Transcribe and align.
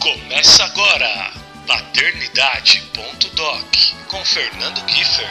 Começa 0.00 0.64
agora, 0.64 1.32
Paternidade.doc, 1.66 3.66
com 4.06 4.24
Fernando 4.24 4.80
Kiefer. 4.86 5.28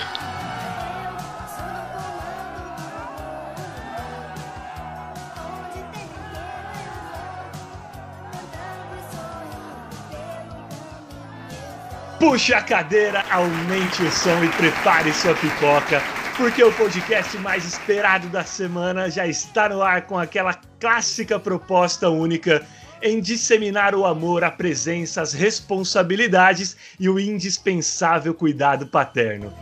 Puxe 12.20 12.54
a 12.54 12.62
cadeira, 12.62 13.24
aumente 13.32 14.04
o 14.04 14.12
som 14.12 14.44
e 14.44 14.50
prepare 14.50 15.14
sua 15.14 15.34
pipoca, 15.34 16.04
porque 16.36 16.62
o 16.62 16.74
podcast 16.74 17.38
mais 17.38 17.64
esperado 17.64 18.28
da 18.28 18.44
semana 18.44 19.10
já 19.10 19.26
está 19.26 19.70
no 19.70 19.82
ar 19.82 20.02
com 20.02 20.20
aquela 20.20 20.54
clássica 20.78 21.40
proposta 21.40 22.10
única 22.10 22.68
em 23.02 23.20
disseminar 23.20 23.96
o 23.96 24.06
amor, 24.06 24.44
a 24.44 24.52
presença, 24.52 25.22
as 25.22 25.34
responsabilidades 25.34 26.76
e 27.00 27.10
o 27.10 27.20
indispensável 27.20 28.34
cuidado 28.34 28.88
paterno. 28.88 29.54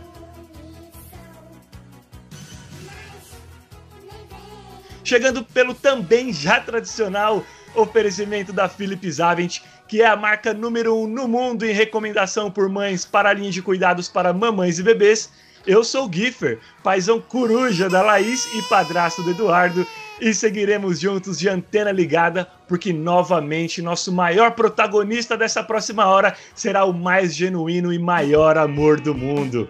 Chegando 5.04 5.44
pelo 5.44 5.72
também 5.72 6.32
já 6.32 6.60
tradicional 6.60 7.44
oferecimento 7.76 8.52
da 8.52 8.68
Philips 8.68 9.20
Avent, 9.20 9.60
que 9.86 10.02
é 10.02 10.06
a 10.06 10.16
marca 10.16 10.52
número 10.52 10.96
um 10.96 11.06
no 11.06 11.28
mundo 11.28 11.64
em 11.64 11.72
recomendação 11.72 12.50
por 12.50 12.68
mães 12.68 13.04
para 13.04 13.30
a 13.30 13.32
linha 13.32 13.50
de 13.50 13.62
cuidados 13.62 14.08
para 14.08 14.32
mamães 14.32 14.78
e 14.78 14.82
bebês. 14.82 15.30
Eu 15.66 15.82
sou 15.82 16.06
o 16.06 16.12
Giffer, 16.12 16.60
paizão 16.80 17.20
coruja 17.20 17.88
da 17.88 18.00
Laís 18.00 18.46
e 18.54 18.62
padrasto 18.62 19.20
do 19.24 19.32
Eduardo, 19.32 19.84
e 20.20 20.32
seguiremos 20.32 21.00
juntos 21.00 21.40
de 21.40 21.48
antena 21.48 21.90
ligada, 21.90 22.46
porque 22.68 22.92
novamente 22.92 23.82
nosso 23.82 24.12
maior 24.12 24.52
protagonista 24.52 25.36
dessa 25.36 25.64
próxima 25.64 26.06
hora 26.06 26.36
será 26.54 26.84
o 26.84 26.92
mais 26.92 27.34
genuíno 27.34 27.92
e 27.92 27.98
maior 27.98 28.56
amor 28.56 29.00
do 29.00 29.12
mundo. 29.12 29.68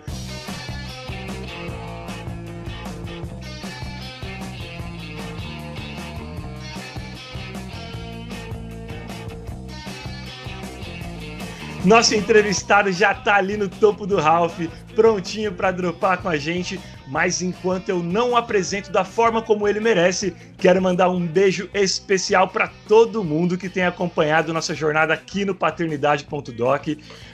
Nosso 11.87 12.17
entrevistado 12.17 12.91
já 12.91 13.15
tá 13.15 13.37
ali 13.37 13.57
no 13.57 13.69
topo 13.69 14.07
do 14.09 14.17
Ralph, 14.17 14.59
prontinho 14.97 15.53
para 15.53 15.71
dropar 15.71 16.19
com 16.19 16.29
a 16.29 16.39
gente, 16.39 16.81
mas 17.07 17.43
enquanto 17.43 17.91
eu 17.91 18.03
não 18.03 18.31
o 18.31 18.37
apresento 18.37 18.91
da 18.91 19.05
forma 19.05 19.43
como 19.43 19.69
ele 19.69 19.79
merece, 19.79 20.35
quero 20.57 20.81
mandar 20.81 21.11
um 21.11 21.25
beijo 21.25 21.69
especial 21.75 22.49
para 22.49 22.73
todo 22.89 23.23
mundo 23.23 23.59
que 23.59 23.69
tem 23.69 23.85
acompanhado 23.85 24.55
nossa 24.55 24.75
jornada 24.75 25.13
aqui 25.13 25.45
no 25.45 25.55
paternidade.doc. 25.55 26.89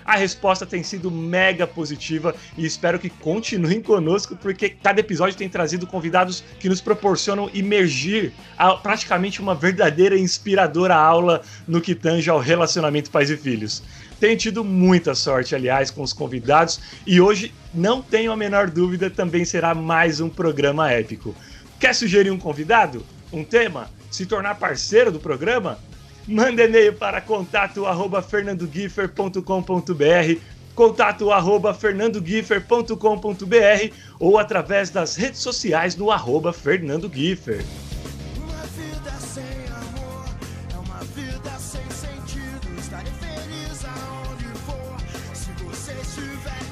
A 0.04 0.16
resposta 0.16 0.66
tem 0.66 0.82
sido 0.82 1.10
mega 1.10 1.66
positiva 1.66 2.34
e 2.58 2.66
espero 2.66 2.98
que 2.98 3.08
continuem 3.08 3.80
conosco, 3.80 4.36
porque 4.36 4.68
cada 4.68 5.00
episódio 5.00 5.38
tem 5.38 5.48
trazido 5.48 5.86
convidados 5.86 6.42
que 6.58 6.68
nos 6.68 6.80
proporcionam 6.80 7.48
imergir 7.54 8.32
a 8.58 8.74
praticamente 8.74 9.40
uma 9.40 9.54
verdadeira 9.54 10.18
inspiradora 10.18 10.96
aula 10.96 11.42
no 11.68 11.80
que 11.80 11.94
tange 11.94 12.28
ao 12.28 12.40
relacionamento 12.40 13.10
pais 13.10 13.30
e 13.30 13.36
filhos. 13.36 13.82
Tenho 14.22 14.36
tido 14.36 14.62
muita 14.62 15.16
sorte, 15.16 15.52
aliás, 15.52 15.90
com 15.90 16.00
os 16.00 16.12
convidados 16.12 16.78
e 17.04 17.20
hoje, 17.20 17.52
não 17.74 18.00
tenho 18.00 18.30
a 18.30 18.36
menor 18.36 18.70
dúvida, 18.70 19.10
também 19.10 19.44
será 19.44 19.74
mais 19.74 20.20
um 20.20 20.28
programa 20.28 20.92
épico. 20.92 21.34
Quer 21.80 21.92
sugerir 21.92 22.30
um 22.30 22.38
convidado? 22.38 23.04
Um 23.32 23.42
tema? 23.42 23.90
Se 24.12 24.24
tornar 24.24 24.60
parceiro 24.60 25.10
do 25.10 25.18
programa? 25.18 25.76
Manda 26.24 26.62
e-mail 26.62 26.92
para 26.92 27.20
contato 27.20 27.84
arroba 27.84 28.22
fernandogiffer.com.br 28.22 30.40
contato 30.72 31.32
arroba 31.32 31.74
fernandogiffer.com.br 31.74 33.92
ou 34.20 34.38
através 34.38 34.88
das 34.88 35.16
redes 35.16 35.40
sociais 35.40 35.96
do 35.96 36.12
arroba 36.12 36.52
fernandogiffer. 36.52 37.64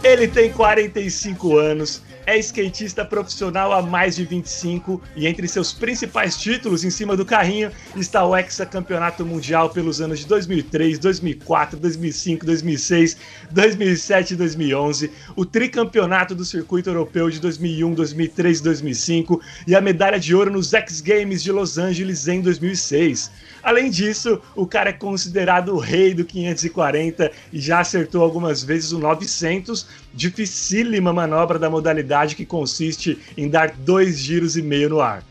Ele 0.02 0.26
tem 0.26 0.50
45 0.50 1.58
anos, 1.58 2.02
é 2.25 2.38
skatista 2.38 3.05
profissional 3.05 3.70
há 3.70 3.82
mais 3.82 4.17
de 4.17 4.25
25 4.25 5.02
e 5.14 5.26
entre 5.26 5.47
seus 5.47 5.75
principais 5.75 6.38
títulos 6.38 6.85
em 6.85 6.91
cima 6.91 7.14
do 7.14 7.25
carrinho 7.25 7.70
está 7.94 8.25
o 8.25 8.35
hexacampeonato 8.35 9.26
mundial 9.26 9.69
pelos 9.69 10.00
anos 10.00 10.20
de 10.20 10.26
2003, 10.26 10.99
2004, 10.99 11.79
2005, 11.79 12.47
2006, 12.47 13.17
2007 13.50 14.32
e 14.32 14.37
2011, 14.37 15.11
o 15.37 15.44
tricampeonato 15.44 16.35
do 16.35 16.47
circuito 16.47 16.88
europeu 16.88 17.29
de 17.29 17.38
2001, 17.38 17.93
2003 17.93 18.58
e 18.58 18.62
2005 18.62 19.41
e 19.67 19.76
a 19.76 19.82
medalha 19.82 20.19
de 20.19 20.35
ouro 20.35 20.50
nos 20.50 20.73
X 20.73 21.02
Games 21.02 21.43
de 21.43 21.52
Los 21.52 21.76
Angeles 21.76 22.26
em 22.26 22.41
2006. 22.41 23.31
Além 23.62 23.91
disso, 23.91 24.41
o 24.57 24.67
cara 24.67 24.91
é 24.91 24.93
considerado 24.93 25.75
o 25.75 25.79
rei 25.79 26.15
do 26.15 26.25
540 26.25 27.31
e 27.53 27.61
já 27.61 27.81
acertou 27.81 28.23
algumas 28.23 28.62
vezes 28.62 28.93
o 28.93 28.99
900, 28.99 29.87
dificílima 30.15 31.12
manobra 31.12 31.59
da 31.59 31.69
modalidade 31.69 32.37
que 32.37 32.47
consiste 32.47 33.19
em 33.37 33.49
dar 33.49 33.71
dois 33.71 34.19
giros 34.19 34.57
e 34.57 34.62
meio 34.62 34.89
no 34.89 35.01
ar. 35.01 35.23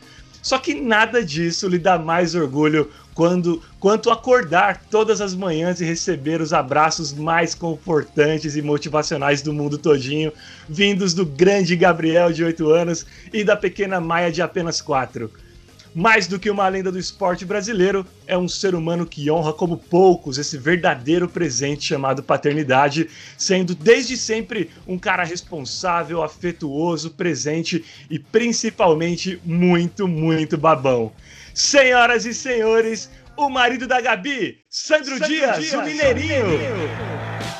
Só 0.41 0.57
que 0.57 0.73
nada 0.73 1.23
disso 1.23 1.67
lhe 1.67 1.77
dá 1.77 1.99
mais 1.99 2.33
orgulho 2.33 2.89
quando, 3.13 3.61
quanto 3.79 4.09
acordar 4.09 4.81
todas 4.89 5.19
as 5.19 5.35
manhãs 5.35 5.81
e 5.81 5.85
receber 5.85 6.39
os 6.39 6.53
abraços 6.53 7.13
mais 7.13 7.53
confortantes 7.53 8.55
e 8.55 8.61
motivacionais 8.61 9.41
do 9.41 9.51
mundo 9.51 9.77
todinho, 9.77 10.31
vindos 10.69 11.13
do 11.13 11.25
grande 11.25 11.75
Gabriel 11.75 12.31
de 12.31 12.43
8 12.43 12.69
anos 12.69 13.05
e 13.33 13.43
da 13.43 13.57
pequena 13.57 13.99
Maia 13.99 14.31
de 14.31 14.41
apenas 14.41 14.79
4. 14.79 15.29
Mais 15.93 16.27
do 16.27 16.39
que 16.39 16.49
uma 16.49 16.67
lenda 16.67 16.91
do 16.91 16.99
esporte 16.99 17.43
brasileiro, 17.43 18.05
é 18.27 18.37
um 18.37 18.47
ser 18.47 18.75
humano 18.75 19.05
que 19.05 19.29
honra 19.31 19.51
como 19.51 19.77
poucos 19.77 20.37
esse 20.37 20.57
verdadeiro 20.57 21.27
presente 21.27 21.85
chamado 21.85 22.21
paternidade, 22.21 23.09
sendo 23.37 23.73
desde 23.73 24.15
sempre 24.15 24.69
um 24.87 24.99
cara 24.99 25.23
responsável, 25.23 26.21
afetuoso, 26.21 27.11
presente 27.11 27.83
e 28.09 28.19
principalmente 28.19 29.41
muito, 29.43 30.07
muito 30.07 30.57
babão. 30.57 31.11
Senhoras 31.53 32.25
e 32.25 32.33
senhores, 32.33 33.09
o 33.35 33.49
marido 33.49 33.87
da 33.87 33.99
Gabi, 33.99 34.59
Sandro, 34.69 35.13
Sandro 35.13 35.27
Dias, 35.27 35.57
Dias, 35.57 35.73
o 35.73 35.81
Mineirinho. 35.81 36.45
Mineirinho. 36.45 37.58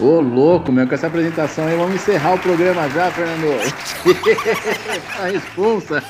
Ô, 0.00 0.20
louco, 0.20 0.72
meu, 0.72 0.88
com 0.88 0.94
essa 0.94 1.06
apresentação 1.06 1.66
aí, 1.66 1.76
vamos 1.76 1.94
encerrar 1.94 2.34
o 2.34 2.38
programa 2.38 2.88
já, 2.90 3.10
Fernando. 3.12 3.46
a 5.20 5.26
responsa. 5.26 6.02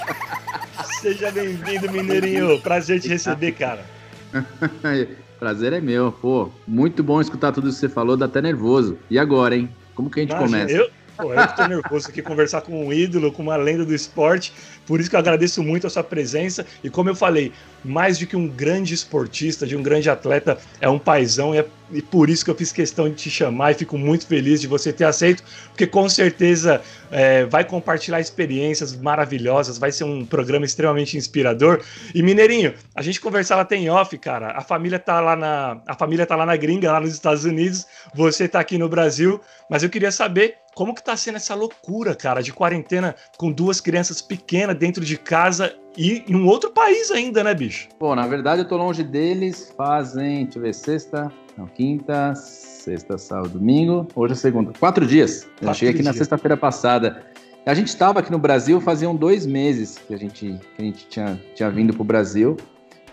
Seja 1.01 1.31
bem-vindo, 1.31 1.93
Mineirinho. 1.93 2.61
Prazer 2.63 2.99
te 2.99 3.09
receber, 3.09 3.53
cara. 3.53 3.85
Prazer 5.39 5.75
é 5.75 5.81
meu, 5.83 6.11
pô. 6.11 6.49
Muito 6.67 7.03
bom 7.03 7.21
escutar 7.21 7.53
tudo 7.53 7.69
isso 7.69 7.79
que 7.79 7.87
você 7.87 7.93
falou, 7.93 8.17
dá 8.17 8.25
até 8.25 8.41
nervoso. 8.41 8.97
E 9.11 9.19
agora, 9.19 9.55
hein? 9.55 9.69
Como 9.95 10.09
que 10.09 10.21
a 10.21 10.23
gente 10.23 10.35
começa? 10.35 10.73
Eu, 10.73 10.89
Pô, 11.17 11.33
eu 11.33 11.47
tô 11.55 11.67
nervoso 11.67 12.09
aqui 12.09 12.21
conversar 12.21 12.61
com 12.63 12.87
um 12.87 12.93
ídolo, 12.93 13.31
com 13.31 13.43
uma 13.43 13.57
lenda 13.57 13.85
do 13.85 13.95
esporte. 13.95 14.53
Por 14.87 15.01
isso 15.01 15.09
que 15.09 15.15
eu 15.15 15.21
agradeço 15.21 15.63
muito 15.63 15.87
a 15.87 15.91
sua 15.91 16.03
presença. 16.03 16.67
E 16.83 16.91
como 16.91 17.09
eu 17.09 17.15
falei, 17.15 17.53
mais 17.85 18.19
do 18.19 18.27
que 18.27 18.37
um 18.37 18.49
grande 18.49 18.95
esportista, 18.95 19.67
de 19.67 19.77
um 19.77 19.83
grande 19.83 20.11
atleta, 20.11 20.59
é 20.81 20.89
um 20.89 20.99
paizão. 20.99 21.55
E, 21.55 21.59
é, 21.59 21.67
e 21.93 22.03
por 22.03 22.29
isso 22.29 22.45
que 22.45 22.51
eu 22.51 22.55
fiz 22.55 22.73
questão 22.73 23.09
de 23.09 23.15
te 23.15 23.31
chamar 23.31 23.71
e 23.71 23.75
fico 23.75 23.97
muito 23.97 24.27
feliz 24.27 24.61
de 24.61 24.67
você 24.67 24.93
ter 24.93 25.05
aceito, 25.05 25.45
porque 25.69 25.87
com 25.87 26.09
certeza 26.09 26.83
é, 27.11 27.45
vai 27.45 27.65
compartilhar 27.65 28.21
experiências 28.21 28.97
maravilhosas, 28.97 29.79
vai 29.79 29.93
ser 29.93 30.05
um 30.05 30.27
programa 30.27 30.65
extremamente 30.65 31.17
inspirador. 31.17 31.81
E 32.13 32.23
Mineirinho, 32.23 32.75
a 32.95 33.03
gente 33.03 33.21
conversava 33.21 33.63
até 33.63 33.77
em 33.77 33.89
off, 33.89 34.17
cara. 34.19 34.53
A 34.53 34.63
família 34.63 34.99
tá 34.99 35.21
lá 35.21 35.37
na, 35.37 35.81
a 35.87 35.95
família 35.95 36.27
tá 36.27 36.35
lá 36.35 36.45
na 36.45 36.57
gringa, 36.57 36.91
lá 36.91 37.01
nos 37.01 37.13
Estados 37.13 37.45
Unidos. 37.45 37.87
Você 38.15 38.49
tá 38.49 38.59
aqui 38.59 38.77
no 38.77 38.89
Brasil, 38.89 39.41
mas 39.71 39.83
eu 39.83 39.89
queria 39.89 40.11
saber 40.11 40.57
como 40.75 40.95
que 40.95 41.03
tá 41.03 41.17
sendo 41.17 41.37
essa 41.37 41.55
loucura, 41.55 42.15
cara, 42.15 42.43
de 42.43 42.53
quarentena 42.53 43.15
com 43.37 43.53
duas 43.53 43.81
crianças 43.81 44.21
pequenas 44.21 44.77
dentro 44.77 45.05
de 45.05 45.17
casa 45.17 45.75
e 45.97 46.25
em 46.29 46.35
um 46.35 46.47
outro 46.47 46.71
país 46.71 47.11
ainda, 47.11 47.45
né, 47.45 47.55
bicho? 47.55 47.89
Pô, 47.99 48.15
na 48.15 48.27
verdade 48.27 48.63
eu 48.63 48.69
tô 48.69 48.77
longe 48.77 49.03
deles 49.03 49.73
fazem, 49.77 50.45
deixa 50.45 50.59
eu 50.59 50.63
ver, 50.63 50.75
sexta, 50.75 51.33
não, 51.57 51.67
quinta, 51.67 52.35
sexta, 52.35 53.17
sábado, 53.17 53.51
domingo, 53.51 54.07
hoje 54.15 54.33
é 54.33 54.37
segunda. 54.37 54.73
Quatro 54.79 55.07
dias. 55.07 55.45
Quatro 55.45 55.69
eu 55.69 55.75
cheguei 55.75 55.91
aqui 55.91 56.03
dias. 56.03 56.15
na 56.15 56.19
sexta-feira 56.19 56.57
passada. 56.57 57.25
A 57.65 57.73
gente 57.73 57.89
estava 57.89 58.21
aqui 58.21 58.31
no 58.31 58.39
Brasil 58.39 58.81
faziam 58.81 59.17
dois 59.17 59.47
meses 59.47 59.97
que 59.97 60.13
a 60.13 60.19
gente, 60.19 60.61
que 60.77 60.83
a 60.83 60.85
gente 60.85 61.07
tinha, 61.09 61.41
tinha 61.55 61.71
vindo 61.71 61.95
pro 61.95 62.05
Brasil. 62.05 62.57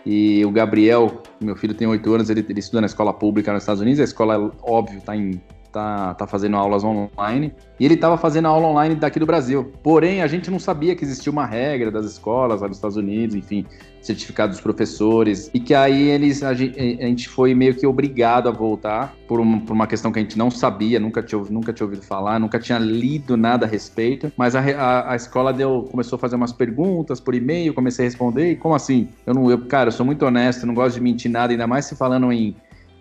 E 0.05 0.43
o 0.43 0.51
Gabriel, 0.51 1.21
meu 1.39 1.55
filho 1.55 1.73
tem 1.73 1.87
oito 1.87 2.11
anos, 2.13 2.29
ele, 2.29 2.43
ele 2.49 2.59
estuda 2.59 2.81
na 2.81 2.87
escola 2.87 3.13
pública 3.13 3.53
nos 3.53 3.61
Estados 3.63 3.81
Unidos. 3.81 4.01
A 4.01 4.03
escola, 4.03 4.51
óbvio, 4.63 4.97
está 4.97 5.15
em 5.15 5.39
tá, 5.71 6.13
tá 6.13 6.27
fazendo 6.27 6.57
aulas 6.57 6.83
online. 6.83 7.53
E 7.79 7.85
ele 7.85 7.95
estava 7.95 8.17
fazendo 8.17 8.47
aula 8.47 8.67
online 8.67 8.95
daqui 8.95 9.19
do 9.19 9.25
Brasil. 9.25 9.71
Porém, 9.81 10.21
a 10.21 10.27
gente 10.27 10.51
não 10.51 10.59
sabia 10.59 10.95
que 10.95 11.03
existia 11.03 11.31
uma 11.31 11.45
regra 11.45 11.89
das 11.89 12.05
escolas 12.05 12.61
lá 12.61 12.67
dos 12.67 12.77
Estados 12.77 12.97
Unidos, 12.97 13.35
enfim, 13.35 13.65
certificado 14.01 14.51
dos 14.51 14.61
professores. 14.61 15.49
E 15.53 15.59
que 15.59 15.73
aí 15.73 16.09
eles 16.09 16.43
a 16.43 16.53
gente, 16.53 16.79
a 16.79 17.07
gente 17.07 17.27
foi 17.27 17.55
meio 17.55 17.73
que 17.73 17.87
obrigado 17.87 18.47
a 18.47 18.51
voltar 18.51 19.15
por 19.27 19.39
uma, 19.39 19.61
por 19.61 19.73
uma 19.73 19.87
questão 19.87 20.11
que 20.11 20.19
a 20.19 20.21
gente 20.21 20.37
não 20.37 20.51
sabia, 20.51 20.99
nunca 20.99 21.23
tinha, 21.23 21.41
nunca 21.49 21.73
tinha 21.73 21.85
ouvido 21.85 22.03
falar, 22.03 22.39
nunca 22.39 22.59
tinha 22.59 22.77
lido 22.77 23.35
nada 23.35 23.65
a 23.65 23.69
respeito. 23.69 24.31
Mas 24.37 24.55
a, 24.55 24.59
a, 24.59 25.13
a 25.13 25.15
escola 25.15 25.51
deu, 25.51 25.87
começou 25.89 26.17
a 26.17 26.19
fazer 26.19 26.35
umas 26.35 26.51
perguntas 26.51 27.19
por 27.19 27.33
e-mail, 27.33 27.73
comecei 27.73 28.05
a 28.05 28.07
responder. 28.07 28.51
E 28.51 28.55
como 28.55 28.75
assim? 28.75 29.09
Eu 29.25 29.33
não, 29.33 29.49
eu, 29.49 29.65
cara, 29.65 29.87
eu 29.87 29.91
sou 29.91 30.05
muito 30.05 30.23
honesto, 30.23 30.67
não 30.67 30.75
gosto 30.75 30.95
de 30.95 31.01
mentir 31.01 31.31
nada, 31.31 31.51
ainda 31.51 31.65
mais 31.65 31.85
se 31.85 31.95
falando 31.95 32.31
em 32.31 32.55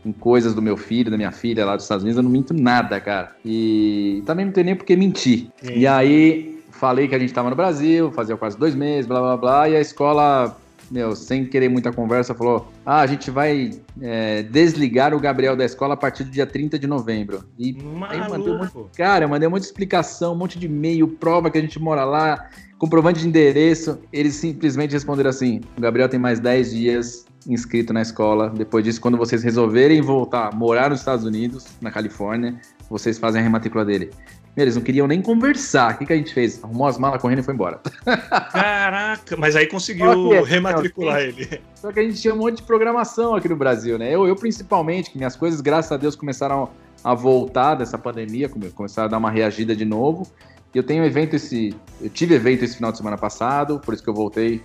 em 0.05 0.13
coisas 0.13 0.55
do 0.55 0.63
meu 0.63 0.77
filho, 0.77 1.11
da 1.11 1.17
minha 1.17 1.33
filha 1.33 1.65
lá 1.65 1.77
dos 1.77 1.85
Estados 1.85 2.03
Unidos, 2.03 2.17
eu 2.17 2.23
não 2.23 2.31
minto 2.31 2.55
nada, 2.55 3.01
cara. 3.01 3.33
E 3.45 4.23
também 4.27 4.47
não 4.47 4.53
tem 4.53 4.65
nem 4.65 4.75
por 4.75 4.85
que 4.85 4.97
mentir. 4.97 5.49
Sim. 5.63 5.75
E 5.77 5.87
aí 5.87 6.61
falei 6.71 7.07
que 7.07 7.15
a 7.15 7.19
gente 7.19 7.33
tava 7.33 7.51
no 7.51 7.57
Brasil, 7.57 8.11
fazia 8.11 8.37
quase 8.37 8.59
dois 8.59 8.75
meses, 8.75 9.07
blá 9.07 9.21
blá 9.21 9.37
blá, 9.37 9.69
e 9.69 9.77
a 9.77 9.81
escola, 9.81 10.57
meu, 10.91 11.15
sem 11.15 11.45
querer 11.45 11.69
muita 11.69 11.93
conversa, 11.93 12.35
falou: 12.35 12.73
ah, 12.85 13.01
a 13.01 13.07
gente 13.07 13.31
vai 13.31 13.73
é, 14.01 14.43
desligar 14.43 15.15
o 15.15 15.21
Gabriel 15.21 15.55
da 15.55 15.65
escola 15.65 15.95
a 15.95 15.97
partir 15.97 16.25
do 16.25 16.31
dia 16.31 16.47
30 16.47 16.79
de 16.79 16.87
novembro. 16.87 17.45
E 17.59 17.77
aí 18.09 18.29
mandei 18.31 18.53
um 18.53 18.59
monte, 18.59 18.73
cara, 18.97 19.27
eu 19.27 19.29
mandei 19.29 19.47
um 19.47 19.51
monte 19.51 19.61
de 19.63 19.67
explicação, 19.67 20.33
um 20.33 20.39
monte 20.39 20.59
de 20.59 20.67
e-mail, 20.67 21.07
prova 21.07 21.51
que 21.51 21.59
a 21.59 21.61
gente 21.61 21.79
mora 21.79 22.05
lá, 22.05 22.49
comprovante 22.79 23.21
de 23.21 23.29
endereço. 23.29 23.99
Eles 24.11 24.37
simplesmente 24.37 24.93
responderam 24.93 25.29
assim: 25.29 25.61
o 25.77 25.81
Gabriel 25.81 26.09
tem 26.09 26.19
mais 26.19 26.41
10 26.41 26.71
dias 26.73 27.27
inscrito 27.47 27.93
na 27.93 28.03
escola. 28.03 28.51
Depois 28.51 28.85
disso, 28.85 29.01
quando 29.01 29.17
vocês 29.17 29.43
resolverem 29.43 30.01
voltar, 30.01 30.55
morar 30.55 30.91
nos 30.91 31.01
Estados 31.01 31.25
Unidos, 31.25 31.67
na 31.81 31.91
Califórnia, 31.91 32.61
vocês 32.89 33.19
fazem 33.19 33.41
a 33.41 33.45
rematrícula 33.45 33.85
dele. 33.85 34.11
Eles 34.57 34.75
não 34.75 34.83
queriam 34.83 35.07
nem 35.07 35.23
conversar. 35.23 35.95
O 35.95 35.99
que, 35.99 36.07
que 36.07 36.13
a 36.13 36.17
gente 36.17 36.35
fez? 36.35 36.63
Arrumou 36.63 36.87
as 36.87 36.99
malas 36.99 37.23
correndo 37.23 37.39
e 37.39 37.43
foi 37.43 37.55
embora. 37.55 37.81
Caraca, 38.53 39.37
mas 39.37 39.55
aí 39.55 39.67
conseguiu 39.67 40.43
rematricular 40.43 41.21
ele. 41.21 41.61
Só 41.75 41.93
que 41.93 42.01
a 42.01 42.03
gente 42.03 42.21
tinha 42.21 42.35
um 42.35 42.39
monte 42.39 42.57
de 42.57 42.63
programação 42.65 43.35
aqui 43.35 43.49
no 43.49 43.57
Brasil, 43.57 43.97
né? 43.97 44.13
Eu, 44.13 44.27
eu 44.27 44.35
principalmente, 44.35 45.11
que 45.13 45.17
minhas 45.17 45.37
coisas, 45.37 45.61
graças 45.61 45.93
a 45.93 45.97
Deus, 45.97 46.17
começaram 46.17 46.69
a 47.03 47.15
voltar 47.15 47.77
dessa 47.77 47.97
pandemia, 47.97 48.51
começaram 48.75 49.07
a 49.07 49.11
dar 49.11 49.19
uma 49.19 49.31
reagida 49.31 49.75
de 49.75 49.85
novo. 49.85 50.27
E 50.75 50.79
eu 50.79 50.83
tenho 50.83 51.05
evento 51.05 51.37
esse. 51.37 51.75
Eu 52.01 52.11
tive 52.11 52.35
evento 52.35 52.65
esse 52.65 52.77
final 52.77 52.91
de 52.91 52.99
semana 52.99 53.17
passado, 53.17 53.81
por 53.81 53.95
isso 53.95 54.03
que 54.03 54.11
eu 54.11 54.15
voltei 54.15 54.63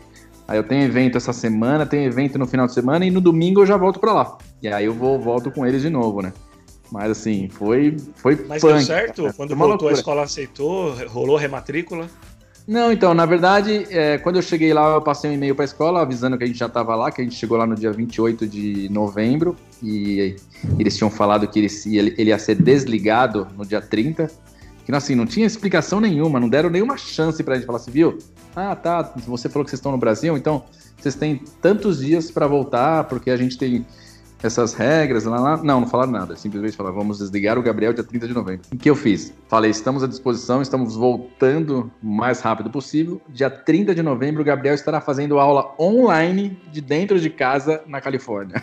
Aí 0.48 0.58
eu 0.58 0.64
tenho 0.64 0.84
evento 0.84 1.18
essa 1.18 1.34
semana, 1.34 1.86
tenho 1.86 2.04
evento 2.04 2.38
no 2.38 2.46
final 2.46 2.68
de 2.68 2.74
semana 2.74 3.06
e 3.06 3.12
no 3.12 3.20
domingo 3.20 3.62
eu 3.62 3.66
já 3.66 3.78
volto 3.78 4.00
para 4.00 4.14
lá. 4.14 4.38
E 4.62 4.68
aí 4.68 4.86
eu 4.86 4.94
vou 4.94 5.20
volto 5.20 5.50
com 5.52 5.66
eles 5.66 5.82
de 5.82 5.90
novo, 5.90 6.22
né? 6.22 6.32
Mas 6.92 7.12
assim, 7.12 7.50
foi 7.50 7.98
foi 8.16 8.36
Mas 8.48 8.62
punk, 8.62 8.74
deu 8.74 8.82
certo? 8.82 9.22
Cara. 9.24 9.34
Quando 9.34 9.56
voltou 9.56 9.70
loucura. 9.70 9.92
a 9.92 9.94
escola 9.94 10.24
aceitou, 10.24 10.96
rolou 11.08 11.36
rematrícula? 11.36 12.08
Não, 12.68 12.92
então, 12.92 13.14
na 13.14 13.28
verdade, 13.28 13.86
é, 13.92 14.18
quando 14.18 14.38
eu 14.38 14.42
cheguei 14.42 14.74
lá, 14.74 14.96
eu 14.96 15.02
passei 15.02 15.30
um 15.30 15.34
e-mail 15.34 15.54
para 15.54 15.64
a 15.64 15.66
escola 15.66 16.02
avisando 16.02 16.36
que 16.36 16.44
a 16.44 16.48
gente 16.48 16.58
já 16.58 16.66
estava 16.66 16.96
lá, 16.96 17.12
que 17.12 17.22
a 17.22 17.24
gente 17.24 17.36
chegou 17.36 17.58
lá 17.58 17.68
no 17.68 17.76
dia 17.76 17.92
28 17.92 18.48
de 18.48 18.90
novembro 18.90 19.56
e 19.84 20.36
eles 20.80 20.98
tinham 20.98 21.12
falado 21.12 21.48
que 21.48 21.60
ele, 21.60 22.16
ele 22.18 22.30
ia 22.32 22.40
ser 22.40 22.56
desligado 22.56 23.48
no 23.56 23.64
dia 23.64 23.82
30 23.82 24.32
que 24.86 24.92
assim, 24.94 25.16
não 25.16 25.26
tinha 25.26 25.48
explicação 25.48 26.00
nenhuma, 26.00 26.40
não 26.40 26.48
deram 26.48 26.70
nenhuma 26.70 26.96
chance 26.96 27.44
pra 27.44 27.56
gente 27.56 27.66
falar 27.66 27.80
assim, 27.80 27.92
viu? 27.92 28.20
Ah, 28.56 28.76
tá, 28.76 29.14
você 29.26 29.50
falou 29.50 29.66
que 29.66 29.72
vocês 29.72 29.80
estão 29.80 29.92
no 29.92 29.98
Brasil, 29.98 30.38
então 30.38 30.64
vocês 30.96 31.16
têm 31.16 31.42
tantos 31.62 32.00
dias 32.00 32.30
para 32.30 32.46
voltar, 32.48 33.06
porque 33.06 33.32
a 33.32 33.38
gente 33.38 33.58
tem 33.58 33.86
essas 34.44 34.74
regras, 34.74 35.24
lá, 35.24 35.40
lá. 35.40 35.58
Não, 35.58 35.82
não 35.82 35.88
falaram 35.88 36.12
nada. 36.12 36.36
Simplesmente 36.36 36.78
falaram, 36.78 36.96
vamos 36.96 37.18
desligar 37.18 37.58
o 37.58 37.64
Gabriel 37.64 37.94
dia 37.94 38.04
30 38.04 38.28
de 38.28 38.34
novembro. 38.34 38.62
O 38.72 38.78
que 38.78 38.90
eu 38.90 38.96
fiz? 38.96 39.34
Falei, 39.48 39.72
estamos 39.72 40.04
à 40.04 40.08
disposição, 40.08 40.62
estamos 40.62 40.96
voltando 40.96 41.92
o 42.02 42.08
mais 42.08 42.42
rápido 42.42 42.70
possível. 42.70 43.20
Dia 43.28 43.50
30 43.50 43.96
de 43.96 44.04
novembro, 44.04 44.42
o 44.42 44.46
Gabriel 44.46 44.76
estará 44.76 45.02
fazendo 45.02 45.40
aula 45.40 45.74
online 45.80 46.60
de 46.72 46.82
dentro 46.82 47.20
de 47.20 47.30
casa 47.30 47.82
na 47.88 48.00
Califórnia. 48.00 48.62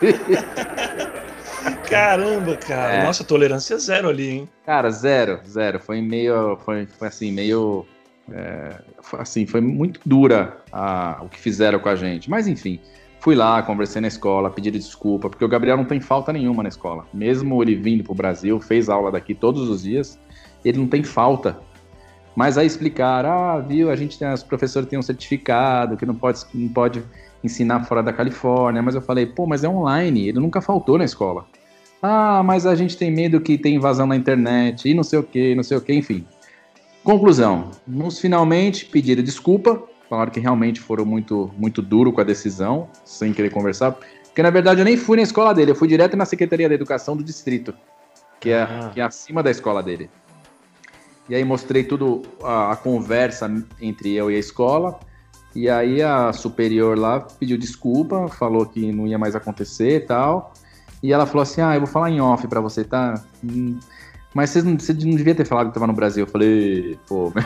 Caramba, 1.90 2.56
cara. 2.56 2.94
É. 2.94 3.04
Nossa, 3.04 3.24
tolerância 3.24 3.78
zero 3.78 4.08
ali, 4.08 4.28
hein? 4.30 4.48
Cara, 4.64 4.90
zero, 4.90 5.40
zero. 5.46 5.80
Foi 5.80 6.00
meio. 6.00 6.56
Foi, 6.64 6.86
foi 6.86 7.08
assim, 7.08 7.32
meio. 7.32 7.86
É, 8.30 8.80
foi, 9.00 9.20
assim, 9.20 9.46
foi 9.46 9.60
muito 9.60 10.00
dura 10.04 10.58
a, 10.70 11.20
o 11.22 11.28
que 11.28 11.38
fizeram 11.38 11.78
com 11.78 11.88
a 11.88 11.96
gente. 11.96 12.28
Mas 12.28 12.46
enfim, 12.46 12.80
Fui 13.20 13.34
lá, 13.34 13.60
conversei 13.62 14.00
na 14.00 14.06
escola, 14.06 14.48
pedi 14.48 14.70
desculpa, 14.70 15.28
porque 15.28 15.44
o 15.44 15.48
Gabriel 15.48 15.76
não 15.76 15.84
tem 15.84 16.00
falta 16.00 16.32
nenhuma 16.32 16.62
na 16.62 16.68
escola. 16.68 17.04
Mesmo 17.12 17.60
ele 17.62 17.74
vindo 17.74 18.04
para 18.04 18.12
o 18.12 18.14
Brasil, 18.14 18.60
fez 18.60 18.88
aula 18.88 19.10
daqui 19.10 19.34
todos 19.34 19.68
os 19.68 19.82
dias, 19.82 20.18
ele 20.64 20.78
não 20.78 20.86
tem 20.86 21.02
falta. 21.02 21.58
Mas 22.36 22.56
aí 22.56 22.66
explicar, 22.66 23.26
ah, 23.26 23.58
viu, 23.58 23.90
a 23.90 23.96
gente 23.96 24.16
tem, 24.16 24.32
os 24.32 24.44
professores 24.44 24.88
têm 24.88 24.98
um 24.98 25.02
certificado 25.02 25.96
que 25.96 26.06
não 26.06 26.14
pode, 26.14 26.44
não 26.54 26.68
pode 26.68 27.02
ensinar 27.42 27.82
fora 27.84 28.02
da 28.02 28.12
Califórnia, 28.12 28.80
mas 28.80 28.94
eu 28.94 29.02
falei, 29.02 29.26
pô, 29.26 29.44
mas 29.46 29.64
é 29.64 29.68
online, 29.68 30.28
ele 30.28 30.38
nunca 30.38 30.60
faltou 30.60 30.96
na 30.96 31.04
escola. 31.04 31.44
Ah, 32.02 32.42
mas 32.44 32.66
a 32.66 32.74
gente 32.74 32.96
tem 32.96 33.10
medo 33.10 33.40
que 33.40 33.58
tem 33.58 33.74
invasão 33.74 34.06
na 34.06 34.16
internet, 34.16 34.88
e 34.88 34.94
não 34.94 35.02
sei 35.02 35.18
o 35.18 35.22
que, 35.22 35.54
não 35.54 35.62
sei 35.62 35.76
o 35.76 35.80
que, 35.80 35.92
enfim. 35.92 36.24
Conclusão, 37.02 37.70
nos 37.86 38.20
finalmente 38.20 38.84
pediram 38.86 39.22
desculpa, 39.22 39.82
falaram 40.08 40.30
que 40.30 40.40
realmente 40.40 40.80
foram 40.80 41.04
muito, 41.04 41.50
muito 41.56 41.82
duro 41.82 42.12
com 42.12 42.20
a 42.20 42.24
decisão, 42.24 42.88
sem 43.04 43.32
querer 43.32 43.50
conversar, 43.50 43.92
porque 43.92 44.42
na 44.42 44.50
verdade 44.50 44.80
eu 44.80 44.84
nem 44.84 44.96
fui 44.96 45.16
na 45.16 45.22
escola 45.22 45.52
dele, 45.52 45.72
eu 45.72 45.74
fui 45.74 45.88
direto 45.88 46.16
na 46.16 46.24
Secretaria 46.24 46.68
da 46.68 46.74
Educação 46.74 47.16
do 47.16 47.24
Distrito, 47.24 47.74
que 48.38 48.50
é, 48.50 48.62
ah. 48.62 48.90
que 48.92 49.00
é 49.00 49.04
acima 49.04 49.42
da 49.42 49.50
escola 49.50 49.82
dele. 49.82 50.08
E 51.28 51.34
aí 51.34 51.44
mostrei 51.44 51.84
tudo 51.84 52.22
a, 52.42 52.72
a, 52.72 52.76
conversa 52.76 53.52
entre 53.80 54.14
eu 54.14 54.30
e 54.30 54.36
a 54.36 54.38
escola. 54.38 54.98
E 55.54 55.68
aí 55.68 56.02
a 56.02 56.32
superior 56.32 56.96
lá 56.98 57.20
pediu 57.20 57.58
desculpa, 57.58 58.28
falou 58.28 58.64
que 58.64 58.92
não 58.92 59.06
ia 59.06 59.18
mais 59.18 59.36
acontecer 59.36 59.96
e 59.96 60.00
tal. 60.00 60.54
E 61.02 61.12
ela 61.12 61.26
falou 61.26 61.42
assim: 61.42 61.60
"Ah, 61.60 61.74
eu 61.74 61.80
vou 61.80 61.88
falar 61.88 62.10
em 62.10 62.20
off 62.20 62.46
para 62.48 62.60
você, 62.60 62.84
tá? 62.84 63.22
Hum, 63.44 63.78
mas 64.34 64.50
você 64.50 64.62
não, 64.62 64.78
você 64.78 64.92
não 64.92 65.16
devia 65.16 65.34
ter 65.34 65.44
falado 65.44 65.68
que 65.68 65.74
tava 65.74 65.86
no 65.86 65.92
Brasil". 65.92 66.24
Eu 66.24 66.30
falei: 66.30 66.98
"Pô, 67.06 67.32
meu... 67.34 67.44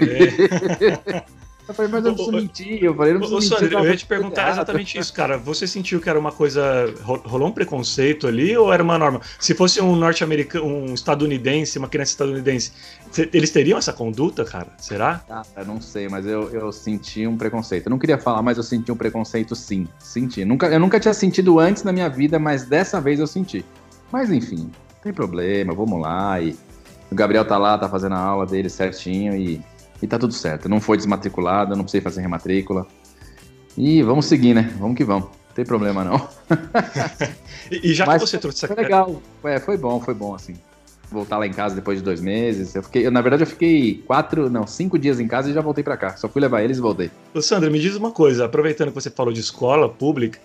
é. 0.00 1.24
Eu 1.66 1.72
falei, 1.72 1.90
mas 1.90 2.04
eu 2.04 2.10
não 2.10 2.14
preciso 2.14 2.36
mentir. 2.36 2.84
Eu 2.84 2.94
falei, 2.94 3.12
não 3.14 3.20
preciso 3.20 3.54
mentir. 3.54 3.72
eu 3.72 3.84
ia 3.86 3.96
te 3.96 4.06
perguntar 4.06 4.50
exatamente 4.50 4.98
isso, 4.98 5.12
cara. 5.12 5.38
Você 5.38 5.66
sentiu 5.66 6.00
que 6.00 6.08
era 6.08 6.18
uma 6.18 6.30
coisa. 6.30 6.92
Rolou 7.02 7.48
um 7.48 7.52
preconceito 7.52 8.26
ali 8.26 8.56
ou 8.56 8.72
era 8.72 8.82
uma 8.82 8.98
norma? 8.98 9.20
Se 9.38 9.54
fosse 9.54 9.80
um 9.80 9.96
norte-americano, 9.96 10.66
um 10.66 10.92
estadunidense, 10.92 11.78
uma 11.78 11.88
criança 11.88 12.12
estadunidense, 12.12 12.72
eles 13.32 13.50
teriam 13.50 13.78
essa 13.78 13.92
conduta, 13.92 14.44
cara? 14.44 14.68
Será? 14.76 15.22
Ah, 15.28 15.42
eu 15.56 15.64
não 15.64 15.80
sei, 15.80 16.06
mas 16.08 16.26
eu, 16.26 16.50
eu 16.50 16.70
senti 16.70 17.26
um 17.26 17.36
preconceito. 17.36 17.86
Eu 17.86 17.90
não 17.90 17.98
queria 17.98 18.18
falar, 18.18 18.42
mas 18.42 18.58
eu 18.58 18.62
senti 18.62 18.92
um 18.92 18.96
preconceito 18.96 19.56
sim. 19.56 19.88
Senti. 19.98 20.44
Nunca, 20.44 20.66
eu 20.66 20.78
nunca 20.78 21.00
tinha 21.00 21.14
sentido 21.14 21.58
antes 21.58 21.82
na 21.82 21.92
minha 21.92 22.10
vida, 22.10 22.38
mas 22.38 22.66
dessa 22.66 23.00
vez 23.00 23.18
eu 23.18 23.26
senti. 23.26 23.64
Mas 24.12 24.30
enfim, 24.30 24.70
não 24.70 25.00
tem 25.02 25.14
problema, 25.14 25.72
vamos 25.74 25.98
lá. 25.98 26.38
E 26.42 26.54
o 27.10 27.14
Gabriel 27.14 27.44
tá 27.46 27.56
lá, 27.56 27.78
tá 27.78 27.88
fazendo 27.88 28.16
a 28.16 28.18
aula 28.18 28.44
dele 28.44 28.68
certinho 28.68 29.34
e 29.34 29.62
e 30.04 30.06
tá 30.06 30.18
tudo 30.18 30.34
certo. 30.34 30.68
Não 30.68 30.82
foi 30.82 30.98
desmatriculado, 30.98 31.74
não 31.74 31.82
precisei 31.82 32.02
fazer 32.02 32.20
rematrícula. 32.20 32.86
E 33.76 34.02
vamos 34.02 34.26
seguir, 34.26 34.52
né? 34.52 34.70
Vamos 34.78 34.96
que 34.96 35.02
vamos. 35.02 35.30
Não 35.30 35.54
tem 35.54 35.64
problema, 35.64 36.04
não. 36.04 36.28
e, 37.72 37.90
e 37.90 37.94
já 37.94 38.04
Mas 38.04 38.22
que 38.22 38.28
você 38.28 38.36
trouxe 38.36 38.66
essa... 38.66 38.74
Foi 38.74 38.82
legal. 38.82 39.22
É, 39.42 39.58
foi 39.58 39.78
bom, 39.78 39.98
foi 40.00 40.12
bom, 40.12 40.34
assim. 40.34 40.56
Voltar 41.10 41.38
lá 41.38 41.46
em 41.46 41.52
casa 41.52 41.74
depois 41.74 41.98
de 41.98 42.04
dois 42.04 42.20
meses. 42.20 42.74
Eu 42.74 42.82
fiquei, 42.82 43.06
eu, 43.06 43.10
na 43.10 43.22
verdade, 43.22 43.44
eu 43.44 43.46
fiquei 43.46 44.04
quatro, 44.06 44.50
não, 44.50 44.66
cinco 44.66 44.98
dias 44.98 45.18
em 45.18 45.26
casa 45.26 45.48
e 45.48 45.54
já 45.54 45.62
voltei 45.62 45.82
para 45.82 45.96
cá. 45.96 46.16
Só 46.18 46.28
fui 46.28 46.42
levar 46.42 46.62
eles 46.62 46.76
e 46.76 46.80
voltei. 46.82 47.10
Ô, 47.32 47.40
Sandra, 47.40 47.70
me 47.70 47.80
diz 47.80 47.96
uma 47.96 48.10
coisa. 48.10 48.44
Aproveitando 48.44 48.88
que 48.88 48.94
você 48.94 49.08
falou 49.08 49.32
de 49.32 49.40
escola 49.40 49.88
pública, 49.88 50.38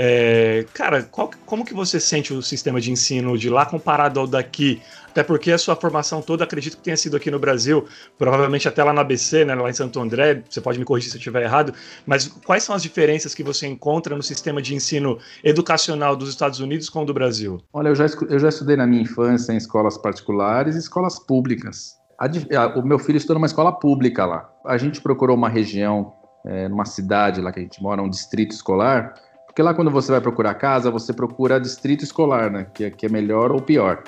é, 0.00 0.64
cara, 0.72 1.02
qual, 1.02 1.28
como 1.44 1.64
que 1.64 1.74
você 1.74 1.98
sente 1.98 2.32
o 2.32 2.40
sistema 2.40 2.80
de 2.80 2.92
ensino 2.92 3.36
de 3.36 3.50
lá 3.50 3.66
comparado 3.66 4.20
ao 4.20 4.28
daqui? 4.28 4.80
Até 5.10 5.24
porque 5.24 5.50
a 5.50 5.58
sua 5.58 5.74
formação 5.74 6.22
toda, 6.22 6.44
acredito 6.44 6.76
que 6.76 6.84
tenha 6.84 6.96
sido 6.96 7.16
aqui 7.16 7.32
no 7.32 7.38
Brasil, 7.40 7.84
provavelmente 8.16 8.68
até 8.68 8.84
lá 8.84 8.92
na 8.92 9.00
ABC, 9.00 9.44
né, 9.44 9.56
lá 9.56 9.68
em 9.68 9.72
Santo 9.72 9.98
André, 9.98 10.44
você 10.48 10.60
pode 10.60 10.78
me 10.78 10.84
corrigir 10.84 11.10
se 11.10 11.16
eu 11.16 11.18
estiver 11.18 11.42
errado, 11.42 11.74
mas 12.06 12.28
quais 12.28 12.62
são 12.62 12.76
as 12.76 12.82
diferenças 12.82 13.34
que 13.34 13.42
você 13.42 13.66
encontra 13.66 14.14
no 14.14 14.22
sistema 14.22 14.62
de 14.62 14.72
ensino 14.72 15.18
educacional 15.42 16.14
dos 16.14 16.28
Estados 16.28 16.60
Unidos 16.60 16.88
com 16.88 17.02
o 17.02 17.04
do 17.04 17.12
Brasil? 17.12 17.60
Olha, 17.72 17.88
eu 17.88 17.96
já, 17.96 18.06
eu 18.28 18.38
já 18.38 18.50
estudei 18.50 18.76
na 18.76 18.86
minha 18.86 19.02
infância 19.02 19.52
em 19.52 19.56
escolas 19.56 19.98
particulares 19.98 20.76
e 20.76 20.78
escolas 20.78 21.18
públicas. 21.18 21.96
A, 22.20 22.78
o 22.78 22.86
meu 22.86 23.00
filho 23.00 23.16
estudou 23.16 23.34
numa 23.34 23.46
escola 23.46 23.72
pública 23.72 24.24
lá. 24.24 24.48
A 24.64 24.78
gente 24.78 25.00
procurou 25.00 25.36
uma 25.36 25.48
região, 25.48 26.12
é, 26.46 26.68
numa 26.68 26.84
cidade 26.84 27.40
lá 27.40 27.50
que 27.50 27.58
a 27.58 27.62
gente 27.62 27.82
mora, 27.82 28.00
um 28.00 28.08
distrito 28.08 28.52
escolar, 28.52 29.14
porque 29.58 29.64
lá 29.64 29.74
quando 29.74 29.90
você 29.90 30.12
vai 30.12 30.20
procurar 30.20 30.54
casa, 30.54 30.88
você 30.88 31.12
procura 31.12 31.58
distrito 31.58 32.04
escolar, 32.04 32.48
né? 32.48 32.68
Que, 32.72 32.84
é, 32.84 32.90
que 32.92 33.06
é 33.06 33.08
melhor 33.08 33.50
ou 33.50 33.60
pior. 33.60 34.04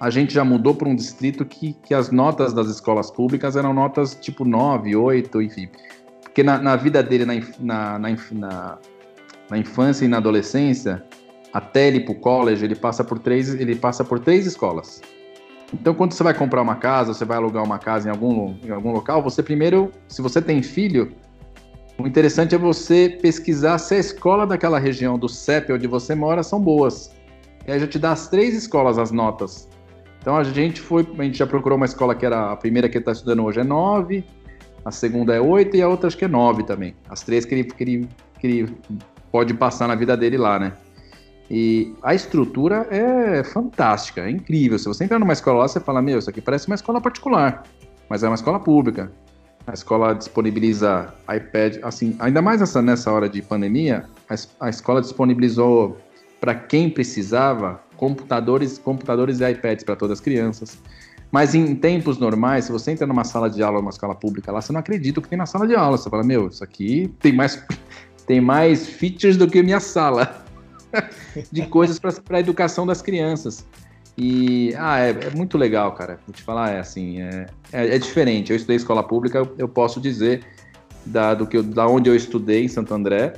A 0.00 0.10
gente 0.10 0.34
já 0.34 0.44
mudou 0.44 0.74
para 0.74 0.88
um 0.88 0.96
distrito 0.96 1.44
que, 1.44 1.74
que 1.74 1.94
as 1.94 2.10
notas 2.10 2.52
das 2.52 2.66
escolas 2.66 3.08
públicas 3.08 3.54
eram 3.54 3.72
notas 3.72 4.16
tipo 4.16 4.44
9, 4.44 4.96
8, 4.96 5.42
enfim. 5.42 5.68
Porque 6.24 6.42
na, 6.42 6.58
na 6.58 6.74
vida 6.74 7.04
dele, 7.04 7.24
na, 7.24 7.34
na, 7.60 7.98
na, 8.32 8.78
na 9.48 9.58
infância 9.58 10.04
e 10.04 10.08
na 10.08 10.16
adolescência, 10.16 11.04
até 11.52 11.86
ele 11.86 11.98
ir 11.98 12.04
para 12.04 12.12
o 12.12 12.16
college, 12.16 12.64
ele 12.64 12.74
passa 12.74 13.04
por 13.04 13.20
três, 13.20 13.54
ele 13.54 13.76
passa 13.76 14.02
por 14.02 14.18
três 14.18 14.44
escolas. 14.44 15.00
Então, 15.72 15.94
quando 15.94 16.14
você 16.14 16.24
vai 16.24 16.34
comprar 16.34 16.62
uma 16.62 16.74
casa, 16.74 17.14
você 17.14 17.24
vai 17.24 17.36
alugar 17.36 17.62
uma 17.62 17.78
casa 17.78 18.08
em 18.08 18.10
algum, 18.10 18.56
em 18.60 18.70
algum 18.70 18.90
local, 18.90 19.22
você 19.22 19.40
primeiro, 19.40 19.92
se 20.08 20.20
você 20.20 20.42
tem 20.42 20.60
filho, 20.64 21.14
o 22.02 22.06
interessante 22.06 22.54
é 22.54 22.58
você 22.58 23.18
pesquisar 23.20 23.78
se 23.78 23.94
a 23.94 23.98
escola 23.98 24.46
daquela 24.46 24.78
região 24.78 25.18
do 25.18 25.28
CEP 25.28 25.72
onde 25.72 25.86
você 25.86 26.14
mora 26.14 26.42
são 26.42 26.60
boas. 26.60 27.12
E 27.66 27.72
aí 27.72 27.78
já 27.78 27.86
te 27.86 27.98
dá 27.98 28.12
as 28.12 28.28
três 28.28 28.54
escolas 28.54 28.98
as 28.98 29.10
notas. 29.10 29.68
Então 30.20 30.36
a 30.36 30.44
gente 30.44 30.80
foi, 30.80 31.06
a 31.18 31.22
gente 31.22 31.38
já 31.38 31.46
procurou 31.46 31.76
uma 31.76 31.86
escola 31.86 32.14
que 32.14 32.26
era 32.26 32.52
a 32.52 32.56
primeira 32.56 32.88
que 32.88 32.96
ele 32.96 33.02
está 33.02 33.12
estudando 33.12 33.44
hoje 33.44 33.60
é 33.60 33.64
9, 33.64 34.24
a 34.84 34.90
segunda 34.90 35.34
é 35.34 35.40
8 35.40 35.76
e 35.76 35.82
a 35.82 35.88
outra 35.88 36.08
acho 36.08 36.16
que 36.16 36.24
é 36.24 36.28
9 36.28 36.64
também. 36.64 36.94
As 37.08 37.22
três 37.22 37.44
que 37.44 37.54
ele, 37.54 37.64
que 37.64 37.84
ele, 37.84 38.08
que 38.38 38.46
ele 38.46 38.76
pode 39.30 39.54
passar 39.54 39.88
na 39.88 39.94
vida 39.94 40.16
dele 40.16 40.36
lá, 40.36 40.58
né? 40.58 40.72
E 41.50 41.94
a 42.02 42.14
estrutura 42.14 42.86
é 42.90 43.42
fantástica, 43.42 44.22
é 44.22 44.30
incrível. 44.30 44.78
Se 44.78 44.86
você 44.86 45.04
entrar 45.04 45.18
numa 45.18 45.32
escola 45.32 45.60
lá, 45.60 45.68
você 45.68 45.80
fala, 45.80 46.00
meu, 46.00 46.18
isso 46.18 46.30
aqui 46.30 46.40
parece 46.40 46.68
uma 46.68 46.76
escola 46.76 47.00
particular, 47.00 47.64
mas 48.08 48.22
é 48.22 48.28
uma 48.28 48.36
escola 48.36 48.60
pública. 48.60 49.10
A 49.66 49.72
escola 49.72 50.14
disponibiliza 50.14 51.14
iPad, 51.34 51.78
assim, 51.82 52.16
ainda 52.18 52.40
mais 52.42 52.60
nessa, 52.60 52.80
nessa 52.80 53.12
hora 53.12 53.28
de 53.28 53.42
pandemia, 53.42 54.04
a, 54.28 54.66
a 54.66 54.70
escola 54.70 55.00
disponibilizou 55.00 55.96
para 56.40 56.54
quem 56.54 56.88
precisava 56.88 57.80
computadores, 57.96 58.78
computadores 58.78 59.40
e 59.40 59.50
iPads 59.50 59.84
para 59.84 59.94
todas 59.94 60.18
as 60.18 60.20
crianças. 60.20 60.78
Mas 61.30 61.54
em 61.54 61.76
tempos 61.76 62.18
normais, 62.18 62.64
se 62.64 62.72
você 62.72 62.90
entra 62.90 63.06
numa 63.06 63.22
sala 63.24 63.48
de 63.48 63.62
aula, 63.62 63.78
numa 63.78 63.90
escola 63.90 64.14
pública 64.14 64.50
lá, 64.50 64.60
você 64.60 64.72
não 64.72 64.80
acredita 64.80 65.20
o 65.20 65.22
que 65.22 65.28
tem 65.28 65.38
na 65.38 65.46
sala 65.46 65.66
de 65.66 65.74
aula. 65.76 65.96
Você 65.96 66.10
fala, 66.10 66.24
meu, 66.24 66.48
isso 66.48 66.64
aqui 66.64 67.14
tem 67.20 67.32
mais, 67.32 67.62
tem 68.26 68.40
mais 68.40 68.88
features 68.88 69.36
do 69.36 69.46
que 69.46 69.62
minha 69.62 69.78
sala 69.78 70.44
de 71.52 71.66
coisas 71.66 71.98
para 71.98 72.38
a 72.38 72.40
educação 72.40 72.86
das 72.86 73.00
crianças. 73.00 73.64
E, 74.22 74.74
ah, 74.76 74.98
é, 74.98 75.10
é, 75.12 75.30
muito 75.34 75.56
legal, 75.56 75.92
cara. 75.92 76.18
Vou 76.26 76.34
te 76.34 76.42
falar, 76.42 76.72
é 76.72 76.78
assim, 76.78 77.22
é, 77.22 77.46
é, 77.72 77.96
é 77.96 77.98
diferente. 77.98 78.50
Eu 78.50 78.56
estudei 78.56 78.76
escola 78.76 79.02
pública, 79.02 79.38
eu, 79.38 79.54
eu 79.56 79.66
posso 79.66 79.98
dizer 79.98 80.44
da, 81.06 81.32
do 81.32 81.46
que 81.46 81.56
eu, 81.56 81.62
da 81.62 81.88
onde 81.88 82.10
eu 82.10 82.14
estudei 82.14 82.62
em 82.62 82.68
Santo 82.68 82.92
André 82.92 83.32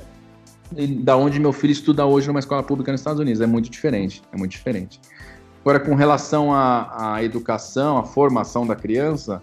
e 0.75 0.87
da 0.87 1.15
onde 1.15 1.39
meu 1.39 1.53
filho 1.53 1.71
estuda 1.71 2.05
hoje 2.05 2.27
numa 2.27 2.41
escola 2.41 2.61
pública 2.61 2.91
nos 2.91 2.99
Estados 2.99 3.21
Unidos. 3.21 3.39
É 3.39 3.47
muito 3.47 3.69
diferente, 3.69 4.21
é 4.33 4.35
muito 4.35 4.51
diferente. 4.51 4.99
Agora, 5.61 5.79
com 5.79 5.95
relação 5.95 6.53
à, 6.53 7.13
à 7.13 7.23
educação, 7.23 7.97
à 7.97 8.03
formação 8.03 8.67
da 8.67 8.75
criança, 8.75 9.41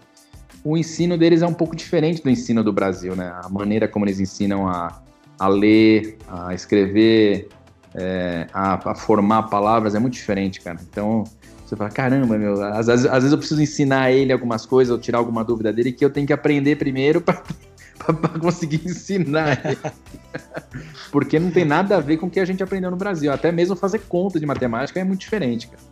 o 0.63 0.77
ensino 0.77 1.17
deles 1.17 1.41
é 1.41 1.47
um 1.47 1.55
pouco 1.55 1.75
diferente 1.75 2.23
do 2.23 2.29
ensino 2.29 2.63
do 2.63 2.71
Brasil, 2.71 3.17
né? 3.17 3.33
A 3.43 3.49
maneira 3.49 3.89
como 3.89 4.05
eles 4.05 4.21
ensinam 4.21 4.69
a, 4.69 5.01
a 5.39 5.49
ler, 5.49 6.19
a 6.29 6.53
escrever, 6.53 7.49
é, 7.95 8.47
a, 8.53 8.91
a, 8.91 8.95
formar 8.95 9.45
palavras 9.45 9.95
é 9.95 9.99
muito 9.99 10.15
diferente, 10.15 10.61
cara. 10.61 10.79
Então, 10.89 11.25
você 11.65 11.77
fala, 11.77 11.91
caramba, 11.91 12.37
meu, 12.39 12.63
às, 12.63 12.89
às, 12.89 13.05
às, 13.05 13.13
vezes 13.13 13.33
eu 13.33 13.39
preciso 13.39 13.63
ensinar 13.63 14.11
ele 14.11 14.33
algumas 14.33 14.67
coisas 14.67 14.93
ou 14.93 14.99
tirar 14.99 15.19
alguma 15.19 15.45
dúvida 15.45 15.73
dele 15.73 15.93
que 15.93 16.05
eu 16.05 16.11
tenho 16.11 16.27
que 16.27 16.33
aprender 16.33 16.77
primeiro 16.77 17.21
para 17.21 17.43
conseguir 18.41 18.81
ensinar 18.85 19.61
ele. 19.65 19.79
Porque 21.11 21.39
não 21.39 21.51
tem 21.51 21.65
nada 21.65 21.97
a 21.97 22.01
ver 22.01 22.17
com 22.17 22.27
o 22.27 22.31
que 22.31 22.41
a 22.41 22.45
gente 22.45 22.63
aprendeu 22.63 22.91
no 22.91 22.97
Brasil. 22.97 23.33
Até 23.33 23.51
mesmo 23.51 23.77
fazer 23.77 24.01
conta 24.01 24.39
de 24.39 24.47
matemática 24.47 25.01
é 25.01 25.05
muito 25.05 25.21
diferente, 25.21 25.69
cara. 25.69 25.83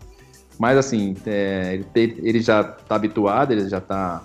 Mas 0.59 0.77
assim, 0.77 1.17
é, 1.25 1.81
ele, 1.95 2.41
já 2.41 2.61
está 2.61 2.97
habituado, 2.97 3.53
ele 3.53 3.69
já 3.69 3.79
está 3.79 4.23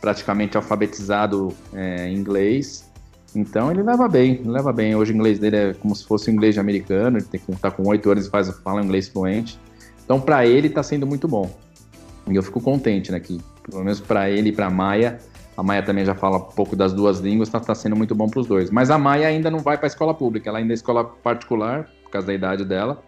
praticamente 0.00 0.56
alfabetizado 0.56 1.54
é, 1.72 2.08
em 2.08 2.16
inglês. 2.16 2.89
Então 3.34 3.70
ele 3.70 3.82
leva 3.82 4.08
bem, 4.08 4.42
leva 4.44 4.72
bem. 4.72 4.94
Hoje 4.94 5.12
o 5.12 5.14
inglês 5.14 5.38
dele 5.38 5.56
é 5.56 5.74
como 5.74 5.94
se 5.94 6.04
fosse 6.04 6.30
um 6.30 6.34
inglês 6.34 6.58
americano, 6.58 7.18
ele 7.18 7.26
tem 7.26 7.40
que 7.40 7.50
estar 7.52 7.70
com 7.70 7.86
oito 7.88 8.10
anos 8.10 8.26
e 8.26 8.30
faz, 8.30 8.48
fala 8.60 8.82
inglês 8.82 9.08
fluente. 9.08 9.58
Então 10.04 10.20
para 10.20 10.46
ele 10.46 10.66
está 10.66 10.82
sendo 10.82 11.06
muito 11.06 11.28
bom. 11.28 11.50
E 12.28 12.34
eu 12.34 12.42
fico 12.42 12.60
contente, 12.60 13.10
né, 13.10 13.18
que 13.20 13.40
pelo 13.68 13.84
menos 13.84 14.00
para 14.00 14.30
ele 14.30 14.50
e 14.50 14.52
para 14.52 14.68
Maia, 14.68 15.18
a 15.56 15.62
Maia 15.62 15.82
também 15.82 16.04
já 16.04 16.14
fala 16.14 16.38
um 16.38 16.40
pouco 16.40 16.74
das 16.74 16.92
duas 16.92 17.18
línguas, 17.18 17.48
está 17.48 17.60
tá 17.60 17.74
sendo 17.74 17.94
muito 17.96 18.14
bom 18.14 18.28
para 18.28 18.40
os 18.40 18.46
dois. 18.46 18.70
Mas 18.70 18.90
a 18.90 18.98
Maia 18.98 19.28
ainda 19.28 19.50
não 19.50 19.58
vai 19.58 19.76
para 19.76 19.86
a 19.86 19.88
escola 19.88 20.14
pública, 20.14 20.48
ela 20.48 20.58
ainda 20.58 20.72
é 20.72 20.74
escola 20.74 21.04
particular, 21.04 21.88
por 22.04 22.10
causa 22.10 22.26
da 22.26 22.34
idade 22.34 22.64
dela. 22.64 23.02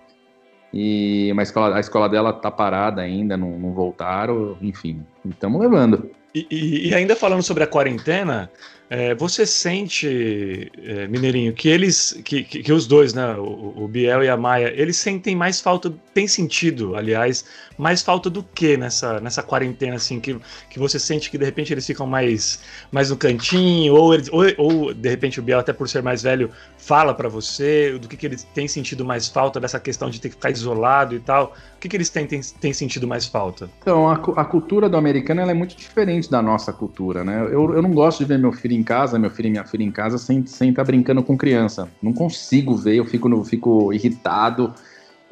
E 0.72 1.30
uma 1.32 1.42
escola, 1.42 1.76
a 1.76 1.80
escola 1.80 2.08
dela 2.08 2.32
tá 2.32 2.50
parada 2.50 3.02
ainda, 3.02 3.36
não, 3.36 3.58
não 3.58 3.72
voltaram, 3.72 4.56
enfim. 4.60 5.04
estamos 5.28 5.60
levando. 5.60 6.10
E, 6.34 6.46
e, 6.50 6.88
e, 6.88 6.94
ainda 6.94 7.14
falando 7.14 7.42
sobre 7.42 7.62
a 7.62 7.66
quarentena, 7.66 8.50
é, 8.94 9.14
você 9.14 9.46
sente, 9.46 10.70
é, 10.84 11.06
Mineirinho, 11.06 11.54
que 11.54 11.66
eles, 11.66 12.12
que, 12.22 12.44
que, 12.44 12.62
que, 12.62 12.72
os 12.74 12.86
dois, 12.86 13.14
né, 13.14 13.34
o, 13.36 13.72
o, 13.74 13.88
Biel 13.88 14.22
e 14.22 14.28
a 14.28 14.36
Maia, 14.36 14.70
eles 14.76 14.98
sentem 14.98 15.34
mais 15.34 15.62
falta, 15.62 15.90
tem 16.14 16.26
sentido, 16.26 16.94
aliás, 16.94 17.44
mais 17.78 18.02
falta 18.02 18.28
do 18.28 18.42
que 18.42 18.76
nessa, 18.76 19.20
nessa 19.20 19.42
quarentena, 19.42 19.96
assim, 19.96 20.20
que, 20.20 20.38
que 20.70 20.78
você 20.78 20.98
sente 20.98 21.30
que 21.30 21.38
de 21.38 21.44
repente 21.44 21.72
eles 21.72 21.86
ficam 21.86 22.06
mais, 22.06 22.60
mais 22.90 23.10
no 23.10 23.16
cantinho, 23.16 23.94
ou, 23.94 24.14
eles, 24.14 24.28
ou, 24.30 24.44
ou 24.58 24.94
de 24.94 25.08
repente 25.08 25.40
o 25.40 25.42
Biel, 25.42 25.58
até 25.58 25.72
por 25.72 25.88
ser 25.88 26.02
mais 26.02 26.22
velho, 26.22 26.50
fala 26.76 27.14
para 27.14 27.28
você, 27.28 27.98
do 27.98 28.08
que, 28.08 28.16
que 28.16 28.26
eles 28.26 28.44
têm 28.54 28.68
sentido 28.68 29.04
mais 29.04 29.28
falta 29.28 29.58
dessa 29.58 29.80
questão 29.80 30.10
de 30.10 30.20
ter 30.20 30.28
que 30.28 30.34
ficar 30.34 30.50
isolado 30.50 31.14
e 31.14 31.20
tal, 31.20 31.54
o 31.76 31.80
que, 31.80 31.88
que 31.88 31.96
eles 31.96 32.10
têm, 32.10 32.26
têm, 32.26 32.40
têm 32.40 32.72
sentido 32.72 33.08
mais 33.08 33.26
falta? 33.26 33.68
Então, 33.80 34.08
a, 34.08 34.14
a 34.14 34.44
cultura 34.44 34.88
do 34.88 34.96
americano 34.96 35.40
é 35.40 35.54
muito 35.54 35.76
diferente 35.76 36.30
da 36.30 36.42
nossa 36.42 36.72
cultura, 36.72 37.24
né? 37.24 37.42
Eu, 37.50 37.74
eu 37.74 37.82
não 37.82 37.90
gosto 37.90 38.18
de 38.18 38.24
ver 38.26 38.38
meu 38.38 38.52
filho 38.52 38.74
em 38.74 38.82
casa, 38.82 39.18
meu 39.18 39.30
filho 39.30 39.48
e 39.48 39.50
minha 39.50 39.64
filha 39.64 39.82
em 39.82 39.90
casa, 39.90 40.18
sem 40.18 40.40
estar 40.40 40.56
sem 40.56 40.72
tá 40.72 40.84
brincando 40.84 41.22
com 41.22 41.36
criança. 41.36 41.88
Não 42.02 42.12
consigo 42.12 42.76
ver, 42.76 42.96
eu 42.96 43.04
fico, 43.04 43.28
eu 43.28 43.44
fico 43.44 43.92
irritado, 43.92 44.72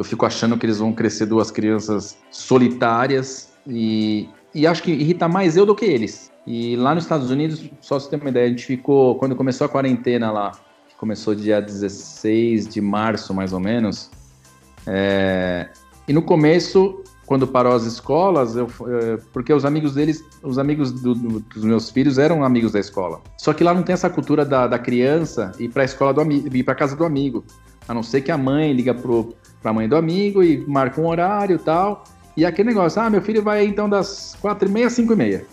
eu 0.01 0.05
fico 0.05 0.25
achando 0.25 0.57
que 0.57 0.65
eles 0.65 0.79
vão 0.79 0.95
crescer 0.95 1.27
duas 1.27 1.51
crianças 1.51 2.17
solitárias 2.31 3.53
e, 3.67 4.31
e 4.55 4.67
acho 4.67 4.83
que 4.83 4.91
irrita 4.91 5.29
mais 5.29 5.59
eu 5.59 5.67
do 5.67 5.75
que 5.75 5.85
eles. 5.85 6.33
E 6.47 6.75
lá 6.75 6.95
nos 6.95 7.05
Estados 7.05 7.31
Unidos, 7.31 7.71
só 7.83 8.01
você 8.01 8.09
ter 8.09 8.17
uma 8.17 8.31
ideia, 8.31 8.47
a 8.47 8.49
gente 8.49 8.65
ficou, 8.65 9.17
quando 9.17 9.37
começou 9.37 9.67
a 9.67 9.69
quarentena 9.69 10.31
lá, 10.31 10.53
começou 10.97 11.35
dia 11.35 11.61
16 11.61 12.67
de 12.69 12.81
março, 12.81 13.35
mais 13.35 13.53
ou 13.53 13.61
menos, 13.61 14.11
é, 14.87 15.69
e 16.09 16.15
no 16.15 16.23
começo 16.23 17.05
quando 17.27 17.47
parou 17.47 17.75
as 17.75 17.85
escolas, 17.85 18.57
eu, 18.57 18.69
é, 18.89 19.19
porque 19.35 19.53
os 19.53 19.67
amigos 19.67 19.95
deles, 19.95 20.25
os 20.43 20.59
amigos 20.59 20.91
do, 20.91 21.15
do, 21.15 21.41
dos 21.41 21.63
meus 21.63 21.91
filhos 21.91 22.17
eram 22.17 22.43
amigos 22.43 22.73
da 22.73 22.81
escola. 22.81 23.21
Só 23.37 23.53
que 23.53 23.63
lá 23.63 23.75
não 23.75 23.83
tem 23.83 23.93
essa 23.93 24.09
cultura 24.09 24.47
da, 24.47 24.67
da 24.67 24.79
criança 24.79 25.53
ir 25.59 25.69
para 25.69 25.83
a 25.83 25.85
escola 25.85 26.15
do 26.15 26.23
amigo, 26.23 26.57
ir 26.57 26.65
para 26.65 26.75
casa 26.75 26.97
do 26.97 27.05
amigo. 27.05 27.45
A 27.87 27.93
não 27.93 28.03
ser 28.03 28.23
que 28.23 28.33
a 28.33 28.39
mãe 28.39 28.73
liga 28.73 28.95
para 29.61 29.71
a 29.71 29.75
mãe 29.75 29.89
do 29.89 29.97
amigo 29.97 30.43
e 30.43 30.65
marca 30.67 31.01
um 31.01 31.07
horário 31.07 31.57
e 31.57 31.59
tal. 31.59 32.05
E 32.37 32.45
aquele 32.45 32.69
negócio, 32.69 33.01
ah, 33.03 33.11
meu 33.11 33.21
filho 33.21 33.43
vai 33.43 33.65
então 33.65 33.89
das 33.89 34.37
quatro 34.41 34.69
e 34.69 34.71
meia 34.71 34.87
às 34.87 34.93
cinco 34.93 35.13
e 35.13 35.17
meia. 35.17 35.47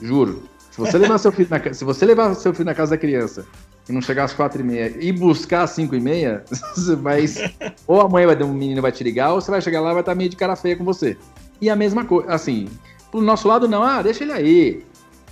Juro. 0.00 0.42
Se 0.70 0.78
você 0.78 0.96
levar 0.96 1.18
seu 1.18 1.32
filho 1.32 1.48
na, 1.50 1.74
se 1.74 1.84
você 1.84 2.06
levar 2.06 2.34
seu 2.34 2.52
filho 2.52 2.66
na 2.66 2.74
casa 2.74 2.92
da 2.92 2.98
criança 2.98 3.44
e 3.88 3.92
não 3.92 4.00
chegar 4.00 4.24
às 4.24 4.32
quatro 4.32 4.60
e 4.60 4.64
meia 4.64 4.94
e 5.00 5.10
buscar 5.10 5.62
às 5.62 5.70
cinco 5.70 5.96
e 5.96 6.00
meia, 6.00 6.44
você 6.48 6.94
vai. 6.94 7.24
ou 7.86 8.00
a 8.00 8.08
mãe 8.08 8.26
vai, 8.26 8.40
um 8.42 8.52
menino 8.52 8.80
vai 8.80 8.92
te 8.92 9.02
ligar, 9.02 9.32
ou 9.32 9.40
você 9.40 9.50
vai 9.50 9.60
chegar 9.60 9.80
lá 9.80 9.90
e 9.90 9.94
vai 9.94 10.02
estar 10.02 10.14
meio 10.14 10.30
de 10.30 10.36
cara 10.36 10.54
feia 10.54 10.76
com 10.76 10.84
você. 10.84 11.16
E 11.60 11.68
a 11.68 11.74
mesma 11.74 12.04
coisa, 12.04 12.32
assim, 12.32 12.68
pro 13.10 13.20
nosso 13.20 13.48
lado 13.48 13.66
não, 13.66 13.82
ah, 13.82 14.00
deixa 14.02 14.22
ele 14.22 14.32
aí. 14.32 14.84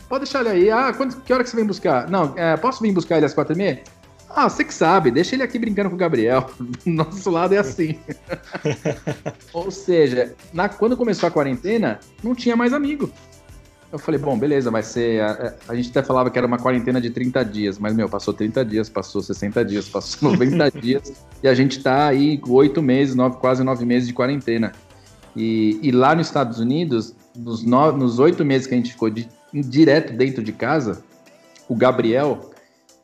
Pode 0.09 0.25
deixar 0.25 0.41
ele 0.41 0.49
aí. 0.49 0.71
Ah, 0.71 0.93
quando, 0.93 1.21
que 1.23 1.33
hora 1.33 1.45
que 1.45 1.51
você 1.51 1.57
vem 1.57 1.67
buscar? 1.67 2.09
Não, 2.11 2.33
é, 2.37 2.57
posso 2.57 2.83
vir 2.83 2.93
buscar 2.93 3.17
ele 3.17 3.27
às 3.27 3.35
quatro 3.35 3.55
e 3.55 3.57
meia? 3.57 3.83
Ah, 4.29 4.49
você 4.49 4.65
que 4.65 4.75
sabe, 4.75 5.11
deixa 5.11 5.35
ele 5.35 5.43
aqui 5.43 5.59
brincando 5.59 5.89
com 5.89 5.97
o 5.97 5.99
Gabriel. 5.99 6.51
Nosso 6.85 7.31
lado 7.31 7.55
é 7.55 7.59
assim. 7.59 7.99
Ou 9.53 9.71
seja, 9.71 10.35
na, 10.53 10.69
quando 10.69 10.97
começou 10.97 11.27
a 11.27 11.31
quarentena, 11.31 12.01
não 12.23 12.35
tinha 12.35 12.57
mais 12.57 12.73
amigo. 12.73 13.11
Eu 13.91 13.99
falei, 13.99 14.21
bom, 14.21 14.37
beleza, 14.37 14.71
vai 14.71 14.83
ser. 14.83 15.23
A, 15.23 15.55
a, 15.69 15.75
gente 15.75 15.91
até 15.91 16.03
falava 16.03 16.31
que 16.31 16.37
era 16.37 16.47
uma 16.47 16.59
quarentena 16.59 17.01
de 17.01 17.09
30 17.11 17.45
dias, 17.45 17.79
mas, 17.79 17.95
meu, 17.95 18.09
passou 18.09 18.35
30 18.35 18.65
dias, 18.65 18.89
passou 18.89 19.23
60 19.23 19.65
dias, 19.65 19.89
passou 19.89 20.33
90 20.37 20.71
dias, 20.73 21.13
e 21.43 21.49
a 21.49 21.55
gente 21.55 21.83
tá 21.83 22.09
aí 22.09 22.41
oito 22.49 22.83
meses, 22.83 23.15
nove, 23.15 23.37
quase 23.37 23.63
nove 23.63 23.85
meses 23.85 24.09
de 24.09 24.13
quarentena. 24.13 24.73
E, 25.37 25.79
e 25.83 25.93
lá 25.93 26.15
nos 26.15 26.27
Estados 26.27 26.59
Unidos, 26.59 27.15
nos 27.35 28.19
oito 28.19 28.45
meses 28.45 28.67
que 28.67 28.75
a 28.75 28.77
gente 28.77 28.93
ficou 28.93 29.09
de, 29.09 29.29
direto 29.53 30.13
dentro 30.13 30.43
de 30.43 30.53
casa, 30.53 31.05
o 31.69 31.75
Gabriel, 31.75 32.51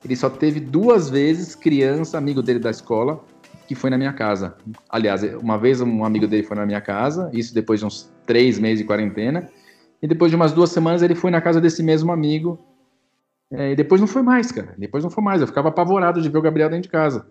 ele 0.05 0.17
só 0.17 0.29
teve 0.29 0.61
duas 0.61 1.09
vezes 1.09 1.55
criança, 1.55 2.19
amigo 2.19 2.43
dele 2.43 2.59
da 2.59 2.71
escola, 2.71 3.25
que 3.67 3.75
foi 3.75 3.89
na 3.91 3.97
minha 3.97 4.13
casa. 4.13 4.57
Aliás, 4.89 5.23
uma 5.23 5.57
vez 5.57 5.81
um 5.81 6.05
amigo 6.05 6.27
dele 6.27 6.43
foi 6.43 6.57
na 6.57 6.67
minha 6.67 6.81
casa, 6.81 7.31
isso 7.33 7.55
depois 7.55 7.81
de 7.81 7.87
uns 7.87 8.13
três 8.27 8.59
meses 8.59 8.79
de 8.79 8.85
quarentena. 8.85 9.49
E 10.03 10.07
depois 10.07 10.31
de 10.31 10.37
umas 10.37 10.53
duas 10.53 10.71
semanas 10.71 11.03
ele 11.03 11.15
foi 11.15 11.31
na 11.31 11.41
casa 11.41 11.61
desse 11.61 11.83
mesmo 11.83 12.11
amigo. 12.11 12.59
É, 13.53 13.73
e 13.73 13.77
depois 13.77 14.01
não 14.01 14.09
foi 14.09 14.23
mais, 14.23 14.51
cara. 14.51 14.75
Depois 14.77 15.05
não 15.05 15.11
foi 15.11 15.23
mais. 15.23 15.41
Eu 15.41 15.47
ficava 15.47 15.69
apavorado 15.69 16.21
de 16.21 16.29
ver 16.29 16.39
o 16.39 16.43
Gabriel 16.43 16.69
dentro 16.69 16.85
de 16.85 16.89
casa. 16.89 17.31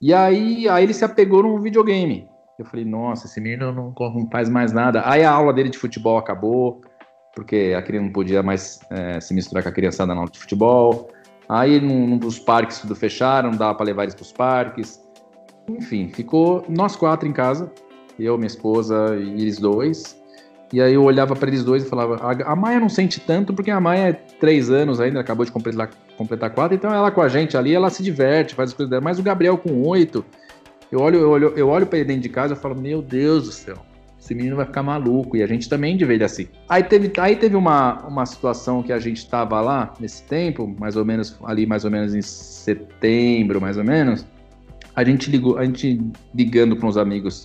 E 0.00 0.12
aí, 0.14 0.68
aí 0.68 0.84
ele 0.84 0.94
se 0.94 1.04
apegou 1.04 1.42
num 1.42 1.60
videogame. 1.60 2.26
Eu 2.58 2.64
falei, 2.64 2.84
nossa, 2.84 3.26
esse 3.26 3.40
menino 3.40 3.72
não, 3.72 3.94
não 3.98 4.30
faz 4.30 4.48
mais 4.48 4.72
nada. 4.72 5.02
Aí 5.04 5.22
a 5.22 5.30
aula 5.30 5.52
dele 5.52 5.68
de 5.68 5.78
futebol 5.78 6.16
acabou, 6.16 6.80
porque 7.34 7.74
a 7.76 7.82
criança 7.82 8.06
não 8.06 8.12
podia 8.12 8.42
mais 8.42 8.80
é, 8.90 9.20
se 9.20 9.34
misturar 9.34 9.62
com 9.62 9.68
a 9.68 9.72
criançada 9.72 10.14
na 10.14 10.20
aula 10.20 10.30
de 10.30 10.38
futebol. 10.38 11.10
Aí 11.48 11.80
num, 11.80 12.18
os 12.24 12.38
parques 12.38 12.78
tudo 12.78 12.94
fecharam, 12.94 13.50
não 13.50 13.58
dava 13.58 13.74
para 13.74 13.86
levar 13.86 14.04
eles 14.04 14.14
para 14.14 14.22
os 14.22 14.32
parques. 14.32 15.00
Enfim, 15.68 16.08
ficou 16.08 16.64
nós 16.68 16.96
quatro 16.96 17.28
em 17.28 17.32
casa, 17.32 17.70
eu, 18.18 18.36
minha 18.36 18.46
esposa 18.46 19.16
e 19.16 19.42
eles 19.42 19.58
dois. 19.58 20.22
E 20.72 20.80
aí 20.80 20.94
eu 20.94 21.04
olhava 21.04 21.36
para 21.36 21.48
eles 21.48 21.62
dois 21.62 21.84
e 21.84 21.88
falava: 21.88 22.16
a, 22.44 22.56
Maia 22.56 22.80
não 22.80 22.88
sente 22.88 23.20
tanto 23.20 23.52
porque 23.54 23.70
a 23.70 23.80
Maia 23.80 24.08
é 24.08 24.12
três 24.12 24.70
anos 24.70 25.00
ainda, 25.00 25.20
acabou 25.20 25.44
de 25.44 25.52
completar, 25.52 25.90
completar 26.16 26.50
quatro, 26.50 26.74
então 26.74 26.92
ela 26.92 27.10
com 27.10 27.20
a 27.20 27.28
gente 27.28 27.56
ali, 27.56 27.74
ela 27.74 27.90
se 27.90 28.02
diverte, 28.02 28.54
faz 28.54 28.70
as 28.70 28.74
coisas 28.74 28.90
dela. 28.90 29.02
Mas 29.02 29.18
o 29.18 29.22
Gabriel 29.22 29.56
com 29.56 29.86
oito, 29.86 30.24
eu 30.90 31.00
olho, 31.00 31.18
eu 31.18 31.30
olho, 31.30 31.52
eu 31.56 31.68
olho 31.68 31.86
para 31.86 31.98
ele 31.98 32.08
dentro 32.08 32.22
de 32.22 32.28
casa 32.28 32.54
e 32.54 32.56
falo: 32.56 32.74
Meu 32.74 33.00
Deus 33.00 33.44
do 33.44 33.52
céu, 33.52 33.76
esse 34.24 34.34
menino 34.34 34.56
vai 34.56 34.64
ficar 34.64 34.82
maluco. 34.82 35.36
E 35.36 35.42
a 35.42 35.46
gente 35.46 35.68
também 35.68 35.98
velho 35.98 36.24
assim. 36.24 36.48
Aí 36.66 36.82
teve, 36.82 37.12
aí 37.18 37.36
teve 37.36 37.54
uma, 37.54 38.02
uma 38.06 38.24
situação 38.24 38.82
que 38.82 38.90
a 38.90 38.98
gente 38.98 39.18
estava 39.18 39.60
lá 39.60 39.92
nesse 40.00 40.22
tempo, 40.22 40.74
mais 40.80 40.96
ou 40.96 41.04
menos 41.04 41.38
ali, 41.44 41.66
mais 41.66 41.84
ou 41.84 41.90
menos 41.90 42.14
em 42.14 42.22
setembro, 42.22 43.60
mais 43.60 43.76
ou 43.76 43.84
menos. 43.84 44.26
A 44.96 45.04
gente 45.04 45.30
ligou, 45.30 45.58
a 45.58 45.64
gente 45.64 46.00
ligando 46.34 46.74
para 46.74 46.88
uns 46.88 46.96
amigos 46.96 47.44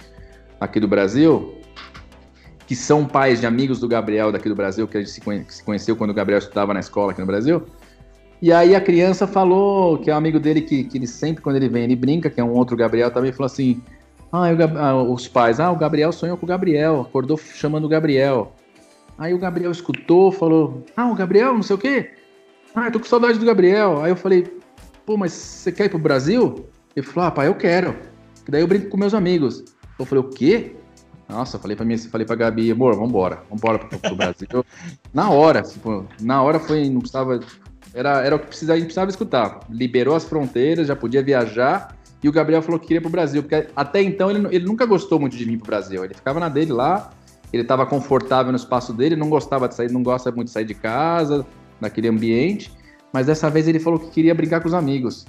aqui 0.59 0.79
do 0.79 0.87
Brasil, 0.87 1.55
que 2.65 2.75
são 2.75 3.05
pais 3.05 3.41
de 3.41 3.45
amigos 3.45 3.81
do 3.81 3.87
Gabriel 3.87 4.31
daqui 4.31 4.47
do 4.47 4.55
Brasil, 4.55 4.87
que 4.87 4.97
a 4.97 5.01
gente 5.01 5.11
se 5.11 5.63
conheceu 5.63 5.97
quando 5.97 6.11
o 6.11 6.13
Gabriel 6.13 6.39
estudava 6.39 6.73
na 6.73 6.79
escola 6.79 7.11
aqui 7.11 7.19
no 7.19 7.27
Brasil. 7.27 7.63
E 8.41 8.53
aí 8.53 8.73
a 8.73 8.79
criança 8.79 9.27
falou, 9.27 9.97
que 9.97 10.09
é 10.09 10.13
um 10.13 10.17
amigo 10.17 10.39
dele 10.39 10.61
que, 10.61 10.85
que 10.85 10.97
ele 10.97 11.07
sempre, 11.07 11.43
quando 11.43 11.57
ele 11.57 11.67
vem, 11.67 11.83
ele 11.83 11.95
brinca, 11.95 12.29
que 12.29 12.39
é 12.39 12.43
um 12.43 12.53
outro 12.53 12.77
Gabriel 12.77 13.11
também, 13.11 13.33
falou 13.33 13.47
assim: 13.47 13.81
ah, 14.31 14.47
ah, 14.77 15.03
os 15.03 15.27
pais, 15.27 15.59
ah, 15.59 15.71
o 15.71 15.75
Gabriel 15.75 16.11
sonhou 16.11 16.37
com 16.37 16.45
o 16.45 16.49
Gabriel, 16.49 17.01
acordou 17.01 17.37
chamando 17.37 17.85
o 17.85 17.89
Gabriel. 17.89 18.53
Aí 19.17 19.33
o 19.33 19.37
Gabriel 19.37 19.71
escutou, 19.71 20.31
falou: 20.31 20.85
Ah, 20.95 21.11
o 21.11 21.15
Gabriel, 21.15 21.53
não 21.53 21.63
sei 21.63 21.75
o 21.75 21.79
quê. 21.79 22.11
Ah, 22.73 22.85
eu 22.85 22.91
tô 22.91 22.99
com 22.99 23.05
saudade 23.05 23.37
do 23.37 23.45
Gabriel. 23.45 24.01
Aí 24.01 24.11
eu 24.11 24.15
falei: 24.15 24.47
Pô, 25.05 25.17
mas 25.17 25.33
você 25.33 25.71
quer 25.71 25.85
ir 25.85 25.89
pro 25.89 25.99
Brasil? 25.99 26.67
Ele 26.95 27.05
falou: 27.05 27.27
Ah, 27.27 27.31
pai, 27.31 27.47
eu 27.47 27.55
quero. 27.55 27.95
Que 28.45 28.51
daí 28.51 28.61
eu 28.61 28.67
brinco 28.67 28.89
com 28.89 28.97
meus 28.97 29.13
amigos. 29.13 29.63
Eu 29.97 30.05
falei: 30.05 30.23
O 30.23 30.29
quê? 30.29 30.75
Nossa, 31.27 31.59
falei 31.59 31.75
pra 31.75 31.85
mim, 31.85 31.97
falei 31.97 32.25
pra 32.25 32.35
Gabi, 32.35 32.71
amor, 32.71 32.95
vambora, 32.95 33.43
vambora 33.49 33.77
pro, 33.77 33.99
pro 33.99 34.15
Brasil. 34.15 34.47
na 35.13 35.29
hora, 35.29 35.61
tipo, 35.61 36.07
na 36.21 36.41
hora 36.41 36.59
foi, 36.59 36.89
não 36.89 36.99
precisava. 36.99 37.39
Era, 37.93 38.21
era 38.23 38.35
o 38.35 38.39
que 38.39 38.47
precisava, 38.47 38.77
a 38.77 38.77
gente 38.77 38.85
precisava 38.85 39.11
escutar. 39.11 39.59
Liberou 39.69 40.15
as 40.15 40.23
fronteiras, 40.23 40.87
já 40.87 40.95
podia 40.95 41.21
viajar. 41.21 41.95
E 42.21 42.27
o 42.27 42.31
Gabriel 42.31 42.61
falou 42.61 42.79
que 42.79 42.87
queria 42.87 43.01
pro 43.01 43.09
Brasil, 43.09 43.41
porque 43.41 43.67
até 43.75 44.01
então 44.01 44.29
ele, 44.29 44.47
ele 44.51 44.65
nunca 44.65 44.85
gostou 44.85 45.19
muito 45.19 45.37
de 45.37 45.45
vir 45.45 45.57
pro 45.57 45.67
Brasil. 45.67 46.03
Ele 46.03 46.13
ficava 46.13 46.39
na 46.39 46.49
dele 46.49 46.73
lá, 46.73 47.11
ele 47.51 47.63
estava 47.63 47.85
confortável 47.85 48.51
no 48.51 48.57
espaço 48.57 48.93
dele, 48.93 49.15
não 49.15 49.29
gostava 49.29 49.67
de 49.67 49.75
sair, 49.75 49.91
não 49.91 50.03
gosta 50.03 50.31
muito 50.31 50.47
de 50.47 50.53
sair 50.53 50.65
de 50.65 50.73
casa, 50.73 51.45
naquele 51.79 52.07
ambiente. 52.07 52.71
Mas 53.11 53.27
dessa 53.27 53.49
vez 53.49 53.67
ele 53.67 53.79
falou 53.79 53.99
que 53.99 54.09
queria 54.09 54.35
brincar 54.35 54.61
com 54.61 54.67
os 54.67 54.73
amigos. 54.73 55.25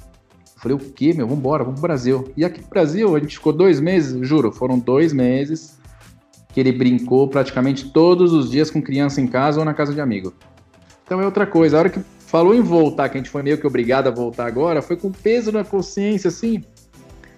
Eu 0.56 0.62
falei, 0.62 0.76
o 0.76 0.80
quê, 0.80 1.14
meu? 1.14 1.26
Vambora, 1.26 1.64
vamos 1.64 1.80
pro 1.80 1.88
Brasil. 1.88 2.30
E 2.36 2.44
aqui 2.44 2.60
no 2.60 2.68
Brasil, 2.68 3.16
a 3.16 3.20
gente 3.20 3.36
ficou 3.36 3.52
dois 3.52 3.80
meses, 3.80 4.26
juro, 4.26 4.52
foram 4.52 4.78
dois 4.78 5.12
meses 5.12 5.78
que 6.52 6.60
ele 6.60 6.72
brincou 6.72 7.28
praticamente 7.28 7.90
todos 7.90 8.32
os 8.32 8.50
dias 8.50 8.70
com 8.70 8.82
criança 8.82 9.20
em 9.20 9.26
casa 9.26 9.60
ou 9.60 9.64
na 9.64 9.72
casa 9.72 9.94
de 9.94 10.00
amigo. 10.00 10.34
Então 11.04 11.20
é 11.20 11.24
outra 11.24 11.46
coisa. 11.46 11.76
A 11.76 11.80
hora 11.80 11.88
que 11.88 12.00
falou 12.18 12.54
em 12.54 12.60
voltar, 12.60 13.08
que 13.08 13.16
a 13.16 13.20
gente 13.20 13.30
foi 13.30 13.42
meio 13.42 13.58
que 13.58 13.66
obrigado 13.66 14.08
a 14.08 14.10
voltar 14.10 14.46
agora, 14.46 14.82
foi 14.82 14.96
com 14.96 15.10
peso 15.10 15.50
na 15.50 15.64
consciência, 15.64 16.28
assim. 16.28 16.62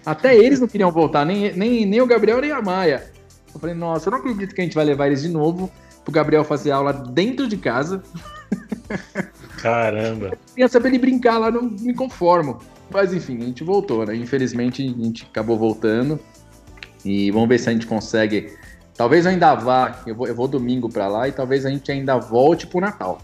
Até 0.05 0.37
eles 0.37 0.61
não 0.61 0.69
queriam 0.69 0.91
voltar, 0.91 1.25
nem, 1.25 1.53
nem, 1.53 1.87
nem 1.87 2.01
o 2.01 2.07
Gabriel 2.07 2.41
nem 2.41 2.51
a 2.51 2.61
Maia. 2.61 3.11
Eu 3.55 3.61
falei, 3.61 3.75
nossa, 3.75 4.09
eu 4.09 4.13
não 4.13 4.19
acredito 4.19 4.55
que 4.55 4.61
a 4.61 4.65
gente 4.65 4.75
vai 4.75 4.85
levar 4.85 5.07
eles 5.07 5.23
de 5.23 5.29
novo 5.29 5.71
pro 6.05 6.13
Gabriel 6.13 6.45
fazer 6.45 6.71
aula 6.71 6.93
dentro 6.93 7.47
de 7.47 7.57
casa. 7.57 8.03
Caramba. 9.59 10.37
Ia 10.57 10.69
saber 10.69 10.89
ele 10.89 10.99
brincar 10.99 11.39
lá, 11.39 11.51
não 11.51 11.63
me 11.63 11.95
conformo. 11.95 12.59
Mas 12.91 13.13
enfim, 13.15 13.39
a 13.39 13.45
gente 13.45 13.63
voltou, 13.63 14.05
né? 14.05 14.17
Infelizmente 14.17 14.83
a 14.83 15.05
gente 15.05 15.25
acabou 15.31 15.57
voltando. 15.57 16.19
E 17.05 17.31
vamos 17.31 17.49
ver 17.49 17.59
se 17.59 17.69
a 17.69 17.73
gente 17.73 17.87
consegue 17.87 18.53
Talvez 18.97 19.25
eu 19.25 19.33
ainda 19.33 19.55
vá, 19.55 20.03
eu 20.07 20.15
vou, 20.15 20.27
eu 20.27 20.35
vou 20.35 20.47
domingo 20.47 20.89
para 20.89 21.09
lá 21.09 21.27
e 21.27 21.33
talvez 21.33 21.65
a 21.65 21.71
gente 21.71 21.91
ainda 21.91 22.19
volte 22.19 22.67
pro 22.67 22.81
Natal. 22.81 23.21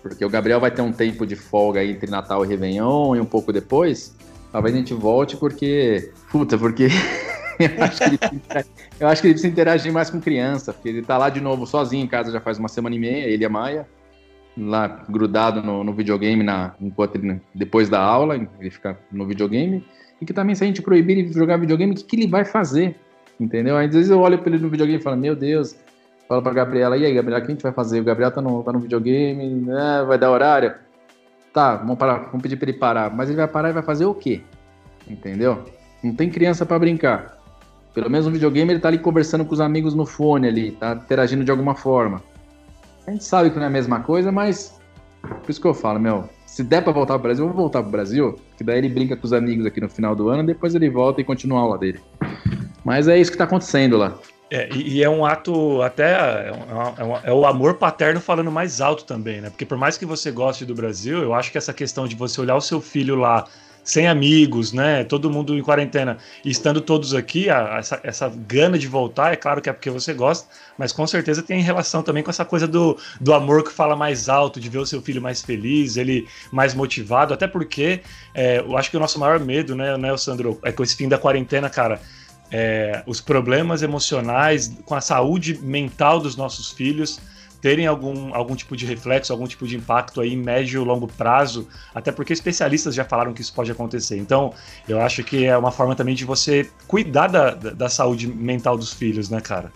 Porque 0.00 0.24
o 0.24 0.30
Gabriel 0.30 0.60
vai 0.60 0.70
ter 0.70 0.82
um 0.82 0.92
tempo 0.92 1.26
de 1.26 1.34
folga 1.34 1.84
entre 1.84 2.08
Natal 2.08 2.44
e 2.44 2.48
Réveillon 2.48 3.16
e 3.16 3.20
um 3.20 3.24
pouco 3.24 3.52
depois. 3.52 4.14
Talvez 4.52 4.74
a 4.74 4.78
gente 4.78 4.94
volte 4.94 5.36
porque. 5.36 6.12
Puta, 6.30 6.56
porque. 6.56 6.88
eu, 9.00 9.08
acho 9.08 9.20
que 9.22 9.28
ele, 9.28 9.34
precisa 9.34 9.48
interagir 9.48 9.92
mais 9.92 10.10
com 10.10 10.20
criança, 10.20 10.72
porque 10.72 10.88
ele 10.88 11.02
tá 11.02 11.16
lá 11.16 11.28
de 11.30 11.40
novo 11.40 11.66
sozinho 11.66 12.04
em 12.04 12.08
casa 12.08 12.30
já 12.30 12.40
faz 12.40 12.58
uma 12.58 12.68
semana 12.68 12.94
e 12.94 12.98
meia, 12.98 13.26
ele 13.26 13.42
e 13.42 13.46
a 13.46 13.48
Maia, 13.48 13.88
lá 14.56 15.04
grudado 15.08 15.62
no, 15.62 15.82
no 15.82 15.92
videogame 15.92 16.42
na, 16.42 16.74
enquanto 16.80 17.16
ele, 17.16 17.40
depois 17.54 17.88
da 17.88 18.00
aula, 18.00 18.36
ele 18.36 18.70
fica 18.70 18.98
no 19.10 19.26
videogame. 19.26 19.84
E 20.20 20.24
que 20.24 20.32
também, 20.32 20.54
se 20.54 20.64
a 20.64 20.66
gente 20.66 20.82
proibir 20.82 21.18
ele 21.18 21.28
de 21.28 21.34
jogar 21.34 21.58
videogame, 21.58 21.92
o 21.92 21.96
que, 21.96 22.04
que 22.04 22.16
ele 22.16 22.26
vai 22.26 22.44
fazer? 22.44 22.96
Entendeu? 23.38 23.76
Às 23.76 23.92
vezes 23.92 24.10
eu 24.10 24.18
olho 24.20 24.38
para 24.38 24.54
ele 24.54 24.62
no 24.62 24.70
videogame 24.70 24.98
e 24.98 25.02
falo, 25.02 25.16
meu 25.16 25.36
Deus, 25.36 25.76
falo 26.26 26.42
pra 26.42 26.52
Gabriela, 26.52 26.96
e 26.96 27.04
aí, 27.04 27.14
Gabriela, 27.14 27.42
o 27.42 27.44
que 27.44 27.52
a 27.52 27.54
gente 27.54 27.62
vai 27.62 27.72
fazer? 27.72 28.00
O 28.00 28.04
Gabriel 28.04 28.30
tá 28.30 28.40
no, 28.40 28.62
tá 28.62 28.72
no 28.72 28.78
videogame, 28.78 29.46
né? 29.46 30.04
vai 30.06 30.18
dar 30.18 30.30
horário? 30.30 30.74
Tá, 31.56 31.74
vamos, 31.76 31.96
parar, 31.96 32.18
vamos 32.26 32.42
pedir 32.42 32.56
para 32.56 32.68
ele 32.68 32.78
parar. 32.78 33.16
Mas 33.16 33.30
ele 33.30 33.38
vai 33.38 33.48
parar 33.48 33.70
e 33.70 33.72
vai 33.72 33.82
fazer 33.82 34.04
o 34.04 34.12
quê? 34.12 34.42
Entendeu? 35.08 35.64
Não 36.04 36.14
tem 36.14 36.28
criança 36.28 36.66
para 36.66 36.78
brincar. 36.78 37.38
Pelo 37.94 38.10
menos 38.10 38.26
no 38.26 38.32
videogame 38.32 38.74
ele 38.74 38.78
tá 38.78 38.88
ali 38.88 38.98
conversando 38.98 39.42
com 39.42 39.54
os 39.54 39.60
amigos 39.62 39.94
no 39.94 40.04
fone 40.04 40.46
ali, 40.48 40.72
tá 40.72 40.92
interagindo 40.92 41.42
de 41.42 41.50
alguma 41.50 41.74
forma. 41.74 42.22
A 43.06 43.10
gente 43.10 43.24
sabe 43.24 43.48
que 43.48 43.56
não 43.56 43.62
é 43.62 43.68
a 43.68 43.70
mesma 43.70 44.00
coisa, 44.00 44.30
mas 44.30 44.78
por 45.22 45.50
isso 45.50 45.58
que 45.58 45.66
eu 45.66 45.72
falo, 45.72 45.98
meu, 45.98 46.28
se 46.44 46.62
der 46.62 46.84
para 46.84 46.92
voltar 46.92 47.14
pro 47.14 47.22
Brasil, 47.22 47.46
eu 47.46 47.48
vou 47.48 47.56
voltar 47.56 47.80
pro 47.80 47.90
Brasil, 47.90 48.38
que 48.58 48.62
daí 48.62 48.76
ele 48.76 48.90
brinca 48.90 49.16
com 49.16 49.24
os 49.24 49.32
amigos 49.32 49.64
aqui 49.64 49.80
no 49.80 49.88
final 49.88 50.14
do 50.14 50.28
ano, 50.28 50.44
depois 50.44 50.74
ele 50.74 50.90
volta 50.90 51.22
e 51.22 51.24
continua 51.24 51.60
a 51.60 51.62
aula 51.62 51.78
dele. 51.78 52.02
Mas 52.84 53.08
é 53.08 53.16
isso 53.18 53.32
que 53.32 53.38
tá 53.38 53.44
acontecendo 53.44 53.96
lá. 53.96 54.18
É, 54.50 54.68
e, 54.72 54.98
e, 54.98 55.02
é 55.02 55.10
um 55.10 55.26
ato 55.26 55.82
até 55.82 56.12
é, 56.12 56.50
é, 57.24 57.30
é, 57.30 57.32
o 57.32 57.44
amor 57.44 57.74
paterno 57.74 58.20
falando 58.20 58.50
mais 58.50 58.80
alto 58.80 59.04
também, 59.04 59.40
né? 59.40 59.50
Porque 59.50 59.66
por 59.66 59.76
mais 59.76 59.98
que 59.98 60.06
você 60.06 60.30
goste 60.30 60.64
do 60.64 60.74
Brasil, 60.74 61.20
eu 61.20 61.34
acho 61.34 61.50
que 61.50 61.58
essa 61.58 61.72
questão 61.72 62.06
de 62.06 62.14
você 62.14 62.40
olhar 62.40 62.54
o 62.54 62.60
seu 62.60 62.80
filho 62.80 63.16
lá 63.16 63.44
sem 63.86 64.08
amigos, 64.08 64.72
né? 64.72 65.04
Todo 65.04 65.30
mundo 65.30 65.56
em 65.56 65.62
quarentena 65.62 66.18
e 66.44 66.50
estando 66.50 66.80
todos 66.80 67.14
aqui, 67.14 67.48
a, 67.48 67.78
essa, 67.78 68.00
essa 68.02 68.28
gana 68.28 68.78
de 68.78 68.86
voltar, 68.86 69.32
é 69.32 69.36
claro 69.36 69.60
que 69.60 69.68
é 69.68 69.72
porque 69.72 69.90
você 69.90 70.12
gosta, 70.12 70.48
mas 70.76 70.92
com 70.92 71.06
certeza 71.06 71.42
tem 71.42 71.60
relação 71.60 72.02
também 72.02 72.22
com 72.22 72.30
essa 72.30 72.44
coisa 72.44 72.68
do, 72.68 72.96
do 73.20 73.32
amor 73.32 73.64
que 73.64 73.72
fala 73.72 73.94
mais 73.96 74.28
alto, 74.28 74.60
de 74.60 74.68
ver 74.68 74.78
o 74.78 74.86
seu 74.86 75.00
filho 75.00 75.22
mais 75.22 75.40
feliz, 75.40 75.96
ele 75.96 76.26
mais 76.52 76.74
motivado, 76.74 77.32
até 77.32 77.46
porque 77.46 78.00
é, 78.34 78.58
eu 78.58 78.76
acho 78.76 78.90
que 78.90 78.96
o 78.96 79.00
nosso 79.00 79.20
maior 79.20 79.38
medo, 79.38 79.76
né, 79.76 79.96
né, 79.96 80.16
Sandro, 80.16 80.58
é 80.64 80.70
com 80.70 80.82
esse 80.82 80.96
fim 80.96 81.08
da 81.08 81.16
quarentena, 81.16 81.70
cara. 81.70 82.00
É, 82.50 83.02
os 83.06 83.20
problemas 83.20 83.82
emocionais 83.82 84.72
com 84.84 84.94
a 84.94 85.00
saúde 85.00 85.58
mental 85.62 86.20
dos 86.20 86.36
nossos 86.36 86.70
filhos 86.70 87.20
terem 87.60 87.86
algum, 87.86 88.32
algum 88.32 88.54
tipo 88.54 88.76
de 88.76 88.86
reflexo, 88.86 89.32
algum 89.32 89.46
tipo 89.46 89.66
de 89.66 89.76
impacto 89.76 90.20
aí 90.20 90.36
médio 90.36 90.82
e 90.82 90.84
longo 90.84 91.08
prazo, 91.08 91.66
até 91.94 92.12
porque 92.12 92.32
especialistas 92.32 92.94
já 92.94 93.04
falaram 93.04 93.32
que 93.32 93.40
isso 93.40 93.52
pode 93.52 93.72
acontecer. 93.72 94.16
Então, 94.16 94.52
eu 94.88 95.00
acho 95.00 95.24
que 95.24 95.44
é 95.44 95.56
uma 95.56 95.72
forma 95.72 95.96
também 95.96 96.14
de 96.14 96.24
você 96.24 96.70
cuidar 96.86 97.26
da, 97.26 97.50
da, 97.50 97.70
da 97.70 97.88
saúde 97.88 98.28
mental 98.28 98.76
dos 98.76 98.92
filhos, 98.92 99.30
né, 99.30 99.40
cara? 99.40 99.72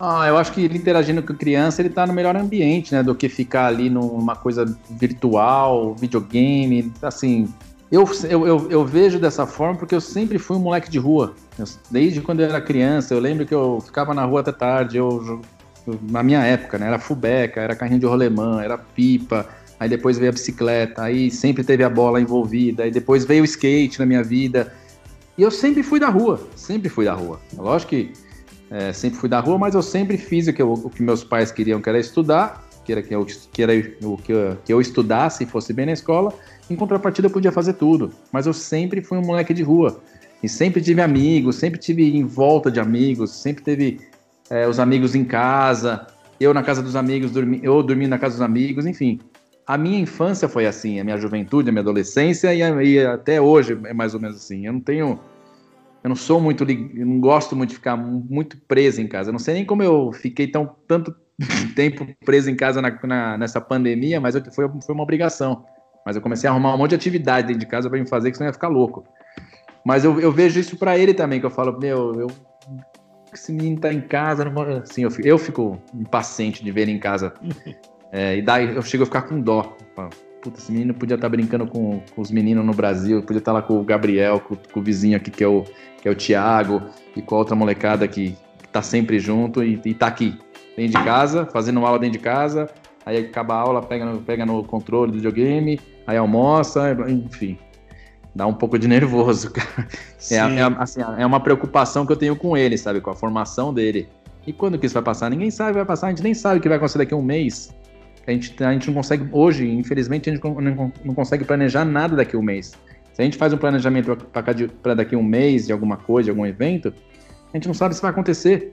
Ah, 0.00 0.26
eu 0.26 0.36
acho 0.36 0.50
que 0.50 0.64
ele 0.64 0.78
interagindo 0.78 1.22
com 1.22 1.32
a 1.32 1.36
criança, 1.36 1.80
ele 1.80 1.90
tá 1.90 2.04
no 2.04 2.12
melhor 2.12 2.36
ambiente, 2.36 2.92
né, 2.92 3.04
do 3.04 3.14
que 3.14 3.28
ficar 3.28 3.66
ali 3.66 3.88
numa 3.88 4.34
coisa 4.34 4.64
virtual, 4.90 5.94
videogame, 5.94 6.92
assim... 7.00 7.52
Eu, 7.92 8.10
eu, 8.26 8.46
eu, 8.46 8.70
eu 8.70 8.84
vejo 8.86 9.18
dessa 9.18 9.46
forma 9.46 9.78
porque 9.78 9.94
eu 9.94 10.00
sempre 10.00 10.38
fui 10.38 10.56
um 10.56 10.60
moleque 10.60 10.90
de 10.90 10.98
rua. 10.98 11.34
Desde 11.90 12.22
quando 12.22 12.40
eu 12.40 12.48
era 12.48 12.58
criança, 12.58 13.12
eu 13.12 13.20
lembro 13.20 13.44
que 13.44 13.54
eu 13.54 13.82
ficava 13.84 14.14
na 14.14 14.24
rua 14.24 14.40
até 14.40 14.50
tarde, 14.50 14.96
eu 14.96 15.42
na 16.08 16.22
minha 16.22 16.42
época, 16.42 16.78
né? 16.78 16.86
Era 16.86 16.98
fubeca, 16.98 17.60
era 17.60 17.76
carrinho 17.76 18.00
de 18.00 18.06
rolemã, 18.06 18.62
era 18.62 18.78
pipa, 18.78 19.46
aí 19.78 19.90
depois 19.90 20.16
veio 20.16 20.30
a 20.30 20.32
bicicleta, 20.32 21.02
aí 21.02 21.30
sempre 21.30 21.62
teve 21.62 21.84
a 21.84 21.90
bola 21.90 22.18
envolvida, 22.18 22.84
aí 22.84 22.90
depois 22.90 23.26
veio 23.26 23.42
o 23.42 23.44
skate 23.44 23.98
na 23.98 24.06
minha 24.06 24.22
vida. 24.22 24.72
E 25.36 25.42
eu 25.42 25.50
sempre 25.50 25.82
fui 25.82 26.00
da 26.00 26.08
rua, 26.08 26.40
sempre 26.56 26.88
fui 26.88 27.04
da 27.04 27.12
rua. 27.12 27.40
Lógico 27.54 27.90
que 27.90 28.12
é, 28.70 28.90
sempre 28.94 29.18
fui 29.18 29.28
da 29.28 29.38
rua, 29.38 29.58
mas 29.58 29.74
eu 29.74 29.82
sempre 29.82 30.16
fiz 30.16 30.48
o 30.48 30.52
que, 30.54 30.62
eu, 30.62 30.72
o 30.72 30.88
que 30.88 31.02
meus 31.02 31.22
pais 31.22 31.52
queriam, 31.52 31.78
que 31.78 31.90
era 31.90 31.98
estudar, 31.98 32.66
que 32.86 32.92
era 32.92 33.02
que 33.02 33.14
eu, 33.14 33.26
que 33.52 33.62
era 33.62 33.74
eu, 33.74 34.18
que 34.64 34.72
eu 34.72 34.80
estudasse 34.80 35.44
e 35.44 35.46
fosse 35.46 35.74
bem 35.74 35.84
na 35.84 35.92
escola. 35.92 36.32
Em 36.72 36.76
contrapartida, 36.76 37.26
eu 37.26 37.30
podia 37.30 37.52
fazer 37.52 37.74
tudo. 37.74 38.10
Mas 38.32 38.46
eu 38.46 38.54
sempre 38.54 39.02
fui 39.02 39.18
um 39.18 39.22
moleque 39.22 39.52
de 39.52 39.62
rua. 39.62 40.00
E 40.42 40.48
sempre 40.48 40.80
tive 40.80 41.02
amigos, 41.02 41.56
sempre 41.56 41.78
tive 41.78 42.16
em 42.16 42.24
volta 42.24 42.70
de 42.70 42.80
amigos, 42.80 43.30
sempre 43.30 43.62
teve 43.62 44.00
é, 44.50 44.66
os 44.66 44.80
amigos 44.80 45.14
em 45.14 45.24
casa, 45.24 46.06
eu 46.40 46.52
na 46.52 46.62
casa 46.62 46.82
dos 46.82 46.96
amigos, 46.96 47.30
dormi, 47.30 47.60
eu 47.62 47.82
dormi 47.82 48.06
na 48.06 48.18
casa 48.18 48.34
dos 48.34 48.42
amigos, 48.42 48.86
enfim. 48.86 49.20
A 49.66 49.78
minha 49.78 50.00
infância 50.00 50.48
foi 50.48 50.66
assim, 50.66 50.98
a 50.98 51.04
minha 51.04 51.16
juventude, 51.16 51.68
a 51.68 51.72
minha 51.72 51.82
adolescência 51.82 52.52
e, 52.52 52.60
e 52.60 53.06
até 53.06 53.40
hoje 53.40 53.78
é 53.84 53.94
mais 53.94 54.14
ou 54.14 54.20
menos 54.20 54.38
assim. 54.38 54.66
Eu 54.66 54.72
não 54.72 54.80
tenho, 54.80 55.20
eu 56.02 56.08
não 56.08 56.16
sou 56.16 56.40
muito, 56.40 56.64
não 56.66 57.20
gosto 57.20 57.54
muito 57.54 57.70
de 57.70 57.76
ficar 57.76 57.96
muito 57.96 58.56
preso 58.66 59.00
em 59.00 59.06
casa. 59.06 59.28
Eu 59.28 59.32
não 59.32 59.38
sei 59.38 59.54
nem 59.54 59.64
como 59.64 59.82
eu 59.82 60.10
fiquei 60.12 60.48
tão 60.48 60.74
tanto 60.88 61.14
tempo 61.76 62.06
preso 62.24 62.50
em 62.50 62.56
casa 62.56 62.82
na, 62.82 62.98
na, 63.04 63.38
nessa 63.38 63.60
pandemia, 63.60 64.20
mas 64.20 64.34
eu, 64.34 64.42
foi, 64.52 64.68
foi 64.84 64.94
uma 64.94 65.04
obrigação. 65.04 65.64
Mas 66.04 66.16
eu 66.16 66.22
comecei 66.22 66.48
a 66.48 66.52
arrumar 66.52 66.74
um 66.74 66.78
monte 66.78 66.90
de 66.90 66.96
atividade 66.96 67.46
dentro 67.46 67.60
de 67.60 67.66
casa 67.66 67.88
para 67.88 67.98
me 67.98 68.08
fazer, 68.08 68.30
que 68.30 68.36
senão 68.36 68.46
eu 68.46 68.50
ia 68.50 68.54
ficar 68.54 68.68
louco. 68.68 69.04
Mas 69.84 70.04
eu, 70.04 70.20
eu 70.20 70.30
vejo 70.30 70.58
isso 70.58 70.76
para 70.76 70.96
ele 70.98 71.14
também, 71.14 71.40
que 71.40 71.46
eu 71.46 71.50
falo, 71.50 71.78
meu, 71.78 72.14
eu 72.20 72.28
esse 73.32 73.52
menino 73.52 73.80
tá 73.80 73.92
em 73.92 74.00
casa, 74.00 74.44
não... 74.44 74.62
assim, 74.76 75.02
eu 75.02 75.10
fico, 75.10 75.26
eu 75.26 75.38
fico 75.38 75.78
impaciente 75.94 76.62
de 76.62 76.70
ver 76.70 76.82
ele 76.82 76.92
em 76.92 76.98
casa. 76.98 77.32
é, 78.12 78.36
e 78.36 78.42
daí 78.42 78.74
eu 78.74 78.82
chego 78.82 79.04
a 79.04 79.06
ficar 79.06 79.22
com 79.22 79.40
dó. 79.40 79.76
Puta, 80.42 80.58
esse 80.58 80.72
menino 80.72 80.92
podia 80.92 81.14
estar 81.14 81.26
tá 81.26 81.30
brincando 81.30 81.66
com, 81.66 82.02
com, 82.14 82.20
os 82.20 82.30
meninos 82.30 82.64
no 82.64 82.74
Brasil, 82.74 83.22
podia 83.22 83.38
estar 83.38 83.52
tá 83.52 83.58
lá 83.58 83.62
com 83.62 83.80
o 83.80 83.84
Gabriel, 83.84 84.40
com, 84.40 84.56
com, 84.56 84.80
o 84.80 84.82
vizinho 84.82 85.16
aqui 85.16 85.30
que 85.30 85.42
é 85.42 85.48
o, 85.48 85.64
que 86.00 86.08
é 86.08 86.10
o 86.10 86.16
Thiago, 86.16 86.82
e 87.16 87.22
com 87.22 87.36
a 87.36 87.38
outra 87.38 87.54
molecada 87.54 88.06
que, 88.08 88.36
que 88.58 88.68
tá 88.68 88.82
sempre 88.82 89.18
junto 89.20 89.62
e, 89.62 89.80
e 89.84 89.94
tá 89.94 90.08
aqui, 90.08 90.36
dentro 90.76 90.98
de 90.98 91.04
casa, 91.04 91.46
fazendo 91.46 91.84
aula 91.86 91.98
dentro 91.98 92.18
de 92.18 92.24
casa, 92.24 92.68
aí 93.06 93.18
acaba 93.18 93.54
a 93.54 93.58
aula, 93.58 93.82
pega 93.82 94.04
no, 94.04 94.20
pega 94.20 94.44
no 94.44 94.64
controle 94.64 95.12
do 95.12 95.16
videogame, 95.18 95.78
aí 96.06 96.16
almoça, 96.16 96.96
enfim 97.08 97.58
dá 98.34 98.46
um 98.46 98.54
pouco 98.54 98.78
de 98.78 98.88
nervoso, 98.88 99.50
cara. 99.52 99.88
É, 100.30 100.36
é, 100.36 100.62
assim, 100.78 101.00
é, 101.18 101.26
uma 101.26 101.40
preocupação 101.40 102.06
que 102.06 102.12
eu 102.12 102.16
tenho 102.16 102.36
com 102.36 102.56
ele, 102.56 102.78
sabe? 102.78 103.00
Com 103.00 103.10
a 103.10 103.14
formação 103.14 103.72
dele. 103.72 104.08
E 104.46 104.52
quando 104.52 104.78
que 104.78 104.86
isso 104.86 104.94
vai 104.94 105.02
passar? 105.02 105.30
Ninguém 105.30 105.50
sabe 105.50 105.74
vai 105.74 105.84
passar, 105.84 106.08
a 106.08 106.10
gente 106.10 106.22
nem 106.22 106.34
sabe 106.34 106.58
o 106.58 106.62
que 106.62 106.68
vai 106.68 106.76
acontecer 106.76 106.98
daqui 106.98 107.14
a 107.14 107.16
um 107.16 107.22
mês. 107.22 107.72
A 108.26 108.30
gente, 108.30 108.62
a 108.62 108.72
gente 108.72 108.86
não 108.86 108.94
consegue, 108.94 109.28
hoje, 109.32 109.68
infelizmente, 109.68 110.30
a 110.30 110.34
gente 110.34 110.42
não, 110.44 110.92
não 111.04 111.14
consegue 111.14 111.44
planejar 111.44 111.84
nada 111.84 112.16
daqui 112.16 112.36
a 112.36 112.38
um 112.38 112.42
mês. 112.42 112.72
Se 113.12 113.20
a 113.20 113.24
gente 113.24 113.36
faz 113.36 113.52
um 113.52 113.58
planejamento 113.58 114.16
para 114.16 114.94
daqui 114.94 115.14
a 115.14 115.18
um 115.18 115.22
mês 115.22 115.66
de 115.66 115.72
alguma 115.72 115.96
coisa, 115.96 116.26
de 116.26 116.30
algum 116.30 116.46
evento, 116.46 116.94
a 117.52 117.56
gente 117.56 117.66
não 117.66 117.74
sabe 117.74 117.94
se 117.94 118.00
vai 118.00 118.10
acontecer. 118.10 118.72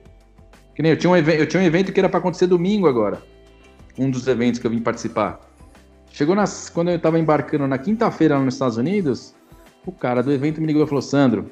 Que 0.74 0.82
nem 0.82 0.92
eu 0.92 0.96
tinha 0.96 1.10
um, 1.10 1.16
eu 1.16 1.46
tinha 1.46 1.62
um 1.62 1.66
evento 1.66 1.92
que 1.92 2.00
era 2.00 2.08
para 2.08 2.18
acontecer 2.18 2.46
domingo 2.46 2.88
agora. 2.88 3.20
Um 3.98 4.10
dos 4.10 4.26
eventos 4.26 4.58
que 4.58 4.66
eu 4.66 4.70
vim 4.70 4.80
participar. 4.80 5.40
Chegou 6.10 6.34
nas, 6.34 6.68
quando 6.68 6.90
eu 6.90 6.96
estava 6.96 7.18
embarcando 7.18 7.66
na 7.66 7.78
quinta-feira 7.78 8.36
lá 8.36 8.44
nos 8.44 8.54
Estados 8.54 8.76
Unidos, 8.76 9.34
o 9.86 9.92
cara 9.92 10.22
do 10.22 10.32
evento 10.32 10.60
me 10.60 10.66
ligou 10.66 10.84
e 10.84 10.86
falou: 10.86 11.02
Sandro, 11.02 11.50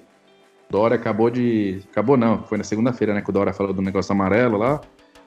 Dora 0.71 0.97
acabou 0.97 1.31
de. 1.31 1.83
Acabou 1.91 2.17
não, 2.17 2.43
foi 2.43 2.59
na 2.59 2.65
segunda-feira, 2.65 3.15
né? 3.15 3.23
Que 3.23 3.31
o 3.31 3.33
Dora 3.33 3.53
falou 3.53 3.73
do 3.73 3.81
negócio 3.81 4.13
amarelo 4.13 4.59
lá. 4.59 4.81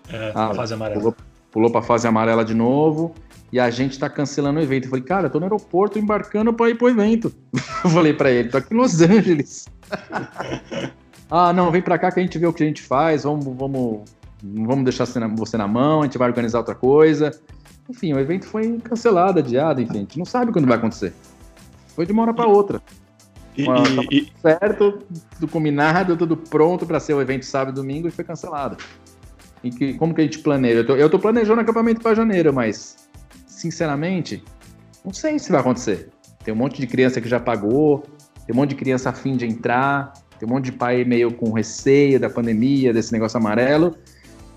É, 0.10 0.32
ah, 0.36 0.54
fase 0.54 0.74
amarela. 0.74 1.00
Pulou, 1.00 1.16
pulou 1.52 1.72
pra 1.72 1.82
fase 1.82 2.08
amarela 2.08 2.46
de 2.46 2.54
novo 2.54 3.14
e 3.52 3.60
a 3.60 3.70
gente 3.70 4.00
tá 4.00 4.10
cancelando 4.10 4.60
o 4.60 4.64
evento. 4.64 4.86
Eu 4.86 4.90
falei, 4.92 5.06
cara, 5.06 5.28
eu 5.28 5.30
tô 5.30 5.40
no 5.40 5.46
aeroporto 5.46 6.00
embarcando 6.00 6.54
pra 6.54 6.70
ir 6.70 6.76
pro 6.76 6.90
evento. 6.90 7.34
Eu 7.84 7.90
falei 7.90 8.14
pra 8.14 8.30
ele, 8.32 8.50
tô 8.50 8.58
aqui 8.58 8.74
em 8.74 8.78
Los 8.78 9.02
Angeles. 9.02 9.68
ah, 11.30 11.52
não, 11.52 11.72
vem 11.72 11.82
pra 11.82 11.98
cá 11.98 12.12
que 12.12 12.20
a 12.20 12.24
gente 12.24 12.38
vê 12.38 12.46
o 12.46 12.54
que 12.54 12.64
a 12.64 12.66
gente 12.66 12.82
faz, 12.82 13.24
vamos, 13.24 13.46
vamos, 13.46 14.02
vamos 14.42 14.84
deixar 14.84 15.06
você 15.06 15.20
na, 15.20 15.28
você 15.28 15.58
na 15.58 15.68
mão, 15.68 16.02
a 16.02 16.06
gente 16.06 16.18
vai 16.18 16.30
organizar 16.30 16.60
outra 16.60 16.76
coisa. 16.76 17.32
Enfim, 17.92 18.14
o 18.14 18.20
evento 18.20 18.46
foi 18.46 18.80
cancelado, 18.80 19.40
adiado, 19.40 19.82
enfim, 19.82 19.98
a 19.98 20.00
gente 20.00 20.18
não 20.18 20.24
sabe 20.24 20.54
quando 20.54 20.66
vai 20.66 20.78
acontecer. 20.78 21.14
Foi 21.94 22.06
de 22.06 22.14
uma 22.14 22.22
hora 22.22 22.34
para 22.34 22.48
outra. 22.48 22.82
E, 23.58 23.66
e, 24.10 24.32
certo, 24.42 25.00
tudo 25.34 25.48
combinado, 25.50 26.16
tudo 26.16 26.38
pronto 26.38 26.86
para 26.86 27.02
ser 27.02 27.14
o 27.14 27.22
evento 27.22 27.46
sábado 27.46 27.76
e 27.76 27.82
domingo 27.82 28.08
e 28.08 28.12
foi 28.12 28.24
cancelado. 28.24 28.78
E 29.62 29.70
que, 29.70 29.94
como 29.96 30.14
que 30.16 30.22
a 30.22 30.24
gente 30.24 30.40
planeja? 30.40 30.80
Eu 30.80 30.88
tô, 30.88 30.96
eu 30.96 31.10
tô 31.10 31.20
planejando 31.20 31.60
acampamento 31.60 32.00
para 32.00 32.16
janeiro, 32.16 32.54
mas 32.54 33.10
sinceramente, 33.46 34.42
não 35.04 35.14
sei 35.14 35.38
se 35.38 35.52
vai 35.52 35.60
acontecer. 35.60 36.10
Tem 36.46 36.54
um 36.54 36.58
monte 36.58 36.80
de 36.80 36.88
criança 36.88 37.20
que 37.20 37.28
já 37.28 37.42
pagou, 37.42 38.06
tem 38.48 38.56
um 38.56 38.56
monte 38.56 38.70
de 38.70 38.76
criança 38.76 39.10
afim 39.10 39.36
de 39.36 39.46
entrar, 39.46 40.14
tem 40.40 40.48
um 40.48 40.52
monte 40.54 40.66
de 40.66 40.72
pai 40.72 41.04
meio 41.04 41.34
com 41.34 41.52
receio 41.52 42.18
da 42.22 42.30
pandemia, 42.30 42.94
desse 42.94 43.12
negócio 43.12 43.38
amarelo. 43.38 43.98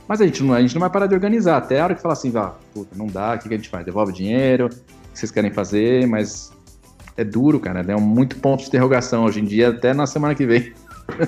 Mas 0.06 0.20
a 0.20 0.26
gente 0.26 0.42
não, 0.42 0.54
a 0.54 0.60
gente 0.60 0.74
não 0.74 0.80
vai 0.80 0.90
parar 0.90 1.06
de 1.06 1.14
organizar. 1.14 1.56
Até 1.56 1.80
a 1.80 1.84
hora 1.84 1.94
que 1.94 2.02
falar 2.02 2.14
assim, 2.14 2.30
vá, 2.30 2.54
puta, 2.72 2.94
não 2.96 3.06
dá, 3.06 3.34
o 3.34 3.38
que, 3.38 3.48
que 3.48 3.54
a 3.54 3.56
gente 3.56 3.68
faz? 3.68 3.84
Devolve 3.84 4.12
dinheiro, 4.12 4.66
o 4.66 4.68
que 4.68 5.18
vocês 5.18 5.30
querem 5.30 5.50
fazer, 5.50 6.06
mas 6.06 6.52
é 7.16 7.24
duro, 7.24 7.58
cara. 7.58 7.84
É 7.86 7.96
um 7.96 8.00
muito 8.00 8.36
ponto 8.36 8.60
de 8.60 8.68
interrogação 8.68 9.24
hoje 9.24 9.40
em 9.40 9.44
dia, 9.44 9.70
até 9.70 9.94
na 9.94 10.06
semana 10.06 10.34
que 10.34 10.46
vem. 10.46 10.72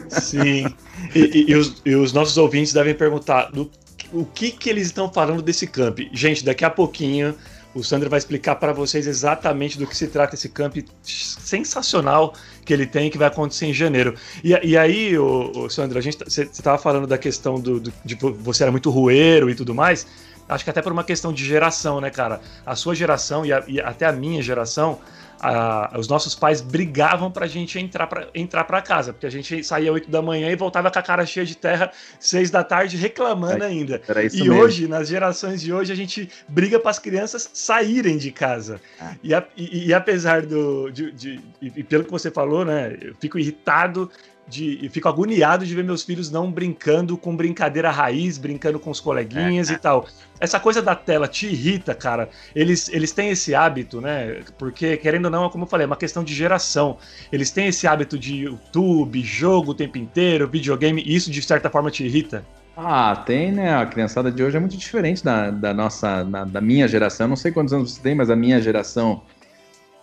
Sim. 0.08 0.66
E, 1.14 1.20
e, 1.20 1.50
e, 1.50 1.54
os, 1.54 1.82
e 1.84 1.94
os, 1.94 2.12
nossos 2.12 2.36
ouvintes 2.36 2.72
devem 2.72 2.94
perguntar 2.94 3.50
do, 3.50 3.70
o 4.12 4.24
que, 4.24 4.50
que 4.50 4.70
eles 4.70 4.86
estão 4.86 5.12
falando 5.12 5.42
desse 5.42 5.66
camp. 5.66 6.00
Gente, 6.12 6.44
daqui 6.44 6.64
a 6.64 6.70
pouquinho 6.70 7.34
O 7.76 7.84
Sandro 7.84 8.08
vai 8.08 8.18
explicar 8.18 8.56
para 8.56 8.72
vocês 8.72 9.06
exatamente 9.06 9.78
do 9.78 9.86
que 9.86 9.94
se 9.94 10.06
trata 10.06 10.34
esse 10.34 10.48
camp 10.48 10.78
sensacional 11.02 12.32
que 12.66 12.72
ele 12.72 12.84
tem, 12.84 13.08
que 13.08 13.16
vai 13.16 13.28
acontecer 13.28 13.66
em 13.66 13.72
janeiro. 13.72 14.14
E, 14.44 14.50
e 14.62 14.76
aí, 14.76 15.16
o, 15.16 15.52
o 15.54 15.70
Sandro, 15.70 15.96
a 15.96 16.02
gente 16.02 16.18
você 16.18 16.42
estava 16.42 16.76
falando 16.76 17.06
da 17.06 17.16
questão 17.16 17.58
do, 17.58 17.80
do, 17.80 17.92
de 18.04 18.16
você 18.16 18.64
era 18.64 18.72
muito 18.72 18.90
rueiro 18.90 19.48
e 19.48 19.54
tudo 19.54 19.74
mais. 19.74 20.06
Acho 20.48 20.64
que 20.64 20.70
até 20.70 20.82
por 20.82 20.92
uma 20.92 21.04
questão 21.04 21.32
de 21.32 21.44
geração, 21.44 22.00
né, 22.00 22.10
cara? 22.10 22.40
A 22.64 22.76
sua 22.76 22.94
geração 22.94 23.46
e, 23.46 23.52
a, 23.52 23.64
e 23.66 23.80
até 23.80 24.04
a 24.04 24.12
minha 24.12 24.42
geração, 24.42 24.98
a, 25.40 25.94
os 25.98 26.08
nossos 26.08 26.34
pais 26.34 26.60
brigavam 26.60 27.30
pra 27.30 27.46
gente 27.46 27.78
entrar 27.78 28.06
pra, 28.06 28.28
entrar 28.34 28.64
pra 28.64 28.80
casa, 28.82 29.12
porque 29.12 29.26
a 29.26 29.30
gente 29.30 29.62
saía 29.62 29.92
8 29.92 30.10
da 30.10 30.22
manhã 30.22 30.50
e 30.50 30.56
voltava 30.56 30.90
com 30.90 30.98
a 30.98 31.02
cara 31.02 31.26
cheia 31.26 31.44
de 31.44 31.56
terra 31.56 31.90
6 32.18 32.50
da 32.50 32.64
tarde 32.64 32.96
reclamando 32.96 33.64
é, 33.64 33.66
ainda. 33.66 34.00
e 34.32 34.38
mesmo. 34.38 34.54
hoje, 34.54 34.88
nas 34.88 35.08
gerações 35.08 35.60
de 35.60 35.72
hoje, 35.72 35.92
a 35.92 35.96
gente 35.96 36.28
briga 36.48 36.78
para 36.78 36.90
as 36.90 36.98
crianças 36.98 37.50
saírem 37.52 38.18
de 38.18 38.30
casa. 38.30 38.80
Ah. 39.00 39.14
E, 39.22 39.34
a, 39.34 39.44
e, 39.56 39.88
e, 39.88 39.94
apesar 39.94 40.44
do. 40.44 40.90
De, 40.90 41.12
de, 41.12 41.40
e 41.60 41.82
pelo 41.82 42.04
que 42.04 42.10
você 42.10 42.30
falou, 42.30 42.64
né? 42.64 42.96
Eu 43.00 43.14
fico 43.20 43.38
irritado 43.38 44.10
de 44.48 44.88
fico 44.90 45.08
agoniado 45.08 45.66
de 45.66 45.74
ver 45.74 45.82
meus 45.82 46.02
filhos 46.02 46.30
não 46.30 46.50
brincando 46.50 47.16
com 47.16 47.36
brincadeira 47.36 47.90
raiz, 47.90 48.38
brincando 48.38 48.78
com 48.78 48.90
os 48.90 49.00
coleguinhas 49.00 49.70
é, 49.70 49.74
e 49.74 49.78
tal. 49.78 50.06
Essa 50.38 50.60
coisa 50.60 50.80
da 50.80 50.94
tela 50.94 51.26
te 51.26 51.46
irrita, 51.46 51.94
cara. 51.94 52.28
Eles, 52.54 52.88
eles 52.90 53.12
têm 53.12 53.30
esse 53.30 53.54
hábito, 53.54 54.00
né? 54.00 54.42
Porque, 54.58 54.96
querendo 54.96 55.26
ou 55.26 55.30
não, 55.30 55.48
como 55.50 55.64
eu 55.64 55.68
falei, 55.68 55.84
é 55.84 55.86
uma 55.86 55.96
questão 55.96 56.22
de 56.22 56.34
geração. 56.34 56.98
Eles 57.32 57.50
têm 57.50 57.68
esse 57.68 57.86
hábito 57.86 58.18
de 58.18 58.36
YouTube, 58.36 59.20
jogo 59.22 59.72
o 59.72 59.74
tempo 59.74 59.98
inteiro, 59.98 60.48
videogame, 60.48 61.02
e 61.04 61.14
isso 61.14 61.30
de 61.30 61.42
certa 61.42 61.70
forma 61.70 61.90
te 61.90 62.04
irrita? 62.04 62.44
Ah, 62.76 63.16
tem, 63.24 63.50
né? 63.50 63.74
A 63.74 63.86
criançada 63.86 64.30
de 64.30 64.42
hoje 64.42 64.58
é 64.58 64.60
muito 64.60 64.76
diferente 64.76 65.24
da, 65.24 65.50
da 65.50 65.72
nossa, 65.72 66.22
na, 66.24 66.44
da 66.44 66.60
minha 66.60 66.86
geração. 66.86 67.24
Eu 67.24 67.28
não 67.30 67.36
sei 67.36 67.50
quantos 67.50 67.72
anos 67.72 67.94
você 67.94 68.02
tem, 68.02 68.14
mas 68.14 68.28
a 68.28 68.36
minha 68.36 68.60
geração 68.60 69.22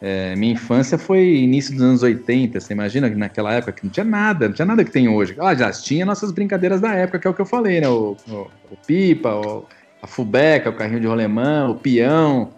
é, 0.06 0.36
minha 0.36 0.52
infância 0.52 0.98
foi 0.98 1.34
início 1.34 1.74
dos 1.74 1.82
anos 1.82 2.04
80, 2.04 2.60
você 2.60 2.74
imagina 2.74 3.10
que 3.10 3.16
naquela 3.16 3.54
época 3.54 3.72
que 3.72 3.86
não 3.86 3.90
tinha 3.90 4.04
nada, 4.04 4.50
não 4.50 4.54
tinha 4.54 4.66
nada 4.66 4.84
que 4.84 4.92
tem 4.92 5.08
hoje. 5.08 5.34
Ah, 5.40 5.56
já 5.56 5.72
tinha 5.72 6.06
nossas 6.06 6.30
brincadeiras 6.30 6.82
da 6.82 6.94
época, 6.94 7.20
que 7.20 7.26
é 7.26 7.30
o 7.30 7.34
que 7.34 7.40
eu 7.40 7.46
falei, 7.46 7.80
né? 7.80 7.88
O, 7.88 8.18
o, 8.28 8.48
o 8.70 8.78
pipa, 8.86 9.34
o, 9.34 9.66
a 10.02 10.06
fubeca, 10.06 10.70
o 10.70 10.74
carrinho 10.74 11.00
de 11.00 11.08
rolemã, 11.08 11.70
o 11.70 11.76
peão. 11.76 12.50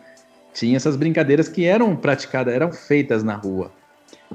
Tinha 0.55 0.75
essas 0.75 0.95
brincadeiras 0.95 1.47
que 1.47 1.65
eram 1.65 1.95
praticadas, 1.95 2.51
eram 2.51 2.71
feitas 2.71 3.23
na 3.23 3.36
rua. 3.36 3.71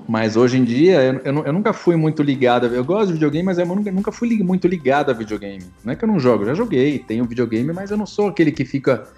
Mas 0.09 0.37
hoje 0.37 0.59
em 0.59 0.63
dia, 0.63 1.03
eu, 1.03 1.21
eu, 1.25 1.47
eu 1.47 1.53
nunca 1.53 1.73
fui 1.73 1.97
muito 1.97 2.23
ligado. 2.23 2.67
Eu 2.69 2.85
gosto 2.85 3.09
de 3.09 3.15
videogame, 3.15 3.45
mas 3.45 3.59
eu 3.59 3.67
nunca, 3.67 3.91
nunca 3.91 4.13
fui 4.13 4.41
muito 4.41 4.69
ligado 4.69 5.11
a 5.11 5.13
videogame. 5.13 5.65
Não 5.85 5.93
é 5.93 5.97
que 5.97 6.05
eu 6.05 6.09
não 6.09 6.21
jogo, 6.21 6.45
eu 6.45 6.49
já 6.51 6.55
joguei, 6.55 7.01
tenho 7.01 7.25
videogame, 7.25 7.73
mas 7.73 7.91
eu 7.91 7.97
não 7.97 8.07
sou 8.07 8.29
aquele 8.29 8.53
que 8.53 8.65
fica 8.65 9.09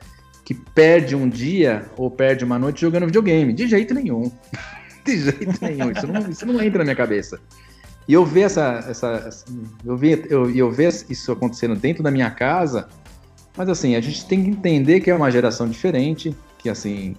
que 0.44 0.55
perde 0.55 1.14
um 1.14 1.28
dia 1.28 1.87
ou 1.96 2.11
perde 2.11 2.44
uma 2.44 2.59
noite 2.59 2.81
jogando 2.81 3.07
videogame. 3.07 3.52
De 3.52 3.66
jeito 3.66 3.94
nenhum. 3.94 4.31
De 5.05 5.18
jeito 5.18 5.59
nenhum. 5.61 5.90
Isso 5.90 6.07
não, 6.07 6.31
isso 6.31 6.46
não 6.46 6.62
entra 6.62 6.78
na 6.78 6.85
minha 6.85 6.96
cabeça. 6.96 7.40
E 8.07 8.12
eu 8.12 8.24
ver 8.24 8.42
essa, 8.42 8.85
essa 8.88 9.31
eu 9.85 9.98
eu, 10.28 10.50
eu 10.50 10.74
isso 11.09 11.33
acontecendo 11.33 11.76
dentro 11.76 12.02
da 12.02 12.11
minha 12.11 12.31
casa, 12.31 12.88
mas 13.57 13.68
assim, 13.68 13.94
a 13.94 14.00
gente 14.00 14.26
tem 14.26 14.42
que 14.42 14.50
entender 14.50 15.00
que 15.00 15.11
é 15.11 15.14
uma 15.14 15.31
geração 15.31 15.68
diferente, 15.68 16.37
que 16.59 16.68
assim, 16.68 17.14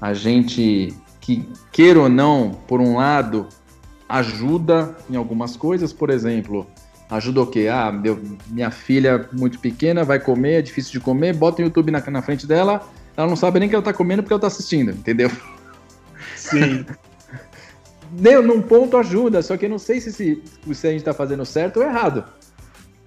a 0.00 0.14
gente 0.14 0.94
que 1.20 1.48
queira 1.70 2.00
ou 2.00 2.08
não, 2.08 2.50
por 2.66 2.80
um 2.80 2.96
lado, 2.96 3.46
ajuda 4.08 4.96
em 5.08 5.16
algumas 5.16 5.56
coisas, 5.56 5.92
por 5.92 6.10
exemplo, 6.10 6.66
Ajuda 7.12 7.42
o 7.42 7.46
quê? 7.46 7.68
Ah, 7.70 7.92
meu, 7.92 8.18
minha 8.48 8.70
filha 8.70 9.28
muito 9.32 9.58
pequena 9.58 10.02
vai 10.02 10.18
comer, 10.18 10.54
é 10.54 10.62
difícil 10.62 10.92
de 10.92 11.00
comer, 11.00 11.34
bota 11.34 11.60
o 11.60 11.64
YouTube 11.64 11.90
na, 11.90 12.00
na 12.00 12.22
frente 12.22 12.46
dela, 12.46 12.88
ela 13.14 13.26
não 13.26 13.36
sabe 13.36 13.60
nem 13.60 13.68
que 13.68 13.74
ela 13.74 13.84
tá 13.84 13.92
comendo 13.92 14.22
porque 14.22 14.32
ela 14.32 14.40
tá 14.40 14.46
assistindo, 14.46 14.92
entendeu? 14.92 15.30
Sim. 16.34 16.86
Deu, 18.12 18.42
num 18.42 18.62
ponto 18.62 18.96
ajuda, 18.96 19.42
só 19.42 19.58
que 19.58 19.66
eu 19.66 19.70
não 19.70 19.78
sei 19.78 20.00
se, 20.00 20.10
se, 20.10 20.42
se 20.72 20.88
a 20.88 20.90
gente 20.90 21.04
tá 21.04 21.12
fazendo 21.12 21.44
certo 21.44 21.80
ou 21.80 21.82
errado. 21.82 22.24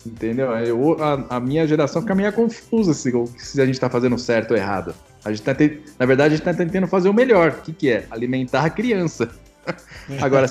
Entendeu? 0.05 0.51
Eu, 0.51 1.03
a, 1.03 1.37
a, 1.37 1.39
minha 1.39 1.65
geração 1.65 1.99
fica 1.99 2.13
meio 2.13 2.31
confusa 2.31 2.93
se, 2.93 3.11
se 3.37 3.59
a 3.59 3.65
gente 3.65 3.79
tá 3.79 3.89
fazendo 3.89 4.19
certo 4.19 4.51
ou 4.51 4.57
errado. 4.57 4.93
A 5.23 5.31
gente 5.31 5.41
tá 5.41 5.55
te, 5.55 5.81
na 5.97 6.05
verdade, 6.05 6.35
a 6.35 6.37
gente 6.37 6.45
tá 6.45 6.53
tentando 6.53 6.85
fazer 6.85 7.09
o 7.09 7.13
melhor. 7.13 7.49
O 7.49 7.61
que, 7.63 7.73
que 7.73 7.89
é? 7.89 8.05
Alimentar 8.11 8.65
a 8.65 8.69
criança. 8.69 9.29
Agora, 10.21 10.47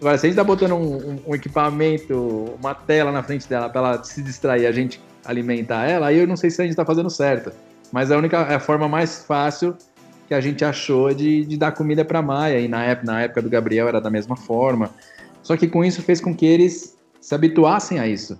Agora, 0.00 0.16
se 0.16 0.26
a 0.26 0.28
gente 0.28 0.36
tá 0.36 0.44
botando 0.44 0.72
um, 0.72 0.96
um, 0.96 1.20
um 1.28 1.34
equipamento, 1.34 2.54
uma 2.60 2.74
tela 2.74 3.10
na 3.10 3.22
frente 3.22 3.48
dela 3.48 3.68
para 3.68 3.80
ela 3.80 4.04
se 4.04 4.22
distrair 4.22 4.66
a 4.66 4.72
gente 4.72 5.00
alimentar 5.24 5.86
ela, 5.86 6.06
aí 6.06 6.18
eu 6.18 6.26
não 6.26 6.36
sei 6.36 6.50
se 6.50 6.62
a 6.62 6.64
gente 6.64 6.76
tá 6.76 6.84
fazendo 6.84 7.10
certo. 7.10 7.52
Mas 7.92 8.10
a 8.12 8.16
única 8.16 8.36
é 8.38 8.54
a 8.54 8.60
forma 8.60 8.88
mais 8.88 9.24
fácil 9.24 9.76
que 10.28 10.34
a 10.34 10.40
gente 10.40 10.64
achou 10.64 11.12
de, 11.12 11.44
de 11.44 11.56
dar 11.56 11.72
comida 11.72 12.04
para 12.04 12.22
Maia. 12.22 12.60
E 12.60 12.68
na 12.68 12.84
época, 12.84 13.06
na 13.10 13.22
época 13.22 13.42
do 13.42 13.50
Gabriel 13.50 13.88
era 13.88 14.00
da 14.00 14.10
mesma 14.10 14.36
forma. 14.36 14.90
Só 15.42 15.56
que 15.56 15.66
com 15.66 15.84
isso 15.84 16.02
fez 16.02 16.20
com 16.20 16.34
que 16.34 16.46
eles 16.46 16.96
se 17.20 17.34
habituassem 17.34 17.98
a 17.98 18.06
isso. 18.06 18.38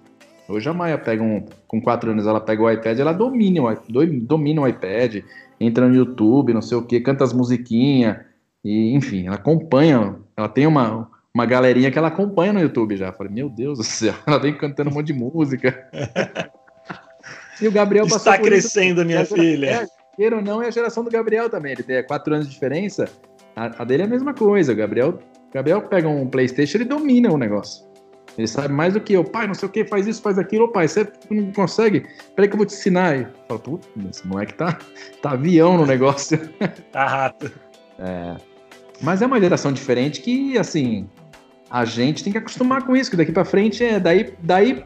Hoje 0.49 0.69
a 0.69 0.73
Maia 0.73 0.97
pega 0.97 1.23
um, 1.23 1.45
com 1.67 1.81
quatro 1.81 2.11
anos, 2.11 2.27
ela 2.27 2.41
pega 2.41 2.63
o 2.63 2.71
iPad, 2.71 2.99
ela 2.99 3.13
domina 3.13 3.63
o, 3.63 3.77
domina 4.23 4.63
o 4.63 4.69
iPad, 4.69 5.23
entra 5.61 5.87
no 5.87 5.95
YouTube, 5.95 6.55
não 6.55 6.63
sei 6.63 6.79
o 6.79 6.83
que, 6.83 7.01
canta 7.01 7.23
as 7.23 7.35
musiquinhas, 7.35 8.17
e 8.65 8.95
enfim, 8.95 9.27
ela 9.27 9.37
acompanha, 9.37 10.17
ela 10.35 10.49
tem 10.49 10.67
uma, 10.67 11.11
uma 11.39 11.47
galerinha 11.47 11.89
que 11.89 11.97
ela 11.97 12.09
acompanha 12.09 12.53
no 12.53 12.61
YouTube 12.61 12.97
já. 12.97 13.13
Falei, 13.13 13.33
meu 13.33 13.49
Deus 13.49 13.79
do 13.79 13.85
céu, 13.85 14.15
ela 14.27 14.39
vem 14.39 14.53
cantando 14.53 14.91
um 14.91 14.95
monte 14.95 15.07
de 15.07 15.13
música. 15.13 15.89
e 17.63 17.69
o 17.69 17.73
Gabriel 17.73 18.07
Está 18.07 18.37
crescendo, 18.37 19.03
isso. 19.03 19.07
minha 19.07 19.25
filha. 19.25 19.67
É, 19.67 19.87
queira 20.17 20.37
ou 20.37 20.43
não, 20.43 20.61
é 20.61 20.67
a 20.67 20.71
geração 20.71 21.05
do 21.05 21.11
Gabriel 21.11 21.49
também. 21.49 21.73
Ele 21.73 21.85
tem 21.85 22.03
quatro 22.03 22.35
anos 22.35 22.49
de 22.49 22.53
diferença. 22.53 23.09
A, 23.55 23.83
a 23.83 23.85
dele 23.85 24.03
é 24.03 24.07
a 24.07 24.09
mesma 24.09 24.35
coisa. 24.35 24.73
O 24.73 24.77
Gabriel, 24.77 25.21
Gabriel 25.55 25.81
pega 25.83 26.09
um 26.09 26.27
PlayStation, 26.27 26.79
ele 26.79 26.87
domina 26.87 27.31
o 27.31 27.39
negócio. 27.39 27.87
Ele 28.37 28.49
sabe 28.49 28.75
mais 28.75 28.95
do 28.95 29.01
que 29.01 29.13
eu. 29.13 29.23
Pai, 29.23 29.47
não 29.47 29.55
sei 29.55 29.69
o 29.69 29.73
que, 29.73 29.85
faz 29.85 30.09
isso, 30.09 30.21
faz 30.21 30.39
aquilo. 30.39 30.65
Ô, 30.65 30.69
pai, 30.69 30.89
você 30.89 31.07
não 31.31 31.53
consegue? 31.53 32.05
Peraí 32.35 32.49
que 32.49 32.55
eu 32.55 32.59
vou 32.59 32.67
te 32.67 32.75
ensinar. 32.75 33.17
Eu 33.17 33.29
falo, 33.47 33.61
putz, 33.61 33.89
esse 34.11 34.27
moleque 34.27 34.55
tá, 34.55 34.77
tá 35.23 35.33
avião 35.33 35.77
no 35.77 35.87
negócio. 35.87 36.39
Tá 36.91 37.07
rato. 37.07 37.51
É. 37.99 38.37
Mas 39.01 39.23
é 39.23 39.27
uma 39.27 39.41
geração 39.41 39.73
diferente 39.73 40.21
que, 40.21 40.59
assim, 40.59 41.09
a 41.71 41.85
gente 41.85 42.25
tem 42.25 42.33
que 42.33 42.39
acostumar 42.39 42.85
com 42.85 42.97
isso, 42.97 43.11
que 43.11 43.17
daqui 43.17 43.33
para 43.33 43.45
frente 43.45 43.85
é 43.85 44.01
daí, 44.01 44.33
daí 44.43 44.85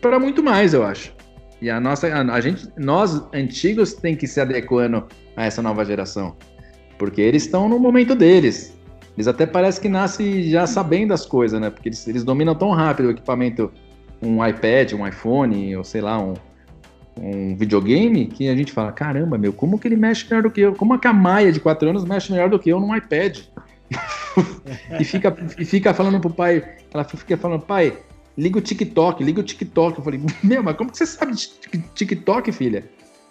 para 0.00 0.18
muito 0.18 0.42
mais, 0.42 0.74
eu 0.74 0.84
acho. 0.84 1.14
E 1.60 1.70
a 1.70 1.78
nossa, 1.78 2.08
a, 2.08 2.20
a, 2.20 2.40
gente, 2.40 2.68
nós 2.76 3.22
antigos 3.32 3.92
tem 3.92 4.16
que 4.16 4.26
se 4.26 4.40
adequando 4.40 5.06
a 5.36 5.44
essa 5.44 5.62
nova 5.62 5.84
geração, 5.84 6.36
porque 6.98 7.20
eles 7.20 7.44
estão 7.44 7.68
no 7.68 7.78
momento 7.78 8.14
deles. 8.14 8.76
Eles 9.16 9.28
até 9.28 9.46
parece 9.46 9.80
que 9.80 9.88
nascem 9.88 10.44
já 10.44 10.66
sabendo 10.66 11.12
as 11.12 11.26
coisas, 11.26 11.60
né? 11.60 11.70
Porque 11.70 11.90
eles, 11.90 12.08
eles 12.08 12.24
dominam 12.24 12.54
tão 12.54 12.70
rápido 12.70 13.06
o 13.06 13.10
equipamento, 13.10 13.70
um 14.22 14.44
iPad, 14.44 14.94
um 14.94 15.06
iPhone, 15.06 15.76
ou 15.76 15.84
sei 15.84 16.00
lá, 16.00 16.18
um, 16.18 16.34
um 17.20 17.54
videogame, 17.54 18.26
que 18.26 18.48
a 18.48 18.56
gente 18.56 18.72
fala, 18.72 18.90
caramba, 18.90 19.36
meu, 19.36 19.52
como 19.52 19.78
que 19.78 19.86
ele 19.86 19.96
mexe 19.96 20.26
melhor 20.28 20.42
do 20.42 20.50
que 20.50 20.62
eu? 20.62 20.74
Como 20.74 20.94
a 20.94 20.98
Camaia 20.98 21.52
de 21.52 21.60
4 21.60 21.90
anos 21.90 22.04
mexe 22.04 22.32
melhor 22.32 22.48
do 22.48 22.58
que 22.58 22.70
eu 22.70 22.80
num 22.80 22.96
iPad? 22.96 23.40
E, 24.98 25.04
fica, 25.04 25.36
e 25.58 25.64
fica 25.64 25.94
falando 25.94 26.20
pro 26.20 26.30
pai, 26.30 26.62
ela 26.92 27.04
fica 27.04 27.36
falando, 27.36 27.62
pai, 27.62 27.96
liga 28.36 28.58
o 28.58 28.62
TikTok, 28.62 29.22
liga 29.22 29.40
o 29.40 29.44
TikTok. 29.44 29.98
Eu 29.98 30.04
falei, 30.04 30.20
meu, 30.42 30.62
mas 30.62 30.76
como 30.76 30.90
que 30.90 30.98
você 30.98 31.06
sabe 31.06 31.32
de 31.34 31.48
TikTok, 31.94 32.52
filha? 32.52 32.84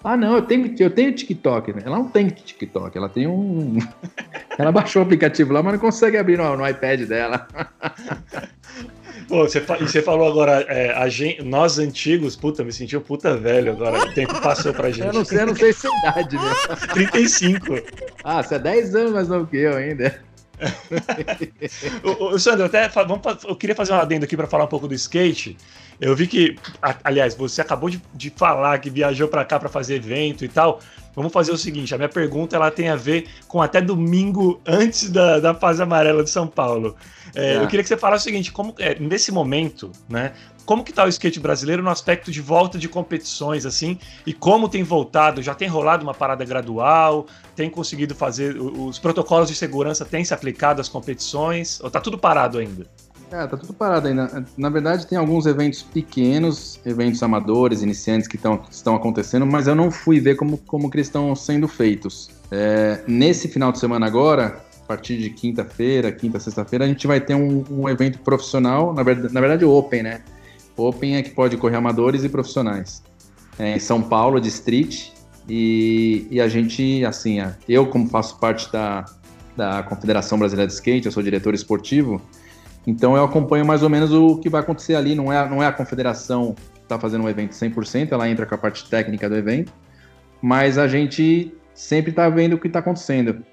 Ah, 0.04 0.18
não, 0.18 0.36
eu 0.36 0.42
tenho, 0.42 0.74
eu 0.80 0.90
tenho 0.90 1.14
TikTok. 1.14 1.72
Ela 1.72 1.98
não 1.98 2.10
tem 2.10 2.28
TikTok, 2.28 2.98
ela 2.98 3.08
tem 3.08 3.28
um. 3.28 3.78
ela 4.58 4.72
baixou 4.72 5.02
o 5.02 5.06
aplicativo 5.06 5.54
lá, 5.54 5.62
mas 5.62 5.74
não 5.74 5.80
consegue 5.80 6.18
abrir 6.18 6.38
no, 6.38 6.58
no 6.58 6.68
iPad 6.68 7.02
dela. 7.02 7.48
Pô, 9.28 9.44
você, 9.44 9.60
e 9.60 9.84
você 9.84 10.02
falou 10.02 10.28
agora, 10.28 10.66
é, 10.68 11.10
gente, 11.10 11.42
nós 11.44 11.80
antigos, 11.80 12.36
puta, 12.36 12.66
me 12.66 12.74
senti 12.74 12.98
um 12.98 13.02
puta 13.02 13.38
velho 13.38 13.72
agora. 13.72 14.00
O 14.00 14.14
tempo 14.14 14.42
passou 14.42 14.74
pra 14.74 14.90
gente. 14.90 15.08
Eu 15.08 15.14
não 15.14 15.24
sei, 15.24 15.40
eu 15.40 15.48
não 15.48 15.56
sei 15.56 15.72
se 15.72 15.88
é 15.88 15.90
idade, 16.00 16.36
né? 16.36 16.52
35. 16.92 17.80
Ah, 18.24 18.44
você 18.44 18.56
é 18.56 18.60
10 18.60 18.96
anos 18.96 19.12
mais 19.14 19.30
novo 19.30 19.48
que 19.48 19.58
eu 19.58 19.78
ainda 19.78 20.20
o, 22.04 22.36
o 22.36 22.40
Sandro, 22.40 22.66
até 22.66 22.88
vamos, 22.88 23.22
eu 23.44 23.56
queria 23.56 23.76
fazer 23.76 23.94
um 23.94 23.96
adendo 23.96 24.26
aqui 24.26 24.38
para 24.38 24.48
falar 24.48 24.66
um 24.66 24.68
pouco 24.68 24.88
do 24.88 24.94
skate. 24.94 25.58
Eu 26.00 26.16
vi 26.16 26.26
que, 26.26 26.56
aliás, 27.04 27.36
você 27.36 27.62
acabou 27.62 27.90
de, 27.90 28.02
de 28.14 28.32
falar 28.32 28.80
que 28.80 28.90
viajou 28.90 29.28
para 29.28 29.46
cá 29.46 29.60
para 29.60 29.70
fazer 29.70 29.96
evento 29.96 30.44
e 30.44 30.48
tal. 30.48 30.80
Vamos 31.16 31.32
fazer 31.32 31.52
o 31.52 31.58
seguinte: 31.58 31.94
a 31.94 31.98
minha 31.98 32.10
pergunta 32.10 32.56
ela 32.56 32.72
tem 32.72 32.90
a 32.90 32.96
ver 32.96 33.28
com 33.48 33.62
até 33.62 33.82
domingo 33.82 34.60
antes 34.66 35.10
da, 35.10 35.40
da 35.40 35.54
fase 35.54 35.82
amarela 35.82 36.24
de 36.24 36.30
São 36.30 36.48
Paulo. 36.48 36.96
É, 37.36 37.54
é. 37.54 37.58
Eu 37.58 37.68
queria 37.68 37.84
que 37.84 37.90
você 37.90 37.98
falasse 37.98 38.24
o 38.24 38.30
seguinte: 38.30 38.52
como 38.52 38.74
é, 38.80 38.98
nesse 39.00 39.32
momento, 39.32 39.92
né? 40.10 40.34
Como 40.66 40.84
que 40.84 40.94
tá 40.94 41.06
o 41.06 41.08
skate 41.08 41.40
brasileiro 41.40 41.84
no 41.84 41.90
aspecto 41.90 42.32
de 42.32 42.42
volta 42.42 42.78
de 42.78 42.88
competições, 42.88 43.66
assim, 43.66 43.98
e 44.26 44.34
como 44.34 44.70
tem 44.70 44.84
voltado? 44.84 45.42
Já 45.42 45.54
tem 45.54 45.68
rolado 45.68 46.04
uma 46.04 46.14
parada 46.14 46.46
gradual? 46.46 47.26
Tem 47.56 47.70
conseguido 47.70 48.16
fazer 48.16 48.56
os 48.60 49.00
protocolos 49.00 49.50
de 49.50 49.56
segurança 49.56 50.06
têm 50.06 50.24
se 50.24 50.34
aplicado 50.34 50.82
às 50.82 50.90
competições? 50.90 51.80
Ou 51.82 51.90
tá 51.90 52.00
tudo 52.00 52.18
parado 52.18 52.58
ainda? 52.58 52.86
É, 53.32 53.48
tá 53.48 53.56
tudo 53.56 53.74
parado 53.74 54.10
ainda. 54.10 54.46
Na 54.58 54.70
verdade, 54.70 55.08
tem 55.08 55.18
alguns 55.18 55.46
eventos 55.46 55.82
pequenos, 55.82 56.80
eventos 56.86 57.24
amadores, 57.24 57.82
iniciantes 57.82 58.28
que, 58.28 58.38
tão, 58.38 58.62
estão 58.70 58.94
acontecendo, 58.94 59.46
mas 59.46 59.68
eu 59.68 59.76
não 59.76 59.90
fui 59.90 60.20
ver 60.20 60.36
como, 60.36 60.58
como 60.58 60.90
que 60.90 60.98
eles 60.98 61.08
estão 61.08 61.34
sendo 61.34 61.66
feitos. 61.68 62.30
É, 62.52 63.02
nesse 63.08 63.48
final 63.48 63.72
de 63.72 63.80
semana 63.80 64.06
agora, 64.06 64.62
a 64.84 64.86
partir 64.86 65.18
de 65.18 65.30
quinta-feira, 65.30 66.12
quinta, 66.12 66.42
sexta-feira, 66.42 66.84
a 66.84 66.88
gente 66.90 67.08
vai 67.08 67.22
ter 67.22 67.34
um, 67.34 67.64
um, 67.72 67.88
evento 67.88 68.20
profissional, 68.20 68.94
na 68.94 69.02
verdade, 69.02 69.34
na 69.34 69.40
verdade 69.40 69.64
Open, 69.64 70.04
né? 70.04 70.22
Open 70.76 71.16
é 71.16 71.22
que 71.22 71.32
pode 71.32 71.58
correr 71.58 71.78
amadores 71.78 72.24
e 72.24 72.30
profissionais. 72.30 73.04
É, 73.60 73.76
em 73.76 73.80
São 73.80 74.02
Paulo, 74.02 74.40
de 74.40 74.48
street, 74.48 75.10
e, 75.48 76.28
e 76.30 76.40
a 76.40 76.48
gente, 76.48 77.04
assim, 77.06 77.38
eu 77.68 77.88
como 77.88 78.08
faço 78.08 78.40
parte 78.40 78.72
da, 78.72 79.06
da 79.56 79.84
Confederação 79.84 80.38
Brasileira 80.40 80.68
de 80.68 80.74
Skate, 80.74 81.06
eu 81.06 81.12
sou 81.12 81.22
diretor 81.22 81.54
esportivo, 81.54 82.22
então 82.86 83.16
eu 83.16 83.24
acompanho 83.24 83.66
mais 83.66 83.84
ou 83.84 83.90
menos 83.90 84.12
o 84.12 84.38
que 84.38 84.50
vai 84.50 84.62
acontecer 84.62 84.96
ali. 84.96 85.14
Não 85.14 85.32
é, 85.32 85.50
não 85.50 85.62
é 85.62 85.68
a 85.68 85.72
confederação 85.72 86.56
que 86.74 86.80
está 86.82 87.00
fazendo 87.00 87.24
um 87.24 87.30
evento 87.30 87.52
100%, 87.52 88.12
ela 88.12 88.30
entra 88.30 88.46
com 88.46 88.56
a 88.56 88.58
parte 88.58 88.90
técnica 88.90 89.30
do 89.30 89.36
evento, 89.36 89.74
mas 90.42 90.78
a 90.78 90.88
gente 90.88 91.54
sempre 91.74 92.12
está 92.12 92.30
vendo 92.30 92.54
o 92.54 92.58
que 92.58 92.68
está 92.68 92.80
acontecendo. 92.80 93.44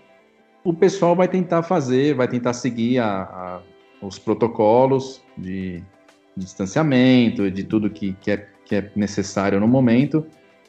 O 0.64 0.72
pessoal 0.74 1.14
vai 1.14 1.28
tentar 1.28 1.62
fazer, 1.62 2.14
vai 2.14 2.28
tentar 2.28 2.52
seguir 2.52 2.98
a, 2.98 3.22
a, 3.22 3.61
os 4.02 4.18
protocolos 4.18 5.22
de, 5.37 5.83
distanciamento, 6.38 7.51
de 7.51 7.64
tudo 7.64 7.90
que, 7.90 8.14
que, 8.20 8.31
é, 8.31 8.46
que 8.64 8.74
é 8.77 8.90
necessário 8.94 9.61
no 9.61 9.68
momento, 9.68 10.27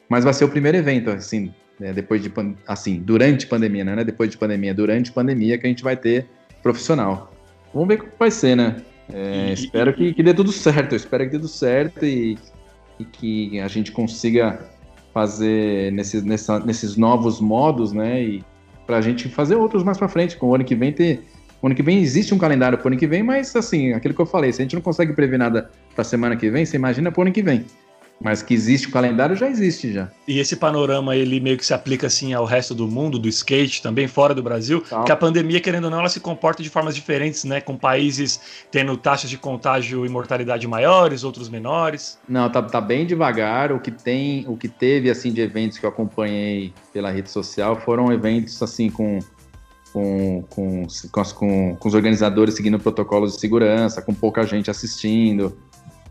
mas 0.08 0.24
vai 0.24 0.34
ser 0.34 0.44
o 0.44 0.48
primeiro 0.48 0.76
evento, 0.76 1.10
assim, 1.10 1.52
né, 1.78 1.92
depois 1.92 2.22
de 2.22 2.32
assim, 2.66 3.00
durante 3.00 3.46
pandemia, 3.46 3.84
né? 3.84 4.04
Depois 4.04 4.30
de 4.30 4.36
pandemia, 4.36 4.74
durante 4.74 5.12
pandemia 5.12 5.56
que 5.56 5.66
a 5.66 5.70
gente 5.70 5.82
vai 5.82 5.96
ter 5.96 6.26
profissional. 6.62 7.32
Vamos 7.72 7.88
ver 7.88 7.98
como 7.98 8.12
vai 8.18 8.30
ser, 8.30 8.56
né? 8.56 8.76
É, 9.12 9.50
e, 9.50 9.52
espero 9.52 9.94
que, 9.94 10.12
que 10.12 10.22
dê 10.22 10.34
tudo 10.34 10.52
certo, 10.52 10.94
espero 10.94 11.24
que 11.24 11.30
dê 11.30 11.38
tudo 11.38 11.48
certo 11.48 12.04
e, 12.04 12.36
e 12.98 13.04
que 13.04 13.60
a 13.60 13.68
gente 13.68 13.92
consiga 13.92 14.60
fazer 15.12 15.92
nesses, 15.92 16.22
nessa, 16.22 16.60
nesses 16.60 16.96
novos 16.96 17.40
modos, 17.40 17.92
né? 17.92 18.22
E 18.22 18.44
para 18.86 18.98
a 18.98 19.00
gente 19.00 19.28
fazer 19.28 19.54
outros 19.54 19.82
mais 19.82 19.98
para 19.98 20.08
frente. 20.08 20.36
Com 20.36 20.48
o 20.48 20.54
ano 20.54 20.64
que 20.64 20.74
vem 20.74 20.92
ter. 20.92 21.24
O 21.62 21.66
ano 21.66 21.76
que 21.76 21.82
vem 21.82 22.00
existe 22.00 22.34
um 22.34 22.38
calendário 22.38 22.78
para 22.78 22.86
o 22.86 22.88
ano 22.88 22.98
que 22.98 23.06
vem, 23.06 23.22
mas 23.22 23.54
assim, 23.54 23.92
aquilo 23.92 24.14
que 24.14 24.20
eu 24.20 24.26
falei, 24.26 24.52
se 24.52 24.62
a 24.62 24.64
gente 24.64 24.74
não 24.74 24.82
consegue 24.82 25.12
prever 25.12 25.38
nada 25.38 25.70
para 25.94 26.02
a 26.02 26.04
semana 26.04 26.36
que 26.36 26.48
vem, 26.50 26.64
você 26.64 26.76
imagina 26.76 27.12
para 27.12 27.20
o 27.20 27.22
ano 27.22 27.32
que 27.32 27.42
vem. 27.42 27.66
Mas 28.22 28.42
que 28.42 28.52
existe 28.52 28.86
o 28.86 28.90
calendário 28.90 29.34
já 29.34 29.48
existe 29.48 29.94
já. 29.94 30.10
E 30.28 30.38
esse 30.38 30.54
panorama 30.54 31.16
ele 31.16 31.40
meio 31.40 31.56
que 31.56 31.64
se 31.64 31.72
aplica 31.72 32.06
assim 32.06 32.34
ao 32.34 32.44
resto 32.44 32.74
do 32.74 32.86
mundo, 32.86 33.18
do 33.18 33.26
skate, 33.28 33.82
também 33.82 34.06
fora 34.06 34.34
do 34.34 34.42
Brasil, 34.42 34.84
que 35.06 35.10
a 35.10 35.16
pandemia, 35.16 35.58
querendo 35.58 35.84
ou 35.84 35.90
não, 35.90 36.00
ela 36.00 36.08
se 36.08 36.20
comporta 36.20 36.62
de 36.62 36.68
formas 36.68 36.94
diferentes, 36.94 37.44
né? 37.44 37.62
Com 37.62 37.78
países 37.78 38.38
tendo 38.70 38.94
taxas 38.98 39.30
de 39.30 39.38
contágio 39.38 40.04
e 40.04 40.08
mortalidade 40.10 40.68
maiores, 40.68 41.24
outros 41.24 41.48
menores. 41.48 42.18
Não, 42.28 42.50
tá, 42.50 42.62
tá 42.62 42.78
bem 42.78 43.06
devagar. 43.06 43.72
O 43.72 43.80
que 43.80 43.90
tem, 43.90 44.44
o 44.46 44.54
que 44.54 44.68
teve 44.68 45.08
assim 45.08 45.32
de 45.32 45.40
eventos 45.40 45.78
que 45.78 45.86
eu 45.86 45.88
acompanhei 45.88 46.74
pela 46.92 47.10
rede 47.10 47.30
social 47.30 47.80
foram 47.80 48.12
eventos 48.12 48.62
assim 48.62 48.90
com 48.90 49.18
com, 49.92 50.44
com, 50.50 50.86
com, 51.10 51.76
com, 51.76 51.88
os 51.88 51.94
organizadores 51.94 52.54
seguindo 52.54 52.78
protocolos 52.78 53.34
de 53.34 53.40
segurança, 53.40 54.00
com 54.02 54.14
pouca 54.14 54.44
gente 54.44 54.70
assistindo. 54.70 55.56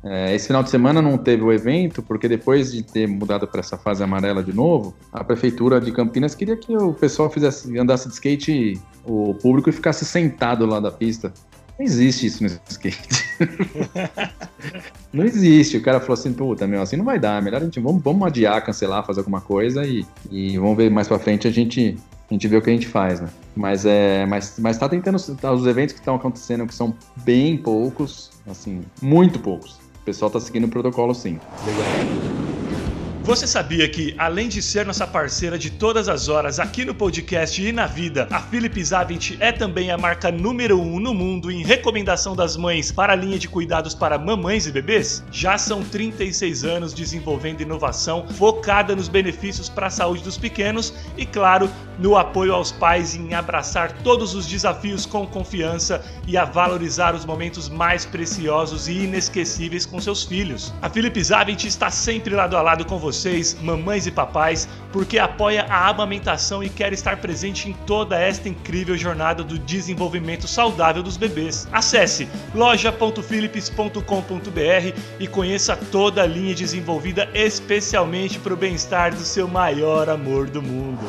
É, 0.04 0.34
esse 0.34 0.48
final 0.48 0.64
de 0.64 0.70
semana 0.70 1.02
não 1.02 1.18
teve 1.18 1.44
o 1.44 1.52
evento, 1.52 2.02
porque 2.02 2.28
depois 2.28 2.72
de 2.72 2.84
ter 2.84 3.08
mudado 3.08 3.48
para 3.48 3.60
essa 3.60 3.78
fase 3.78 4.02
amarela 4.02 4.42
de 4.42 4.54
novo, 4.54 4.96
a 5.12 5.24
prefeitura 5.24 5.82
de 5.82 5.92
Campinas 5.92 6.34
queria 6.34 6.56
que 6.56 6.76
o 6.76 6.94
pessoal 6.94 7.30
fizesse, 7.30 7.78
andasse 7.78 8.08
de 8.08 8.14
skate, 8.14 8.82
o 9.06 9.34
público 9.34 9.70
e 9.70 9.74
ficasse 9.74 10.06
sentado 10.06 10.66
lá 10.66 10.80
da 10.80 10.92
pista. 10.92 11.34
Não 11.78 11.86
existe 11.86 12.26
isso 12.28 12.44
no 12.44 12.50
skate. 12.70 13.08
não 15.14 15.24
existe. 15.24 15.78
O 15.78 15.82
cara 15.82 16.00
falou 16.00 16.14
assim, 16.14 16.34
puta, 16.34 16.68
meu, 16.68 16.82
assim 16.82 16.98
não 16.98 17.06
vai 17.06 17.18
dar. 17.18 17.42
Melhor 17.42 17.62
a 17.62 17.64
gente, 17.64 17.80
vamos, 17.80 18.04
vamos 18.04 18.28
adiar, 18.28 18.64
cancelar, 18.66 19.06
fazer 19.06 19.22
alguma 19.22 19.40
coisa 19.40 19.86
e, 19.86 20.06
e 20.30 20.58
vamos 20.58 20.76
ver 20.76 20.92
mais 20.92 21.08
pra 21.08 21.18
frente 21.18 21.48
a 21.48 21.52
gente, 21.52 21.98
a 22.30 22.34
gente 22.34 22.48
vê 22.48 22.58
o 22.58 22.62
que 22.62 22.70
a 22.70 22.74
gente 22.74 22.88
faz, 22.88 23.20
né? 23.20 23.30
Mas 23.56 23.86
é, 23.86 24.26
mas, 24.26 24.56
mas 24.60 24.78
tá 24.78 24.88
tentando, 24.88 25.16
os 25.16 25.66
eventos 25.66 25.94
que 25.94 26.00
estão 26.00 26.16
acontecendo, 26.16 26.66
que 26.68 26.74
são 26.74 26.96
bem 27.18 27.58
poucos, 27.58 28.32
assim, 28.48 28.82
muito 29.02 29.40
poucos 29.40 29.80
pessoal 30.10 30.30
está 30.30 30.40
seguindo 30.40 30.66
o 30.66 30.70
protocolo 30.70 31.14
sim. 31.14 31.40
Legal. 31.68 32.89
Você 33.30 33.46
sabia 33.46 33.88
que, 33.88 34.16
além 34.18 34.50
de 34.50 34.60
ser 34.60 34.88
nossa 34.88 35.06
parceira 35.06 35.56
de 35.56 35.70
todas 35.70 36.10
as 36.10 36.30
horas 36.30 36.60
aqui 36.60 36.84
no 36.84 36.96
podcast 36.96 37.62
e 37.64 37.72
na 37.72 37.86
vida, 37.86 38.28
a 38.32 38.40
Philips 38.40 38.92
Avent 38.92 39.38
é 39.40 39.52
também 39.52 39.92
a 39.92 40.00
marca 40.00 40.32
número 40.32 40.82
1 40.82 40.96
um 40.96 41.00
no 41.00 41.14
mundo 41.14 41.52
em 41.52 41.62
recomendação 41.62 42.36
das 42.36 42.58
mães 42.58 42.92
para 42.92 43.14
a 43.14 43.16
linha 43.16 43.38
de 43.38 43.48
cuidados 43.48 43.94
para 43.94 44.18
mamães 44.18 44.66
e 44.66 44.72
bebês? 44.72 45.24
Já 45.32 45.60
são 45.60 45.84
36 45.84 46.64
anos 46.64 46.92
desenvolvendo 46.92 47.62
inovação 47.62 48.28
focada 48.30 48.96
nos 48.96 49.08
benefícios 49.08 49.70
para 49.70 49.86
a 49.86 49.92
saúde 49.92 50.24
dos 50.24 50.36
pequenos 50.36 50.92
e, 51.16 51.24
claro, 51.24 51.70
no 52.00 52.18
apoio 52.18 52.56
aos 52.56 52.72
pais 52.72 53.14
em 53.14 53.36
abraçar 53.36 53.92
todos 54.02 54.34
os 54.34 54.48
desafios 54.48 55.06
com 55.06 55.28
confiança 55.28 56.04
e 56.26 56.36
a 56.36 56.46
valorizar 56.46 57.14
os 57.14 57.26
momentos 57.26 57.70
mais 57.70 58.06
preciosos 58.06 58.88
e 58.88 59.04
inesquecíveis 59.04 59.86
com 59.86 60.02
seus 60.02 60.24
filhos. 60.24 60.74
A 60.82 60.90
Philips 60.90 61.32
Avent 61.32 61.66
está 61.66 61.92
sempre 61.92 62.34
lado 62.34 62.58
a 62.58 62.62
lado 62.64 62.86
com 62.86 62.98
você 62.98 63.19
vocês, 63.20 63.58
mamães 63.62 64.08
e 64.08 64.12
papais, 64.12 64.70
porque 64.94 65.20
apoia 65.20 65.64
a 65.64 65.90
amamentação 65.90 66.64
e 66.64 66.70
quer 66.70 66.94
estar 66.94 67.18
presente 67.18 67.70
em 67.70 67.74
toda 67.86 68.18
esta 68.18 68.48
incrível 68.48 68.96
jornada 68.98 69.44
do 69.44 69.60
desenvolvimento 69.60 70.48
saudável 70.48 71.04
dos 71.04 71.18
bebês. 71.18 71.68
Acesse 71.72 72.30
loja.philips.com.br 72.56 75.00
e 75.20 75.28
conheça 75.28 75.76
toda 75.76 76.24
a 76.24 76.26
linha 76.26 76.56
desenvolvida 76.56 77.30
especialmente 77.34 78.40
para 78.40 78.54
o 78.54 78.58
bem-estar 78.58 79.14
do 79.14 79.22
seu 79.22 79.46
maior 79.48 80.10
amor 80.10 80.48
do 80.48 80.62
mundo. 80.62 81.06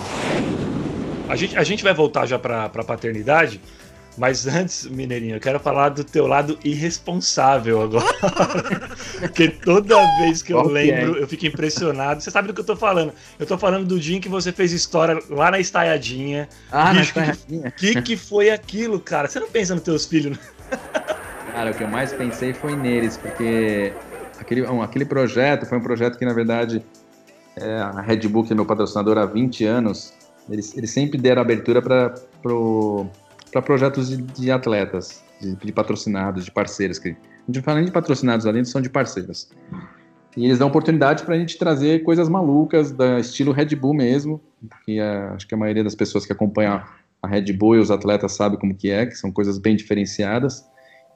A 1.28 1.36
gente, 1.36 1.56
a 1.56 1.62
gente 1.62 1.84
vai 1.84 1.94
voltar 1.94 2.26
já 2.26 2.40
para 2.40 2.64
a 2.64 2.84
paternidade, 2.84 3.60
mas 4.20 4.46
antes, 4.46 4.84
Mineirinho, 4.84 5.36
eu 5.36 5.40
quero 5.40 5.58
falar 5.58 5.88
do 5.88 6.04
teu 6.04 6.26
lado 6.26 6.58
irresponsável 6.62 7.80
agora. 7.80 8.04
Porque 9.18 9.48
toda 9.48 9.96
vez 10.18 10.42
que 10.42 10.52
eu 10.52 10.58
okay. 10.58 10.72
lembro, 10.72 11.16
eu 11.16 11.26
fico 11.26 11.46
impressionado. 11.46 12.20
Você 12.20 12.30
sabe 12.30 12.48
do 12.48 12.52
que 12.52 12.60
eu 12.60 12.64
tô 12.66 12.76
falando. 12.76 13.14
Eu 13.38 13.46
tô 13.46 13.56
falando 13.56 13.86
do 13.86 13.98
dia 13.98 14.18
em 14.18 14.20
que 14.20 14.28
você 14.28 14.52
fez 14.52 14.72
história 14.72 15.18
lá 15.30 15.50
na 15.50 15.58
estaiadinha. 15.58 16.50
Ah, 16.70 16.92
Bicho, 16.92 17.18
na 17.18 17.28
estaiadinha. 17.28 17.68
O 17.68 17.72
que, 17.72 18.02
que 18.02 18.14
foi 18.14 18.50
aquilo, 18.50 19.00
cara? 19.00 19.26
Você 19.26 19.40
não 19.40 19.48
pensa 19.48 19.74
nos 19.74 19.84
teus 19.84 20.04
filhos, 20.04 20.38
Cara, 21.52 21.70
o 21.70 21.74
que 21.74 21.82
eu 21.82 21.88
mais 21.88 22.12
pensei 22.12 22.52
foi 22.52 22.76
neles, 22.76 23.16
porque 23.16 23.90
aquele, 24.38 24.66
aquele 24.82 25.06
projeto 25.06 25.64
foi 25.64 25.78
um 25.78 25.82
projeto 25.82 26.18
que, 26.18 26.26
na 26.26 26.34
verdade, 26.34 26.84
é, 27.56 27.78
a 27.78 28.02
Red 28.02 28.28
Bull, 28.28 28.44
que 28.44 28.52
é 28.52 28.54
meu 28.54 28.66
patrocinador 28.66 29.16
há 29.16 29.24
20 29.24 29.64
anos, 29.64 30.12
eles, 30.48 30.76
eles 30.76 30.90
sempre 30.90 31.18
deram 31.18 31.40
abertura 31.40 31.80
para 31.80 32.14
pro 32.42 33.06
para 33.50 33.62
projetos 33.62 34.08
de, 34.08 34.16
de 34.18 34.50
atletas, 34.50 35.22
de, 35.40 35.54
de, 35.56 35.72
patrocinados, 35.72 36.44
de 36.44 36.50
parceiros. 36.50 36.98
Que, 36.98 37.10
a 37.10 37.12
gente 37.12 37.56
não 37.56 37.62
fala 37.62 37.78
nem 37.78 37.86
de 37.86 37.92
patrocinados 37.92 38.46
ali, 38.46 38.64
são 38.64 38.80
de 38.80 38.90
parceiros. 38.90 39.50
E 40.36 40.44
eles 40.44 40.58
dão 40.58 40.68
oportunidade 40.68 41.24
para 41.24 41.34
a 41.34 41.38
gente 41.38 41.58
trazer 41.58 42.04
coisas 42.04 42.28
malucas, 42.28 42.92
da 42.92 43.18
estilo 43.18 43.52
Red 43.52 43.74
Bull 43.74 43.94
mesmo, 43.94 44.40
que 44.84 45.00
é, 45.00 45.28
acho 45.34 45.46
que 45.46 45.54
a 45.54 45.58
maioria 45.58 45.82
das 45.82 45.94
pessoas 45.94 46.24
que 46.24 46.32
acompanham 46.32 46.82
a 47.22 47.28
Red 47.28 47.52
Bull 47.52 47.76
e 47.76 47.78
os 47.78 47.90
atletas 47.90 48.32
sabe 48.32 48.56
como 48.56 48.74
que 48.74 48.90
é, 48.90 49.06
que 49.06 49.14
são 49.14 49.32
coisas 49.32 49.58
bem 49.58 49.74
diferenciadas. 49.74 50.64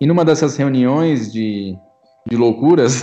E 0.00 0.06
numa 0.06 0.24
dessas 0.24 0.56
reuniões 0.56 1.32
de, 1.32 1.78
de 2.26 2.36
loucuras. 2.36 3.02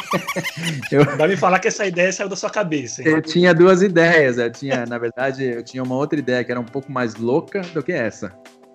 eu... 0.90 1.04
Vai 1.16 1.28
me 1.28 1.36
falar 1.36 1.58
que 1.58 1.68
essa 1.68 1.86
ideia 1.86 2.12
saiu 2.12 2.28
da 2.28 2.36
sua 2.36 2.50
cabeça. 2.50 3.02
Hein? 3.02 3.08
Eu 3.08 3.22
tinha 3.22 3.54
duas 3.54 3.82
ideias. 3.82 4.38
Eu 4.38 4.50
tinha, 4.50 4.86
na 4.86 4.98
verdade, 4.98 5.44
eu 5.44 5.62
tinha 5.62 5.82
uma 5.82 5.94
outra 5.94 6.18
ideia 6.18 6.42
que 6.42 6.50
era 6.50 6.60
um 6.60 6.64
pouco 6.64 6.90
mais 6.90 7.16
louca 7.16 7.60
do 7.74 7.82
que 7.82 7.92
essa, 7.92 8.32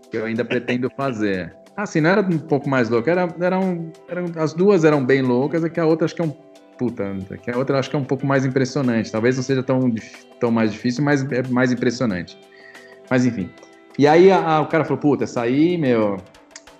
que 0.10 0.18
eu 0.18 0.26
ainda 0.26 0.46
pretendo 0.46 0.90
fazer. 0.96 1.56
Assim, 1.76 2.00
não 2.00 2.10
era 2.10 2.22
um 2.22 2.38
pouco 2.38 2.70
mais 2.70 2.90
louca, 2.90 3.12
era, 3.12 3.28
eram, 3.40 3.92
eram, 4.08 4.26
as 4.38 4.54
duas 4.54 4.86
eram 4.86 5.04
bem 5.04 5.22
loucas, 5.22 5.64
é 5.64 5.70
que 5.70 5.80
a 5.80 5.86
outra 5.86 6.06
acho 6.06 6.16
que 6.16 6.22
é 6.22 6.26
um. 6.26 6.34
Puta, 6.78 7.06
que 7.42 7.50
a 7.50 7.58
outra 7.58 7.80
acho 7.80 7.90
que 7.90 7.96
é 7.96 8.00
um 8.00 8.04
pouco 8.04 8.26
mais 8.26 8.46
impressionante. 8.46 9.10
Talvez 9.10 9.38
não 9.38 9.44
seja 9.44 9.64
tão, 9.64 9.80
tão 10.42 10.52
mais 10.52 10.74
difícil, 10.74 11.04
mas 11.04 11.24
é 11.32 11.42
mais 11.48 11.72
impressionante. 11.72 12.38
Mas 13.10 13.26
enfim. 13.26 13.50
E 13.98 14.06
aí 14.06 14.30
a, 14.30 14.58
a, 14.58 14.62
o 14.62 14.68
cara 14.68 14.84
falou: 14.84 15.00
Puta, 15.00 15.24
essa 15.24 15.42
aí, 15.42 15.78
meu, 15.78 16.18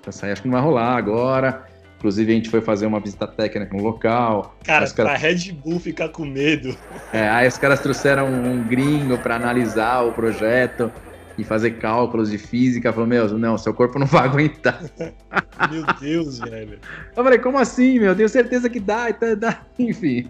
essa 0.06 0.26
aí 0.26 0.34
acho 0.34 0.42
que 0.42 0.50
não 0.50 0.54
vai 0.54 0.62
rolar 0.62 0.98
agora. 0.98 1.66
Inclusive, 2.06 2.32
a 2.32 2.36
gente 2.36 2.50
foi 2.52 2.62
fazer 2.62 2.86
uma 2.86 3.00
visita 3.00 3.26
técnica 3.26 3.76
no 3.76 3.82
local. 3.82 4.56
Cara, 4.64 4.88
caras... 4.92 4.94
pra 4.94 5.16
Red 5.16 5.52
Bull 5.54 5.80
ficar 5.80 6.10
com 6.10 6.24
medo. 6.24 6.78
É, 7.12 7.28
aí 7.28 7.48
os 7.48 7.58
caras 7.58 7.80
trouxeram 7.80 8.28
um 8.28 8.64
gringo 8.64 9.18
para 9.18 9.36
analisar 9.36 10.04
o 10.04 10.14
projeto 10.14 10.92
e 11.36 11.44
fazer 11.44 11.80
cálculos 11.80 12.30
de 12.30 12.38
física. 12.38 12.94
Falou, 12.94 13.08
meu, 13.08 13.28
não, 13.40 13.58
seu 13.58 13.74
corpo 13.74 13.98
não 13.98 14.06
vai 14.06 14.26
aguentar. 14.26 14.84
meu 15.72 15.84
Deus, 16.00 16.38
velho. 16.38 16.78
Eu 17.18 17.24
falei, 17.24 17.40
como 17.40 17.58
assim, 17.58 17.98
meu? 17.98 18.16
Tenho 18.16 18.30
certeza 18.30 18.70
que 18.70 18.80
dá, 18.80 19.10
então 19.10 19.36
dá. 19.36 19.64
Enfim. 19.80 20.30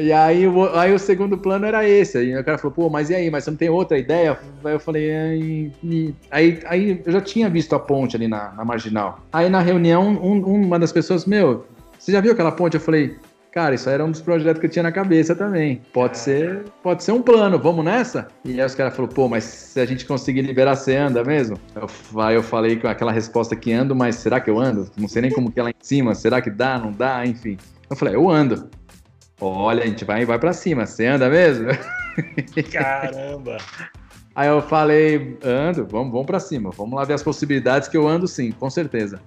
E 0.00 0.12
aí, 0.12 0.46
o, 0.46 0.64
aí 0.76 0.94
o 0.94 0.98
segundo 0.98 1.36
plano 1.36 1.66
era 1.66 1.86
esse. 1.88 2.18
Aí 2.18 2.36
o 2.36 2.44
cara 2.44 2.58
falou, 2.58 2.74
pô, 2.74 2.90
mas 2.90 3.10
e 3.10 3.14
aí? 3.14 3.30
Mas 3.30 3.44
você 3.44 3.50
não 3.50 3.58
tem 3.58 3.68
outra 3.68 3.98
ideia? 3.98 4.38
Aí 4.64 4.72
eu 4.72 4.80
falei, 4.80 5.10
aí, 5.10 5.72
aí, 6.30 6.60
aí 6.64 7.02
eu 7.04 7.12
já 7.12 7.20
tinha 7.20 7.50
visto 7.50 7.74
a 7.74 7.78
ponte 7.78 8.16
ali 8.16 8.26
na, 8.26 8.52
na 8.52 8.64
marginal. 8.64 9.20
Aí 9.32 9.48
na 9.48 9.60
reunião, 9.60 10.08
um, 10.08 10.40
uma 10.40 10.78
das 10.78 10.92
pessoas, 10.92 11.26
meu, 11.26 11.66
você 11.98 12.12
já 12.12 12.20
viu 12.20 12.32
aquela 12.32 12.50
ponte? 12.50 12.74
Eu 12.74 12.80
falei, 12.80 13.16
cara, 13.52 13.74
isso 13.74 13.90
era 13.90 14.04
um 14.04 14.10
dos 14.10 14.20
projetos 14.20 14.60
que 14.60 14.66
eu 14.66 14.70
tinha 14.70 14.82
na 14.82 14.92
cabeça 14.92 15.34
também. 15.34 15.82
Pode 15.92 16.18
ser, 16.18 16.64
pode 16.82 17.04
ser 17.04 17.12
um 17.12 17.20
plano, 17.20 17.58
vamos 17.58 17.84
nessa? 17.84 18.28
E 18.44 18.58
aí 18.58 18.66
os 18.66 18.74
caras 18.74 18.94
falaram, 18.94 19.14
pô, 19.14 19.28
mas 19.28 19.44
se 19.44 19.80
a 19.80 19.84
gente 19.84 20.06
conseguir 20.06 20.42
liberar, 20.42 20.76
você 20.76 20.96
anda 20.96 21.22
mesmo? 21.22 21.58
Eu, 21.74 22.20
aí 22.20 22.36
eu 22.36 22.42
falei 22.42 22.76
com 22.76 22.88
aquela 22.88 23.12
resposta 23.12 23.54
que 23.54 23.72
ando, 23.72 23.94
mas 23.94 24.16
será 24.16 24.40
que 24.40 24.48
eu 24.48 24.58
ando? 24.58 24.90
Não 24.96 25.08
sei 25.08 25.22
nem 25.22 25.30
como 25.30 25.50
que 25.50 25.60
é 25.60 25.62
lá 25.64 25.70
em 25.70 25.74
cima, 25.80 26.14
será 26.14 26.40
que 26.40 26.50
dá, 26.50 26.78
não 26.78 26.92
dá, 26.92 27.26
enfim. 27.26 27.58
Eu 27.90 27.96
falei, 27.96 28.14
eu 28.14 28.30
ando. 28.30 28.70
Olha, 29.40 29.84
a 29.84 29.86
gente 29.86 30.04
vai, 30.04 30.24
vai 30.24 30.38
para 30.38 30.52
cima, 30.52 30.86
você 30.86 31.06
anda 31.06 31.28
mesmo? 31.28 31.68
Caramba! 32.72 33.56
Aí 34.34 34.48
eu 34.48 34.62
falei, 34.62 35.36
ando, 35.42 35.86
vamos, 35.86 36.12
vamos 36.12 36.26
para 36.26 36.38
cima, 36.38 36.70
vamos 36.70 36.94
lá 36.94 37.04
ver 37.04 37.14
as 37.14 37.22
possibilidades 37.22 37.88
que 37.88 37.96
eu 37.96 38.06
ando 38.06 38.28
sim, 38.28 38.52
com 38.52 38.70
certeza. 38.70 39.20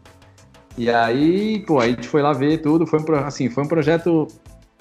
E 0.77 0.89
aí, 0.89 1.59
pô, 1.67 1.79
a 1.79 1.87
gente 1.87 2.07
foi 2.07 2.21
lá 2.21 2.33
ver 2.33 2.59
tudo, 2.59 2.87
foi 2.87 2.99
um, 2.99 3.15
assim, 3.17 3.49
foi 3.49 3.63
um 3.63 3.67
projeto 3.67 4.27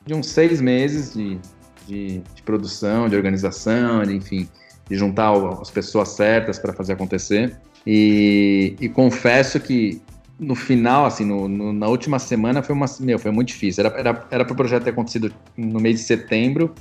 de 0.07 0.15
uns 0.15 0.29
seis 0.29 0.61
meses 0.61 1.13
de, 1.13 1.39
de, 1.87 2.23
de 2.35 2.43
produção, 2.43 3.09
de 3.09 3.17
organização, 3.17 4.03
de, 4.05 4.15
enfim, 4.15 4.49
de 4.89 4.97
juntar 4.97 5.33
as 5.61 5.71
pessoas 5.71 6.11
certas 6.11 6.59
para 6.59 6.73
fazer 6.73 6.95
acontecer. 6.95 7.57
E, 7.87 8.77
e 8.81 8.89
confesso 8.89 9.61
que 9.61 10.01
no 10.43 10.57
final, 10.57 11.07
assim, 11.07 11.25
no, 11.25 11.49
no, 11.49 11.73
na 11.73 11.87
última 11.87 12.19
semana 12.19 12.63
foi 12.63 12.75
uma, 12.75 12.87
meu, 12.99 13.19
foi 13.19 13.31
muito 13.31 13.49
difícil. 13.49 13.87
Era, 13.87 13.99
era, 13.99 14.27
era 14.31 14.45
para 14.45 14.53
o 14.53 14.57
projeto 14.57 14.83
ter 14.83 14.91
acontecido 14.91 15.33
no 15.57 15.81
mês 15.81 16.01
de 16.01 16.05
setembro. 16.05 16.75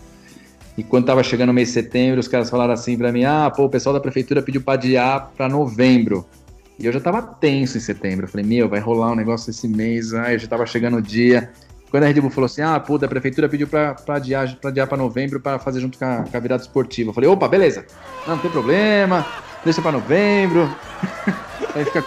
E 0.75 0.83
quando 0.83 1.05
tava 1.05 1.21
chegando 1.21 1.49
o 1.49 1.53
mês 1.53 1.67
de 1.67 1.75
setembro, 1.75 2.19
os 2.19 2.27
caras 2.27 2.49
falaram 2.49 2.73
assim 2.73 2.97
para 2.97 3.11
mim: 3.11 3.23
ah, 3.23 3.51
pô, 3.55 3.65
o 3.65 3.69
pessoal 3.69 3.93
da 3.93 3.99
prefeitura 3.99 4.41
pediu 4.41 4.61
para 4.61 4.73
adiar 4.73 5.31
para 5.37 5.47
novembro. 5.47 6.25
E 6.79 6.85
eu 6.87 6.91
já 6.91 6.99
tava 6.99 7.21
tenso 7.21 7.77
em 7.77 7.81
setembro. 7.81 8.25
Eu 8.25 8.29
falei: 8.29 8.45
meu, 8.45 8.67
vai 8.67 8.79
rolar 8.79 9.11
um 9.11 9.15
negócio 9.15 9.51
esse 9.51 9.67
mês. 9.67 10.11
Eu 10.11 10.39
já 10.39 10.47
tava 10.47 10.65
chegando 10.65 10.97
o 10.97 11.01
dia. 11.01 11.51
Quando 11.91 12.03
a 12.03 12.07
Red 12.07 12.19
Bull 12.19 12.31
falou 12.31 12.47
assim: 12.47 12.61
ah, 12.61 12.79
pô, 12.79 12.97
da 12.97 13.07
prefeitura 13.07 13.47
pediu 13.47 13.67
para 13.67 13.95
adiar 14.07 14.55
para 14.55 14.69
adiar 14.71 14.97
novembro 14.97 15.39
para 15.39 15.59
fazer 15.59 15.81
junto 15.81 15.99
com 15.99 16.05
a, 16.05 16.23
com 16.23 16.35
a 16.35 16.39
virada 16.39 16.63
esportiva. 16.63 17.11
Eu 17.11 17.13
falei: 17.13 17.29
opa, 17.29 17.47
beleza. 17.47 17.85
Não, 18.25 18.35
não 18.35 18.41
tem 18.41 18.49
problema. 18.49 19.23
Deixa 19.63 19.81
para 19.81 19.91
novembro. 19.91 20.67
Aí 21.75 21.85
fica 21.85 22.01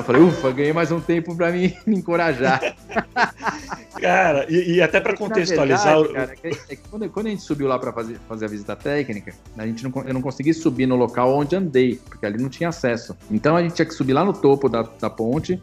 eu 0.00 0.04
falei, 0.04 0.22
ufa, 0.22 0.50
ganhei 0.50 0.72
mais 0.72 0.90
um 0.90 1.00
tempo 1.00 1.34
para 1.36 1.50
me, 1.52 1.76
me 1.86 1.96
encorajar. 1.96 2.60
Cara, 4.00 4.46
e, 4.48 4.74
e 4.74 4.82
até 4.82 5.00
para 5.00 5.16
contextualizar. 5.16 6.00
Verdade, 6.02 6.14
cara, 6.14 6.32
é 6.42 6.50
que, 6.50 6.72
é 6.72 6.76
quando, 6.90 7.10
quando, 7.10 7.26
a 7.26 7.30
gente 7.30 7.42
subiu 7.42 7.68
lá 7.68 7.78
para 7.78 7.92
fazer, 7.92 8.18
fazer 8.26 8.46
a 8.46 8.48
visita 8.48 8.74
técnica, 8.74 9.34
a 9.58 9.66
gente 9.66 9.84
não, 9.84 9.92
eu 10.06 10.14
não 10.14 10.22
consegui 10.22 10.54
subir 10.54 10.86
no 10.86 10.96
local 10.96 11.34
onde 11.34 11.54
andei, 11.54 12.00
porque 12.08 12.24
ali 12.24 12.42
não 12.42 12.48
tinha 12.48 12.70
acesso. 12.70 13.14
Então 13.30 13.56
a 13.56 13.62
gente 13.62 13.74
tinha 13.74 13.84
que 13.84 13.92
subir 13.92 14.14
lá 14.14 14.24
no 14.24 14.32
topo 14.32 14.70
da, 14.70 14.82
da 14.82 15.10
ponte, 15.10 15.60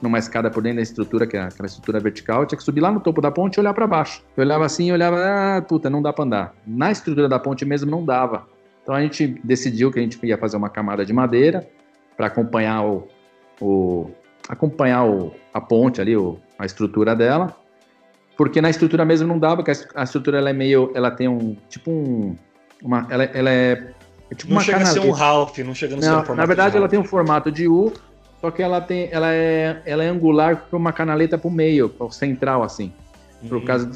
numa 0.00 0.18
escada 0.18 0.50
por 0.50 0.62
dentro 0.62 0.76
da 0.76 0.82
estrutura, 0.82 1.26
que 1.26 1.36
é 1.36 1.42
aquela 1.42 1.66
estrutura 1.66 1.98
vertical, 1.98 2.46
tinha 2.46 2.56
que 2.56 2.64
subir 2.64 2.80
lá 2.80 2.92
no 2.92 3.00
topo 3.00 3.20
da 3.20 3.30
ponte 3.30 3.56
e 3.56 3.60
olhar 3.60 3.74
para 3.74 3.86
baixo. 3.86 4.22
Eu 4.36 4.44
olhava 4.44 4.64
assim 4.64 4.86
e 4.86 4.92
olhava, 4.92 5.16
ah, 5.18 5.62
puta, 5.62 5.90
não 5.90 6.00
dá 6.00 6.12
para 6.12 6.24
andar. 6.24 6.54
Na 6.64 6.92
estrutura 6.92 7.28
da 7.28 7.40
ponte 7.40 7.64
mesmo 7.64 7.90
não 7.90 8.04
dava. 8.04 8.46
Então 8.82 8.94
a 8.94 9.02
gente 9.02 9.26
decidiu 9.42 9.90
que 9.90 9.98
a 9.98 10.02
gente 10.02 10.18
ia 10.24 10.38
fazer 10.38 10.56
uma 10.56 10.70
camada 10.70 11.04
de 11.04 11.12
madeira 11.12 11.68
para 12.16 12.26
acompanhar 12.26 12.84
o, 12.84 13.08
o, 13.60 14.10
acompanhar 14.48 15.04
o, 15.04 15.32
a 15.52 15.60
ponte 15.60 16.00
ali, 16.00 16.16
o, 16.16 16.38
a 16.58 16.66
estrutura 16.66 17.14
dela, 17.14 17.56
porque 18.36 18.60
na 18.60 18.70
estrutura 18.70 19.04
mesmo 19.04 19.28
não 19.28 19.38
dava, 19.38 19.62
porque 19.62 19.72
a 19.94 20.02
estrutura 20.02 20.38
ela 20.38 20.50
é 20.50 20.52
meio, 20.52 20.90
ela 20.94 21.10
tem 21.10 21.28
um, 21.28 21.56
tipo 21.68 21.90
um, 21.90 22.36
uma, 22.82 23.06
ela, 23.10 23.24
ela 23.24 23.50
é, 23.50 23.92
é 24.30 24.34
tipo 24.34 24.50
não 24.50 24.56
uma 24.58 24.64
chega 24.64 24.78
canaleta. 24.78 24.98
a 24.98 25.02
ser 25.02 25.08
um 25.08 25.12
Ralph, 25.12 25.58
não 25.58 25.74
chega 25.74 25.96
a 25.96 26.02
ser 26.02 26.08
um 26.10 26.12
formato 26.12 26.34
Na 26.36 26.46
verdade 26.46 26.76
ela 26.76 26.88
tem 26.88 26.98
um 26.98 27.04
formato 27.04 27.52
de 27.52 27.68
U, 27.68 27.92
só 28.40 28.50
que 28.50 28.62
ela 28.62 28.80
tem, 28.80 29.08
ela 29.12 29.32
é, 29.32 29.82
ela 29.84 30.02
é 30.02 30.08
angular 30.08 30.64
para 30.68 30.76
uma 30.76 30.92
canaleta 30.92 31.36
para 31.36 31.48
o 31.48 31.50
meio, 31.50 31.88
para 31.90 32.06
o 32.06 32.10
central 32.10 32.62
assim, 32.62 32.92
uhum. 33.42 33.48
por 33.50 33.64
causa 33.64 33.90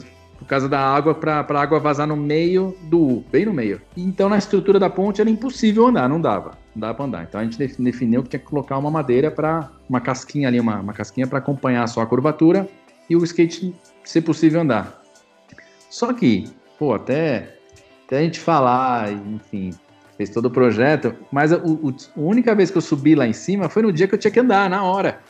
por 0.44 0.48
causa 0.48 0.68
da 0.68 0.78
água, 0.78 1.14
para 1.14 1.40
a 1.40 1.60
água 1.62 1.80
vazar 1.80 2.06
no 2.06 2.16
meio 2.16 2.76
do 2.82 3.00
U, 3.00 3.24
bem 3.32 3.46
no 3.46 3.52
meio. 3.52 3.80
Então, 3.96 4.28
na 4.28 4.36
estrutura 4.36 4.78
da 4.78 4.90
ponte 4.90 5.20
era 5.22 5.30
impossível 5.30 5.86
andar, 5.86 6.06
não 6.06 6.20
dava. 6.20 6.50
Não 6.76 6.80
dava 6.82 6.94
para 6.94 7.04
andar. 7.06 7.22
Então, 7.24 7.40
a 7.40 7.44
gente 7.44 7.58
definiu 7.82 8.22
que 8.22 8.28
tinha 8.28 8.40
que 8.40 8.44
colocar 8.44 8.76
uma 8.76 8.90
madeira 8.90 9.30
para, 9.30 9.70
uma 9.88 10.02
casquinha 10.02 10.46
ali, 10.48 10.60
uma, 10.60 10.80
uma 10.80 10.92
casquinha 10.92 11.26
para 11.26 11.38
acompanhar 11.38 11.86
só 11.88 12.02
a 12.02 12.06
curvatura 12.06 12.68
e 13.08 13.16
o 13.16 13.24
skate, 13.24 13.74
ser 14.04 14.20
possível, 14.20 14.60
andar. 14.60 15.02
Só 15.88 16.12
que, 16.12 16.50
pô, 16.78 16.92
até, 16.92 17.56
até 18.06 18.18
a 18.18 18.22
gente 18.22 18.38
falar, 18.38 19.10
enfim, 19.12 19.70
fez 20.18 20.28
todo 20.28 20.46
o 20.46 20.50
projeto, 20.50 21.14
mas 21.32 21.54
a, 21.54 21.56
o, 21.56 21.88
a 21.88 22.20
única 22.20 22.54
vez 22.54 22.70
que 22.70 22.76
eu 22.76 22.82
subi 22.82 23.14
lá 23.14 23.26
em 23.26 23.32
cima 23.32 23.70
foi 23.70 23.82
no 23.82 23.90
dia 23.90 24.06
que 24.06 24.14
eu 24.14 24.18
tinha 24.18 24.30
que 24.30 24.40
andar, 24.40 24.68
na 24.68 24.82
hora. 24.84 25.20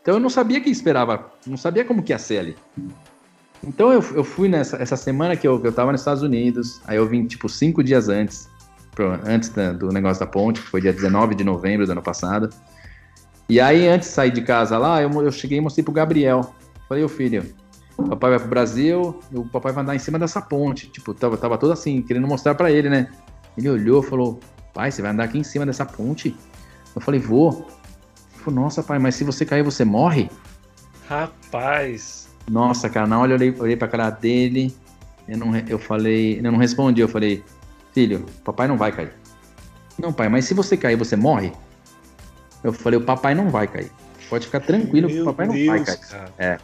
Então 0.00 0.14
eu 0.14 0.20
não 0.20 0.30
sabia 0.30 0.60
que 0.60 0.70
esperava, 0.70 1.30
não 1.46 1.58
sabia 1.58 1.84
como 1.84 2.02
que 2.02 2.12
ia 2.12 2.18
ser 2.18 2.38
ali. 2.38 2.56
Então 3.66 3.92
eu, 3.92 4.02
eu 4.14 4.24
fui 4.24 4.48
nessa 4.48 4.76
essa 4.76 4.96
semana 4.96 5.36
que 5.36 5.46
eu, 5.46 5.60
eu 5.62 5.72
tava 5.72 5.92
nos 5.92 6.00
Estados 6.00 6.22
Unidos, 6.22 6.80
aí 6.84 6.96
eu 6.96 7.06
vim 7.06 7.26
tipo 7.26 7.48
cinco 7.48 7.82
dias 7.82 8.08
antes, 8.08 8.48
pro, 8.92 9.12
antes 9.24 9.50
da, 9.50 9.72
do 9.72 9.88
negócio 9.88 10.18
da 10.18 10.26
ponte, 10.26 10.60
que 10.60 10.66
foi 10.66 10.80
dia 10.80 10.92
19 10.92 11.34
de 11.34 11.44
novembro 11.44 11.86
do 11.86 11.92
ano 11.92 12.02
passado. 12.02 12.50
E 13.48 13.60
aí, 13.60 13.86
antes 13.86 14.08
de 14.08 14.14
sair 14.14 14.30
de 14.30 14.42
casa 14.42 14.78
lá, 14.78 15.02
eu, 15.02 15.10
eu 15.22 15.30
cheguei 15.30 15.58
e 15.58 15.60
mostrei 15.60 15.84
pro 15.84 15.92
Gabriel. 15.92 16.54
Falei, 16.88 17.04
ô 17.04 17.08
filho, 17.08 17.54
o 17.96 18.08
papai 18.08 18.30
vai 18.30 18.38
pro 18.38 18.48
Brasil, 18.48 19.20
o 19.32 19.44
papai 19.44 19.72
vai 19.72 19.82
andar 19.82 19.94
em 19.94 19.98
cima 19.98 20.18
dessa 20.18 20.40
ponte. 20.40 20.88
Tipo, 20.88 21.12
tava, 21.12 21.36
tava 21.36 21.58
todo 21.58 21.72
assim, 21.72 22.02
querendo 22.02 22.26
mostrar 22.26 22.54
para 22.54 22.70
ele, 22.70 22.88
né? 22.88 23.10
Ele 23.56 23.68
olhou 23.68 24.02
falou, 24.02 24.40
pai, 24.72 24.90
você 24.90 25.02
vai 25.02 25.10
andar 25.10 25.24
aqui 25.24 25.38
em 25.38 25.44
cima 25.44 25.66
dessa 25.66 25.84
ponte? 25.84 26.34
Eu 26.94 27.00
falei, 27.00 27.20
vou. 27.20 27.66
Ele 28.34 28.44
falou, 28.44 28.60
nossa, 28.60 28.82
pai, 28.82 28.98
mas 28.98 29.14
se 29.14 29.24
você 29.24 29.44
cair, 29.44 29.62
você 29.62 29.84
morre? 29.84 30.30
Rapaz. 31.08 32.21
Nossa, 32.50 32.88
cara, 32.88 33.06
na 33.06 33.18
hora 33.18 33.32
eu 33.32 33.36
olhei, 33.36 33.54
olhei 33.58 33.76
pra 33.76 33.88
cara 33.88 34.10
dele, 34.10 34.74
eu, 35.28 35.38
não, 35.38 35.56
eu 35.56 35.78
falei, 35.78 36.38
eu 36.38 36.42
não 36.42 36.58
respondi, 36.58 37.00
eu 37.00 37.08
falei, 37.08 37.42
filho, 37.92 38.26
papai 38.44 38.68
não 38.68 38.76
vai 38.76 38.92
cair. 38.92 39.12
Não, 39.98 40.12
pai, 40.12 40.28
mas 40.28 40.44
se 40.44 40.54
você 40.54 40.76
cair, 40.76 40.96
você 40.96 41.16
morre? 41.16 41.52
Eu 42.64 42.72
falei, 42.72 42.98
o 42.98 43.04
papai 43.04 43.34
não 43.34 43.50
vai 43.50 43.66
cair. 43.66 43.90
Pode 44.28 44.46
ficar 44.46 44.60
tranquilo, 44.60 45.08
Meu 45.08 45.22
o 45.22 45.26
papai 45.26 45.48
Deus, 45.48 45.58
não 45.58 45.66
vai 45.66 45.84
cair. 45.84 45.98
Cara. 45.98 46.32
É. 46.38 46.58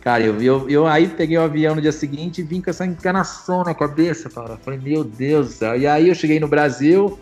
Cara, 0.00 0.22
eu, 0.22 0.40
eu, 0.40 0.70
eu 0.70 0.86
aí 0.86 1.08
peguei 1.08 1.36
o 1.36 1.42
avião 1.42 1.74
no 1.74 1.82
dia 1.82 1.92
seguinte 1.92 2.40
e 2.40 2.44
vim 2.44 2.60
com 2.60 2.70
essa 2.70 2.86
encanação 2.86 3.62
na 3.62 3.74
cabeça, 3.74 4.30
cara. 4.30 4.56
Falei, 4.56 4.78
meu 4.78 5.04
Deus 5.04 5.48
do 5.48 5.52
céu. 5.52 5.76
E 5.76 5.86
aí 5.86 6.08
eu 6.08 6.14
cheguei 6.14 6.40
no 6.40 6.48
Brasil, 6.48 7.18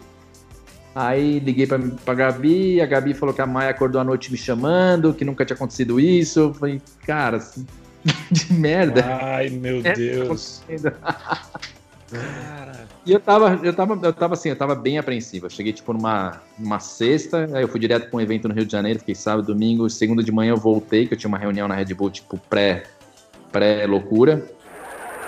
Aí 0.96 1.38
liguei 1.40 1.66
pra, 1.66 1.78
pra 2.06 2.14
Gabi, 2.14 2.80
a 2.80 2.86
Gabi 2.86 3.12
falou 3.12 3.34
que 3.34 3.42
a 3.42 3.46
Maia 3.46 3.68
acordou 3.68 4.00
à 4.00 4.04
noite 4.04 4.32
me 4.32 4.38
chamando, 4.38 5.12
que 5.12 5.26
nunca 5.26 5.44
tinha 5.44 5.54
acontecido 5.54 6.00
isso. 6.00 6.40
Eu 6.40 6.54
falei, 6.54 6.80
cara, 7.06 7.36
assim, 7.36 7.66
de 8.32 8.50
merda. 8.54 9.04
Ai, 9.04 9.50
meu 9.50 9.82
é 9.84 9.92
Deus. 9.92 10.62
E 13.04 13.12
eu 13.12 13.20
tava, 13.20 13.60
eu 13.62 13.74
tava, 13.74 14.06
eu 14.06 14.12
tava 14.14 14.32
assim, 14.32 14.48
eu 14.48 14.56
tava 14.56 14.74
bem 14.74 14.96
apreensivo. 14.96 15.44
Eu 15.44 15.50
cheguei, 15.50 15.74
tipo, 15.74 15.92
numa, 15.92 16.40
numa 16.58 16.80
sexta, 16.80 17.46
aí 17.52 17.62
eu 17.62 17.68
fui 17.68 17.78
direto 17.78 18.08
pra 18.08 18.16
um 18.16 18.20
evento 18.22 18.48
no 18.48 18.54
Rio 18.54 18.64
de 18.64 18.72
Janeiro, 18.72 19.00
fiquei 19.00 19.14
sábado, 19.14 19.52
domingo, 19.52 19.90
segunda 19.90 20.22
de 20.22 20.32
manhã 20.32 20.52
eu 20.52 20.56
voltei, 20.56 21.06
que 21.06 21.12
eu 21.12 21.18
tinha 21.18 21.28
uma 21.28 21.36
reunião 21.36 21.68
na 21.68 21.74
Red 21.74 21.92
Bull, 21.92 22.10
tipo, 22.10 22.38
pré, 22.48 22.84
pré-loucura. 23.52 24.50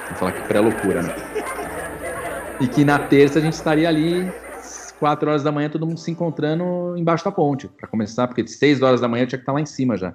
Vou 0.09 0.17
falar 0.17 0.33
que 0.33 0.49
pré-loucura, 0.49 1.03
né? 1.03 1.15
E 2.59 2.67
que 2.67 2.87
na 2.87 2.99
terça 2.99 3.39
a 3.39 3.43
gente 3.43 3.53
estaria 3.53 3.87
ali 3.87 4.33
4 4.99 5.29
horas 5.29 5.43
da 5.43 5.53
manhã, 5.53 5.69
todo 5.69 5.87
mundo 5.87 5.99
se 5.99 6.11
encontrando 6.11 6.97
embaixo 6.97 7.25
da 7.25 7.33
ponte, 7.33 7.69
para 7.69 7.89
começar, 7.89 8.27
porque 8.27 8.43
de 8.43 8.51
6 8.51 8.83
horas 8.83 9.01
da 9.01 9.09
manhã 9.09 9.25
eu 9.25 9.29
tinha 9.29 9.39
que 9.39 9.43
estar 9.43 9.53
lá 9.53 9.61
em 9.61 9.67
cima 9.67 9.97
já. 9.97 10.15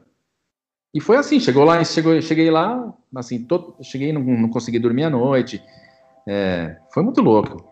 E 0.94 1.02
foi 1.02 1.18
assim, 1.18 1.40
chegou 1.40 1.64
lá, 1.64 1.84
chegou, 1.84 2.22
cheguei 2.22 2.52
lá, 2.52 2.94
assim, 3.16 3.44
todo, 3.44 3.76
cheguei, 3.82 4.14
não, 4.14 4.22
não 4.22 4.50
consegui 4.50 4.78
dormir 4.78 5.06
à 5.06 5.10
noite. 5.10 5.64
É, 6.28 6.78
foi 6.94 7.02
muito 7.02 7.20
louco. 7.20 7.68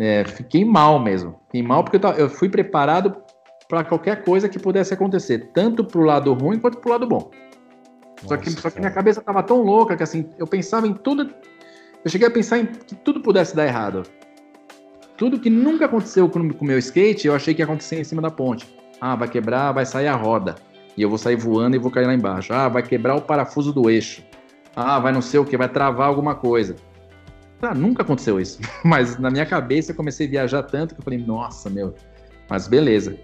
É, 0.00 0.24
fiquei 0.24 0.64
mal 0.64 0.98
mesmo. 0.98 1.38
Fiquei 1.46 1.62
mal 1.62 1.84
porque 1.84 2.04
eu, 2.04 2.10
eu 2.12 2.28
fui 2.28 2.48
preparado 2.48 3.16
para 3.68 3.84
qualquer 3.84 4.24
coisa 4.24 4.48
que 4.48 4.58
pudesse 4.58 4.94
acontecer, 4.94 5.50
tanto 5.52 5.84
pro 5.84 6.02
lado 6.02 6.32
ruim 6.32 6.58
quanto 6.58 6.78
pro 6.78 6.90
lado 6.90 7.06
bom. 7.06 7.30
Nossa, 8.22 8.28
só, 8.28 8.36
que, 8.36 8.50
só 8.50 8.70
que 8.70 8.80
minha 8.80 8.90
cabeça 8.90 9.20
tava 9.20 9.42
tão 9.42 9.62
louca 9.62 9.96
que 9.96 10.02
assim, 10.02 10.28
eu 10.38 10.46
pensava 10.46 10.88
em 10.88 10.94
tudo. 10.94 11.32
Eu 12.04 12.10
cheguei 12.10 12.26
a 12.26 12.30
pensar 12.30 12.58
em 12.58 12.66
que 12.66 12.96
tudo 12.96 13.20
pudesse 13.20 13.54
dar 13.54 13.66
errado. 13.66 14.02
Tudo 15.18 15.40
que 15.40 15.50
nunca 15.50 15.86
aconteceu 15.86 16.28
com 16.28 16.38
o 16.38 16.64
meu 16.64 16.78
skate, 16.78 17.26
eu 17.26 17.34
achei 17.34 17.52
que 17.52 17.60
ia 17.60 17.64
acontecer 17.64 18.00
em 18.00 18.04
cima 18.04 18.22
da 18.22 18.30
ponte. 18.30 18.64
Ah, 19.00 19.16
vai 19.16 19.28
quebrar, 19.28 19.72
vai 19.72 19.84
sair 19.84 20.06
a 20.06 20.14
roda. 20.14 20.54
E 20.96 21.02
eu 21.02 21.08
vou 21.08 21.18
sair 21.18 21.34
voando 21.34 21.74
e 21.74 21.78
vou 21.78 21.90
cair 21.90 22.06
lá 22.06 22.14
embaixo. 22.14 22.52
Ah, 22.52 22.68
vai 22.68 22.84
quebrar 22.84 23.16
o 23.16 23.20
parafuso 23.20 23.72
do 23.72 23.90
eixo. 23.90 24.22
Ah, 24.76 25.00
vai 25.00 25.12
não 25.12 25.20
sei 25.20 25.40
o 25.40 25.44
que, 25.44 25.56
vai 25.56 25.68
travar 25.68 26.06
alguma 26.06 26.36
coisa. 26.36 26.76
Ah, 27.60 27.74
nunca 27.74 28.02
aconteceu 28.02 28.40
isso. 28.40 28.60
Mas 28.84 29.18
na 29.18 29.28
minha 29.28 29.44
cabeça 29.44 29.90
eu 29.90 29.96
comecei 29.96 30.28
a 30.28 30.30
viajar 30.30 30.62
tanto 30.62 30.94
que 30.94 31.00
eu 31.00 31.04
falei, 31.04 31.18
nossa, 31.18 31.68
meu. 31.68 31.96
Mas 32.48 32.68
beleza. 32.68 33.18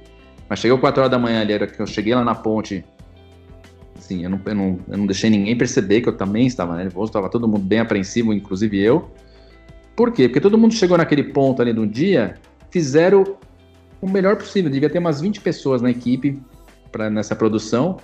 Mas 0.48 0.58
chegou 0.58 0.78
4 0.78 1.00
horas 1.00 1.10
da 1.12 1.18
manhã 1.18 1.42
ali, 1.42 1.52
era 1.52 1.66
que 1.68 1.80
eu 1.80 1.86
cheguei 1.86 2.12
lá 2.12 2.24
na 2.24 2.34
ponte. 2.34 2.84
Assim, 3.96 4.24
eu 4.24 4.30
não, 4.30 4.40
eu 4.44 4.54
não, 4.54 4.78
eu 4.88 4.98
não 4.98 5.06
deixei 5.06 5.30
ninguém 5.30 5.56
perceber 5.56 6.00
que 6.00 6.08
eu 6.08 6.16
também 6.16 6.44
estava 6.44 6.76
nervoso, 6.76 7.06
estava 7.10 7.28
todo 7.28 7.46
mundo 7.46 7.60
bem 7.60 7.78
apreensivo, 7.78 8.32
inclusive 8.32 8.80
eu. 8.80 9.12
Por 9.96 10.12
quê? 10.12 10.28
Porque 10.28 10.40
todo 10.40 10.58
mundo 10.58 10.74
chegou 10.74 10.98
naquele 10.98 11.24
ponto 11.24 11.62
ali 11.62 11.72
do 11.72 11.86
dia, 11.86 12.34
fizeram 12.70 13.36
o 14.00 14.08
melhor 14.08 14.36
possível. 14.36 14.70
Devia 14.70 14.90
ter 14.90 14.98
umas 14.98 15.20
20 15.20 15.40
pessoas 15.40 15.80
na 15.80 15.90
equipe 15.90 16.40
pra, 16.90 17.08
nessa 17.08 17.34
produção 17.34 17.98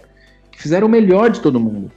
que 0.51 0.61
fizeram 0.61 0.87
o 0.87 0.91
melhor 0.91 1.31
de 1.31 1.41
todo 1.41 1.61
mundo. 1.61 1.91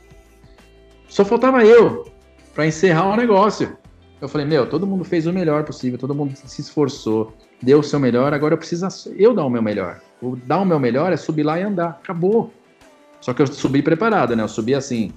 Só 1.07 1.23
faltava 1.23 1.63
eu 1.63 2.05
para 2.53 2.65
encerrar 2.65 3.07
o 3.07 3.15
negócio. 3.15 3.77
Eu 4.19 4.27
falei, 4.29 4.47
meu, 4.47 4.67
todo 4.67 4.87
mundo 4.87 5.03
fez 5.03 5.27
o 5.27 5.33
melhor 5.33 5.63
possível, 5.63 5.99
todo 5.99 6.15
mundo 6.15 6.33
se 6.35 6.61
esforçou, 6.61 7.33
deu 7.61 7.79
o 7.79 7.83
seu 7.83 7.99
melhor, 7.99 8.33
agora 8.33 8.53
eu 8.53 8.57
preciso 8.57 8.87
eu 9.17 9.33
dar 9.33 9.45
o 9.45 9.49
meu 9.49 9.61
melhor. 9.61 9.99
O 10.21 10.35
dar 10.35 10.59
o 10.59 10.65
meu 10.65 10.79
melhor 10.79 11.11
é 11.11 11.17
subir 11.17 11.43
lá 11.43 11.59
e 11.59 11.63
andar. 11.63 11.99
Acabou. 12.01 12.51
Só 13.19 13.33
que 13.33 13.41
eu 13.41 13.47
subi 13.47 13.81
preparado, 13.81 14.35
né? 14.35 14.43
Eu 14.43 14.47
subi 14.47 14.73
assim, 14.73 15.11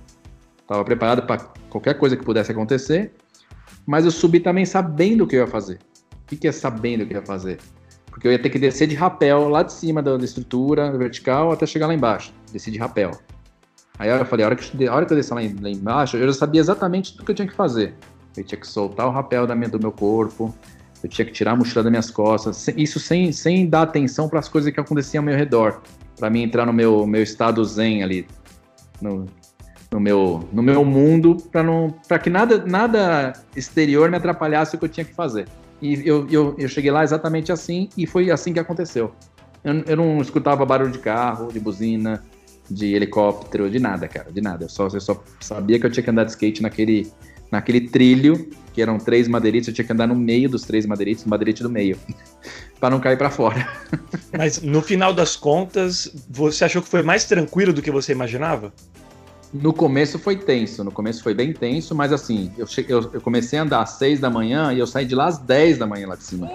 estava 0.60 0.84
preparado 0.84 1.22
para 1.22 1.38
qualquer 1.70 1.94
coisa 1.94 2.16
que 2.16 2.24
pudesse 2.24 2.50
acontecer, 2.50 3.12
mas 3.87 4.05
eu 4.05 4.11
subi 4.11 4.41
também 4.41 4.64
sabendo 4.64 5.24
o 5.24 5.26
que 5.26 5.37
eu 5.37 5.41
ia 5.41 5.47
fazer. 5.47 5.78
O 6.24 6.26
que, 6.26 6.37
que 6.37 6.49
é 6.49 6.53
sabendo 6.53 7.05
o 7.05 7.07
que 7.07 7.14
eu 7.14 7.20
ia 7.20 7.26
fazer? 7.26 7.59
Porque 8.07 8.26
eu 8.26 8.32
ia 8.32 8.39
ter 8.39 8.51
que 8.51 8.59
descer 8.59 8.89
de 8.89 8.95
rapel 8.95 9.49
lá 9.49 9.62
de 9.62 9.72
cima 9.72 10.03
da, 10.03 10.16
estrutura 10.16 10.91
vertical 10.97 11.53
até 11.53 11.66
chegar 11.66 11.87
lá 11.87 11.95
embaixo. 11.95 12.32
Desci 12.53 12.70
de 12.70 12.78
rapel. 12.78 13.12
Aí 13.99 14.11
eu 14.11 14.24
falei, 14.26 14.45
a 14.45 14.49
hora 14.49 14.57
que, 14.57 14.87
a 14.87 14.95
hora 14.95 15.07
que 15.07 15.12
eu 15.12 15.16
descer 15.16 15.34
lá, 15.34 15.41
lá 15.61 15.70
embaixo, 15.70 16.16
eu 16.16 16.26
já 16.26 16.32
sabia 16.32 16.61
exatamente 16.61 17.12
tudo 17.12 17.24
que 17.24 17.30
eu 17.30 17.34
tinha 17.37 17.49
que 17.49 17.55
fazer. 17.55 17.95
Eu 18.37 18.45
tinha 18.45 18.61
que 18.61 18.66
soltar 18.66 19.07
o 19.07 19.11
rapel 19.11 19.47
da 19.47 19.55
minha, 19.55 19.68
do 19.68 19.78
meu 19.78 19.93
corpo, 19.93 20.55
eu 21.03 21.09
tinha 21.09 21.24
que 21.24 21.32
tirar 21.32 21.53
a 21.53 21.57
mochila 21.57 21.82
das 21.82 21.91
minhas 21.91 22.11
costas, 22.11 22.68
isso 22.76 22.99
sem, 22.99 23.32
sem 23.32 23.68
dar 23.68 23.82
atenção 23.82 24.28
para 24.28 24.39
as 24.39 24.49
coisas 24.49 24.72
que 24.72 24.80
aconteciam 24.80 25.22
ao 25.22 25.26
meu 25.26 25.37
redor, 25.37 25.80
para 26.18 26.28
mim 26.28 26.43
entrar 26.43 26.66
no 26.66 26.72
meu, 26.72 27.07
meu 27.07 27.22
estado 27.22 27.64
zen 27.64 28.03
ali, 28.03 28.26
no, 29.01 29.26
no, 29.91 30.01
meu, 30.01 30.49
no 30.53 30.62
meu 30.62 30.84
mundo, 30.84 31.37
para 32.07 32.18
que 32.18 32.30
nada, 32.30 32.64
nada 32.64 33.32
exterior 33.55 34.11
me 34.11 34.16
atrapalhasse 34.16 34.76
o 34.76 34.78
que 34.78 34.84
eu 34.84 34.89
tinha 34.89 35.05
que 35.05 35.14
fazer. 35.14 35.47
E 35.80 36.07
eu, 36.09 36.26
eu, 36.30 36.55
eu 36.59 36.68
cheguei 36.68 36.91
lá 36.91 37.05
exatamente 37.05 37.53
assim, 37.53 37.89
e 37.97 38.07
foi 38.07 38.30
assim 38.30 38.53
que 38.53 38.59
aconteceu. 38.59 39.12
Eu, 39.62 39.82
eu 39.87 39.97
não 39.97 40.20
escutava 40.20 40.64
barulho 40.64 40.93
de 40.93 40.99
carro, 40.99 41.53
de 41.53 41.61
buzina, 41.61 42.22
de 42.70 42.95
helicóptero, 42.95 43.70
de 43.70 43.78
nada, 43.78 44.09
cara, 44.09 44.32
de 44.32 44.41
nada. 44.41 44.64
Eu 44.64 44.68
só, 44.68 44.87
eu 44.87 45.01
só 45.01 45.22
sabia 45.41 45.78
que 45.78 45.87
eu 45.87 45.91
tinha 45.91 46.03
que 46.03 46.11
andar 46.11 46.24
de 46.24 46.30
skate 46.30 46.62
naquele, 46.62 47.11
naquele 47.51 47.89
trilho, 47.89 48.51
que 48.72 48.82
eram 48.82 48.99
três 48.99 49.28
madeiritos, 49.28 49.68
eu 49.68 49.74
tinha 49.74 49.84
que 49.84 49.93
andar 49.93 50.07
no 50.07 50.14
meio 50.14 50.49
dos 50.49 50.62
três 50.62 50.84
madeiritos, 50.84 51.24
o 51.24 51.28
madeirite 51.28 51.62
do 51.62 51.70
meio, 51.70 51.99
para 52.80 52.91
não 52.91 53.01
cair 53.01 53.16
para 53.16 53.30
fora. 53.30 53.66
Mas 54.37 54.61
no 54.61 54.82
final 54.82 55.14
das 55.14 55.37
contas, 55.37 56.12
você 56.28 56.64
achou 56.64 56.82
que 56.82 56.89
foi 56.89 57.03
mais 57.03 57.24
tranquilo 57.24 57.72
do 57.72 57.80
que 57.80 57.91
você 57.91 58.12
imaginava? 58.12 58.72
No 59.62 59.72
começo 59.72 60.18
foi 60.18 60.36
tenso, 60.36 60.84
no 60.84 60.92
começo 60.92 61.22
foi 61.22 61.34
bem 61.34 61.52
tenso, 61.52 61.94
mas 61.94 62.12
assim, 62.12 62.52
eu, 62.59 62.66
cheguei, 62.66 62.94
eu, 62.94 63.11
eu 63.12 63.20
comecei 63.20 63.59
a 63.59 63.62
andar 63.62 63.82
às 63.82 63.90
6 63.90 64.20
da 64.20 64.28
manhã 64.28 64.72
e 64.72 64.78
eu 64.78 64.86
saí 64.86 65.04
de 65.04 65.14
lá 65.14 65.26
às 65.26 65.38
10 65.38 65.78
da 65.78 65.86
manhã 65.86 66.09
lá 66.09 66.16
de 66.16 66.24
cima. 66.24 66.50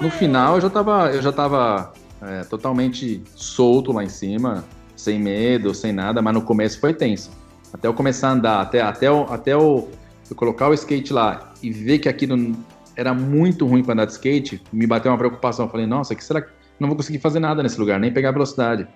No 0.00 0.10
final 0.10 0.56
eu 0.56 0.60
já 0.60 0.70
tava, 0.70 1.10
eu 1.12 1.22
já 1.22 1.32
tava 1.32 1.92
é, 2.20 2.44
totalmente 2.44 3.22
solto 3.34 3.92
lá 3.92 4.04
em 4.04 4.08
cima, 4.08 4.64
sem 4.96 5.18
medo, 5.18 5.74
sem 5.74 5.92
nada, 5.92 6.20
mas 6.20 6.34
no 6.34 6.42
começo 6.42 6.78
foi 6.80 6.92
tenso. 6.92 7.30
Até 7.72 7.88
eu 7.88 7.94
começar 7.94 8.28
a 8.28 8.32
andar, 8.32 8.60
até, 8.60 8.82
até, 8.82 9.08
eu, 9.08 9.26
até 9.30 9.52
eu, 9.52 9.88
eu 10.28 10.36
colocar 10.36 10.68
o 10.68 10.74
skate 10.74 11.12
lá 11.12 11.52
e 11.62 11.70
ver 11.70 11.98
que 11.98 12.08
aquilo 12.08 12.54
era 12.94 13.14
muito 13.14 13.66
ruim 13.66 13.82
para 13.82 13.94
andar 13.94 14.04
de 14.04 14.12
skate, 14.12 14.62
me 14.72 14.86
bateu 14.86 15.10
uma 15.10 15.18
preocupação. 15.18 15.66
Eu 15.66 15.70
falei, 15.70 15.86
nossa, 15.86 16.14
que 16.14 16.22
será 16.22 16.42
que 16.42 16.50
não 16.78 16.88
vou 16.88 16.96
conseguir 16.96 17.18
fazer 17.18 17.38
nada 17.38 17.62
nesse 17.62 17.78
lugar, 17.78 17.98
nem 17.98 18.12
pegar 18.12 18.32
velocidade. 18.32 18.86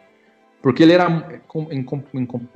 Porque 0.67 0.83
ele 0.83 0.95
era, 0.95 1.09
em, 1.71 1.87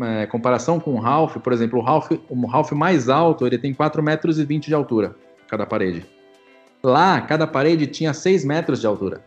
é, 0.00 0.26
comparação 0.26 0.80
com 0.80 0.94
o 0.94 0.98
Ralph, 0.98 1.36
por 1.36 1.52
exemplo, 1.52 1.78
o 1.78 1.80
Ralph, 1.80 2.10
o 2.28 2.44
Ralph 2.44 2.72
mais 2.72 3.08
alto, 3.08 3.46
ele 3.46 3.56
tem 3.56 3.72
4,20 3.72 4.02
metros 4.02 4.38
e 4.40 4.44
de 4.44 4.74
altura, 4.74 5.14
cada 5.46 5.64
parede. 5.64 6.04
Lá, 6.82 7.20
cada 7.20 7.46
parede 7.46 7.86
tinha 7.86 8.12
6 8.12 8.44
metros 8.44 8.80
de 8.80 8.86
altura. 8.88 9.22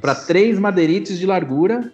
Para 0.00 0.16
três 0.16 0.58
madeirites 0.58 1.16
de 1.16 1.26
largura 1.26 1.92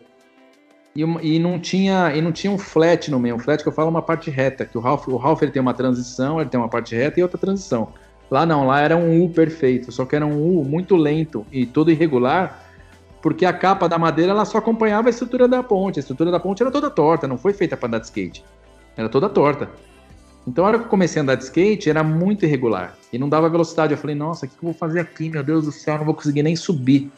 e, 0.97 1.03
e, 1.03 1.39
não 1.39 1.59
tinha 1.59 2.17
e 2.17 2.23
não 2.23 2.33
tinha 2.33 2.51
um 2.51 2.57
flat 2.57 3.11
no 3.11 3.21
meio. 3.21 3.35
Um 3.35 3.39
flat 3.39 3.63
que 3.63 3.69
eu 3.69 3.73
falo 3.75 3.91
uma 3.91 4.01
parte 4.01 4.31
reta, 4.31 4.65
que 4.65 4.79
o 4.79 4.81
Ralph, 4.81 5.07
o 5.09 5.19
Ralph 5.19 5.43
ele 5.43 5.53
tem 5.53 5.61
uma 5.61 5.75
transição, 5.75 6.41
ele 6.41 6.49
tem 6.49 6.59
uma 6.59 6.71
parte 6.71 6.97
reta 6.97 7.21
e 7.21 7.23
outra 7.23 7.37
transição. 7.37 7.93
Lá 8.31 8.47
não, 8.47 8.67
lá 8.67 8.81
era 8.81 8.97
um 8.97 9.23
U 9.23 9.29
perfeito, 9.29 9.93
só 9.93 10.07
que 10.07 10.17
era 10.17 10.25
um 10.25 10.41
U 10.43 10.65
muito 10.65 10.97
lento 10.97 11.45
e 11.53 11.67
todo 11.67 11.91
irregular, 11.91 12.64
porque 13.25 13.47
a 13.47 13.55
capa 13.55 13.89
da 13.89 13.97
madeira 13.97 14.33
ela 14.33 14.45
só 14.45 14.59
acompanhava 14.59 15.09
a 15.09 15.11
estrutura 15.11 15.49
da 15.49 15.63
ponte. 15.63 15.99
A 15.99 16.01
estrutura 16.01 16.31
da 16.31 16.39
ponte 16.39 16.63
era 16.63 16.71
toda 16.71 16.91
torta, 16.91 17.27
não 17.27 17.39
foi 17.39 17.55
feita 17.55 17.75
para 17.75 17.87
andar 17.89 17.99
de 18.01 18.05
skate. 18.05 18.45
Era 18.95 19.09
toda 19.09 19.31
torta. 19.31 19.71
Então, 20.47 20.63
a 20.63 20.69
hora 20.69 20.79
que 20.79 20.85
eu 20.85 20.91
comecei 20.91 21.21
a 21.21 21.23
andar 21.23 21.37
de 21.37 21.45
skate, 21.45 21.89
era 21.89 22.05
muito 22.05 22.45
irregular. 22.45 22.95
E 23.11 23.19
não 23.19 23.27
dava 23.27 23.49
velocidade. 23.49 23.95
Eu 23.95 23.97
falei, 23.97 24.15
nossa, 24.15 24.45
o 24.45 24.49
que 24.51 24.57
eu 24.57 24.61
vou 24.65 24.75
fazer 24.75 25.01
aqui? 25.01 25.31
Meu 25.31 25.43
Deus 25.43 25.65
do 25.65 25.73
céu, 25.73 25.97
não 25.97 26.05
vou 26.05 26.13
conseguir 26.13 26.43
nem 26.43 26.55
subir. 26.55 27.11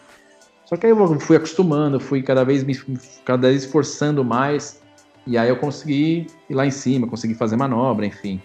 Só 0.65 0.77
que 0.77 0.87
aí 0.87 0.93
eu 0.93 1.19
fui 1.19 1.39
acostumando, 1.39 1.99
fui 1.99 2.23
cada 2.23 2.45
vez 2.45 2.63
me 2.63 2.79
cada 3.25 3.49
vez 3.49 3.65
esforçando 3.65 4.25
mais. 4.25 4.81
E 5.27 5.37
aí 5.37 5.49
eu 5.49 5.57
consegui 5.57 6.29
ir 6.49 6.55
lá 6.55 6.65
em 6.65 6.71
cima, 6.71 7.09
consegui 7.09 7.35
fazer 7.35 7.57
manobra, 7.57 8.07
enfim. 8.07 8.41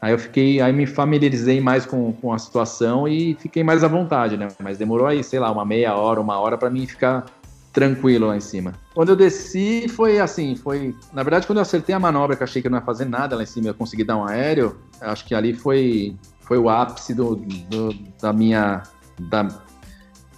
Aí 0.00 0.12
eu 0.12 0.18
fiquei, 0.18 0.60
aí 0.60 0.72
me 0.72 0.86
familiarizei 0.86 1.60
mais 1.60 1.84
com, 1.84 2.12
com 2.14 2.32
a 2.32 2.38
situação 2.38 3.06
e 3.06 3.34
fiquei 3.34 3.62
mais 3.62 3.84
à 3.84 3.88
vontade, 3.88 4.36
né? 4.36 4.48
Mas 4.58 4.78
demorou 4.78 5.06
aí, 5.06 5.22
sei 5.22 5.38
lá, 5.38 5.50
uma 5.52 5.64
meia 5.64 5.94
hora, 5.94 6.20
uma 6.20 6.38
hora 6.38 6.56
para 6.56 6.70
mim 6.70 6.86
ficar 6.86 7.26
tranquilo 7.70 8.26
lá 8.28 8.36
em 8.36 8.40
cima. 8.40 8.72
Quando 8.94 9.10
eu 9.10 9.16
desci, 9.16 9.88
foi 9.88 10.18
assim, 10.18 10.56
foi... 10.56 10.94
Na 11.12 11.22
verdade, 11.22 11.46
quando 11.46 11.58
eu 11.58 11.62
acertei 11.62 11.94
a 11.94 11.98
manobra, 11.98 12.34
que 12.34 12.42
achei 12.42 12.62
que 12.62 12.68
eu 12.68 12.70
não 12.70 12.78
ia 12.78 12.84
fazer 12.84 13.04
nada 13.04 13.36
lá 13.36 13.42
em 13.42 13.46
cima, 13.46 13.68
eu 13.68 13.74
consegui 13.74 14.02
dar 14.02 14.16
um 14.16 14.26
aéreo, 14.26 14.76
acho 15.02 15.24
que 15.26 15.34
ali 15.34 15.52
foi, 15.52 16.16
foi 16.40 16.56
o 16.56 16.68
ápice 16.68 17.14
do, 17.14 17.36
do 17.36 17.94
da 18.20 18.32
minha... 18.32 18.82
Da, 19.18 19.48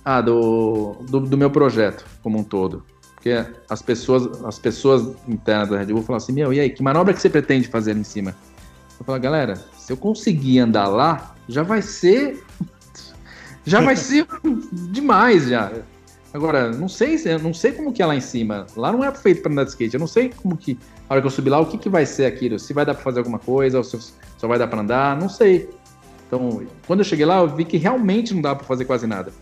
ah, 0.05 0.21
do, 0.21 0.97
do, 1.09 1.21
do, 1.21 1.39
meu 1.39 1.49
projeto 1.49 2.05
como 2.21 2.37
um 2.37 2.43
todo. 2.43 2.85
Porque 3.15 3.47
as 3.71 3.81
pessoas, 3.81 4.45
as 4.45 4.59
pessoas 4.59 5.15
internas 5.29 5.69
da 5.69 5.79
Red 5.79 5.87
Bull 5.87 6.03
falam 6.03 6.17
assim, 6.17 6.33
meu, 6.33 6.53
e 6.53 6.59
aí, 6.59 6.69
que 6.69 6.83
manobra 6.83 7.15
que 7.15 7.21
você 7.21 7.31
pretende 7.31 7.69
fazer 7.69 7.93
ali 7.93 8.01
em 8.01 8.05
cima? 8.05 8.35
Eu 9.03 9.05
falo, 9.05 9.19
galera, 9.19 9.57
se 9.77 9.93
eu 9.93 9.97
conseguir 9.97 10.61
andar 10.61 10.87
lá, 10.87 11.35
já 11.49 11.65
vai 11.65 11.83
ser. 11.83 12.45
Já 13.65 13.81
vai 13.81 13.95
ser 13.95 14.27
demais 14.91 15.47
já. 15.47 15.71
Agora, 16.35 16.73
não 16.73 16.89
sei, 16.89 17.17
não 17.41 17.55
sei 17.55 17.71
como 17.71 17.93
que 17.93 18.03
é 18.03 18.07
lá 18.07 18.17
em 18.17 18.21
cima. 18.21 18.67
Lá 18.77 18.91
não 18.91 19.05
é 19.05 19.15
feito 19.15 19.41
para 19.41 19.53
andar 19.53 19.63
de 19.63 19.71
skate. 19.71 19.95
Eu 19.95 20.01
não 20.01 20.09
sei 20.09 20.31
como 20.31 20.57
que, 20.57 20.77
a 21.09 21.15
hora 21.15 21.21
que 21.21 21.29
eu 21.29 21.31
subir 21.31 21.51
lá, 21.51 21.61
o 21.61 21.67
que, 21.67 21.79
que 21.79 21.89
vai 21.89 22.05
ser 22.05 22.27
aquilo. 22.27 22.59
Se 22.59 22.73
vai 22.73 22.85
dar 22.85 22.95
para 22.95 23.05
fazer 23.05 23.21
alguma 23.21 23.39
coisa, 23.39 23.79
ou 23.79 23.85
se 23.85 23.97
só 24.37 24.49
vai 24.49 24.59
dar 24.59 24.67
para 24.67 24.81
andar, 24.81 25.17
não 25.17 25.29
sei. 25.29 25.71
Então, 26.27 26.67
quando 26.89 27.01
eu 27.01 27.05
cheguei 27.05 27.25
lá, 27.25 27.39
eu 27.39 27.55
vi 27.55 27.65
que 27.65 27.77
realmente 27.77 28.35
não 28.35 28.43
dá 28.43 28.53
para 28.53 28.67
fazer 28.67 28.85
quase 28.85 29.07
nada. 29.07 29.33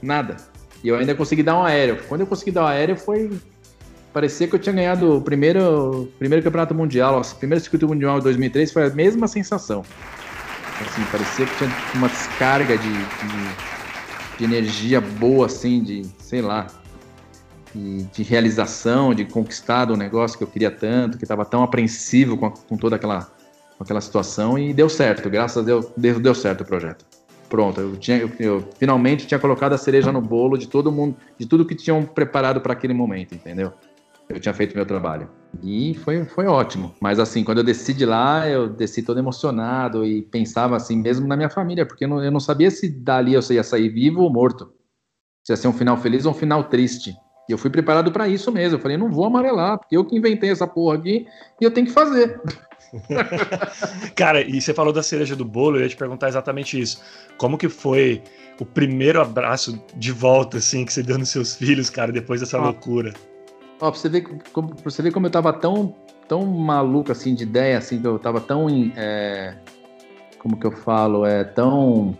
Nada. 0.00 0.36
E 0.84 0.86
eu 0.86 0.94
ainda 0.94 1.16
consegui 1.16 1.42
dar 1.42 1.58
um 1.58 1.64
aéreo. 1.64 1.98
Quando 2.08 2.20
eu 2.20 2.28
consegui 2.28 2.52
dar 2.52 2.62
um 2.62 2.68
aéreo, 2.68 2.96
foi 2.96 3.28
parecia 4.12 4.46
que 4.48 4.54
eu 4.54 4.58
tinha 4.58 4.74
ganhado 4.74 5.16
o 5.16 5.20
primeiro, 5.20 6.08
primeiro 6.18 6.42
campeonato 6.44 6.74
mundial, 6.74 7.20
o 7.20 7.34
primeiro 7.36 7.62
circuito 7.62 7.86
mundial 7.86 8.18
de 8.18 8.24
2003 8.24 8.72
foi 8.72 8.86
a 8.86 8.90
mesma 8.90 9.28
sensação. 9.28 9.84
Assim, 10.80 11.02
parecia 11.10 11.46
que 11.46 11.56
tinha 11.56 11.70
uma 11.94 12.08
descarga 12.08 12.78
de, 12.78 12.92
de, 12.92 14.38
de 14.38 14.44
energia 14.44 15.00
boa, 15.00 15.46
assim, 15.46 15.82
de, 15.82 16.02
sei 16.18 16.40
lá, 16.40 16.68
de, 17.74 18.04
de, 18.04 18.22
realização, 18.22 19.12
de 19.12 19.24
conquistar 19.24 19.86
do 19.86 19.96
negócio 19.96 20.38
que 20.38 20.44
eu 20.44 20.48
queria 20.48 20.70
tanto, 20.70 21.18
que 21.18 21.24
estava 21.24 21.44
tão 21.44 21.62
apreensivo 21.62 22.36
com, 22.36 22.46
a, 22.46 22.50
com 22.50 22.76
toda 22.76 22.96
aquela, 22.96 23.28
com 23.76 23.82
aquela 23.82 24.00
situação 24.00 24.58
e 24.58 24.72
deu 24.72 24.88
certo, 24.88 25.28
graças 25.28 25.58
a 25.58 25.66
Deus 25.66 25.86
deu, 25.96 26.20
deu 26.20 26.34
certo 26.34 26.60
o 26.60 26.64
projeto. 26.64 27.04
Pronto, 27.48 27.80
eu, 27.80 27.96
tinha, 27.96 28.18
eu, 28.18 28.30
eu 28.38 28.68
finalmente 28.78 29.26
tinha 29.26 29.40
colocado 29.40 29.72
a 29.72 29.78
cereja 29.78 30.12
no 30.12 30.20
bolo 30.20 30.56
de 30.56 30.68
todo 30.68 30.92
mundo, 30.92 31.16
de 31.38 31.46
tudo 31.46 31.64
que 31.64 31.74
tinham 31.74 32.04
preparado 32.04 32.60
para 32.60 32.74
aquele 32.74 32.92
momento, 32.92 33.34
entendeu? 33.34 33.72
Eu 34.28 34.38
tinha 34.38 34.52
feito 34.52 34.76
meu 34.76 34.84
trabalho. 34.84 35.30
E 35.62 35.94
foi, 35.94 36.24
foi 36.24 36.46
ótimo. 36.46 36.94
Mas 37.00 37.18
assim, 37.18 37.42
quando 37.42 37.58
eu 37.58 37.64
desci 37.64 37.94
de 37.94 38.04
lá, 38.04 38.48
eu 38.48 38.68
desci 38.68 39.02
todo 39.02 39.18
emocionado 39.18 40.04
e 40.04 40.22
pensava 40.22 40.76
assim, 40.76 40.96
mesmo 40.96 41.26
na 41.26 41.36
minha 41.36 41.48
família, 41.48 41.86
porque 41.86 42.04
eu 42.04 42.08
não, 42.08 42.22
eu 42.22 42.30
não 42.30 42.40
sabia 42.40 42.70
se 42.70 42.88
dali 42.88 43.34
eu 43.34 43.40
ia 43.50 43.62
sair 43.62 43.88
vivo 43.88 44.22
ou 44.22 44.32
morto. 44.32 44.72
Se 45.44 45.52
ia 45.52 45.56
ser 45.56 45.68
um 45.68 45.72
final 45.72 45.96
feliz 45.96 46.26
ou 46.26 46.32
um 46.32 46.34
final 46.34 46.64
triste. 46.64 47.14
E 47.48 47.52
eu 47.52 47.56
fui 47.56 47.70
preparado 47.70 48.12
para 48.12 48.28
isso 48.28 48.52
mesmo. 48.52 48.76
Eu 48.76 48.82
falei, 48.82 48.98
não 48.98 49.10
vou 49.10 49.24
amarelar, 49.24 49.78
porque 49.78 49.96
eu 49.96 50.04
que 50.04 50.16
inventei 50.16 50.50
essa 50.50 50.66
porra 50.66 50.98
aqui 50.98 51.26
e 51.58 51.64
eu 51.64 51.70
tenho 51.70 51.86
que 51.86 51.92
fazer. 51.92 52.38
Cara, 54.14 54.42
e 54.42 54.60
você 54.60 54.74
falou 54.74 54.92
da 54.92 55.02
cereja 55.02 55.34
do 55.34 55.44
bolo, 55.44 55.78
eu 55.78 55.82
ia 55.82 55.88
te 55.88 55.96
perguntar 55.96 56.28
exatamente 56.28 56.78
isso. 56.78 57.02
Como 57.38 57.56
que 57.56 57.70
foi 57.70 58.22
o 58.60 58.66
primeiro 58.66 59.20
abraço 59.20 59.82
de 59.96 60.12
volta, 60.12 60.58
assim, 60.58 60.84
que 60.84 60.92
você 60.92 61.02
deu 61.02 61.16
nos 61.16 61.30
seus 61.30 61.54
filhos, 61.54 61.88
cara, 61.88 62.12
depois 62.12 62.40
dessa 62.40 62.58
ah. 62.58 62.64
loucura? 62.64 63.14
Ó, 63.80 63.90
pra 63.90 63.98
você 63.98 64.08
ver 64.08 64.26
como, 64.52 64.74
você 64.82 65.02
ver 65.02 65.12
como 65.12 65.26
eu 65.26 65.30
tava 65.30 65.52
tão, 65.52 65.94
tão 66.26 66.44
maluco, 66.44 67.12
assim, 67.12 67.34
de 67.34 67.44
ideia, 67.44 67.78
assim, 67.78 68.00
que 68.00 68.06
eu 68.06 68.18
tava 68.18 68.40
tão, 68.40 68.66
é, 68.96 69.56
como 70.38 70.56
que 70.56 70.66
eu 70.66 70.72
falo, 70.72 71.24
é, 71.24 71.44
tão 71.44 72.16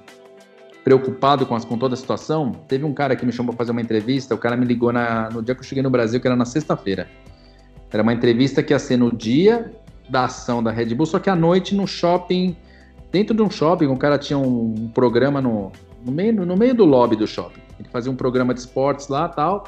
preocupado 0.84 1.44
com, 1.44 1.54
as, 1.54 1.64
com 1.64 1.76
toda 1.76 1.94
a 1.94 1.96
situação. 1.96 2.52
Teve 2.66 2.84
um 2.84 2.94
cara 2.94 3.14
que 3.14 3.26
me 3.26 3.32
chamou 3.32 3.52
pra 3.52 3.58
fazer 3.58 3.72
uma 3.72 3.80
entrevista, 3.80 4.34
o 4.34 4.38
cara 4.38 4.56
me 4.56 4.64
ligou 4.64 4.92
na, 4.92 5.28
no 5.30 5.42
dia 5.42 5.54
que 5.54 5.60
eu 5.60 5.64
cheguei 5.64 5.82
no 5.82 5.90
Brasil, 5.90 6.20
que 6.20 6.26
era 6.26 6.36
na 6.36 6.44
sexta-feira. 6.44 7.08
Era 7.90 8.02
uma 8.02 8.12
entrevista 8.12 8.62
que 8.62 8.72
ia 8.72 8.78
ser 8.78 8.96
no 8.96 9.14
dia 9.14 9.72
da 10.08 10.24
ação 10.24 10.62
da 10.62 10.70
Red 10.70 10.94
Bull, 10.94 11.06
só 11.06 11.18
que 11.18 11.28
à 11.28 11.36
noite 11.36 11.74
no 11.74 11.86
shopping, 11.86 12.56
dentro 13.10 13.34
de 13.34 13.42
um 13.42 13.50
shopping, 13.50 13.86
o 13.86 13.96
cara 13.96 14.16
tinha 14.16 14.38
um 14.38 14.90
programa 14.94 15.40
no, 15.40 15.72
no, 16.04 16.12
meio, 16.12 16.46
no 16.46 16.56
meio 16.56 16.74
do 16.74 16.84
lobby 16.84 17.16
do 17.16 17.26
shopping. 17.26 17.60
Ele 17.78 17.88
fazia 17.88 18.10
um 18.10 18.16
programa 18.16 18.54
de 18.54 18.60
esportes 18.60 19.08
lá 19.08 19.28
tal. 19.28 19.64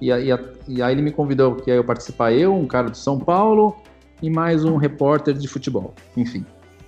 E, 0.00 0.10
e, 0.10 0.38
e 0.68 0.82
aí 0.82 0.94
ele 0.94 1.02
me 1.02 1.10
convidou 1.10 1.56
que 1.56 1.70
eu 1.70 1.84
participar, 1.84 2.32
eu, 2.32 2.54
um 2.54 2.66
cara 2.66 2.90
de 2.90 2.98
São 2.98 3.18
Paulo 3.18 3.76
e 4.22 4.30
mais 4.30 4.64
um 4.64 4.76
repórter 4.76 5.34
de 5.34 5.48
futebol. 5.48 5.94
Enfim. 6.16 6.44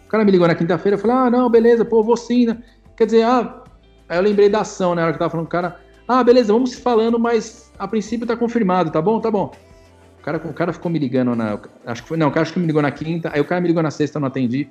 O 0.06 0.08
cara 0.08 0.24
me 0.24 0.30
ligou 0.30 0.46
na 0.46 0.54
quinta-feira 0.54 0.96
e 0.96 1.00
falou: 1.00 1.16
Ah, 1.16 1.30
não, 1.30 1.48
beleza, 1.48 1.84
pô, 1.84 2.02
vou 2.02 2.16
sim. 2.16 2.46
Né? 2.46 2.58
Quer 2.96 3.06
dizer, 3.06 3.22
ah, 3.22 3.62
aí 4.08 4.18
eu 4.18 4.22
lembrei 4.22 4.48
da 4.48 4.60
ação, 4.60 4.94
né? 4.94 5.00
Na 5.00 5.08
hora 5.08 5.12
que 5.12 5.16
eu 5.16 5.20
tava 5.20 5.30
falando 5.30 5.46
com 5.46 5.48
o 5.48 5.52
cara, 5.52 5.80
ah, 6.06 6.24
beleza, 6.24 6.52
vamos 6.52 6.72
se 6.72 6.80
falando, 6.80 7.18
mas 7.18 7.72
a 7.78 7.86
princípio 7.86 8.26
tá 8.26 8.36
confirmado, 8.36 8.90
tá 8.90 9.00
bom? 9.00 9.20
Tá 9.20 9.30
bom. 9.30 9.52
O 10.18 10.22
cara, 10.22 10.38
o 10.38 10.52
cara 10.52 10.72
ficou 10.72 10.90
me 10.90 10.98
ligando 10.98 11.34
na. 11.34 11.58
Acho 11.86 12.02
que 12.02 12.08
foi. 12.08 12.16
Não, 12.16 12.28
o 12.28 12.30
cara 12.30 12.42
acho 12.42 12.52
que 12.52 12.58
me 12.58 12.66
ligou 12.66 12.82
na 12.82 12.90
quinta, 12.90 13.30
aí 13.32 13.40
o 13.40 13.44
cara 13.44 13.60
me 13.60 13.68
ligou 13.68 13.82
na 13.82 13.90
sexta, 13.90 14.18
eu 14.18 14.20
não 14.20 14.28
atendi. 14.28 14.68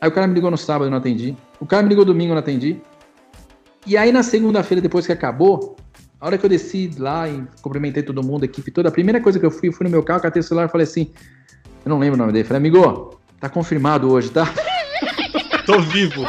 Aí 0.00 0.08
o 0.08 0.12
cara 0.12 0.26
me 0.26 0.34
ligou 0.34 0.50
no 0.50 0.56
sábado, 0.56 0.86
eu 0.86 0.90
não 0.90 0.98
atendi. 0.98 1.36
O 1.60 1.66
cara 1.66 1.82
me 1.82 1.88
ligou 1.88 2.04
domingo, 2.04 2.30
eu 2.30 2.34
não 2.36 2.40
atendi. 2.40 2.80
E 3.86 3.96
aí 3.96 4.12
na 4.12 4.22
segunda-feira, 4.22 4.80
depois 4.80 5.04
que 5.04 5.12
acabou, 5.12 5.76
a 6.20 6.26
hora 6.26 6.38
que 6.38 6.44
eu 6.44 6.50
desci 6.50 6.90
lá 6.98 7.28
e 7.28 7.44
cumprimentei 7.62 8.02
todo 8.02 8.22
mundo, 8.22 8.42
a 8.42 8.46
equipe 8.46 8.70
toda, 8.70 8.88
a 8.88 8.92
primeira 8.92 9.20
coisa 9.20 9.38
que 9.38 9.46
eu 9.46 9.50
fui, 9.50 9.70
fui 9.70 9.84
no 9.84 9.90
meu 9.90 10.02
carro, 10.02 10.20
catei 10.20 10.40
o 10.40 10.42
celular 10.42 10.66
e 10.66 10.70
falei 10.70 10.84
assim, 10.84 11.12
eu 11.84 11.90
não 11.90 11.98
lembro 11.98 12.16
o 12.16 12.18
nome 12.18 12.32
dele, 12.32 12.44
falei, 12.44 12.58
amigo, 12.58 13.18
tá 13.38 13.48
confirmado 13.48 14.10
hoje, 14.10 14.30
tá? 14.30 14.52
Tô 15.64 15.80
vivo. 15.80 16.22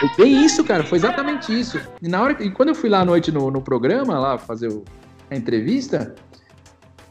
Foi 0.00 0.24
bem 0.24 0.44
isso, 0.44 0.64
cara, 0.64 0.84
foi 0.84 0.98
exatamente 0.98 1.58
isso. 1.58 1.80
E, 2.00 2.08
na 2.08 2.22
hora, 2.22 2.42
e 2.42 2.50
quando 2.50 2.70
eu 2.70 2.74
fui 2.74 2.88
lá 2.88 3.00
à 3.00 3.04
noite 3.04 3.30
no, 3.30 3.50
no 3.50 3.60
programa, 3.60 4.18
lá 4.18 4.38
fazer 4.38 4.68
o, 4.68 4.84
a 5.30 5.36
entrevista, 5.36 6.14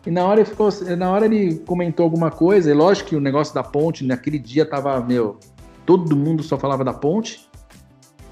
e 0.06 0.12
na 0.12 0.24
hora, 0.24 0.42
ele 0.42 0.50
ficou, 0.50 0.70
na 0.98 1.12
hora 1.12 1.26
ele 1.26 1.56
comentou 1.66 2.04
alguma 2.04 2.30
coisa, 2.30 2.70
e 2.70 2.74
lógico 2.74 3.10
que 3.10 3.16
o 3.16 3.22
negócio 3.22 3.54
da 3.54 3.64
ponte, 3.64 4.06
naquele 4.06 4.38
dia 4.38 4.66
tava, 4.66 5.00
meu, 5.02 5.40
todo 5.86 6.16
mundo 6.16 6.44
só 6.44 6.58
falava 6.58 6.84
da 6.84 6.94
ponte. 6.94 7.50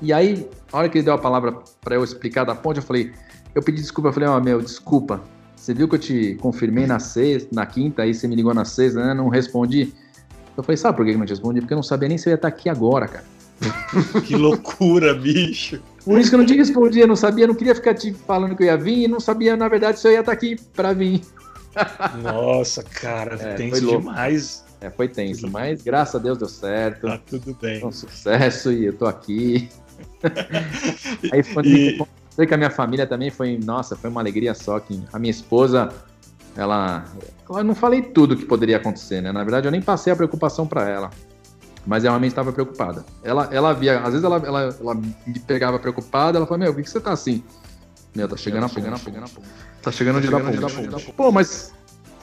E 0.02 0.14
aí, 0.14 0.48
a 0.72 0.78
hora 0.78 0.90
que 0.90 1.00
ele 1.00 1.06
deu 1.06 1.14
a 1.14 1.18
palavra 1.18 1.54
para 1.82 1.96
eu 1.96 2.04
explicar 2.04 2.44
da 2.44 2.54
ponte, 2.54 2.78
eu 2.78 2.84
falei, 2.84 3.12
eu 3.56 3.62
pedi 3.62 3.82
desculpa, 3.82 4.10
eu 4.10 4.14
falei, 4.14 4.30
ó, 4.30 4.38
oh, 4.38 4.42
meu, 4.42 4.62
desculpa. 4.62 5.22
Você 5.56 5.74
viu 5.74 5.88
que 5.88 5.96
eu 5.96 6.00
te 6.00 6.36
confirmei 6.42 6.86
na 6.86 7.00
sexta, 7.00 7.50
na 7.54 7.66
quinta, 7.66 8.02
aí 8.02 8.14
você 8.14 8.28
me 8.28 8.36
ligou 8.36 8.54
na 8.54 8.66
sexta, 8.66 9.06
né? 9.06 9.14
Não 9.14 9.30
respondi. 9.30 9.94
Eu 10.58 10.64
falei, 10.64 10.78
sabe 10.78 10.98
por 10.98 11.06
que 11.06 11.12
eu 11.12 11.18
não 11.18 11.26
te 11.26 11.30
respondi? 11.30 11.62
Porque 11.62 11.74
eu 11.74 11.78
não 11.78 11.84
sabia 11.84 12.10
nem 12.10 12.18
se 12.18 12.28
eu 12.28 12.32
ia 12.32 12.36
estar 12.36 12.48
aqui 12.48 12.68
agora, 12.70 13.08
cara. 13.08 13.26
que 14.26 14.36
loucura, 14.36 15.14
bicho. 15.14 15.82
Por 16.04 16.20
isso 16.20 16.30
que 16.30 16.36
eu 16.36 16.40
não 16.40 16.46
te 16.46 16.56
respondi, 16.56 17.00
eu 17.00 17.08
não 17.08 17.16
sabia, 17.16 17.48
não 17.48 17.56
queria 17.56 17.74
ficar 17.74 17.94
te 17.94 18.14
falando 18.14 18.56
que 18.56 18.64
eu 18.64 18.68
ia 18.68 18.78
vir 18.78 19.04
e 19.04 19.08
não 19.08 19.20
sabia, 19.20 19.56
na 19.56 19.70
verdade, 19.70 20.00
se 20.00 20.08
eu 20.08 20.12
ia 20.12 20.20
estar 20.20 20.34
aqui 20.34 20.58
para 20.76 20.92
vir. 20.92 21.22
Nossa, 22.22 22.84
cara, 22.84 23.36
é, 23.36 23.54
tenso 23.56 23.88
demais. 23.88 24.66
É, 24.82 24.90
foi 24.90 25.08
tenso, 25.08 25.50
mas 25.50 25.82
graças 25.82 26.16
a 26.16 26.20
Deus 26.20 26.38
deu 26.38 26.50
certo. 26.50 27.08
Tá 27.08 27.18
tudo 27.26 27.58
bem. 27.60 27.80
Foi 27.80 27.90
um 27.90 27.92
sucesso 27.92 28.72
e 28.72 28.86
eu 28.86 28.94
tô 28.94 29.06
aqui. 29.06 29.70
Aí 31.32 31.42
foi 31.42 31.64
e... 31.66 32.02
Sei 32.36 32.48
que 32.48 32.54
a 32.54 32.58
minha 32.58 32.72
família 32.72 33.06
também 33.06 33.30
foi, 33.30 33.60
nossa, 33.64 33.96
foi 33.96 34.10
uma 34.10 34.20
alegria 34.20 34.56
só 34.56 34.80
que 34.80 35.04
a 35.14 35.20
minha 35.20 35.30
esposa, 35.30 35.90
ela, 36.56 37.06
eu 37.48 37.64
não 37.64 37.76
falei 37.76 38.02
tudo 38.02 38.36
que 38.36 38.44
poderia 38.44 38.78
acontecer, 38.78 39.22
né? 39.22 39.32
Na 39.32 39.44
verdade, 39.44 39.68
eu 39.68 39.72
nem 39.72 39.82
passei 39.82 40.12
a 40.12 40.16
preocupação 40.16 40.66
para 40.66 40.90
ela, 40.90 41.12
mas 41.86 42.04
ela 42.04 42.14
realmente 42.14 42.32
estava 42.32 42.52
preocupada. 42.52 43.06
Ela, 43.24 43.50
ela 43.52 43.72
via, 43.74 44.00
às 44.00 44.14
vezes 44.14 44.24
ela, 44.24 44.38
ela, 44.38 44.76
ela 44.80 44.96
me 44.96 45.40
pegava 45.46 45.78
preocupada, 45.78 46.40
ela 46.40 46.48
falava, 46.48 46.64
meu, 46.64 46.74
por 46.74 46.78
que, 46.78 46.84
que 46.84 46.90
você 46.90 47.00
tá 47.00 47.12
assim? 47.12 47.44
Meu, 48.16 48.28
tá 48.28 48.36
chegando, 48.36 48.66
a, 48.66 48.68
chegando, 48.68 48.94
a, 48.94 48.98
chegando 48.98 49.26
a 49.26 49.30
ponte. 49.30 49.48
Tá 49.84 49.92
chegando 49.92 50.22
dia 50.22 50.32
da 50.32 50.40
ponte. 50.40 50.60
da 50.60 50.70
ponte. 50.70 51.14
Pô, 51.14 51.32
mas 51.32 51.72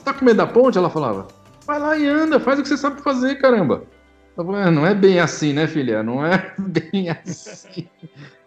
tá 0.03 0.13
com 0.13 0.25
medo 0.25 0.37
da 0.37 0.47
ponte? 0.47 0.77
Ela 0.77 0.89
falava. 0.89 1.27
Vai 1.65 1.79
lá 1.79 1.97
e 1.97 2.05
anda, 2.05 2.37
faz 2.37 2.59
o 2.59 2.63
que 2.63 2.67
você 2.67 2.77
sabe 2.77 3.01
fazer, 3.01 3.35
caramba. 3.35 3.83
É, 4.37 4.71
não 4.71 4.85
é 4.85 4.93
bem 4.93 5.19
assim, 5.19 5.53
né, 5.53 5.67
filha? 5.67 6.01
Não 6.01 6.25
é 6.25 6.53
bem 6.57 7.09
assim. 7.09 7.87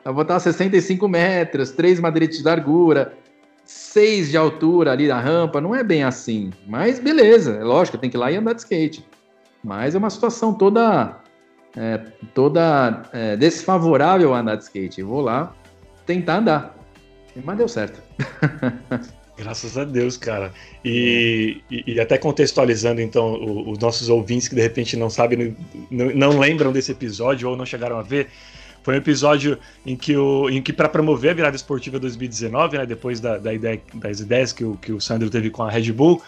Vou 0.04 0.14
botar 0.14 0.38
65 0.40 1.08
metros, 1.08 1.70
3 1.72 2.00
madeiretes 2.00 2.38
de 2.38 2.44
largura, 2.44 3.14
6 3.64 4.30
de 4.30 4.36
altura 4.36 4.92
ali 4.92 5.08
da 5.08 5.18
rampa, 5.18 5.60
não 5.60 5.74
é 5.74 5.82
bem 5.82 6.04
assim. 6.04 6.50
Mas 6.66 6.98
beleza, 6.98 7.56
é 7.56 7.64
lógico, 7.64 7.98
tem 7.98 8.10
que 8.10 8.16
ir 8.16 8.20
lá 8.20 8.30
e 8.30 8.36
andar 8.36 8.54
de 8.54 8.60
skate. 8.60 9.06
Mas 9.62 9.94
é 9.94 9.98
uma 9.98 10.10
situação 10.10 10.52
toda 10.52 11.16
é, 11.76 11.98
toda 12.34 13.02
é, 13.12 13.36
desfavorável 13.36 14.34
a 14.34 14.40
andar 14.40 14.56
de 14.56 14.64
skate. 14.64 15.00
Eu 15.00 15.08
vou 15.08 15.20
lá 15.20 15.54
tentar 16.06 16.38
andar. 16.38 16.76
Mas 17.42 17.56
deu 17.56 17.68
certo. 17.68 18.00
Graças 19.36 19.76
a 19.76 19.84
Deus, 19.84 20.16
cara. 20.16 20.52
E, 20.84 21.60
e, 21.70 21.94
e 21.94 22.00
até 22.00 22.16
contextualizando, 22.16 23.00
então, 23.00 23.68
os 23.68 23.78
nossos 23.78 24.08
ouvintes 24.08 24.46
que 24.46 24.54
de 24.54 24.62
repente 24.62 24.96
não 24.96 25.10
sabem, 25.10 25.56
não, 25.90 26.06
não 26.14 26.38
lembram 26.38 26.72
desse 26.72 26.92
episódio 26.92 27.48
ou 27.48 27.56
não 27.56 27.66
chegaram 27.66 27.98
a 27.98 28.02
ver, 28.02 28.28
foi 28.84 28.94
um 28.94 28.98
episódio 28.98 29.58
em 29.84 29.96
que, 29.96 30.16
o, 30.16 30.48
em 30.48 30.62
que 30.62 30.72
para 30.72 30.88
promover 30.88 31.30
a 31.30 31.34
virada 31.34 31.56
esportiva 31.56 31.98
2019, 31.98 32.78
né, 32.78 32.86
depois 32.86 33.18
da, 33.18 33.38
da 33.38 33.52
ideia, 33.52 33.80
das 33.94 34.20
ideias 34.20 34.52
que 34.52 34.62
o, 34.62 34.76
que 34.76 34.92
o 34.92 35.00
Sandro 35.00 35.28
teve 35.30 35.50
com 35.50 35.62
a 35.62 35.70
Red 35.70 35.90
Bull, 35.90 36.22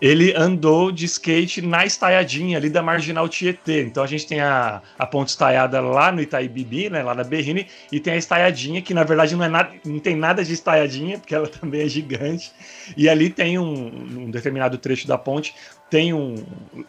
ele 0.00 0.34
andou 0.34 0.92
de 0.92 1.04
skate 1.06 1.62
na 1.62 1.86
estaiadinha 1.86 2.58
ali 2.58 2.68
da 2.68 2.82
Marginal 2.82 3.28
Tietê. 3.28 3.82
Então 3.82 4.02
a 4.02 4.06
gente 4.06 4.26
tem 4.26 4.40
a, 4.40 4.82
a 4.98 5.06
ponte 5.06 5.28
estaiada 5.28 5.80
lá 5.80 6.12
no 6.12 6.20
Itaibibi, 6.20 6.90
né, 6.90 7.02
lá 7.02 7.14
na 7.14 7.24
Berrine, 7.24 7.66
e 7.90 7.98
tem 7.98 8.14
a 8.14 8.16
estaiadinha, 8.16 8.82
que 8.82 8.92
na 8.92 9.04
verdade 9.04 9.34
não, 9.34 9.44
é 9.44 9.48
nada, 9.48 9.72
não 9.84 9.98
tem 9.98 10.16
nada 10.16 10.44
de 10.44 10.52
estaiadinha, 10.52 11.18
porque 11.18 11.34
ela 11.34 11.48
também 11.48 11.82
é 11.82 11.88
gigante. 11.88 12.52
E 12.96 13.08
ali 13.08 13.30
tem 13.30 13.58
um, 13.58 14.24
um 14.26 14.30
determinado 14.30 14.76
trecho 14.78 15.06
da 15.06 15.16
ponte, 15.16 15.54
tem 15.90 16.12
um. 16.12 16.34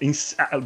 Em, 0.01 0.11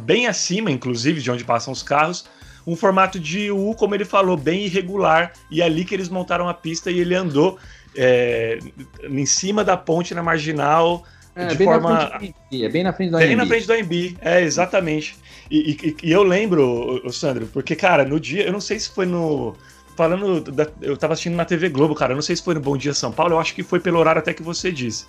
bem 0.00 0.26
acima, 0.26 0.70
inclusive, 0.70 1.20
de 1.20 1.30
onde 1.30 1.44
passam 1.44 1.72
os 1.72 1.82
carros, 1.82 2.24
um 2.66 2.76
formato 2.76 3.18
de 3.18 3.50
U, 3.50 3.74
como 3.74 3.94
ele 3.94 4.04
falou, 4.04 4.36
bem 4.36 4.64
irregular. 4.64 5.32
E 5.50 5.60
é 5.60 5.64
ali 5.64 5.84
que 5.84 5.94
eles 5.94 6.08
montaram 6.08 6.48
a 6.48 6.54
pista 6.54 6.90
e 6.90 6.98
ele 6.98 7.14
andou 7.14 7.58
é, 7.96 8.58
em 9.04 9.26
cima 9.26 9.64
da 9.64 9.76
ponte 9.76 10.14
na 10.14 10.22
marginal. 10.22 11.04
É, 11.34 11.46
de 11.46 11.56
bem 11.56 11.66
forma. 11.66 11.90
Na 11.90 12.18
frente 12.18 12.34
do 12.50 12.64
é 12.64 12.68
bem 12.68 12.84
na 12.84 12.92
frente 12.92 13.10
do. 13.10 13.18
Bem 13.18 13.36
na 13.36 13.46
frente 13.46 13.66
do 13.66 13.72
AMB, 13.72 14.16
é, 14.20 14.42
exatamente. 14.42 15.16
E, 15.50 15.72
e, 15.82 15.96
e, 16.02 16.12
eu 16.12 16.22
lembro, 16.22 17.00
o 17.04 17.12
Sandro, 17.12 17.46
porque, 17.52 17.74
cara, 17.74 18.04
no 18.04 18.20
dia, 18.20 18.44
eu 18.44 18.52
não 18.52 18.60
sei 18.60 18.78
se 18.78 18.90
foi 18.90 19.06
no. 19.06 19.54
Falando, 19.96 20.40
da, 20.40 20.66
eu 20.80 20.96
tava 20.96 21.12
assistindo 21.12 21.36
na 21.36 21.44
TV 21.44 21.68
Globo, 21.68 21.94
cara, 21.94 22.12
eu 22.12 22.16
não 22.16 22.22
sei 22.22 22.34
se 22.34 22.42
foi 22.42 22.54
no 22.54 22.60
Bom 22.60 22.78
Dia 22.78 22.94
São 22.94 23.12
Paulo, 23.12 23.34
eu 23.34 23.38
acho 23.38 23.54
que 23.54 23.62
foi 23.62 23.78
pelo 23.78 23.98
horário 23.98 24.20
até 24.20 24.32
que 24.32 24.42
você 24.42 24.72
disse. 24.72 25.04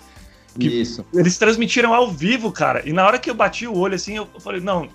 Que 0.58 0.82
Isso. 0.82 1.04
Eles 1.12 1.38
transmitiram 1.38 1.94
ao 1.94 2.10
vivo, 2.10 2.52
cara. 2.52 2.82
E 2.86 2.92
na 2.92 3.04
hora 3.06 3.18
que 3.18 3.30
eu 3.30 3.34
bati 3.34 3.66
o 3.66 3.76
olho 3.76 3.94
assim, 3.94 4.16
eu 4.16 4.28
falei, 4.38 4.60
não, 4.60 4.88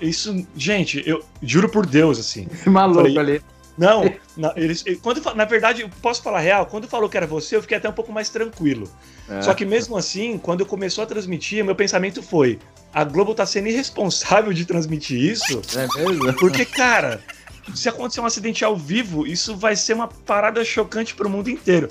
isso, 0.00 0.46
gente, 0.56 1.02
eu 1.06 1.22
juro 1.42 1.68
por 1.68 1.86
Deus, 1.86 2.18
assim. 2.18 2.46
Maluco 2.66 3.00
falei, 3.00 3.18
ali. 3.18 3.42
Não, 3.76 4.04
não 4.36 4.52
eles, 4.56 4.82
quando, 5.02 5.22
na 5.34 5.44
verdade, 5.44 5.86
posso 6.00 6.22
falar 6.22 6.40
real, 6.40 6.66
quando 6.66 6.88
falou 6.88 7.08
que 7.08 7.16
era 7.16 7.26
você, 7.26 7.56
eu 7.56 7.62
fiquei 7.62 7.76
até 7.76 7.88
um 7.88 7.92
pouco 7.92 8.12
mais 8.12 8.30
tranquilo. 8.30 8.88
É. 9.28 9.42
Só 9.42 9.54
que 9.54 9.64
mesmo 9.64 9.96
assim, 9.96 10.38
quando 10.38 10.64
começou 10.64 11.04
a 11.04 11.06
transmitir, 11.06 11.64
meu 11.64 11.74
pensamento 11.74 12.22
foi: 12.22 12.58
a 12.92 13.04
Globo 13.04 13.34
tá 13.34 13.44
sendo 13.44 13.68
irresponsável 13.68 14.52
de 14.52 14.64
transmitir 14.64 15.20
isso. 15.20 15.60
É 15.76 15.86
mesmo? 15.98 16.32
Porque, 16.34 16.64
cara, 16.64 17.20
se 17.74 17.88
acontecer 17.88 18.20
um 18.20 18.26
acidente 18.26 18.64
ao 18.64 18.76
vivo, 18.76 19.26
isso 19.26 19.56
vai 19.56 19.74
ser 19.74 19.94
uma 19.94 20.08
parada 20.08 20.64
chocante 20.64 21.14
pro 21.14 21.28
mundo 21.28 21.50
inteiro. 21.50 21.88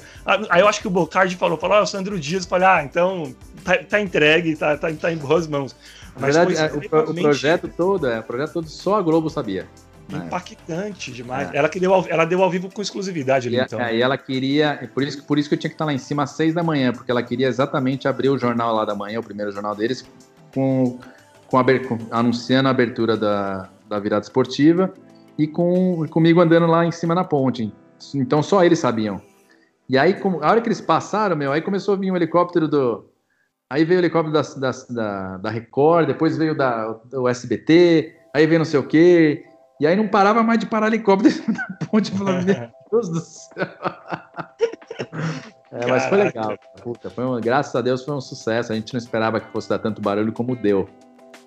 Aí 0.49 0.61
eu 0.61 0.67
acho 0.67 0.81
que 0.81 0.88
o 0.88 0.91
Bocardi 0.91 1.36
falou, 1.36 1.57
falou, 1.57 1.77
ah, 1.77 1.81
o 1.81 1.86
Sandro 1.86 2.19
Dias, 2.19 2.45
falei, 2.45 2.67
ah, 2.67 2.83
então 2.83 3.36
tá, 3.63 3.77
tá 3.77 3.99
entregue, 4.01 4.55
tá, 4.55 4.77
tá, 4.77 4.91
tá 4.93 5.11
em 5.11 5.17
boas 5.17 5.47
mãos. 5.47 5.75
Na 6.17 6.27
verdade, 6.27 6.55
é, 6.55 6.71
o, 6.71 7.11
o, 7.11 7.13
projeto 7.13 7.67
todo, 7.67 8.07
é, 8.07 8.19
o 8.19 8.23
projeto 8.23 8.53
todo 8.53 8.69
só 8.69 8.95
a 8.95 9.01
Globo 9.01 9.29
sabia. 9.29 9.67
Impactante 10.10 11.12
demais. 11.12 11.51
É. 11.51 11.58
Ela, 11.58 11.70
que 11.70 11.80
deu 11.80 11.93
ao, 11.93 12.06
ela 12.08 12.26
deu 12.26 12.43
ao 12.43 12.49
vivo 12.49 12.70
com 12.72 12.82
exclusividade 12.82 13.47
ali, 13.47 13.58
e, 13.58 13.62
então. 13.62 13.80
É, 13.80 13.95
e 13.95 14.01
ela 14.01 14.18
queria. 14.18 14.89
Por 14.93 15.03
isso, 15.03 15.24
por 15.26 15.39
isso 15.39 15.49
que 15.49 15.56
eu 15.56 15.60
tinha 15.60 15.70
que 15.70 15.76
estar 15.76 15.86
lá 15.86 15.93
em 15.93 15.97
cima 15.97 16.24
às 16.24 16.32
seis 16.32 16.53
da 16.53 16.64
manhã, 16.64 16.91
porque 16.91 17.10
ela 17.10 17.24
queria 17.24 17.47
exatamente 17.47 18.08
abrir 18.08 18.30
o 18.30 18.38
jornal 18.38 18.76
lá 18.76 18.86
da 18.86 18.93
manhã, 18.95 19.20
o 19.20 19.24
primeiro 19.24 19.51
jornal 19.51 19.76
deles, 19.76 20.06
com, 20.53 20.99
com, 21.47 21.58
a, 21.58 21.64
com 21.64 21.97
anunciando 22.12 22.68
a 22.68 22.72
abertura 22.72 23.18
da, 23.18 23.70
da 23.89 23.99
virada 23.99 24.24
esportiva 24.24 24.93
e 25.38 25.47
com 25.47 26.06
comigo 26.10 26.39
andando 26.39 26.68
lá 26.68 26.86
em 26.86 26.91
cima 26.91 27.16
na 27.16 27.24
ponte. 27.24 27.74
Então 28.14 28.43
só 28.43 28.64
eles 28.64 28.80
sabiam. 28.80 29.22
E 29.88 29.97
aí, 29.97 30.16
a 30.41 30.51
hora 30.51 30.62
que 30.62 30.68
eles 30.68 30.82
passaram, 30.82 31.36
meu, 31.36 31.51
aí 31.51 31.62
começou 31.62 31.93
a 31.93 31.97
vir 31.97 32.12
um 32.12 32.16
helicóptero 32.16 32.68
do, 32.68 33.06
Aí 33.70 33.84
veio 33.84 33.99
o 33.99 34.01
helicóptero 34.01 34.34
da, 34.34 34.41
da, 34.41 34.72
da, 34.89 35.38
da 35.38 35.49
Record, 35.49 36.08
depois 36.08 36.38
veio 36.38 36.56
da, 36.56 36.93
do 37.06 37.28
SBT, 37.28 38.16
aí 38.34 38.45
veio 38.45 38.60
não 38.60 38.66
sei 38.66 38.80
o 38.80 38.88
quê. 38.88 39.43
E 39.80 39.86
aí 39.86 39.95
não 39.95 40.07
parava 40.07 40.41
mais 40.41 40.59
de 40.59 40.65
parar 40.65 40.88
helicóptero 40.88 41.36
da 41.51 41.86
ponte. 41.86 42.11
Falando, 42.11 42.45
meu 42.45 42.55
Deus 42.91 43.09
do 43.09 43.19
céu. 43.19 43.67
É, 45.71 45.88
mas 45.88 46.05
foi 46.05 46.23
legal. 46.23 46.57
Puta, 46.82 47.09
foi 47.09 47.26
um, 47.26 47.39
graças 47.41 47.76
a 47.76 47.82
Deus 47.82 48.03
foi 48.03 48.13
um 48.13 48.21
sucesso. 48.21 48.71
A 48.71 48.76
gente 48.76 48.93
não 48.93 48.97
esperava 48.97 49.39
que 49.39 49.51
fosse 49.51 49.69
dar 49.69 49.80
tanto 49.80 50.01
barulho 50.01 50.32
como 50.32 50.55
deu. 50.55 50.88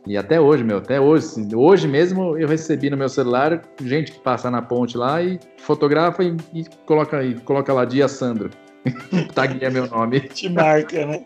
E 0.07 0.17
até 0.17 0.41
hoje, 0.41 0.65
meu, 0.65 0.79
até 0.79 1.01
hoje, 1.01 1.27
assim, 1.27 1.55
hoje 1.55 1.89
mesmo 1.89 2.39
eu 2.39 2.49
recebi 2.49 2.89
no 2.89 2.97
meu 2.97 3.09
celular 3.09 3.63
gente 3.83 4.13
que 4.13 4.19
passa 4.21 4.51
na 4.51 4.63
ponte 4.63 4.97
lá 4.97 5.23
e 5.23 5.39
fotografa 5.59 6.23
e, 6.23 6.37
e 6.55 6.65
coloca, 6.87 7.23
e 7.23 7.35
coloca 7.41 7.73
lá 7.73 7.85
dia 7.85 8.09
Sandro. 8.09 8.51
Taguinha 9.35 9.71
meu 9.71 9.87
nome. 9.87 10.21
Te 10.21 10.49
marca, 10.49 11.05
né? 11.05 11.25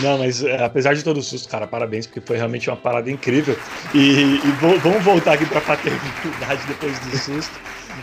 Não, 0.00 0.18
mas 0.18 0.42
é, 0.42 0.64
apesar 0.64 0.94
de 0.94 1.02
todo 1.02 1.18
o 1.18 1.22
susto, 1.22 1.48
cara, 1.48 1.66
parabéns, 1.66 2.06
porque 2.06 2.20
foi 2.20 2.36
realmente 2.36 2.70
uma 2.70 2.76
parada 2.76 3.10
incrível. 3.10 3.56
E, 3.92 4.36
e 4.36 4.52
vamos 4.82 5.02
voltar 5.02 5.34
aqui 5.34 5.46
pra 5.46 5.60
paternidade 5.60 6.66
depois 6.66 6.98
do 7.00 7.16
susto. 7.18 7.58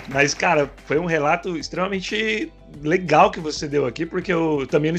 Mas, 0.08 0.34
cara, 0.34 0.72
foi 0.86 0.98
um 1.00 1.06
relato 1.06 1.58
extremamente 1.58 2.52
legal 2.82 3.32
que 3.32 3.40
você 3.40 3.68
deu 3.68 3.86
aqui, 3.86 4.06
porque 4.06 4.32
eu 4.32 4.66
também. 4.70 4.94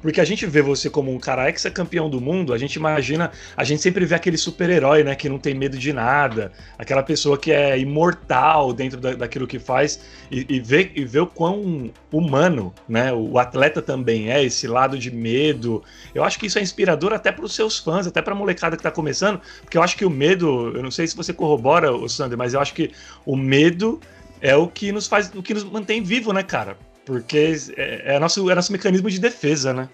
Porque 0.00 0.20
a 0.20 0.24
gente 0.24 0.46
vê 0.46 0.62
você 0.62 0.88
como 0.88 1.12
um 1.12 1.18
cara 1.18 1.48
ex-campeão 1.48 2.08
do 2.08 2.20
mundo, 2.20 2.52
a 2.52 2.58
gente 2.58 2.74
imagina. 2.74 3.30
A 3.56 3.64
gente 3.64 3.82
sempre 3.82 4.04
vê 4.04 4.14
aquele 4.14 4.36
super-herói, 4.36 5.02
né? 5.02 5.14
Que 5.14 5.28
não 5.28 5.38
tem 5.38 5.54
medo 5.54 5.78
de 5.78 5.92
nada, 5.92 6.52
aquela 6.78 7.02
pessoa 7.02 7.36
que 7.38 7.52
é 7.52 7.78
imortal 7.78 8.72
dentro 8.72 9.00
da, 9.00 9.14
daquilo 9.14 9.46
que 9.46 9.58
faz, 9.58 10.00
e, 10.30 10.46
e, 10.48 10.60
vê, 10.60 10.90
e 10.94 11.04
vê 11.04 11.20
o 11.20 11.26
quão 11.26 11.90
humano, 12.12 12.72
né? 12.88 13.12
O 13.12 13.38
atleta 13.38 13.82
também 13.82 14.30
é, 14.30 14.42
esse 14.42 14.66
lado 14.66 14.98
de 14.98 15.10
medo. 15.10 15.82
Eu 16.14 16.24
acho 16.24 16.38
que 16.38 16.46
isso 16.46 16.58
é 16.58 16.62
inspirador 16.62 17.12
até 17.12 17.32
para 17.32 17.44
os 17.44 17.54
seus 17.54 17.78
fãs, 17.78 18.06
até 18.06 18.22
para 18.22 18.32
a 18.32 18.36
molecada 18.36 18.76
que 18.76 18.80
está 18.80 18.90
começando, 18.90 19.40
porque 19.62 19.76
eu 19.76 19.82
acho 19.82 19.96
que 19.96 20.04
o 20.04 20.10
medo, 20.10 20.72
eu 20.74 20.82
não 20.82 20.90
sei 20.90 21.06
se 21.06 21.16
você 21.16 21.32
corrobora, 21.32 21.92
o 21.92 22.08
Sander, 22.08 22.38
mas 22.38 22.54
eu 22.54 22.60
acho 22.60 22.74
que 22.74 22.90
o 23.24 23.36
medo 23.36 24.00
é 24.46 24.54
o 24.54 24.68
que 24.68 24.92
nos 24.92 25.08
faz, 25.08 25.28
o 25.34 25.42
que 25.42 25.52
nos 25.52 25.64
mantém 25.64 26.00
vivo, 26.04 26.32
né, 26.32 26.40
cara? 26.40 26.78
Porque 27.04 27.56
é, 27.76 28.14
é, 28.14 28.20
nosso, 28.20 28.48
é 28.48 28.54
nosso 28.54 28.70
mecanismo 28.70 29.10
de 29.10 29.18
defesa, 29.18 29.74
né? 29.74 29.88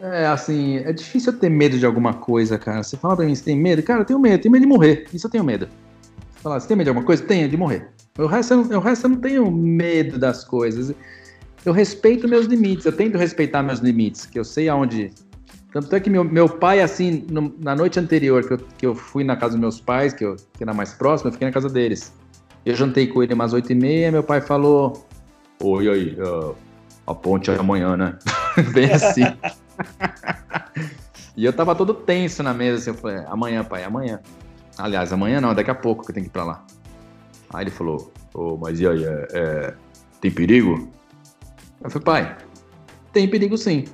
É, 0.00 0.26
assim, 0.26 0.78
é 0.78 0.92
difícil 0.94 1.38
ter 1.38 1.50
medo 1.50 1.78
de 1.78 1.84
alguma 1.84 2.14
coisa, 2.14 2.58
cara. 2.58 2.82
Você 2.82 2.96
fala 2.96 3.16
pra 3.16 3.26
mim, 3.26 3.34
você 3.34 3.44
tem 3.44 3.56
medo? 3.56 3.82
Cara, 3.82 4.00
eu 4.00 4.04
tenho 4.06 4.18
medo, 4.18 4.40
tenho 4.40 4.52
medo 4.52 4.62
de 4.62 4.68
morrer. 4.68 5.06
Isso 5.12 5.26
eu 5.26 5.30
tenho 5.30 5.44
medo. 5.44 5.68
Você 6.32 6.40
fala, 6.40 6.58
você 6.58 6.68
tem 6.68 6.76
medo 6.76 6.86
de 6.86 6.90
alguma 6.90 7.06
coisa? 7.06 7.22
Tenho, 7.22 7.50
de 7.50 7.56
morrer. 7.56 7.88
O 8.18 8.24
resto, 8.24 8.54
eu 8.54 8.64
não, 8.64 8.78
o 8.78 8.80
resto 8.80 9.04
eu 9.04 9.10
não 9.10 9.20
tenho 9.20 9.50
medo 9.50 10.18
das 10.18 10.42
coisas. 10.42 10.94
Eu 11.62 11.74
respeito 11.74 12.26
meus 12.26 12.46
limites, 12.46 12.86
eu 12.86 12.92
tento 12.92 13.18
respeitar 13.18 13.62
meus 13.62 13.80
limites, 13.80 14.24
que 14.24 14.38
eu 14.38 14.44
sei 14.44 14.70
aonde. 14.70 15.12
Tanto 15.70 15.94
é 15.94 16.00
que 16.00 16.08
meu, 16.08 16.24
meu 16.24 16.48
pai, 16.48 16.80
assim, 16.80 17.26
no, 17.30 17.54
na 17.58 17.74
noite 17.76 18.00
anterior 18.00 18.42
que 18.46 18.54
eu, 18.54 18.58
que 18.78 18.86
eu 18.86 18.94
fui 18.94 19.22
na 19.22 19.36
casa 19.36 19.52
dos 19.52 19.60
meus 19.60 19.80
pais, 19.80 20.14
que, 20.14 20.24
eu, 20.24 20.36
que 20.54 20.62
era 20.62 20.72
mais 20.72 20.94
próximo, 20.94 21.28
eu 21.28 21.32
fiquei 21.32 21.46
na 21.46 21.52
casa 21.52 21.68
deles. 21.68 22.14
Eu 22.66 22.74
jantei 22.74 23.06
com 23.06 23.22
ele 23.22 23.32
umas 23.32 23.52
oito 23.52 23.70
e 23.70 23.76
meia, 23.76 24.10
meu 24.10 24.24
pai 24.24 24.40
falou: 24.40 25.06
Oi, 25.62 25.88
aí, 25.88 26.16
a 27.06 27.14
ponte 27.14 27.48
é 27.48 27.54
amanhã, 27.54 27.96
né? 27.96 28.18
Bem 28.74 28.92
assim. 28.92 29.22
e 31.36 31.44
eu 31.44 31.52
tava 31.52 31.76
todo 31.76 31.94
tenso 31.94 32.42
na 32.42 32.52
mesa, 32.52 32.78
assim, 32.78 32.90
eu 32.90 32.94
falei: 32.94 33.24
Amanhã, 33.28 33.62
pai, 33.62 33.84
amanhã. 33.84 34.20
Aliás, 34.76 35.12
amanhã 35.12 35.40
não, 35.40 35.54
daqui 35.54 35.70
a 35.70 35.76
pouco 35.76 36.04
que 36.04 36.10
eu 36.10 36.14
tenho 36.14 36.24
que 36.24 36.30
ir 36.30 36.32
pra 36.32 36.42
lá. 36.42 36.66
Aí 37.54 37.62
ele 37.62 37.70
falou: 37.70 38.12
oh, 38.34 38.56
Mas 38.56 38.80
e 38.80 38.88
aí, 38.88 39.04
é, 39.04 39.28
é, 39.32 39.74
tem 40.20 40.32
perigo? 40.32 40.90
Eu 41.80 41.88
falei: 41.88 42.04
Pai, 42.04 42.36
tem 43.12 43.28
perigo 43.28 43.56
sim. 43.56 43.84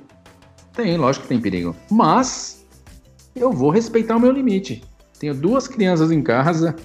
Tem, 0.73 0.97
lógico 0.97 1.23
que 1.23 1.29
tem 1.29 1.39
perigo. 1.39 1.75
Mas 1.91 2.65
eu 3.35 3.51
vou 3.51 3.69
respeitar 3.69 4.15
o 4.15 4.19
meu 4.19 4.31
limite. 4.31 4.83
Tenho 5.19 5.35
duas 5.35 5.67
crianças 5.67 6.11
em 6.11 6.23
casa, 6.23 6.75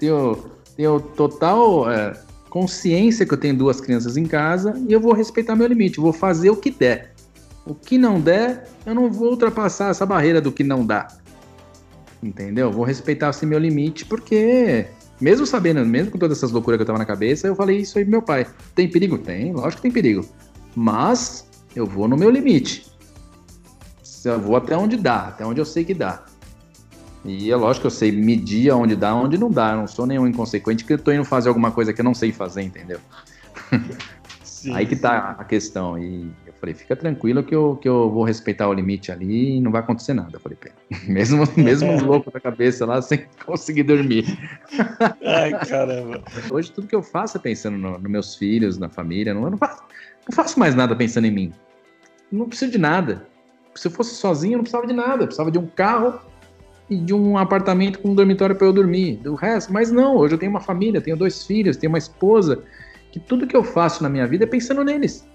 tenho 0.00 0.57
tenho 0.78 1.00
total 1.00 1.90
é, 1.90 2.16
consciência 2.48 3.26
que 3.26 3.34
eu 3.34 3.38
tenho 3.38 3.56
duas 3.56 3.80
crianças 3.80 4.16
em 4.16 4.24
casa 4.24 4.80
e 4.88 4.92
eu 4.92 5.00
vou 5.00 5.12
respeitar 5.12 5.56
meu 5.56 5.66
limite, 5.66 5.98
vou 5.98 6.12
fazer 6.12 6.50
o 6.50 6.56
que 6.56 6.70
der. 6.70 7.14
O 7.66 7.74
que 7.74 7.98
não 7.98 8.20
der, 8.20 8.68
eu 8.86 8.94
não 8.94 9.10
vou 9.10 9.30
ultrapassar 9.30 9.90
essa 9.90 10.06
barreira 10.06 10.40
do 10.40 10.52
que 10.52 10.62
não 10.62 10.86
dá. 10.86 11.08
Entendeu? 12.22 12.70
Vou 12.70 12.84
respeitar 12.84 13.28
assim 13.28 13.44
meu 13.44 13.58
limite, 13.58 14.06
porque 14.06 14.86
mesmo 15.20 15.44
sabendo, 15.44 15.84
mesmo 15.84 16.12
com 16.12 16.18
todas 16.18 16.38
essas 16.38 16.52
loucuras 16.52 16.78
que 16.78 16.82
eu 16.82 16.86
tava 16.86 16.98
na 16.98 17.04
cabeça, 17.04 17.48
eu 17.48 17.56
falei 17.56 17.78
isso 17.78 17.98
aí 17.98 18.04
pro 18.04 18.12
meu 18.12 18.22
pai. 18.22 18.46
Tem 18.76 18.88
perigo? 18.88 19.18
Tem, 19.18 19.52
lógico 19.52 19.76
que 19.76 19.82
tem 19.82 19.90
perigo. 19.90 20.24
Mas 20.76 21.44
eu 21.74 21.86
vou 21.86 22.06
no 22.06 22.16
meu 22.16 22.30
limite. 22.30 22.86
Eu 24.24 24.38
vou 24.38 24.54
até 24.54 24.76
onde 24.76 24.96
dá, 24.96 25.26
até 25.26 25.44
onde 25.44 25.60
eu 25.60 25.64
sei 25.64 25.84
que 25.84 25.92
dá. 25.94 26.24
E 27.24 27.50
é 27.50 27.56
lógico 27.56 27.82
que 27.82 27.86
eu 27.86 27.90
sei 27.90 28.12
medir 28.12 28.72
onde 28.72 28.94
dá, 28.94 29.14
onde 29.14 29.36
não 29.36 29.50
dá. 29.50 29.72
Eu 29.72 29.78
não 29.78 29.86
sou 29.86 30.06
nenhum 30.06 30.26
inconsequente 30.26 30.84
que 30.84 30.92
eu 30.92 30.98
tô 30.98 31.12
indo 31.12 31.24
fazer 31.24 31.48
alguma 31.48 31.70
coisa 31.70 31.92
que 31.92 32.00
eu 32.00 32.04
não 32.04 32.14
sei 32.14 32.32
fazer, 32.32 32.62
entendeu? 32.62 33.00
Sim, 34.42 34.74
Aí 34.74 34.86
que 34.86 34.96
tá 34.96 35.36
a 35.38 35.44
questão. 35.44 35.96
E 35.96 36.30
eu 36.44 36.52
falei, 36.54 36.74
fica 36.74 36.96
tranquilo 36.96 37.44
que 37.44 37.54
eu, 37.54 37.76
que 37.76 37.88
eu 37.88 38.10
vou 38.10 38.24
respeitar 38.24 38.68
o 38.68 38.72
limite 38.72 39.12
ali 39.12 39.56
e 39.56 39.60
não 39.60 39.70
vai 39.70 39.80
acontecer 39.80 40.14
nada. 40.14 40.30
Eu 40.32 40.40
falei, 40.40 40.58
mesmo, 41.06 41.44
mesmo 41.56 41.88
é. 41.88 42.00
louco 42.00 42.30
da 42.30 42.40
cabeça 42.40 42.84
lá, 42.84 43.00
sem 43.00 43.24
conseguir 43.46 43.84
dormir. 43.84 44.24
Ai, 45.24 45.52
caramba. 45.64 46.22
Hoje 46.50 46.72
tudo 46.72 46.88
que 46.88 46.94
eu 46.94 47.02
faço 47.02 47.36
é 47.36 47.40
pensando 47.40 47.78
nos 47.78 48.02
no 48.02 48.08
meus 48.08 48.34
filhos, 48.34 48.78
na 48.78 48.88
família. 48.88 49.32
Não, 49.32 49.44
eu 49.44 49.50
não 49.50 49.58
faço, 49.58 49.82
não 50.28 50.34
faço 50.34 50.58
mais 50.58 50.74
nada 50.74 50.96
pensando 50.96 51.26
em 51.26 51.32
mim. 51.32 51.52
Não 52.30 52.48
preciso 52.48 52.72
de 52.72 52.78
nada. 52.78 53.28
Se 53.76 53.86
eu 53.86 53.92
fosse 53.92 54.16
sozinho, 54.16 54.54
eu 54.54 54.56
não 54.56 54.64
precisava 54.64 54.88
de 54.88 54.92
nada. 54.92 55.22
Eu 55.22 55.26
precisava 55.26 55.52
de 55.52 55.58
um 55.58 55.68
carro 55.68 56.20
e 56.90 56.96
de 56.96 57.12
um 57.12 57.36
apartamento 57.36 57.98
com 57.98 58.10
um 58.10 58.14
dormitório 58.14 58.56
para 58.56 58.66
eu 58.66 58.72
dormir, 58.72 59.16
do 59.16 59.34
resto. 59.34 59.72
Mas 59.72 59.90
não, 59.90 60.16
hoje 60.16 60.34
eu 60.34 60.38
tenho 60.38 60.50
uma 60.50 60.60
família, 60.60 61.00
tenho 61.00 61.16
dois 61.16 61.44
filhos, 61.44 61.76
tenho 61.76 61.90
uma 61.90 61.98
esposa, 61.98 62.62
que 63.12 63.20
tudo 63.20 63.46
que 63.46 63.56
eu 63.56 63.62
faço 63.62 64.02
na 64.02 64.08
minha 64.08 64.26
vida 64.26 64.44
é 64.44 64.46
pensando 64.46 64.82
neles. 64.82 65.26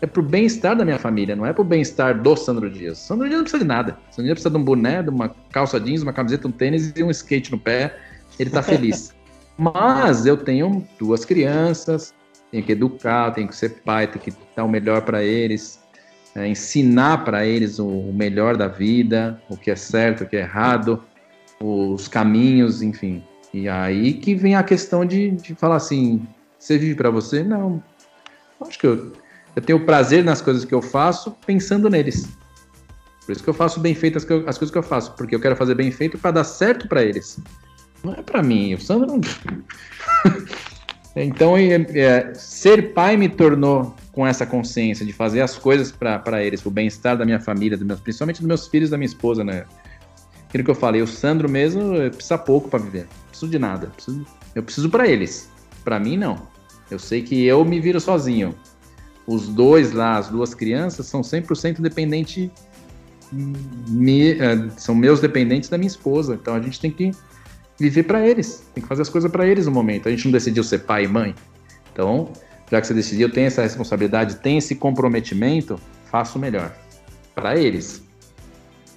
É 0.00 0.06
pro 0.06 0.22
bem-estar 0.22 0.76
da 0.76 0.84
minha 0.84 0.98
família, 0.98 1.34
não 1.34 1.46
é 1.46 1.52
pro 1.52 1.64
bem-estar 1.64 2.20
do 2.20 2.36
Sandro 2.36 2.70
Dias. 2.70 2.98
Sandro 2.98 3.26
Dias 3.26 3.38
não 3.38 3.44
precisa 3.44 3.62
de 3.62 3.68
nada. 3.68 3.98
Sandro 4.10 4.24
Dias 4.24 4.34
precisa 4.34 4.50
de 4.50 4.56
um 4.56 4.64
boné, 4.64 5.02
de 5.02 5.10
uma 5.10 5.28
calça 5.50 5.80
jeans, 5.80 6.02
uma 6.02 6.12
camiseta, 6.12 6.48
um 6.48 6.52
tênis 6.52 6.92
e 6.94 7.02
um 7.02 7.10
skate 7.10 7.50
no 7.50 7.58
pé. 7.58 7.96
Ele 8.38 8.50
tá 8.50 8.62
feliz. 8.62 9.14
Mas 9.56 10.26
eu 10.26 10.36
tenho 10.36 10.86
duas 10.98 11.24
crianças, 11.24 12.12
tenho 12.50 12.62
que 12.62 12.72
educar, 12.72 13.30
tenho 13.30 13.48
que 13.48 13.56
ser 13.56 13.80
pai, 13.82 14.06
tenho 14.06 14.22
que 14.22 14.32
dar 14.54 14.64
o 14.64 14.68
melhor 14.68 15.00
para 15.00 15.24
eles 15.24 15.85
é, 16.36 16.46
ensinar 16.46 17.24
para 17.24 17.46
eles 17.46 17.78
o, 17.78 17.86
o, 17.86 18.12
melhor 18.12 18.58
da 18.58 18.68
vida, 18.68 19.40
o 19.48 19.56
que 19.56 19.70
é 19.70 19.76
certo, 19.76 20.24
o 20.24 20.26
que 20.26 20.36
é 20.36 20.40
errado, 20.40 21.02
os 21.58 22.08
caminhos, 22.08 22.82
enfim. 22.82 23.24
E 23.54 23.66
aí 23.70 24.12
que 24.12 24.34
vem 24.34 24.54
a 24.54 24.62
questão 24.62 25.02
de, 25.06 25.30
de 25.30 25.54
falar 25.54 25.76
assim: 25.76 26.26
você 26.58 26.76
vive 26.76 26.94
para 26.94 27.08
você? 27.08 27.42
Não. 27.42 27.82
Acho 28.60 28.78
que 28.78 28.86
eu, 28.86 29.12
eu 29.56 29.62
tenho 29.62 29.84
prazer 29.86 30.22
nas 30.22 30.42
coisas 30.42 30.66
que 30.66 30.74
eu 30.74 30.82
faço 30.82 31.34
pensando 31.46 31.88
neles. 31.88 32.28
Por 33.24 33.32
isso 33.32 33.42
que 33.42 33.48
eu 33.48 33.54
faço 33.54 33.80
bem 33.80 33.94
feito 33.94 34.18
as, 34.18 34.24
as 34.24 34.58
coisas 34.58 34.70
que 34.70 34.78
eu 34.78 34.82
faço, 34.82 35.12
porque 35.14 35.34
eu 35.34 35.40
quero 35.40 35.56
fazer 35.56 35.74
bem 35.74 35.90
feito 35.90 36.18
para 36.18 36.32
dar 36.32 36.44
certo 36.44 36.86
para 36.86 37.02
eles. 37.02 37.40
Não 38.04 38.12
é 38.12 38.22
para 38.22 38.42
mim. 38.42 38.74
O 38.74 38.80
Sandro 38.80 39.06
não. 39.06 39.20
então, 41.16 41.56
é, 41.56 41.74
é, 41.94 42.34
ser 42.34 42.92
pai 42.92 43.16
me 43.16 43.28
tornou 43.30 43.96
com 44.16 44.26
essa 44.26 44.46
consciência 44.46 45.04
de 45.04 45.12
fazer 45.12 45.42
as 45.42 45.58
coisas 45.58 45.92
para 45.92 46.42
eles, 46.42 46.62
para 46.62 46.68
o 46.70 46.72
bem-estar 46.72 47.18
da 47.18 47.24
minha 47.26 47.38
família, 47.38 47.78
principalmente 48.02 48.38
dos 48.38 48.46
meus 48.48 48.66
filhos 48.66 48.88
da 48.88 48.96
minha 48.96 49.06
esposa, 49.06 49.44
né? 49.44 49.66
Aquilo 50.48 50.64
que 50.64 50.70
eu 50.70 50.74
falei, 50.74 51.02
o 51.02 51.06
Sandro 51.06 51.50
mesmo 51.50 51.92
precisa 52.10 52.38
pouco 52.38 52.70
para 52.70 52.78
viver, 52.78 53.02
não 53.02 53.28
preciso 53.28 53.50
de 53.50 53.58
nada, 53.58 53.88
preciso, 53.88 54.26
eu 54.54 54.62
preciso 54.62 54.88
para 54.88 55.06
eles, 55.06 55.50
para 55.84 56.00
mim 56.00 56.16
não. 56.16 56.48
Eu 56.90 56.98
sei 56.98 57.20
que 57.20 57.44
eu 57.44 57.62
me 57.62 57.78
viro 57.78 58.00
sozinho. 58.00 58.54
Os 59.26 59.48
dois 59.48 59.92
lá, 59.92 60.16
as 60.16 60.28
duas 60.30 60.54
crianças, 60.54 61.04
são 61.04 61.20
100% 61.20 61.82
dependentes, 61.82 62.48
me, 63.30 64.30
eh, 64.30 64.70
são 64.78 64.94
meus 64.94 65.20
dependentes 65.20 65.68
da 65.68 65.76
minha 65.76 65.88
esposa, 65.88 66.38
então 66.40 66.54
a 66.54 66.60
gente 66.62 66.80
tem 66.80 66.90
que 66.90 67.10
viver 67.78 68.04
para 68.04 68.26
eles, 68.26 68.64
tem 68.72 68.82
que 68.82 68.88
fazer 68.88 69.02
as 69.02 69.10
coisas 69.10 69.30
para 69.30 69.46
eles 69.46 69.66
no 69.66 69.72
momento. 69.72 70.08
A 70.08 70.10
gente 70.10 70.24
não 70.24 70.32
decidiu 70.32 70.64
ser 70.64 70.78
pai 70.78 71.04
e 71.04 71.08
mãe, 71.08 71.34
então 71.92 72.32
já 72.70 72.80
que 72.80 72.86
você 72.86 72.94
decidiu, 72.94 73.30
tem 73.30 73.44
essa 73.44 73.62
responsabilidade, 73.62 74.36
tem 74.36 74.58
esse 74.58 74.74
comprometimento, 74.74 75.78
faça 76.10 76.38
o 76.38 76.40
melhor 76.40 76.74
para 77.34 77.56
eles. 77.56 78.02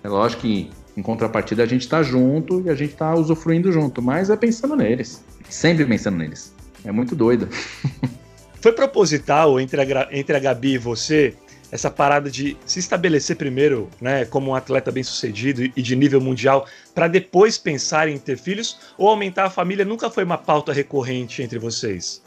É 0.04 0.08
lógico 0.08 0.44
que 0.44 0.70
em 0.96 1.02
contrapartida 1.02 1.64
a 1.64 1.66
gente 1.66 1.82
está 1.82 2.02
junto 2.02 2.62
e 2.62 2.70
a 2.70 2.76
gente 2.76 2.94
está 2.94 3.14
usufruindo 3.14 3.72
junto, 3.72 4.02
mas 4.02 4.30
é 4.30 4.36
pensando 4.36 4.76
neles, 4.76 5.24
sempre 5.50 5.86
pensando 5.86 6.18
neles. 6.18 6.54
É 6.84 6.92
muito 6.92 7.16
doido. 7.16 7.48
Foi 8.62 8.74
proposital 8.74 9.60
entre 9.60 9.82
a, 9.82 10.08
entre 10.12 10.36
a 10.36 10.40
Gabi 10.40 10.74
e 10.74 10.78
você 10.78 11.36
essa 11.72 11.90
parada 11.90 12.30
de 12.30 12.58
se 12.66 12.80
estabelecer 12.80 13.36
primeiro, 13.36 13.90
né, 14.02 14.26
como 14.26 14.52
um 14.52 14.56
atleta 14.56 14.92
bem 14.92 15.04
sucedido 15.04 15.64
e 15.64 15.82
de 15.82 15.96
nível 15.96 16.20
mundial, 16.20 16.68
para 16.96 17.08
depois 17.08 17.58
pensar 17.58 18.08
em 18.08 18.18
ter 18.18 18.38
filhos, 18.38 18.80
ou 18.98 19.08
aumentar 19.08 19.46
a 19.46 19.50
família 19.50 19.86
nunca 19.86 20.10
foi 20.10 20.24
uma 20.24 20.38
pauta 20.38 20.74
recorrente 20.74 21.44
entre 21.44 21.60
vocês? 21.60 22.24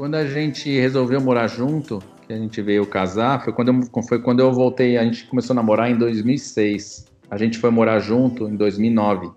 Quando 0.00 0.14
a 0.14 0.24
gente 0.24 0.70
resolveu 0.80 1.20
morar 1.20 1.46
junto, 1.46 2.02
que 2.26 2.32
a 2.32 2.36
gente 2.38 2.62
veio 2.62 2.86
casar, 2.86 3.44
foi 3.44 3.52
quando 3.52 3.68
eu, 3.68 4.02
foi 4.02 4.18
quando 4.18 4.40
eu 4.40 4.50
voltei, 4.50 4.96
a 4.96 5.04
gente 5.04 5.26
começou 5.26 5.52
a 5.52 5.56
namorar 5.56 5.90
em 5.90 5.98
2006. 5.98 7.04
A 7.30 7.36
gente 7.36 7.58
foi 7.58 7.68
morar 7.68 7.98
junto 7.98 8.48
em 8.48 8.56
2009. 8.56 9.30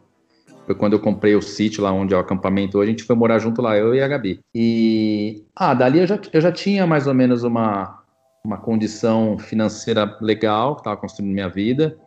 Foi 0.66 0.74
quando 0.74 0.94
eu 0.94 1.02
comprei 1.02 1.36
o 1.36 1.42
sítio 1.42 1.84
lá 1.84 1.92
onde 1.92 2.14
é 2.14 2.18
o 2.18 2.22
acampamento. 2.22 2.80
A 2.80 2.86
gente 2.86 3.04
foi 3.04 3.14
morar 3.14 3.40
junto 3.40 3.62
lá, 3.62 3.78
eu 3.78 3.94
e 3.94 4.02
a 4.02 4.08
Gabi. 4.08 4.40
E, 4.56 5.44
ah, 5.54 5.74
dali 5.74 6.00
eu 6.00 6.08
já, 6.08 6.18
eu 6.32 6.40
já 6.40 6.50
tinha 6.50 6.88
mais 6.88 7.08
ou 7.08 7.14
menos 7.14 7.44
uma, 7.44 8.02
uma 8.42 8.56
condição 8.56 9.38
financeira 9.38 10.18
legal, 10.22 10.78
estava 10.78 10.96
construindo 10.96 11.34
minha 11.34 11.50
vida. 11.50 11.98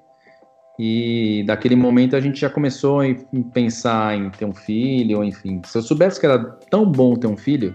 E 0.79 1.45
daquele 1.47 1.77
momento 1.77 2.17
a 2.17 2.21
gente 2.21 2.41
já 2.41 2.49
começou 2.49 3.03
a 3.03 3.05
pensar 3.53 4.17
em 4.17 4.31
ter 4.31 4.47
um 4.47 4.55
filho, 4.55 5.23
enfim. 5.23 5.61
Se 5.67 5.77
eu 5.77 5.83
soubesse 5.83 6.19
que 6.19 6.25
era 6.25 6.39
tão 6.71 6.91
bom 6.91 7.17
ter 7.17 7.27
um 7.27 7.37
filho, 7.37 7.75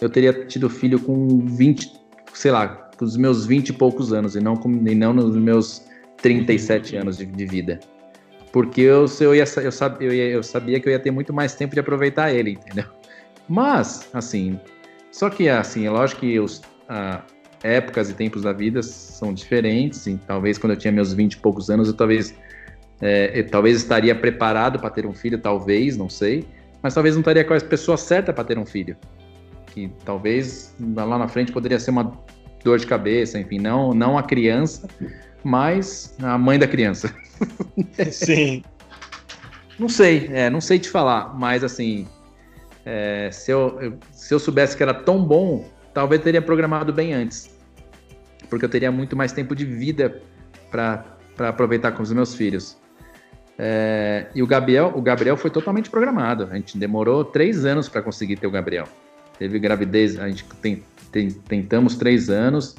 eu 0.00 0.08
teria 0.08 0.32
tido 0.46 0.68
filho 0.68 1.00
com 1.00 1.40
20, 1.46 1.92
sei 2.34 2.50
lá, 2.50 2.90
com 2.96 3.04
os 3.04 3.16
meus 3.16 3.46
20 3.46 3.68
e 3.68 3.72
poucos 3.72 4.12
anos, 4.12 4.36
e 4.36 4.40
não, 4.40 4.56
com, 4.56 4.70
e 4.70 4.94
não 4.94 5.12
nos 5.12 5.36
meus 5.36 5.84
37 6.22 6.96
anos 6.96 7.18
de, 7.18 7.26
de 7.26 7.46
vida. 7.46 7.80
Porque 8.52 8.80
eu, 8.80 9.06
eu, 9.20 9.34
ia, 9.34 9.44
eu, 9.62 9.72
sabia, 9.72 10.08
eu, 10.08 10.14
ia, 10.14 10.24
eu 10.30 10.42
sabia 10.42 10.80
que 10.80 10.88
eu 10.88 10.92
ia 10.92 10.98
ter 10.98 11.10
muito 11.10 11.32
mais 11.32 11.54
tempo 11.54 11.74
de 11.74 11.80
aproveitar 11.80 12.32
ele, 12.32 12.52
entendeu? 12.52 12.86
Mas, 13.48 14.08
assim, 14.12 14.58
só 15.10 15.28
que, 15.30 15.48
assim, 15.48 15.86
é 15.86 15.90
lógico 15.90 16.20
que 16.22 16.40
os, 16.40 16.62
ah, 16.88 17.22
épocas 17.62 18.10
e 18.10 18.14
tempos 18.14 18.42
da 18.42 18.52
vida 18.52 18.82
são 18.82 19.32
diferentes, 19.32 20.06
e 20.06 20.16
talvez 20.26 20.58
quando 20.58 20.72
eu 20.72 20.76
tinha 20.76 20.92
meus 20.92 21.12
20 21.12 21.34
e 21.34 21.36
poucos 21.38 21.70
anos, 21.70 21.88
eu 21.88 21.94
talvez, 21.94 22.34
é, 23.00 23.38
eu, 23.38 23.46
talvez 23.48 23.76
estaria 23.76 24.14
preparado 24.14 24.78
para 24.78 24.90
ter 24.90 25.06
um 25.06 25.12
filho, 25.12 25.38
talvez, 25.38 25.96
não 25.96 26.08
sei, 26.08 26.46
mas 26.82 26.94
talvez 26.94 27.14
não 27.14 27.20
estaria 27.20 27.44
com 27.44 27.54
a 27.54 27.60
pessoa 27.60 27.96
certa 27.96 28.32
para 28.32 28.44
ter 28.44 28.58
um 28.58 28.66
filho. 28.66 28.96
Que 29.78 29.92
talvez 30.04 30.74
lá 30.80 31.16
na 31.16 31.28
frente 31.28 31.52
poderia 31.52 31.78
ser 31.78 31.92
uma 31.92 32.12
dor 32.64 32.78
de 32.78 32.86
cabeça, 32.86 33.38
enfim, 33.38 33.58
não, 33.58 33.94
não 33.94 34.18
a 34.18 34.22
criança, 34.24 34.88
mas 35.44 36.16
a 36.20 36.36
mãe 36.36 36.58
da 36.58 36.66
criança. 36.66 37.14
Sim. 38.10 38.64
não 39.78 39.88
sei, 39.88 40.28
é, 40.32 40.50
não 40.50 40.60
sei 40.60 40.80
te 40.80 40.90
falar, 40.90 41.32
mas 41.38 41.62
assim, 41.62 42.08
é, 42.84 43.30
se, 43.30 43.52
eu, 43.52 43.96
se 44.10 44.34
eu 44.34 44.40
soubesse 44.40 44.76
que 44.76 44.82
era 44.82 44.94
tão 44.94 45.24
bom, 45.24 45.64
talvez 45.94 46.20
teria 46.22 46.42
programado 46.42 46.92
bem 46.92 47.14
antes. 47.14 47.56
Porque 48.50 48.64
eu 48.64 48.68
teria 48.68 48.90
muito 48.90 49.14
mais 49.14 49.30
tempo 49.30 49.54
de 49.54 49.64
vida 49.64 50.20
para 50.72 51.04
aproveitar 51.38 51.92
com 51.92 52.02
os 52.02 52.12
meus 52.12 52.34
filhos. 52.34 52.76
É, 53.56 54.26
e 54.34 54.42
o 54.42 54.46
Gabriel, 54.46 54.92
o 54.96 55.02
Gabriel 55.02 55.36
foi 55.36 55.50
totalmente 55.50 55.88
programado. 55.88 56.48
A 56.50 56.56
gente 56.56 56.76
demorou 56.76 57.24
três 57.24 57.64
anos 57.64 57.88
para 57.88 58.02
conseguir 58.02 58.36
ter 58.36 58.48
o 58.48 58.50
Gabriel. 58.50 58.88
Teve 59.38 59.58
gravidez, 59.58 60.18
a 60.18 60.28
gente 60.28 60.44
tem, 60.60 60.82
tem, 61.12 61.30
tentamos 61.30 61.96
três 61.96 62.28
anos. 62.28 62.76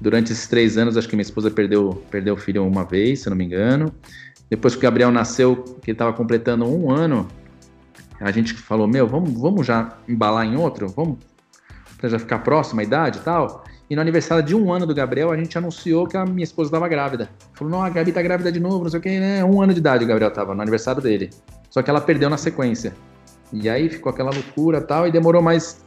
Durante 0.00 0.32
esses 0.32 0.48
três 0.48 0.78
anos, 0.78 0.96
acho 0.96 1.08
que 1.08 1.14
minha 1.14 1.22
esposa 1.22 1.50
perdeu, 1.50 2.02
perdeu 2.10 2.34
o 2.34 2.36
filho 2.36 2.66
uma 2.66 2.84
vez, 2.84 3.20
se 3.20 3.28
eu 3.28 3.30
não 3.30 3.36
me 3.36 3.44
engano. 3.44 3.92
Depois 4.50 4.74
que 4.74 4.80
o 4.80 4.82
Gabriel 4.82 5.12
nasceu, 5.12 5.56
que 5.82 5.90
ele 5.90 5.94
estava 5.94 6.12
completando 6.12 6.66
um 6.66 6.90
ano, 6.90 7.28
a 8.20 8.30
gente 8.30 8.54
falou: 8.54 8.86
Meu, 8.86 9.06
vamos, 9.06 9.32
vamos 9.32 9.66
já 9.66 9.96
embalar 10.08 10.46
em 10.46 10.56
outro? 10.56 10.88
Vamos 10.88 11.18
para 11.98 12.08
já 12.08 12.18
ficar 12.18 12.40
próximo 12.40 12.80
a 12.80 12.84
idade 12.84 13.18
e 13.18 13.22
tal. 13.22 13.64
E 13.88 13.94
no 13.94 14.00
aniversário 14.00 14.42
de 14.42 14.54
um 14.54 14.72
ano 14.72 14.86
do 14.86 14.94
Gabriel, 14.94 15.30
a 15.30 15.36
gente 15.36 15.56
anunciou 15.56 16.06
que 16.06 16.16
a 16.16 16.24
minha 16.24 16.44
esposa 16.44 16.68
estava 16.68 16.88
grávida. 16.88 17.30
Falou: 17.52 17.70
Não, 17.70 17.82
a 17.82 17.90
Gabi 17.90 18.12
tá 18.12 18.22
grávida 18.22 18.50
de 18.50 18.58
novo, 18.58 18.84
não 18.84 18.90
sei 18.90 18.98
o 18.98 19.02
que, 19.02 19.20
né? 19.20 19.44
Um 19.44 19.60
ano 19.60 19.72
de 19.72 19.78
idade 19.78 20.04
o 20.04 20.06
Gabriel 20.08 20.30
tava, 20.30 20.54
no 20.54 20.62
aniversário 20.62 21.02
dele. 21.02 21.30
Só 21.70 21.82
que 21.82 21.90
ela 21.90 22.00
perdeu 22.00 22.28
na 22.28 22.36
sequência. 22.36 22.92
E 23.52 23.68
aí 23.68 23.88
ficou 23.88 24.10
aquela 24.10 24.30
loucura 24.30 24.80
tal, 24.80 25.06
e 25.06 25.12
demorou 25.12 25.42
mais 25.42 25.84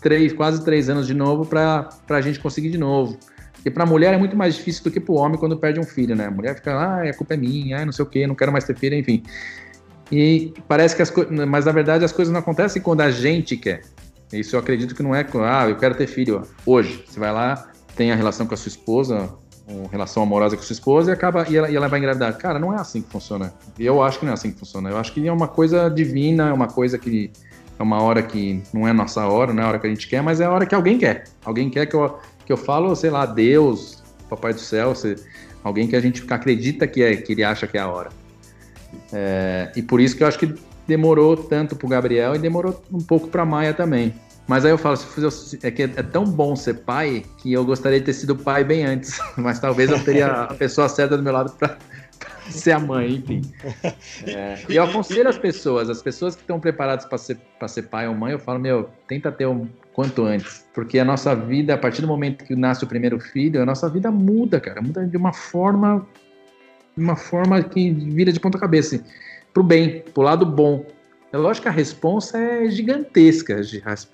três, 0.00 0.32
quase 0.32 0.64
três 0.64 0.88
anos 0.88 1.06
de 1.06 1.14
novo 1.14 1.46
para 1.46 1.88
a 2.08 2.20
gente 2.20 2.38
conseguir 2.38 2.70
de 2.70 2.78
novo. 2.78 3.18
E 3.64 3.70
para 3.70 3.84
a 3.84 3.86
mulher 3.86 4.12
é 4.12 4.18
muito 4.18 4.36
mais 4.36 4.54
difícil 4.54 4.84
do 4.84 4.90
que 4.90 5.00
para 5.00 5.12
o 5.12 5.16
homem 5.16 5.38
quando 5.38 5.56
perde 5.56 5.80
um 5.80 5.84
filho, 5.84 6.14
né? 6.14 6.26
A 6.26 6.30
mulher 6.30 6.54
fica, 6.54 6.74
ah, 6.74 7.02
a 7.02 7.14
culpa 7.14 7.32
é 7.34 7.36
minha, 7.36 7.80
ah, 7.80 7.86
não 7.86 7.92
sei 7.92 8.04
o 8.04 8.08
quê, 8.08 8.26
não 8.26 8.34
quero 8.34 8.52
mais 8.52 8.64
ter 8.64 8.76
filho, 8.76 8.94
enfim. 8.94 9.22
E 10.12 10.52
parece 10.68 10.94
que 10.94 11.00
as 11.00 11.08
coisas. 11.08 11.32
Mas 11.48 11.64
na 11.64 11.72
verdade 11.72 12.04
as 12.04 12.12
coisas 12.12 12.30
não 12.30 12.40
acontecem 12.40 12.82
quando 12.82 13.00
a 13.00 13.10
gente 13.10 13.56
quer. 13.56 13.82
Isso 14.30 14.54
eu 14.54 14.60
acredito 14.60 14.94
que 14.94 15.02
não 15.02 15.14
é, 15.14 15.26
ah, 15.42 15.68
eu 15.68 15.76
quero 15.76 15.94
ter 15.94 16.06
filho 16.06 16.42
hoje. 16.66 17.02
Você 17.06 17.18
vai 17.18 17.32
lá, 17.32 17.70
tem 17.96 18.12
a 18.12 18.14
relação 18.14 18.46
com 18.46 18.52
a 18.52 18.56
sua 18.56 18.68
esposa, 18.68 19.30
uma 19.66 19.88
relação 19.88 20.22
amorosa 20.22 20.56
com 20.56 20.62
sua 20.62 20.74
esposa 20.74 21.10
e 21.10 21.14
acaba 21.14 21.46
e 21.48 21.56
ela, 21.56 21.70
e 21.70 21.76
ela 21.76 21.88
vai 21.88 21.98
engravidar. 21.98 22.36
Cara, 22.36 22.58
não 22.58 22.72
é 22.72 22.80
assim 22.80 23.00
que 23.00 23.10
funciona. 23.10 23.52
Eu 23.78 24.02
acho 24.02 24.18
que 24.18 24.24
não 24.24 24.32
é 24.32 24.34
assim 24.34 24.52
que 24.52 24.58
funciona. 24.58 24.90
Eu 24.90 24.98
acho 24.98 25.12
que 25.12 25.26
é 25.26 25.32
uma 25.32 25.48
coisa 25.48 25.88
divina, 25.88 26.48
é 26.48 26.52
uma 26.52 26.68
coisa 26.68 26.98
que 26.98 27.30
é 27.78 27.82
uma 27.82 28.02
hora 28.02 28.22
que 28.22 28.62
não 28.72 28.86
é 28.86 28.92
nossa 28.92 29.26
hora, 29.26 29.52
não 29.52 29.62
é 29.62 29.66
a 29.66 29.68
hora 29.68 29.78
que 29.78 29.86
a 29.86 29.90
gente 29.90 30.06
quer, 30.06 30.22
mas 30.22 30.40
é 30.40 30.44
a 30.44 30.50
hora 30.50 30.66
que 30.66 30.74
alguém 30.74 30.98
quer. 30.98 31.24
Alguém 31.44 31.70
quer 31.70 31.86
que 31.86 31.94
eu 31.94 32.18
que 32.44 32.52
eu 32.52 32.56
falo, 32.56 32.94
sei 32.94 33.10
lá, 33.10 33.24
Deus, 33.26 34.02
Papai 34.28 34.52
do 34.52 34.60
Céu, 34.60 34.92
alguém 35.62 35.88
que 35.88 35.96
a 35.96 36.00
gente 36.00 36.22
acredita 36.30 36.86
que 36.86 37.02
é, 37.02 37.16
que 37.16 37.32
ele 37.32 37.42
acha 37.42 37.66
que 37.66 37.78
é 37.78 37.80
a 37.80 37.88
hora. 37.88 38.10
É, 39.12 39.72
e 39.74 39.82
por 39.82 40.00
isso 40.00 40.16
que 40.16 40.22
eu 40.22 40.26
acho 40.26 40.38
que 40.38 40.54
demorou 40.86 41.36
tanto 41.36 41.74
para 41.74 41.86
o 41.86 41.88
Gabriel 41.88 42.34
e 42.34 42.38
demorou 42.38 42.82
um 42.92 43.00
pouco 43.00 43.28
para 43.28 43.44
Maia 43.44 43.72
também. 43.72 44.14
Mas 44.46 44.64
aí 44.64 44.70
eu 44.70 44.78
falo, 44.78 44.98
é 45.62 45.70
que 45.70 45.82
é 45.82 45.88
tão 45.88 46.24
bom 46.24 46.54
ser 46.54 46.74
pai 46.74 47.24
que 47.38 47.52
eu 47.52 47.64
gostaria 47.64 47.98
de 47.98 48.06
ter 48.06 48.12
sido 48.12 48.36
pai 48.36 48.62
bem 48.62 48.84
antes. 48.84 49.18
Mas 49.36 49.58
talvez 49.58 49.90
eu 49.90 50.02
teria 50.04 50.26
a 50.26 50.54
pessoa 50.54 50.88
certa 50.88 51.16
do 51.16 51.22
meu 51.22 51.32
lado 51.32 51.52
para 51.52 51.78
ser 52.50 52.72
a 52.72 52.78
mãe, 52.78 53.14
enfim. 53.14 53.42
É, 54.26 54.58
e 54.68 54.76
eu 54.76 54.84
aconselho 54.84 55.28
as 55.28 55.38
pessoas, 55.38 55.90
as 55.90 56.00
pessoas 56.02 56.34
que 56.34 56.42
estão 56.42 56.58
preparadas 56.58 57.04
para 57.04 57.18
ser, 57.18 57.38
ser 57.68 57.82
pai 57.82 58.08
ou 58.08 58.14
mãe, 58.14 58.32
eu 58.32 58.38
falo, 58.38 58.58
meu, 58.58 58.88
tenta 59.06 59.30
ter 59.30 59.46
um, 59.46 59.68
quanto 59.94 60.24
antes. 60.24 60.66
Porque 60.74 60.98
a 60.98 61.04
nossa 61.04 61.34
vida, 61.34 61.74
a 61.74 61.78
partir 61.78 62.02
do 62.02 62.08
momento 62.08 62.44
que 62.44 62.54
nasce 62.54 62.84
o 62.84 62.86
primeiro 62.86 63.18
filho, 63.18 63.62
a 63.62 63.66
nossa 63.66 63.88
vida 63.88 64.10
muda, 64.10 64.60
cara. 64.60 64.82
Muda 64.82 65.06
de 65.06 65.16
uma 65.16 65.32
forma. 65.32 66.06
Uma 66.96 67.16
forma 67.16 67.62
que 67.62 67.90
vira 67.90 68.32
de 68.32 68.38
ponta 68.38 68.58
cabeça. 68.58 68.96
Assim, 68.96 69.04
pro 69.52 69.62
bem, 69.62 70.02
pro 70.12 70.22
lado 70.22 70.44
bom. 70.44 70.84
É 71.34 71.36
lógico 71.36 71.64
que 71.64 71.68
a 71.68 71.72
responsa 71.72 72.38
é 72.38 72.70
gigantesca, 72.70 73.60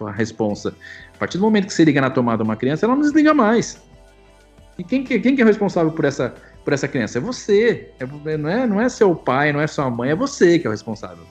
a 0.07 0.11
responsa. 0.11 0.75
A 1.15 1.19
partir 1.19 1.37
do 1.37 1.43
momento 1.43 1.67
que 1.67 1.75
você 1.75 1.85
liga 1.85 2.01
na 2.01 2.09
tomada 2.09 2.43
uma 2.43 2.57
criança, 2.57 2.87
ela 2.87 2.95
não 2.95 3.03
desliga 3.03 3.35
mais. 3.35 3.79
E 4.79 4.83
quem, 4.83 5.05
quem 5.05 5.37
que 5.37 5.43
é 5.43 5.45
responsável 5.45 5.93
por 5.93 6.07
essa, 6.07 6.33
por 6.65 6.73
essa 6.73 6.89
criança? 6.89 7.19
É 7.19 7.21
você. 7.21 7.91
É, 8.01 8.37
não, 8.39 8.49
é, 8.49 8.67
não 8.67 8.81
é 8.81 8.89
seu 8.89 9.15
pai, 9.15 9.53
não 9.53 9.61
é 9.61 9.67
sua 9.67 9.91
mãe, 9.91 10.13
é 10.13 10.15
você 10.15 10.59
que 10.59 10.67
é 10.67 10.71
o 10.71 10.71
responsável. 10.71 11.23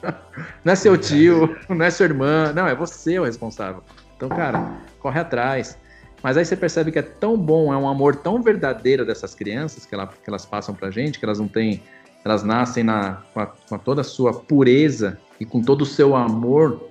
não 0.64 0.72
é 0.72 0.74
seu 0.74 0.96
tio, 0.96 1.54
não 1.68 1.84
é 1.84 1.90
sua 1.90 2.06
irmã, 2.06 2.50
não, 2.54 2.66
é 2.66 2.74
você 2.74 3.18
o 3.18 3.24
responsável. 3.24 3.82
Então, 4.16 4.30
cara, 4.30 4.78
corre 4.98 5.20
atrás. 5.20 5.76
Mas 6.22 6.38
aí 6.38 6.44
você 6.46 6.56
percebe 6.56 6.90
que 6.90 6.98
é 6.98 7.02
tão 7.02 7.36
bom, 7.36 7.70
é 7.70 7.76
um 7.76 7.86
amor 7.86 8.16
tão 8.16 8.40
verdadeiro 8.40 9.04
dessas 9.04 9.34
crianças 9.34 9.84
que, 9.84 9.94
ela, 9.94 10.06
que 10.06 10.30
elas 10.30 10.46
passam 10.46 10.74
pra 10.74 10.90
gente, 10.90 11.18
que 11.18 11.24
elas 11.26 11.38
não 11.38 11.48
têm. 11.48 11.82
Elas 12.28 12.42
nascem 12.42 12.84
na, 12.84 13.22
com, 13.32 13.40
a, 13.40 13.46
com 13.46 13.78
toda 13.78 14.02
a 14.02 14.04
sua 14.04 14.34
pureza 14.34 15.18
e 15.40 15.44
com 15.44 15.62
todo 15.62 15.82
o 15.82 15.86
seu 15.86 16.14
amor, 16.14 16.88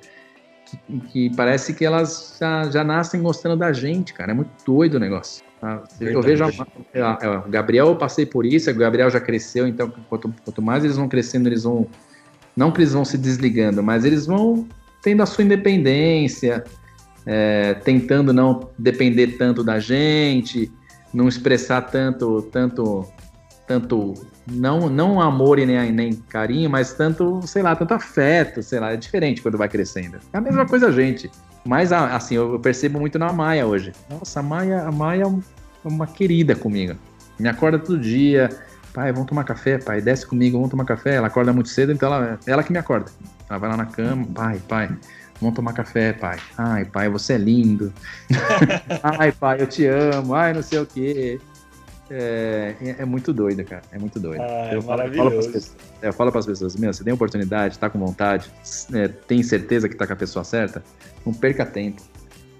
que, 0.66 1.00
que 1.12 1.36
parece 1.36 1.74
que 1.74 1.86
elas 1.86 2.38
já, 2.40 2.70
já 2.70 2.84
nascem 2.84 3.22
gostando 3.22 3.56
da 3.56 3.72
gente, 3.72 4.14
cara. 4.14 4.32
É 4.32 4.34
muito 4.34 4.50
doido 4.66 4.96
o 4.96 5.00
negócio. 5.00 5.44
Tá? 5.62 5.84
Eu 6.00 6.22
vejo 6.22 6.44
a, 6.44 6.48
a, 6.48 7.26
a, 7.26 7.40
o 7.40 7.50
Gabriel, 7.50 7.88
eu 7.88 7.96
passei 7.96 8.26
por 8.26 8.46
isso, 8.46 8.70
o 8.70 8.74
Gabriel 8.74 9.10
já 9.10 9.20
cresceu, 9.20 9.68
então 9.68 9.92
quanto, 10.10 10.34
quanto 10.44 10.62
mais 10.62 10.84
eles 10.84 10.98
vão 10.98 11.08
crescendo, 11.08 11.48
eles 11.48 11.64
vão 11.64 11.88
não 12.56 12.72
que 12.72 12.80
eles 12.80 12.94
vão 12.94 13.06
se 13.06 13.18
desligando, 13.18 13.84
mas 13.84 14.04
eles 14.04 14.26
vão 14.26 14.68
tendo 15.04 15.22
a 15.22 15.28
sua 15.28 15.44
independência, 15.44 16.64
é, 17.26 17.76
tentando 17.76 18.34
não 18.34 18.72
depender 18.80 19.38
tanto 19.38 19.64
da 19.64 19.80
gente, 19.80 20.72
não 21.14 21.28
expressar 21.28 21.82
tanto, 21.82 22.42
tanto, 22.52 23.06
tanto 23.68 24.16
não, 24.52 24.90
não 24.90 25.22
amor 25.22 25.60
e 25.60 25.66
nem, 25.66 25.92
nem 25.92 26.14
carinho, 26.14 26.70
mas 26.70 26.94
tanto, 26.94 27.42
sei 27.46 27.62
lá, 27.62 27.76
tanto 27.76 27.94
afeto, 27.94 28.64
sei 28.64 28.80
lá, 28.80 28.94
é 28.94 28.98
diferente 28.98 29.42
quando 29.42 29.58
vai 29.58 29.68
crescendo. 29.68 30.18
É 30.32 30.38
a 30.38 30.42
mesma 30.42 30.66
coisa 30.66 30.88
a 30.88 30.92
gente. 30.92 31.30
Mas 31.66 31.92
assim, 31.92 32.36
eu 32.36 32.58
percebo 32.60 33.00
muito 33.00 33.20
na 33.20 33.34
Maia 33.34 33.68
hoje. 33.68 33.92
Nossa, 34.10 34.40
a 34.40 34.44
Maia, 34.44 34.84
a 34.84 34.92
Maia 34.92 35.24
é 35.24 35.88
uma 35.88 36.08
querida 36.08 36.56
comigo. 36.56 36.96
Me 37.38 37.50
acorda 37.50 37.78
todo 37.78 38.00
dia, 38.00 38.50
pai, 38.94 39.12
vamos 39.12 39.28
tomar 39.28 39.44
café, 39.44 39.78
pai, 39.78 40.02
desce 40.02 40.26
comigo, 40.26 40.58
vamos 40.58 40.72
tomar 40.72 40.86
café. 40.86 41.16
Ela 41.16 41.28
acorda 41.28 41.52
muito 41.52 41.70
cedo, 41.70 41.92
então 41.92 42.12
ela, 42.12 42.40
ela 42.48 42.64
que 42.64 42.72
me 42.72 42.80
acorda. 42.80 43.12
Ela 43.50 43.60
vai 43.60 43.70
lá 43.70 43.78
na 43.78 43.86
cama, 43.86 44.26
pai, 44.34 44.62
pai, 44.68 44.90
vamos 45.42 45.56
tomar 45.56 45.74
café, 45.74 46.14
pai. 46.14 46.40
Ai, 46.58 46.86
pai, 46.86 47.10
você 47.10 47.34
é 47.34 47.38
lindo. 47.38 47.94
ai, 49.04 49.34
pai, 49.34 49.62
eu 49.62 49.68
te 49.68 49.86
amo. 49.86 50.34
Ai, 50.34 50.54
não 50.54 50.64
sei 50.64 50.80
o 50.80 50.86
quê. 50.86 51.40
É, 52.10 52.76
é, 52.82 52.96
é 53.00 53.06
muito 53.06 53.34
doido, 53.34 53.64
cara. 53.64 53.82
É 53.92 54.00
muito 54.00 54.20
doido. 54.20 54.42
Ah, 54.42 54.70
eu, 54.72 54.80
é 54.80 54.82
falo, 54.82 55.14
falo 55.14 55.32
pessoas, 55.32 55.76
eu 56.02 56.14
falo 56.14 56.32
para 56.32 56.40
as 56.40 56.46
pessoas, 56.46 56.76
meu, 56.76 56.94
você 56.94 57.04
tem 57.04 57.14
oportunidade, 57.14 57.78
tá 57.78 57.90
com 57.90 58.00
vontade, 58.00 58.52
é, 58.94 59.08
tem 59.08 59.44
certeza 59.44 59.90
que 59.90 59.96
tá 59.96 60.08
com 60.08 60.14
a 60.14 60.16
pessoa 60.16 60.44
certa, 60.44 60.84
não 61.26 61.34
perca 61.34 61.66
tempo. 61.66 62.02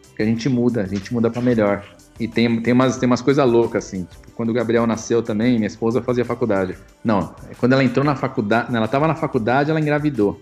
Porque 0.08 0.24
a 0.24 0.26
gente 0.26 0.50
muda, 0.50 0.82
a 0.82 0.88
gente 0.88 1.14
muda 1.14 1.30
para 1.30 1.42
melhor. 1.42 1.86
E 2.20 2.28
tem, 2.28 2.62
tem 2.62 2.74
umas, 2.74 2.98
tem 2.98 3.06
umas 3.06 3.22
coisas 3.22 3.48
loucas, 3.48 3.86
assim. 3.86 4.04
Tipo, 4.04 4.32
quando 4.32 4.50
o 4.50 4.54
Gabriel 4.54 4.88
nasceu 4.88 5.22
também, 5.22 5.56
minha 5.56 5.68
esposa 5.68 6.02
fazia 6.02 6.26
faculdade. 6.26 6.76
Não, 7.04 7.36
quando 7.60 7.74
ela 7.74 7.84
entrou 7.84 8.04
na 8.04 8.16
faculdade, 8.16 8.76
ela 8.76 8.86
estava 8.86 9.08
na 9.08 9.16
faculdade, 9.16 9.70
ela 9.70 9.80
engravidou. 9.80 10.42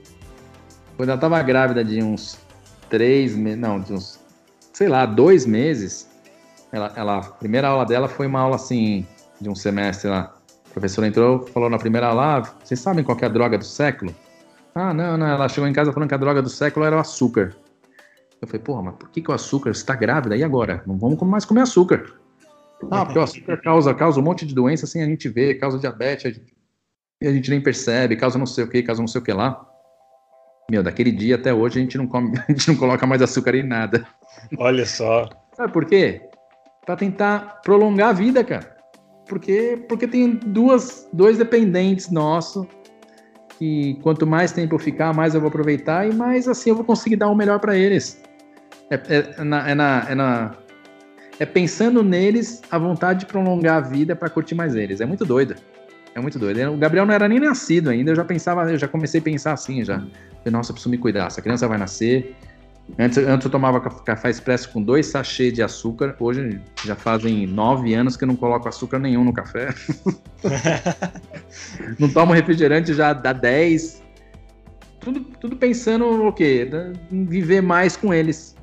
Quando 0.95 1.09
ela 1.09 1.17
estava 1.17 1.41
grávida 1.43 1.83
de 1.83 2.01
uns 2.01 2.37
três 2.89 3.35
meses, 3.35 3.59
não, 3.59 3.81
de 3.81 3.91
uns, 3.91 4.19
sei 4.71 4.87
lá, 4.87 5.05
dois 5.05 5.45
meses, 5.45 6.07
ela, 6.75 6.91
ela, 6.97 7.17
a 7.19 7.21
primeira 7.21 7.69
aula 7.69 7.85
dela 7.85 8.09
foi 8.09 8.27
uma 8.27 8.41
aula 8.41 8.57
assim, 8.57 9.07
de 9.39 9.49
um 9.49 9.55
semestre 9.55 10.09
lá. 10.09 10.35
A 10.69 10.73
professora 10.73 11.07
entrou, 11.07 11.47
falou 11.47 11.69
na 11.69 11.77
primeira 11.77 12.07
aula, 12.07 12.37
ah, 12.37 12.41
vocês 12.61 12.79
sabem 12.81 13.01
qual 13.01 13.17
é 13.21 13.25
a 13.25 13.29
droga 13.29 13.57
do 13.57 13.63
século? 13.63 14.13
Ah, 14.75 14.93
não, 14.93 15.17
não, 15.17 15.25
ela 15.25 15.47
chegou 15.47 15.69
em 15.69 15.73
casa 15.73 15.93
falando 15.93 16.09
que 16.09 16.15
a 16.15 16.17
droga 16.17 16.41
do 16.41 16.49
século 16.49 16.85
era 16.85 16.97
o 16.97 16.99
açúcar. 16.99 17.55
Eu 18.41 18.47
falei, 18.47 18.61
porra, 18.61 18.81
mas 18.83 18.95
por 18.95 19.09
que, 19.09 19.21
que 19.21 19.31
o 19.31 19.33
açúcar 19.33 19.71
está 19.71 19.95
grávida? 19.95 20.35
E 20.35 20.43
agora? 20.43 20.83
Não 20.85 20.97
vamos 20.97 21.17
mais 21.21 21.45
comer 21.45 21.61
açúcar. 21.61 22.13
Ah, 22.91 23.05
porque 23.05 23.19
o 23.19 23.23
açúcar 23.23 23.55
causa, 23.61 23.93
causa 23.93 24.19
um 24.19 24.23
monte 24.23 24.45
de 24.45 24.53
doença 24.53 24.85
sem 24.85 25.01
a 25.01 25.05
gente 25.05 25.29
ver, 25.29 25.55
causa 25.55 25.79
diabetes, 25.79 26.25
a 26.25 26.29
gente, 26.29 26.53
e 27.21 27.27
a 27.27 27.31
gente 27.31 27.49
nem 27.49 27.61
percebe, 27.61 28.17
causa 28.17 28.37
não 28.37 28.45
sei 28.45 28.65
o 28.65 28.67
que, 28.67 28.83
causa 28.83 29.01
não 29.01 29.07
sei 29.07 29.21
o 29.21 29.23
que 29.23 29.31
lá. 29.31 29.65
Meu, 30.69 30.83
daquele 30.83 31.13
dia 31.13 31.35
até 31.35 31.53
hoje 31.53 31.79
a 31.79 31.81
gente 31.81 31.97
não 31.97 32.05
come, 32.05 32.37
a 32.49 32.51
gente 32.51 32.67
não 32.67 32.75
coloca 32.75 33.07
mais 33.07 33.21
açúcar 33.21 33.55
em 33.55 33.63
nada. 33.63 34.05
Olha 34.57 34.85
só. 34.85 35.29
Sabe 35.55 35.71
por 35.71 35.85
quê? 35.85 36.21
Para 36.85 36.95
tentar 36.95 37.61
prolongar 37.63 38.09
a 38.09 38.13
vida, 38.13 38.43
cara. 38.43 38.75
Porque, 39.27 39.83
porque 39.89 40.07
tem 40.07 40.35
duas, 40.35 41.09
dois 41.11 41.37
dependentes 41.37 42.11
nossos 42.11 42.67
que 43.57 43.97
quanto 44.01 44.27
mais 44.27 44.51
tempo 44.51 44.75
eu 44.75 44.79
ficar, 44.79 45.13
mais 45.13 45.33
eu 45.33 45.41
vou 45.41 45.47
aproveitar 45.47 46.07
e 46.07 46.13
mais 46.13 46.47
assim 46.47 46.69
eu 46.69 46.75
vou 46.75 46.85
conseguir 46.85 47.15
dar 47.15 47.29
o 47.29 47.35
melhor 47.35 47.59
para 47.59 47.75
eles. 47.75 48.21
É, 48.89 48.95
é, 48.95 49.33
é, 49.37 49.43
na, 49.43 49.69
é, 49.69 49.75
na, 49.75 50.05
é, 50.09 50.15
na, 50.15 50.55
é 51.39 51.45
pensando 51.45 52.03
neles 52.03 52.61
a 52.69 52.77
vontade 52.77 53.21
de 53.21 53.25
prolongar 53.25 53.77
a 53.77 53.81
vida 53.81 54.15
para 54.15 54.29
curtir 54.29 54.55
mais 54.55 54.75
eles. 54.75 55.01
É 55.01 55.05
muito 55.05 55.25
doido. 55.25 55.55
É 56.13 56.19
muito 56.19 56.37
doido. 56.39 56.71
O 56.71 56.77
Gabriel 56.77 57.05
não 57.05 57.13
era 57.13 57.27
nem 57.27 57.39
nascido 57.39 57.89
ainda, 57.89 58.11
eu 58.11 58.15
já 58.15 58.23
pensava, 58.23 58.69
eu 58.71 58.77
já 58.77 58.87
comecei 58.87 59.19
a 59.19 59.23
pensar 59.23 59.53
assim 59.53 59.83
já. 59.83 60.01
Nossa, 60.49 60.71
eu 60.71 60.73
preciso 60.73 60.89
me 60.89 60.97
cuidar. 60.97 61.27
Essa 61.27 61.41
criança 61.41 61.67
vai 61.67 61.77
nascer, 61.77 62.35
Antes, 62.97 63.17
antes 63.17 63.45
eu 63.45 63.51
tomava 63.51 63.81
café 63.81 64.29
expresso 64.29 64.69
com 64.71 64.81
dois 64.81 65.07
sachês 65.07 65.51
de 65.51 65.61
açúcar. 65.61 66.15
Hoje 66.19 66.61
já 66.85 66.95
fazem 66.95 67.45
nove 67.47 67.93
anos 67.93 68.15
que 68.15 68.23
eu 68.23 68.27
não 68.27 68.35
coloco 68.35 68.69
açúcar 68.69 68.99
nenhum 68.99 69.23
no 69.23 69.33
café. 69.33 69.73
não 71.99 72.07
tomo 72.09 72.31
refrigerante 72.31 72.93
já 72.93 73.11
dá 73.11 73.33
dez. 73.33 74.01
Tudo, 74.99 75.19
tudo 75.39 75.55
pensando 75.55 76.09
no 76.17 76.31
quê? 76.31 76.69
Em 77.11 77.25
viver 77.25 77.61
mais 77.61 77.97
com 77.97 78.13
eles. 78.13 78.55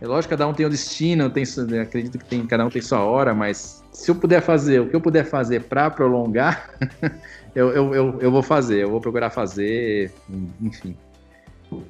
É 0.00 0.06
lógico, 0.06 0.30
cada 0.30 0.48
um 0.48 0.54
tem 0.54 0.64
o 0.64 0.70
destino, 0.70 1.28
tem, 1.28 1.44
acredito 1.80 2.18
que 2.18 2.24
tem, 2.24 2.46
cada 2.46 2.64
um 2.64 2.70
tem 2.70 2.80
sua 2.80 3.00
hora, 3.00 3.34
mas 3.34 3.84
se 3.92 4.10
eu 4.10 4.14
puder 4.14 4.40
fazer 4.40 4.80
o 4.80 4.88
que 4.88 4.96
eu 4.96 5.00
puder 5.00 5.24
fazer 5.24 5.64
para 5.64 5.90
prolongar, 5.90 6.70
eu, 7.54 7.68
eu, 7.68 7.94
eu, 7.94 8.18
eu 8.18 8.30
vou 8.30 8.42
fazer, 8.42 8.84
eu 8.84 8.90
vou 8.90 8.98
procurar 8.98 9.28
fazer, 9.28 10.10
enfim 10.58 10.96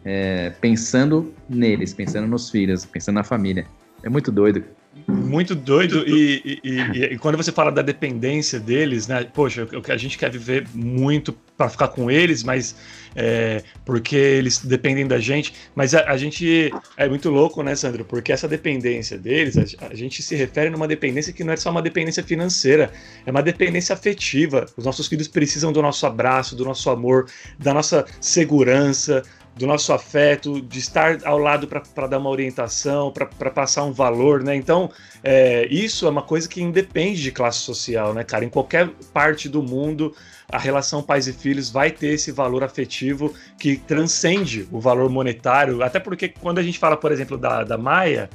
é, 0.04 0.50
pensando 0.60 1.32
neles, 1.48 1.94
pensando 1.94 2.26
nos 2.26 2.50
filhos, 2.50 2.84
pensando 2.84 3.16
na 3.16 3.24
família. 3.24 3.66
É 4.02 4.08
muito 4.08 4.32
doido. 4.32 4.64
Muito 5.06 5.54
doido, 5.54 6.04
e, 6.06 6.60
e, 6.64 6.70
e, 6.70 7.04
e, 7.14 7.18
quando 7.18 7.36
você 7.36 7.52
fala 7.52 7.70
da 7.70 7.80
dependência 7.80 8.58
deles, 8.58 9.06
né? 9.06 9.24
Poxa, 9.24 9.66
a 9.88 9.96
gente 9.96 10.18
quer 10.18 10.30
viver 10.30 10.66
muito 10.74 11.32
para 11.56 11.68
ficar 11.68 11.88
com 11.88 12.10
eles, 12.10 12.42
mas 12.42 12.74
é, 13.14 13.62
porque 13.84 14.16
eles 14.16 14.58
dependem 14.58 15.06
da 15.06 15.18
gente. 15.18 15.54
Mas 15.74 15.94
a, 15.94 16.10
a, 16.10 16.16
gente 16.16 16.72
é 16.96 17.08
muito 17.08 17.30
louco, 17.30 17.62
né, 17.62 17.74
Sandro? 17.76 18.04
Porque 18.04 18.32
essa 18.32 18.48
dependência 18.48 19.16
deles, 19.18 19.56
a, 19.56 19.88
a, 19.88 19.94
gente 19.94 20.22
se 20.22 20.34
refere 20.34 20.70
numa 20.70 20.88
dependência 20.88 21.32
que 21.32 21.44
não 21.44 21.52
é 21.52 21.56
só 21.56 21.70
uma 21.70 21.82
dependência 21.82 22.22
financeira, 22.22 22.90
é 23.24 23.30
uma 23.30 23.42
dependência 23.42 23.92
afetiva. 23.92 24.66
Os 24.76 24.84
nossos 24.84 25.06
filhos 25.06 25.28
precisam 25.28 25.72
do 25.72 25.82
nosso 25.82 26.06
abraço, 26.06 26.56
do 26.56 26.64
nosso 26.64 26.90
amor, 26.90 27.26
da 27.58 27.74
nossa 27.74 28.04
segurança, 28.20 29.22
do 29.56 29.66
nosso 29.66 29.92
afeto, 29.92 30.60
de 30.60 30.78
estar 30.78 31.18
ao 31.24 31.38
lado 31.38 31.66
para 31.66 32.06
dar 32.06 32.18
uma 32.18 32.30
orientação, 32.30 33.12
para 33.12 33.50
passar 33.50 33.84
um 33.84 33.92
valor, 33.92 34.42
né? 34.42 34.54
Então, 34.54 34.90
é, 35.22 35.66
isso 35.70 36.06
é 36.06 36.10
uma 36.10 36.22
coisa 36.22 36.48
que 36.48 36.62
independe 36.62 37.22
de 37.22 37.30
classe 37.30 37.58
social, 37.58 38.14
né, 38.14 38.24
cara? 38.24 38.44
Em 38.44 38.48
qualquer 38.48 38.88
parte 39.12 39.48
do 39.48 39.62
mundo, 39.62 40.14
a 40.50 40.58
relação 40.58 41.02
pais 41.02 41.26
e 41.26 41.32
filhos 41.32 41.70
vai 41.70 41.90
ter 41.90 42.08
esse 42.08 42.32
valor 42.32 42.64
afetivo 42.64 43.34
que 43.58 43.76
transcende 43.76 44.66
o 44.72 44.80
valor 44.80 45.10
monetário, 45.10 45.82
até 45.82 46.00
porque 46.00 46.28
quando 46.28 46.58
a 46.58 46.62
gente 46.62 46.78
fala, 46.78 46.96
por 46.96 47.12
exemplo, 47.12 47.36
da, 47.36 47.62
da 47.62 47.76
Maia, 47.76 48.30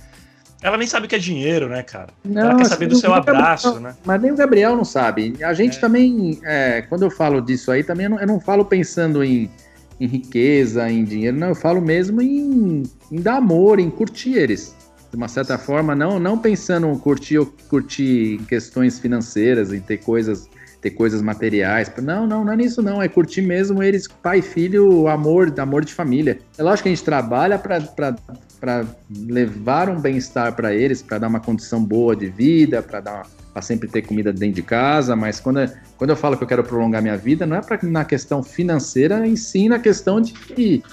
ela 0.62 0.78
nem 0.78 0.88
sabe 0.88 1.06
o 1.06 1.10
que 1.10 1.16
é 1.16 1.20
dinheiro, 1.20 1.68
né, 1.68 1.84
cara? 1.84 2.10
Não, 2.24 2.42
ela 2.42 2.56
quer 2.56 2.66
saber 2.66 2.88
do 2.88 2.96
seu 2.96 3.14
abraço, 3.14 3.74
Gabriel, 3.74 3.92
né? 3.92 3.98
Mas 4.04 4.22
nem 4.22 4.32
o 4.32 4.36
Gabriel 4.36 4.76
não 4.76 4.86
sabe. 4.86 5.36
A 5.44 5.54
gente 5.54 5.78
é. 5.78 5.82
também, 5.82 6.40
é, 6.44 6.82
quando 6.84 7.04
eu 7.04 7.12
falo 7.12 7.42
disso 7.42 7.72
aí, 7.72 7.84
também 7.84 8.06
eu 8.06 8.10
não, 8.10 8.20
eu 8.20 8.28
não 8.28 8.40
falo 8.40 8.66
pensando 8.66 9.24
em 9.24 9.50
em 10.00 10.08
riqueza, 10.08 10.90
em 10.90 11.04
dinheiro, 11.04 11.38
não, 11.38 11.50
eu 11.50 11.56
falo 11.56 11.82
mesmo 11.82 12.22
em, 12.22 12.84
em 13.12 13.22
dar 13.22 13.38
amor, 13.38 13.80
em 13.80 13.90
curtir 13.90 14.34
eles. 14.34 14.76
De 15.10 15.18
uma 15.18 15.28
certa 15.28 15.58
forma, 15.58 15.96
não, 15.96 16.20
não 16.20 16.38
pensando 16.38 16.88
em 16.88 16.98
curtir, 16.98 17.46
curtir 17.70 18.40
questões 18.50 19.00
financeiras, 19.00 19.72
em 19.72 19.80
ter 19.80 19.98
coisas, 19.98 20.50
ter 20.86 20.92
coisas 20.92 21.20
materiais. 21.20 21.92
Não, 21.98 22.28
não, 22.28 22.46
não 22.46 22.54
é 22.54 22.56
nisso 22.56 22.80
não, 22.80 23.02
é 23.02 23.08
curtir 23.08 23.42
mesmo 23.42 23.82
eles, 23.82 24.08
pai 24.08 24.38
e 24.38 24.42
filho, 24.44 25.08
amor, 25.08 25.52
amor 25.60 25.84
de 25.84 25.92
família. 25.92 26.38
É 26.60 26.62
lógico 26.62 26.84
que 26.84 26.90
a 26.90 26.96
gente 26.96 27.04
trabalha 27.04 27.58
para 27.58 28.86
levar 29.10 29.90
um 29.90 30.00
bem-estar 30.00 30.54
para 30.54 30.76
eles, 30.76 31.02
para 31.02 31.18
dar 31.18 31.28
uma 31.28 31.40
condição 31.40 31.84
boa 31.84 32.16
de 32.16 32.28
vida, 32.28 32.84
para 32.84 33.00
dar 33.00 33.14
uma 33.16 33.46
para 33.56 33.62
sempre 33.62 33.88
ter 33.88 34.02
comida 34.02 34.34
dentro 34.34 34.56
de 34.56 34.62
casa, 34.62 35.16
mas 35.16 35.40
quando, 35.40 35.60
quando 35.96 36.10
eu 36.10 36.16
falo 36.18 36.36
que 36.36 36.44
eu 36.44 36.48
quero 36.48 36.62
prolongar 36.62 37.02
minha 37.02 37.16
vida, 37.16 37.46
não 37.46 37.56
é 37.56 37.62
pra, 37.62 37.80
na 37.84 38.04
questão 38.04 38.44
financeira, 38.44 39.26
em 39.26 39.38
sim 39.38 39.70
na 39.70 39.80
questão 39.80 40.20
de, 40.20 40.84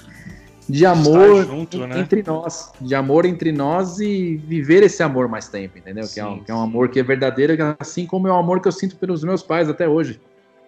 de 0.67 0.85
amor 0.85 1.45
junto, 1.45 1.87
né? 1.87 1.99
entre 1.99 2.23
nós, 2.23 2.71
de 2.79 2.95
amor 2.95 3.25
entre 3.25 3.51
nós 3.51 3.99
e 3.99 4.37
viver 4.37 4.83
esse 4.83 5.03
amor 5.03 5.27
mais 5.27 5.47
tempo, 5.47 5.77
entendeu? 5.77 6.07
Que 6.07 6.19
é, 6.19 6.25
um, 6.25 6.39
que 6.43 6.51
é, 6.51 6.55
um, 6.55 6.61
amor 6.61 6.89
que 6.89 6.99
é 6.99 7.03
verdadeiro, 7.03 7.53
assim 7.79 8.05
como 8.05 8.27
é 8.27 8.31
o 8.31 8.35
amor 8.35 8.61
que 8.61 8.67
eu 8.67 8.71
sinto 8.71 8.95
pelos 8.95 9.23
meus 9.23 9.43
pais 9.43 9.69
até 9.69 9.87
hoje. 9.87 10.19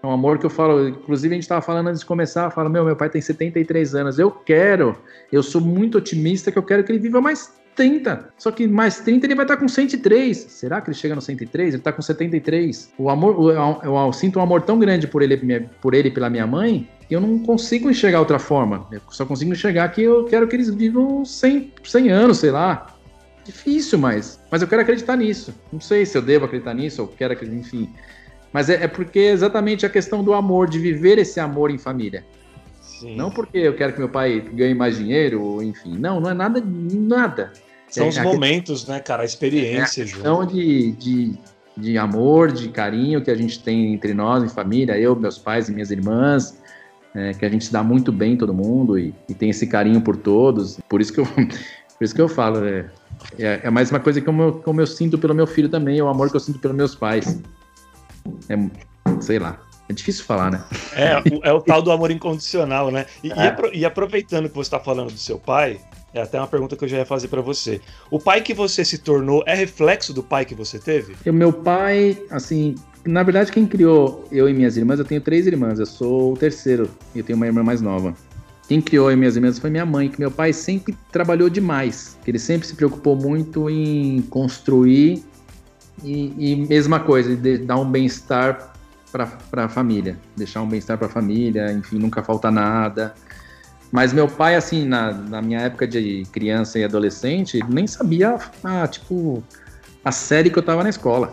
É 0.04 0.08
um 0.08 0.12
amor 0.12 0.38
que 0.38 0.46
eu 0.46 0.50
falo, 0.50 0.88
inclusive 0.88 1.34
a 1.34 1.36
gente 1.36 1.44
estava 1.44 1.62
falando 1.62 1.88
antes 1.88 2.02
de 2.02 2.06
começar, 2.06 2.50
fala, 2.52 2.70
meu, 2.70 2.86
meu 2.86 2.96
pai 2.96 3.10
tem 3.10 3.22
73 3.22 3.96
anos, 3.96 4.20
eu 4.20 4.30
quero, 4.30 4.98
eu 5.32 5.42
sou 5.42 5.62
muito 5.62 5.98
otimista 5.98 6.52
que 6.52 6.58
eu 6.58 6.64
quero 6.64 6.84
que 6.84 6.92
ele 6.92 7.00
viva 7.00 7.20
mais 7.20 7.54
30. 7.76 8.30
Só 8.38 8.52
que 8.52 8.68
mais 8.68 9.00
30 9.00 9.26
ele 9.28 9.36
vai 9.36 9.46
estar 9.46 9.58
com 9.58 9.68
103. 9.68 10.38
Será 10.38 10.82
que 10.82 10.90
ele 10.90 10.98
chega 10.98 11.14
no 11.14 11.22
103? 11.22 11.70
Ele 11.70 11.78
está 11.78 11.92
com 11.92 12.02
73. 12.02 12.94
O 12.98 13.10
amor, 13.10 13.52
eu, 13.52 13.80
eu, 13.84 13.96
eu, 13.96 14.14
sinto 14.14 14.40
um 14.40 14.42
amor 14.42 14.62
tão 14.62 14.80
grande 14.80 15.08
por 15.08 15.22
ele, 15.22 15.38
por 15.82 15.94
ele 15.94 16.08
e 16.08 16.12
pela 16.12 16.30
minha 16.30 16.48
mãe 16.48 16.88
eu 17.10 17.22
não 17.22 17.40
consigo 17.40 17.90
enxergar 17.90 18.20
outra 18.20 18.40
forma. 18.40 18.88
Eu 18.92 19.02
só 19.10 19.26
consigo 19.26 19.52
enxergar 19.52 19.90
que 19.90 20.02
eu 20.02 20.26
quero 20.26 20.48
que 20.48 20.56
eles 20.56 20.70
vivam 20.70 21.24
100, 21.24 21.74
100 21.84 22.10
anos, 22.10 22.38
sei 22.40 22.52
lá. 22.52 22.96
Difícil, 23.44 24.00
mas, 24.00 24.40
mas 24.50 24.62
eu 24.62 24.68
quero 24.68 24.82
acreditar 24.82 25.16
nisso. 25.16 25.54
Não 25.72 25.80
sei 25.80 26.06
se 26.06 26.18
eu 26.18 26.22
devo 26.22 26.46
acreditar 26.46 26.74
nisso 26.74 27.04
ou 27.04 27.08
quero 27.08 27.34
acreditar, 27.34 27.60
enfim. 27.60 27.90
Mas 28.52 28.70
é, 28.70 28.86
é 28.86 28.88
porque 28.88 29.20
é 29.20 29.32
exatamente 29.32 29.86
a 29.86 29.90
questão 29.90 30.24
do 30.24 30.34
amor, 30.34 30.68
de 30.68 30.80
viver 30.80 31.20
esse 31.20 31.40
amor 31.40 31.70
em 31.70 31.78
família. 31.78 32.26
Sim. 32.82 33.16
Não 33.16 33.30
porque 33.30 33.58
eu 33.58 33.76
quero 33.76 33.94
que 33.94 34.00
meu 34.00 34.10
pai 34.10 34.40
ganhe 34.40 34.74
mais 34.74 34.98
dinheiro, 34.98 35.44
ou 35.44 35.62
enfim. 35.62 35.96
Não, 35.98 36.20
não 36.20 36.30
é 36.30 36.34
nada, 36.34 36.64
nada. 36.66 37.52
São 37.90 38.06
é, 38.06 38.10
os 38.10 38.18
momentos, 38.18 38.88
né, 38.88 39.00
cara? 39.00 39.22
A 39.22 39.26
experiência, 39.26 40.02
é 40.02 40.04
a 40.04 40.08
questão 40.08 40.46
de, 40.46 40.94
de, 40.94 41.34
de 41.78 41.98
amor, 41.98 42.52
de 42.52 42.70
carinho 42.70 43.22
que 43.22 43.30
a 43.30 43.36
gente 43.36 43.62
tem 43.62 43.94
entre 43.94 44.14
nós, 44.14 44.44
em 44.44 44.50
família, 44.50 44.98
eu, 44.98 45.16
meus 45.16 45.38
pais 45.38 45.70
e 45.70 45.72
minhas 45.72 45.92
irmãs, 45.92 46.58
é, 47.16 47.34
que 47.34 47.46
a 47.46 47.50
gente 47.50 47.66
se 47.66 47.72
dá 47.72 47.82
muito 47.82 48.12
bem 48.12 48.36
todo 48.36 48.54
mundo 48.54 49.00
e, 49.00 49.14
e, 49.30 49.34
tem 49.34 49.50
esse 49.50 49.66
carinho 49.66 50.02
por 50.02 50.18
todos. 50.18 50.80
Por 50.90 51.00
isso 51.00 51.14
que 51.14 51.22
eu, 51.22 51.26
por 51.98 52.04
isso 52.04 52.14
que 52.14 52.22
eu 52.22 52.28
falo, 52.28 52.66
é, 52.66 52.86
é, 53.40 53.62
é 53.64 53.70
mais 53.70 53.90
uma 53.90 54.00
coisa 54.00 54.20
que 54.20 54.28
eu, 54.28 54.62
como 54.64 54.82
eu 54.82 54.88
sinto 54.88 55.18
pelo 55.18 55.34
meu 55.34 55.48
filho 55.48 55.70
também, 55.70 55.98
é 55.98 56.04
o 56.04 56.10
amor 56.10 56.30
que 56.30 56.36
eu 56.36 56.42
sinto 56.42 56.60
pelos 56.60 56.76
meus 56.76 56.94
pais. 56.94 57.42
É, 58.50 58.58
sei 59.22 59.40
lá. 59.40 59.60
É 59.88 59.94
difícil 59.94 60.26
falar, 60.26 60.52
né? 60.52 60.64
É, 60.94 61.22
é 61.48 61.54
o 61.54 61.62
tal 61.62 61.80
do 61.80 61.92
amor 61.92 62.10
incondicional, 62.10 62.90
né? 62.90 63.06
E, 63.24 63.32
é. 63.32 63.56
e 63.72 63.86
aproveitando 63.86 64.50
que 64.50 64.56
você 64.56 64.68
está 64.68 64.80
falando 64.80 65.12
do 65.12 65.18
seu 65.18 65.38
pai, 65.38 65.80
é 66.16 66.22
até 66.22 66.40
uma 66.40 66.48
pergunta 66.48 66.76
que 66.78 66.86
eu 66.86 66.88
já 66.88 66.98
ia 66.98 67.06
fazer 67.06 67.28
para 67.28 67.42
você. 67.42 67.82
O 68.10 68.18
pai 68.18 68.42
que 68.42 68.54
você 68.54 68.86
se 68.86 68.98
tornou 68.98 69.44
é 69.46 69.54
reflexo 69.54 70.14
do 70.14 70.24
pai 70.24 70.46
que 70.46 70.56
você 70.56 70.80
teve? 70.80 71.16
O 71.30 71.34
meu 71.34 71.52
pai, 71.52 72.18
assim, 72.32 72.76
na 73.06 73.22
verdade, 73.22 73.52
quem 73.52 73.68
criou 73.68 74.26
eu 74.32 74.48
e 74.48 74.54
minhas 74.54 74.78
irmãs, 74.78 74.98
eu 74.98 75.06
tenho 75.06 75.20
três 75.20 75.46
irmãs, 75.46 75.78
eu 75.78 75.86
sou 75.86 76.34
o 76.34 76.38
terceiro 76.38 76.90
e 77.14 77.20
eu 77.20 77.24
tenho 77.24 77.36
uma 77.36 77.46
irmã 77.46 77.62
mais 77.64 77.82
nova. 77.82 78.16
Quem 78.68 78.82
criou 78.82 79.12
eu 79.12 79.14
e 79.14 79.18
minhas 79.18 79.36
irmãs 79.36 79.60
foi 79.60 79.70
minha 79.70 79.86
mãe, 79.86 80.08
que 80.10 80.18
meu 80.18 80.32
pai 80.32 80.54
sempre 80.54 80.98
trabalhou 81.12 81.50
demais. 81.50 82.18
Ele 82.26 82.40
sempre 82.40 82.66
se 82.66 82.76
preocupou 82.76 83.16
muito 83.18 83.70
em 83.70 84.22
construir 84.22 85.22
e, 86.02 86.34
e 86.38 86.56
mesma 86.56 87.00
coisa, 87.00 87.36
de 87.36 87.58
dar 87.58 87.76
um 87.76 87.90
bem-estar 87.90 88.74
para 89.12 89.66
a 89.66 89.70
família, 89.70 90.18
deixar 90.36 90.62
um 90.62 90.68
bem-estar 90.68 90.98
para 90.98 91.08
a 91.08 91.10
família, 91.10 91.72
enfim, 91.74 91.98
nunca 91.98 92.24
falta 92.24 92.50
nada. 92.50 93.14
Mas 93.96 94.12
meu 94.12 94.28
pai, 94.28 94.58
assim, 94.58 94.86
na, 94.86 95.14
na 95.14 95.42
minha 95.42 95.62
época 95.62 95.88
de 95.88 96.24
criança 96.30 96.78
e 96.78 96.84
adolescente, 96.84 97.62
nem 97.70 97.88
sabia, 97.88 98.38
ah, 98.62 98.86
tipo, 98.86 99.42
a 100.04 100.12
série 100.12 100.50
que 100.50 100.60
eu 100.60 100.64
tava 100.64 100.84
na 100.84 100.90
escola. 100.90 101.32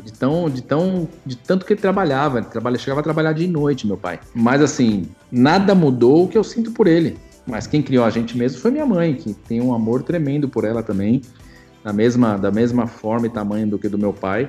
De 0.00 0.12
tão, 0.12 0.48
de 0.48 0.62
tão, 0.62 1.08
de 1.26 1.34
tanto 1.34 1.66
que 1.66 1.72
ele 1.72 1.80
trabalhava, 1.80 2.38
ele 2.38 2.46
trabalha, 2.46 2.78
chegava 2.78 3.00
a 3.00 3.02
trabalhar 3.02 3.32
de 3.32 3.48
noite, 3.48 3.84
meu 3.84 3.96
pai. 3.96 4.20
Mas 4.32 4.62
assim, 4.62 5.08
nada 5.28 5.74
mudou 5.74 6.26
o 6.26 6.28
que 6.28 6.38
eu 6.38 6.44
sinto 6.44 6.70
por 6.70 6.86
ele. 6.86 7.18
Mas 7.44 7.66
quem 7.66 7.82
criou 7.82 8.04
a 8.04 8.10
gente 8.10 8.38
mesmo 8.38 8.60
foi 8.60 8.70
minha 8.70 8.86
mãe, 8.86 9.16
que 9.16 9.34
tem 9.34 9.60
um 9.60 9.74
amor 9.74 10.04
tremendo 10.04 10.48
por 10.48 10.64
ela 10.64 10.84
também, 10.84 11.20
da 11.82 11.92
mesma, 11.92 12.38
da 12.38 12.52
mesma 12.52 12.86
forma 12.86 13.26
e 13.26 13.30
tamanho 13.30 13.66
do 13.66 13.76
que 13.76 13.88
do 13.88 13.98
meu 13.98 14.12
pai 14.12 14.46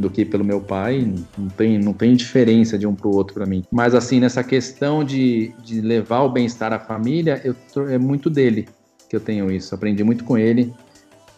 do 0.00 0.10
que 0.10 0.24
pelo 0.24 0.44
meu 0.44 0.60
pai, 0.60 1.12
não 1.36 1.48
tem, 1.48 1.78
não 1.78 1.92
tem 1.92 2.14
diferença 2.14 2.78
de 2.78 2.86
um 2.86 2.94
para 2.94 3.08
o 3.08 3.14
outro 3.14 3.34
para 3.34 3.46
mim. 3.46 3.64
Mas 3.70 3.94
assim, 3.94 4.18
nessa 4.18 4.42
questão 4.42 5.04
de, 5.04 5.52
de 5.62 5.80
levar 5.80 6.22
o 6.22 6.28
bem-estar 6.28 6.72
à 6.72 6.78
família, 6.78 7.40
eu, 7.44 7.54
é 7.88 7.98
muito 7.98 8.28
dele 8.28 8.68
que 9.08 9.14
eu 9.14 9.20
tenho 9.20 9.50
isso. 9.50 9.74
Aprendi 9.74 10.02
muito 10.02 10.24
com 10.24 10.38
ele. 10.38 10.72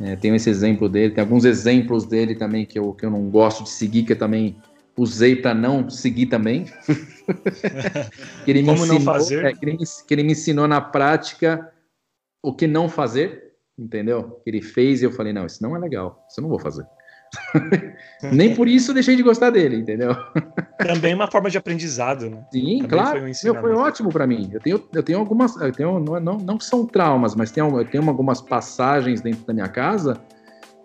É, 0.00 0.16
tenho 0.16 0.34
esse 0.34 0.48
exemplo 0.48 0.88
dele, 0.88 1.14
tem 1.14 1.22
alguns 1.22 1.44
exemplos 1.44 2.06
dele 2.06 2.34
também 2.34 2.64
que 2.64 2.78
eu, 2.78 2.92
que 2.92 3.04
eu 3.04 3.10
não 3.10 3.28
gosto 3.30 3.64
de 3.64 3.70
seguir, 3.70 4.04
que 4.04 4.12
eu 4.12 4.18
também 4.18 4.56
usei 4.96 5.36
para 5.36 5.54
não 5.54 5.88
seguir 5.88 6.26
também. 6.26 6.64
que 8.44 8.50
ele 8.50 8.62
Como 8.62 8.76
ensinou, 8.76 8.98
não 8.98 9.04
fazer? 9.04 9.44
É, 9.44 9.52
que, 9.52 9.64
ele, 9.64 9.76
que 9.76 10.14
ele 10.14 10.22
me 10.22 10.32
ensinou 10.32 10.66
na 10.66 10.80
prática 10.80 11.70
o 12.42 12.52
que 12.52 12.66
não 12.66 12.88
fazer 12.88 13.52
entendeu? 13.78 14.40
Que 14.44 14.50
ele 14.50 14.62
fez 14.62 15.02
e 15.02 15.04
eu 15.04 15.12
falei, 15.12 15.32
não, 15.32 15.46
isso 15.46 15.62
não 15.62 15.76
é 15.76 15.78
legal, 15.78 16.24
isso 16.28 16.40
eu 16.40 16.42
não 16.42 16.50
vou 16.50 16.58
fazer. 16.58 16.86
Nem 18.32 18.54
por 18.54 18.68
isso 18.68 18.92
deixei 18.92 19.16
de 19.16 19.22
gostar 19.22 19.50
dele, 19.50 19.76
entendeu? 19.76 20.14
Também 20.78 21.14
uma 21.14 21.30
forma 21.30 21.50
de 21.50 21.58
aprendizado, 21.58 22.28
né? 22.28 22.44
Sim, 22.52 22.80
Também 22.82 22.88
claro. 22.88 23.20
Foi, 23.20 23.30
um 23.30 23.34
Meu, 23.44 23.60
foi 23.60 23.72
ótimo 23.72 24.10
para 24.10 24.26
mim. 24.26 24.50
Eu 24.52 24.60
tenho, 24.60 24.88
eu 24.92 25.02
tenho 25.02 25.18
algumas, 25.18 25.56
eu 25.56 25.72
tenho, 25.72 25.98
não, 25.98 26.20
não, 26.20 26.36
não 26.36 26.60
são 26.60 26.86
traumas, 26.86 27.34
mas 27.34 27.50
tenho, 27.50 27.78
eu 27.78 27.84
tenho 27.84 28.06
algumas 28.08 28.40
passagens 28.40 29.20
dentro 29.20 29.44
da 29.46 29.52
minha 29.52 29.68
casa 29.68 30.20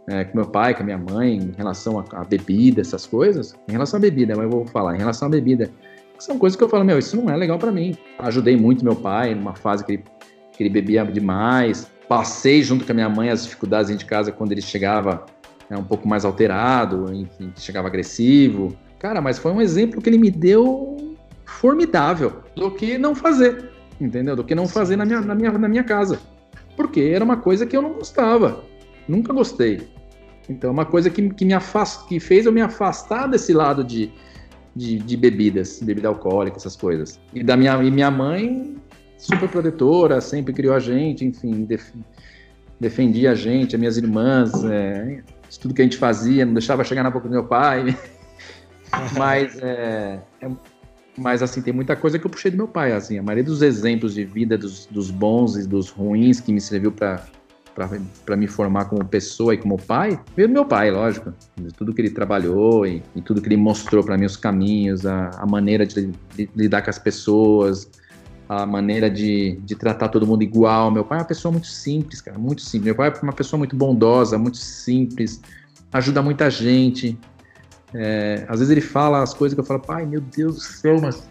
é, 0.07 0.23
com 0.23 0.37
meu 0.37 0.47
pai, 0.47 0.73
com 0.73 0.81
a 0.81 0.85
minha 0.85 0.97
mãe, 0.97 1.35
em 1.37 1.51
relação 1.51 2.03
à 2.13 2.23
bebida, 2.23 2.81
essas 2.81 3.05
coisas. 3.05 3.53
Em 3.67 3.73
relação 3.73 3.97
à 3.97 4.01
bebida, 4.01 4.33
mas 4.35 4.45
eu 4.45 4.49
vou 4.49 4.65
falar. 4.65 4.95
Em 4.95 4.99
relação 4.99 5.27
à 5.27 5.31
bebida, 5.31 5.69
são 6.17 6.39
coisas 6.39 6.55
que 6.55 6.63
eu 6.63 6.69
falo, 6.69 6.85
meu, 6.85 6.97
isso 6.97 7.17
não 7.17 7.29
é 7.29 7.35
legal 7.35 7.59
para 7.59 7.71
mim. 7.71 7.95
Ajudei 8.19 8.55
muito 8.55 8.83
meu 8.83 8.95
pai 8.95 9.35
numa 9.35 9.53
fase 9.53 9.83
que 9.83 9.93
ele, 9.93 10.03
que 10.53 10.63
ele 10.63 10.69
bebia 10.69 11.03
demais. 11.05 11.91
Passei 12.07 12.63
junto 12.63 12.85
com 12.85 12.91
a 12.93 12.95
minha 12.95 13.09
mãe 13.09 13.29
as 13.29 13.43
dificuldades 13.43 13.89
dentro 13.89 14.05
de 14.05 14.09
casa 14.09 14.31
quando 14.31 14.53
ele 14.53 14.61
chegava 14.61 15.25
né, 15.69 15.77
um 15.77 15.83
pouco 15.83 16.07
mais 16.07 16.25
alterado, 16.25 17.13
enfim, 17.13 17.51
chegava 17.55 17.87
agressivo. 17.87 18.75
Cara, 18.99 19.21
mas 19.21 19.37
foi 19.37 19.51
um 19.51 19.61
exemplo 19.61 20.01
que 20.01 20.09
ele 20.09 20.17
me 20.17 20.31
deu 20.31 21.15
formidável 21.45 22.43
do 22.55 22.71
que 22.71 22.97
não 22.97 23.15
fazer, 23.15 23.69
entendeu? 23.99 24.35
Do 24.35 24.43
que 24.43 24.55
não 24.55 24.67
fazer 24.67 24.95
na 24.95 25.05
minha, 25.05 25.21
na 25.21 25.35
minha, 25.35 25.51
na 25.51 25.67
minha 25.67 25.83
casa. 25.83 26.19
Porque 26.75 27.01
era 27.01 27.23
uma 27.23 27.37
coisa 27.37 27.65
que 27.65 27.75
eu 27.75 27.81
não 27.81 27.93
gostava. 27.93 28.63
Nunca 29.07 29.33
gostei. 29.33 29.87
Então, 30.49 30.69
é 30.69 30.73
uma 30.73 30.85
coisa 30.85 31.09
que, 31.09 31.29
que 31.29 31.45
me 31.45 31.53
afast, 31.53 32.07
que 32.07 32.19
fez 32.19 32.45
eu 32.45 32.51
me 32.51 32.61
afastar 32.61 33.27
desse 33.27 33.53
lado 33.53 33.83
de, 33.83 34.11
de, 34.75 34.97
de 34.97 35.17
bebidas, 35.17 35.81
bebida 35.81 36.07
alcoólica, 36.07 36.57
essas 36.57 36.75
coisas. 36.75 37.19
E 37.33 37.43
da 37.43 37.57
minha, 37.57 37.83
e 37.83 37.91
minha 37.91 38.09
mãe, 38.09 38.75
super 39.17 39.49
protetora, 39.49 40.21
sempre 40.21 40.53
criou 40.53 40.73
a 40.73 40.79
gente, 40.79 41.25
enfim, 41.25 41.65
def, 41.65 41.91
defendia 42.79 43.31
a 43.31 43.35
gente, 43.35 43.75
as 43.75 43.79
minhas 43.79 43.97
irmãs, 43.97 44.63
é, 44.63 45.21
isso 45.49 45.59
tudo 45.59 45.73
que 45.73 45.81
a 45.81 45.85
gente 45.85 45.97
fazia, 45.97 46.45
não 46.45 46.53
deixava 46.53 46.83
chegar 46.83 47.03
na 47.03 47.09
boca 47.09 47.27
do 47.27 47.31
meu 47.31 47.43
pai. 47.43 47.97
mas, 49.17 49.57
é, 49.59 50.19
é, 50.41 50.49
mas, 51.17 51.41
assim, 51.41 51.61
tem 51.61 51.73
muita 51.73 51.95
coisa 51.95 52.19
que 52.19 52.25
eu 52.25 52.29
puxei 52.29 52.51
do 52.51 52.57
meu 52.57 52.67
pai. 52.67 52.91
Assim, 52.93 53.17
a 53.17 53.23
maioria 53.23 53.43
dos 53.43 53.61
exemplos 53.61 54.13
de 54.13 54.23
vida, 54.23 54.57
dos, 54.57 54.85
dos 54.87 55.11
bons 55.11 55.55
e 55.55 55.67
dos 55.67 55.89
ruins 55.89 56.39
que 56.39 56.51
me 56.51 56.61
serviu 56.61 56.91
para 56.91 57.25
para 58.25 58.35
me 58.35 58.47
formar 58.47 58.85
como 58.85 59.05
pessoa 59.05 59.53
e 59.53 59.57
como 59.57 59.77
pai, 59.77 60.19
veio 60.35 60.47
do 60.47 60.53
meu 60.53 60.65
pai, 60.65 60.89
lógico. 60.89 61.31
De 61.55 61.71
tudo 61.71 61.93
que 61.93 62.01
ele 62.01 62.09
trabalhou 62.09 62.87
e, 62.87 63.03
e 63.15 63.21
tudo 63.21 63.39
que 63.39 63.47
ele 63.47 63.57
mostrou 63.57 64.03
para 64.03 64.17
mim, 64.17 64.25
os 64.25 64.35
caminhos, 64.35 65.05
a, 65.05 65.29
a 65.37 65.45
maneira 65.45 65.85
de, 65.85 66.11
de, 66.35 66.49
lidar 66.55 66.81
com 66.81 66.89
as 66.89 66.97
pessoas, 66.97 67.87
a 68.49 68.65
maneira 68.65 69.09
de, 69.09 69.59
de 69.63 69.75
tratar 69.75 70.07
todo 70.07 70.25
mundo 70.25 70.41
igual. 70.41 70.89
Meu 70.89 71.03
pai 71.03 71.17
é 71.17 71.21
uma 71.21 71.27
pessoa 71.27 71.51
muito 71.51 71.67
simples, 71.67 72.21
cara, 72.21 72.37
muito 72.37 72.61
simples. 72.61 72.85
Meu 72.85 72.95
pai 72.95 73.09
é 73.09 73.21
uma 73.21 73.33
pessoa 73.33 73.57
muito 73.57 73.75
bondosa, 73.75 74.37
muito 74.37 74.57
simples, 74.57 75.41
ajuda 75.91 76.21
muita 76.21 76.49
gente. 76.49 77.17
É, 77.93 78.45
às 78.47 78.59
vezes 78.59 78.71
ele 78.71 78.81
fala 78.81 79.21
as 79.23 79.33
coisas 79.33 79.53
que 79.53 79.59
eu 79.59 79.65
falo, 79.65 79.79
pai, 79.79 80.05
meu 80.05 80.21
Deus 80.21 80.55
do 80.55 80.61
céu, 80.61 80.99
mas 81.01 81.23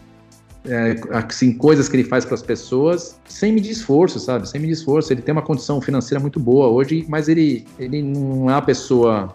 é, 0.68 0.96
assim, 1.12 1.52
coisas 1.56 1.88
que 1.88 1.96
ele 1.96 2.04
faz 2.04 2.24
para 2.24 2.34
as 2.34 2.42
pessoas 2.42 3.20
sem 3.26 3.52
medir 3.52 3.70
esforço, 3.70 4.18
sabe? 4.18 4.48
Sem 4.48 4.60
medir 4.60 4.74
esforço. 4.74 5.12
Ele 5.12 5.22
tem 5.22 5.32
uma 5.32 5.42
condição 5.42 5.80
financeira 5.80 6.20
muito 6.20 6.40
boa 6.40 6.68
hoje, 6.68 7.06
mas 7.08 7.28
ele, 7.28 7.66
ele 7.78 8.02
não 8.02 8.50
é 8.50 8.54
uma 8.54 8.62
pessoa 8.62 9.34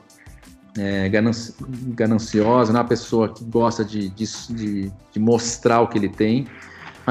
é, 0.78 1.10
gananci 1.10 1.54
gananciosa, 1.96 2.72
não 2.72 2.80
é 2.80 2.84
uma 2.84 2.90
pessoa 2.90 3.30
que 3.30 3.44
gosta 3.46 3.84
de, 3.84 4.10
de, 4.10 4.26
de, 4.50 4.92
de 5.12 5.20
mostrar 5.20 5.82
o 5.82 5.88
que 5.88 5.98
ele 5.98 6.10
tem, 6.10 6.48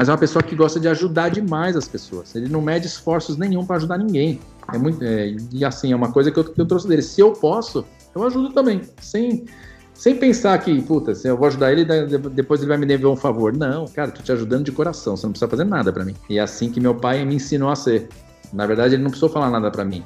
mas 0.01 0.09
é 0.09 0.11
uma 0.11 0.17
pessoa 0.17 0.41
que 0.41 0.55
gosta 0.55 0.79
de 0.79 0.87
ajudar 0.87 1.29
demais 1.29 1.77
as 1.77 1.87
pessoas. 1.87 2.33
Ele 2.33 2.49
não 2.49 2.59
mede 2.59 2.87
esforços 2.87 3.37
nenhum 3.37 3.63
para 3.63 3.75
ajudar 3.75 3.99
ninguém. 3.99 4.39
É 4.73 4.75
muito, 4.75 5.03
é, 5.03 5.35
e 5.51 5.63
assim, 5.63 5.93
é 5.93 5.95
uma 5.95 6.11
coisa 6.11 6.31
que 6.31 6.39
eu, 6.39 6.43
que 6.43 6.59
eu 6.59 6.65
trouxe 6.65 6.87
dele. 6.87 7.03
Se 7.03 7.21
eu 7.21 7.33
posso, 7.33 7.85
eu 8.15 8.23
ajudo 8.23 8.51
também, 8.51 8.81
sem 8.99 9.45
sem 9.93 10.15
pensar 10.15 10.57
que, 10.57 10.81
puta, 10.81 11.13
se 11.13 11.27
eu 11.27 11.37
vou 11.37 11.45
ajudar 11.45 11.71
ele, 11.71 11.85
depois 12.31 12.61
ele 12.61 12.69
vai 12.69 12.79
me 12.79 12.87
dever 12.87 13.05
um 13.05 13.15
favor. 13.15 13.55
Não, 13.55 13.85
cara, 13.85 14.09
tô 14.09 14.23
te 14.23 14.31
ajudando 14.31 14.65
de 14.65 14.71
coração, 14.71 15.15
você 15.15 15.27
não 15.27 15.33
precisa 15.33 15.47
fazer 15.47 15.65
nada 15.65 15.93
para 15.93 16.03
mim. 16.03 16.15
E 16.27 16.39
é 16.39 16.41
assim 16.41 16.71
que 16.71 16.79
meu 16.79 16.95
pai 16.95 17.23
me 17.23 17.35
ensinou 17.35 17.69
a 17.69 17.75
ser. 17.75 18.09
Na 18.51 18.65
verdade, 18.65 18.95
ele 18.95 19.03
não 19.03 19.11
precisou 19.11 19.29
falar 19.29 19.51
nada 19.51 19.69
para 19.69 19.85
mim. 19.85 20.03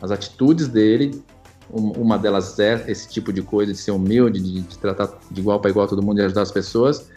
As 0.00 0.10
atitudes 0.10 0.68
dele, 0.68 1.22
uma 1.70 2.16
delas 2.16 2.58
é 2.58 2.82
esse 2.88 3.10
tipo 3.10 3.30
de 3.30 3.42
coisa, 3.42 3.74
de 3.74 3.78
ser 3.78 3.90
humilde, 3.90 4.40
de, 4.40 4.62
de 4.62 4.78
tratar 4.78 5.18
de 5.30 5.38
igual 5.38 5.60
para 5.60 5.70
igual 5.70 5.86
todo 5.86 6.02
mundo 6.02 6.18
e 6.20 6.24
ajudar 6.24 6.40
as 6.40 6.50
pessoas. 6.50 7.10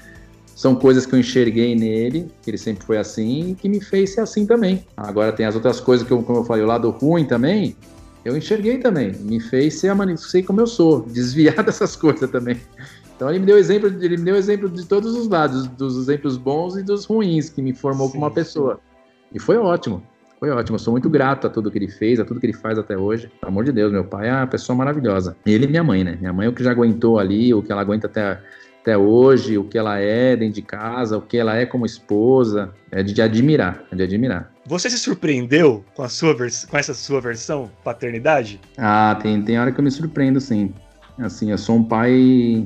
São 0.57 0.73
coisas 0.73 1.05
que 1.05 1.13
eu 1.13 1.19
enxerguei 1.19 1.75
nele, 1.75 2.31
que 2.41 2.49
ele 2.49 2.57
sempre 2.57 2.83
foi 2.83 2.97
assim, 2.97 3.51
e 3.51 3.53
que 3.53 3.69
me 3.69 3.79
fez 3.79 4.15
ser 4.15 4.21
assim 4.21 4.43
também. 4.43 4.83
Agora 4.97 5.31
tem 5.31 5.45
as 5.45 5.53
outras 5.53 5.79
coisas 5.79 6.05
que, 6.05 6.11
eu, 6.11 6.23
como 6.23 6.39
eu 6.39 6.43
falei, 6.43 6.63
o 6.63 6.65
lado 6.65 6.89
ruim 6.89 7.25
também, 7.25 7.75
eu 8.25 8.35
enxerguei 8.35 8.79
também, 8.79 9.11
me 9.19 9.39
fez 9.39 9.75
ser, 9.75 9.95
sei 10.17 10.41
como 10.41 10.59
eu 10.59 10.65
sou, 10.65 11.01
desviar 11.13 11.63
dessas 11.63 11.95
coisas 11.95 12.27
também. 12.31 12.57
Então 13.15 13.29
ele 13.29 13.37
me 13.37 13.45
deu 13.45 13.55
exemplo, 13.55 13.87
ele 13.87 14.17
me 14.17 14.23
deu 14.23 14.35
exemplo 14.35 14.67
de 14.67 14.83
todos 14.83 15.15
os 15.15 15.27
lados, 15.27 15.67
dos 15.67 15.95
exemplos 15.95 16.37
bons 16.37 16.75
e 16.75 16.81
dos 16.81 17.05
ruins 17.05 17.51
que 17.51 17.61
me 17.61 17.75
formou 17.75 18.07
sim, 18.07 18.13
como 18.13 18.25
uma 18.25 18.31
pessoa. 18.31 18.77
Sim. 18.77 19.35
E 19.35 19.39
foi 19.39 19.57
ótimo. 19.57 20.01
Foi 20.39 20.49
ótimo, 20.49 20.75
eu 20.75 20.79
sou 20.79 20.91
muito 20.91 21.07
grato 21.07 21.45
a 21.45 21.49
tudo 21.51 21.69
que 21.69 21.77
ele 21.77 21.87
fez, 21.87 22.19
a 22.19 22.25
tudo 22.25 22.39
que 22.39 22.47
ele 22.47 22.53
faz 22.53 22.79
até 22.79 22.97
hoje. 22.97 23.31
Pelo 23.39 23.51
amor 23.51 23.63
de 23.63 23.71
Deus, 23.71 23.91
meu 23.91 24.03
pai 24.03 24.29
é 24.29 24.33
uma 24.33 24.47
pessoa 24.47 24.75
maravilhosa. 24.75 25.37
Ele 25.45 25.65
e 25.65 25.67
minha 25.67 25.83
mãe, 25.83 26.03
né? 26.03 26.17
Minha 26.19 26.33
mãe 26.33 26.47
é 26.47 26.49
o 26.49 26.53
que 26.53 26.63
já 26.63 26.71
aguentou 26.71 27.19
ali, 27.19 27.53
o 27.53 27.61
que 27.61 27.71
ela 27.71 27.81
aguenta 27.81 28.07
até, 28.07 28.39
até 28.87 28.97
hoje, 28.97 29.57
o 29.57 29.65
que 29.65 29.77
ela 29.77 29.99
é 29.99 30.33
dentro 30.37 30.55
de 30.55 30.61
casa, 30.61 31.17
o 31.17 31.21
que 31.21 31.37
ela 31.37 31.57
é 31.57 31.65
como 31.65 31.85
esposa. 31.85 32.73
É 32.89 33.03
de 33.03 33.21
admirar, 33.21 33.83
é 33.91 33.95
de 33.97 34.03
admirar. 34.03 34.49
Você 34.65 34.89
se 34.89 34.97
surpreendeu 34.97 35.83
com, 35.93 36.03
a 36.03 36.07
sua 36.07 36.33
com 36.33 36.77
essa 36.77 36.93
sua 36.93 37.19
versão 37.19 37.69
paternidade? 37.83 38.61
Ah, 38.77 39.19
tem, 39.21 39.41
tem 39.41 39.59
hora 39.59 39.73
que 39.73 39.79
eu 39.81 39.83
me 39.83 39.91
surpreendo, 39.91 40.39
sim. 40.39 40.73
Assim, 41.19 41.51
eu 41.51 41.57
sou 41.57 41.75
um 41.75 41.83
pai. 41.83 42.65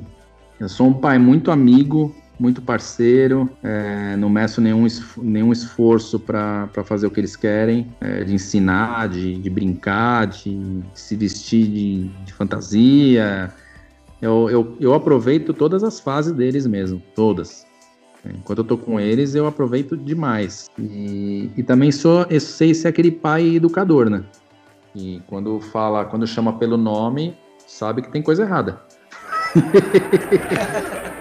Eu 0.60 0.70
sou 0.70 0.90
um 0.90 0.94
pai 0.94 1.18
muito 1.18 1.50
amigo, 1.50 2.16
muito 2.40 2.62
parceiro, 2.62 3.50
é, 3.64 4.16
não 4.16 4.30
meço 4.30 4.62
nenhum, 4.62 4.86
nenhum 5.18 5.52
esforço 5.52 6.20
para 6.20 6.70
fazer 6.84 7.08
o 7.08 7.10
que 7.10 7.20
eles 7.20 7.36
querem, 7.36 7.92
é, 8.00 8.24
de 8.24 8.36
ensinar, 8.36 9.10
de, 9.10 9.40
de 9.40 9.50
brincar, 9.50 10.28
de, 10.28 10.56
de, 10.56 10.84
se 10.94 11.16
vestir 11.16 11.66
de, 11.66 12.08
de 12.26 12.34
fantasia. 12.34 13.52
Eu, 14.22 14.50
eu, 14.50 14.78
eu 14.80 14.94
aproveito 14.94 15.54
todas 15.54 15.84
as 15.84 16.00
fases 16.00 16.32
deles 16.32 16.68
mesmo, 16.68 17.02
todas. 17.16 17.66
Enquanto 18.24 18.60
eu 18.60 18.64
tô 18.64 18.78
com 18.78 19.00
eles, 19.00 19.34
eu 19.34 19.48
aproveito 19.48 19.98
demais. 19.98 20.70
E, 20.78 21.50
e 21.58 21.64
também 21.64 21.92
sou, 21.92 22.26
eu 22.30 22.40
sei 22.40 22.74
ser 22.74 22.90
aquele 22.90 23.10
pai 23.10 23.56
educador, 23.56 24.10
né? 24.10 24.24
E 24.96 25.22
quando 25.28 25.60
fala, 25.60 26.06
quando 26.06 26.28
chama 26.28 26.54
pelo 26.54 26.78
nome, 26.78 27.36
sabe 27.66 28.04
que 28.04 28.12
tem 28.12 28.22
coisa 28.22 28.44
errada. 28.44 28.80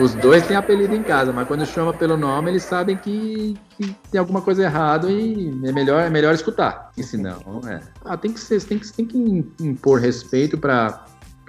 Os 0.00 0.14
dois 0.14 0.46
têm 0.46 0.56
apelido 0.56 0.94
em 0.94 1.02
casa, 1.02 1.32
mas 1.32 1.48
quando 1.48 1.66
chama 1.66 1.92
pelo 1.92 2.16
nome, 2.16 2.50
eles 2.50 2.62
sabem 2.62 2.96
que, 2.96 3.56
que 3.76 3.94
tem 4.10 4.20
alguma 4.20 4.40
coisa 4.40 4.62
errada 4.62 5.10
e 5.10 5.48
é 5.64 5.72
melhor, 5.72 6.02
é 6.02 6.10
melhor 6.10 6.32
escutar. 6.32 6.92
E 6.96 7.02
senão, 7.02 7.60
é. 7.66 7.80
Ah, 8.04 8.16
tem 8.16 8.32
que 8.32 8.38
ser, 8.38 8.62
tem 8.62 8.78
que, 8.78 8.92
tem 8.92 9.04
que 9.04 9.18
impor 9.60 10.00
respeito 10.00 10.56
para 10.56 11.04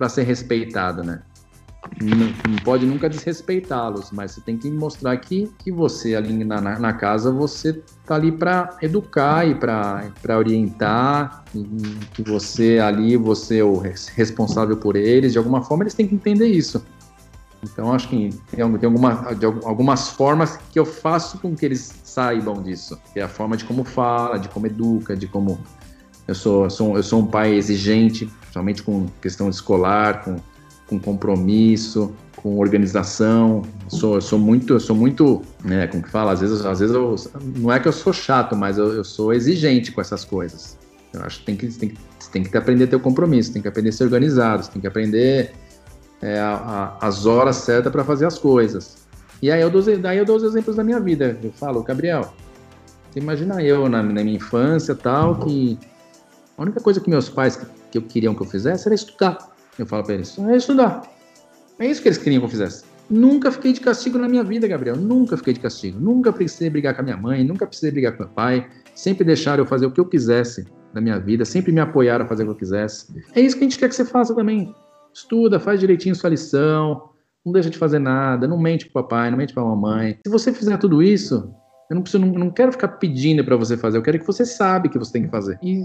ser 0.09 0.23
respeitado, 0.23 1.03
né? 1.03 1.21
não, 1.99 2.33
não 2.45 2.57
pode 2.59 2.85
nunca 2.85 3.09
desrespeitá-los, 3.09 4.11
mas 4.11 4.31
você 4.31 4.41
tem 4.41 4.57
que 4.57 4.69
mostrar 4.71 5.15
que, 5.17 5.51
que 5.59 5.71
você 5.71 6.15
ali 6.15 6.43
na, 6.43 6.61
na 6.61 6.93
casa, 6.93 7.31
você 7.31 7.81
tá 8.05 8.15
ali 8.15 8.31
para 8.31 8.77
educar 8.81 9.47
e 9.47 9.55
para 9.55 10.37
orientar, 10.37 11.43
e 11.53 11.63
que 12.13 12.23
você 12.23 12.79
ali, 12.79 13.17
você 13.17 13.59
é 13.59 13.63
o 13.63 13.77
responsável 13.77 14.77
por 14.77 14.95
eles, 14.95 15.33
de 15.33 15.37
alguma 15.37 15.61
forma 15.61 15.83
eles 15.83 15.93
têm 15.93 16.07
que 16.07 16.15
entender 16.15 16.47
isso. 16.47 16.83
Então 17.63 17.93
acho 17.93 18.09
que 18.09 18.29
tem, 18.49 18.77
tem 18.77 18.87
alguma, 18.87 19.35
de 19.35 19.45
algumas 19.45 20.09
formas 20.09 20.57
que 20.71 20.79
eu 20.79 20.85
faço 20.85 21.37
com 21.37 21.55
que 21.55 21.63
eles 21.63 22.01
saibam 22.03 22.61
disso. 22.61 22.99
Que 23.13 23.19
é 23.19 23.23
a 23.23 23.27
forma 23.27 23.55
de 23.55 23.65
como 23.65 23.83
fala, 23.83 24.39
de 24.39 24.49
como 24.49 24.65
educa, 24.65 25.15
de 25.15 25.27
como 25.27 25.59
eu 26.31 26.35
sou, 26.35 26.63
eu 26.63 26.69
sou, 26.69 26.97
eu 26.97 27.03
sou 27.03 27.19
um 27.19 27.27
pai 27.27 27.53
exigente, 27.53 28.25
principalmente 28.25 28.83
com 28.83 29.05
questão 29.21 29.49
escolar, 29.49 30.23
com 30.23 30.37
com 30.91 30.99
compromisso, 30.99 32.13
com 32.35 32.59
organização. 32.59 33.61
Sou, 33.87 34.15
eu 34.15 34.21
sou 34.21 34.37
muito, 34.37 34.73
eu 34.73 34.79
sou 34.79 34.93
muito, 34.93 35.41
né, 35.63 35.87
como 35.87 36.03
que 36.03 36.09
fala, 36.09 36.33
às 36.33 36.41
vezes, 36.41 36.65
às 36.65 36.81
vezes 36.81 36.93
eu, 36.93 37.15
não 37.57 37.71
é 37.71 37.79
que 37.79 37.87
eu 37.87 37.93
sou 37.93 38.11
chato, 38.11 38.57
mas 38.57 38.77
eu, 38.77 38.93
eu 38.93 39.03
sou 39.05 39.31
exigente 39.31 39.91
com 39.93 40.01
essas 40.01 40.25
coisas. 40.25 40.77
Eu 41.13 41.21
acho 41.21 41.39
que 41.39 41.45
tem 41.45 41.55
que, 41.55 41.67
tem 41.67 41.89
que, 41.89 41.97
tem 42.31 42.43
que 42.43 42.57
aprender 42.57 42.83
a 42.83 42.87
ter 42.87 42.95
o 42.97 42.99
compromisso, 42.99 43.53
tem 43.53 43.61
que 43.61 43.69
aprender 43.69 43.89
a 43.89 43.93
ser 43.93 44.03
organizado, 44.03 44.67
tem 44.67 44.81
que 44.81 44.87
aprender 44.87 45.53
é, 46.21 46.39
a, 46.39 46.97
a, 46.99 47.07
as 47.07 47.25
horas 47.25 47.57
certas 47.57 47.91
para 47.91 48.03
fazer 48.03 48.25
as 48.25 48.37
coisas. 48.37 48.97
E 49.41 49.49
aí 49.49 49.61
eu, 49.61 49.69
dou, 49.69 49.81
daí 49.97 50.17
eu 50.17 50.25
dou 50.25 50.35
os 50.35 50.43
exemplos 50.43 50.75
da 50.75 50.83
minha 50.83 50.99
vida. 50.99 51.39
Eu 51.41 51.51
falo, 51.53 51.81
Gabriel, 51.83 52.33
imagina 53.15 53.63
eu 53.63 53.87
na, 53.87 54.03
na 54.03 54.23
minha 54.23 54.35
infância 54.35 54.93
tal, 54.93 55.35
que 55.35 55.79
a 56.61 56.63
única 56.63 56.79
coisa 56.79 56.99
que 57.01 57.09
meus 57.09 57.27
pais 57.27 57.59
que, 57.91 57.97
eu 57.97 58.03
queriam 58.03 58.35
que 58.35 58.41
eu 58.41 58.45
fizesse 58.45 58.87
era 58.87 58.93
estudar. 58.93 59.37
Eu 59.79 59.85
falo 59.87 60.03
para 60.03 60.13
eles, 60.13 60.37
é 60.37 60.55
estudar. 60.55 61.01
É 61.79 61.87
isso 61.87 62.01
que 62.01 62.07
eles 62.07 62.19
queriam 62.19 62.39
que 62.39 62.45
eu 62.45 62.49
fizesse. 62.49 62.83
Nunca 63.09 63.51
fiquei 63.51 63.73
de 63.73 63.81
castigo 63.81 64.19
na 64.19 64.29
minha 64.29 64.43
vida, 64.43 64.67
Gabriel. 64.67 64.95
Nunca 64.95 65.35
fiquei 65.35 65.53
de 65.53 65.59
castigo. 65.59 65.99
Nunca 65.99 66.31
precisei 66.31 66.69
brigar 66.69 66.93
com 66.93 67.01
a 67.01 67.03
minha 67.03 67.17
mãe, 67.17 67.43
nunca 67.43 67.65
precisei 67.65 67.89
brigar 67.89 68.15
com 68.15 68.23
meu 68.23 68.31
pai. 68.31 68.69
Sempre 68.93 69.25
deixaram 69.25 69.63
eu 69.63 69.67
fazer 69.67 69.87
o 69.87 69.91
que 69.91 69.99
eu 69.99 70.05
quisesse. 70.05 70.67
da 70.93 71.01
minha 71.01 71.17
vida, 71.17 71.45
sempre 71.45 71.71
me 71.71 71.79
apoiaram 71.79 72.25
a 72.25 72.27
fazer 72.27 72.43
o 72.43 72.47
que 72.47 72.51
eu 72.51 72.57
quisesse. 72.57 73.07
É 73.33 73.41
isso 73.41 73.55
que 73.55 73.63
a 73.63 73.65
gente 73.65 73.79
quer 73.79 73.87
que 73.89 73.95
você 73.95 74.05
faça 74.05 74.35
também. 74.35 74.75
Estuda, 75.13 75.59
faz 75.59 75.79
direitinho 75.79 76.13
sua 76.13 76.29
lição, 76.29 77.09
não 77.45 77.53
deixa 77.53 77.69
de 77.69 77.77
fazer 77.77 77.97
nada, 77.97 78.47
não 78.47 78.59
mente 78.59 78.85
pro 78.85 79.01
papai, 79.01 79.31
não 79.31 79.37
mente 79.37 79.53
pra 79.53 79.63
mamãe. 79.63 80.19
Se 80.25 80.29
você 80.29 80.53
fizer 80.53 80.77
tudo 80.77 81.01
isso, 81.01 81.49
eu 81.89 81.95
não, 81.95 82.01
preciso, 82.01 82.25
não, 82.25 82.33
não 82.33 82.51
quero 82.51 82.71
ficar 82.73 82.89
pedindo 82.89 83.43
para 83.43 83.55
você 83.55 83.77
fazer, 83.77 83.97
eu 83.97 84.01
quero 84.01 84.19
que 84.19 84.27
você 84.27 84.45
sabe 84.45 84.89
que 84.89 84.99
você 84.99 85.13
tem 85.13 85.23
que 85.23 85.29
fazer. 85.29 85.57
E 85.63 85.81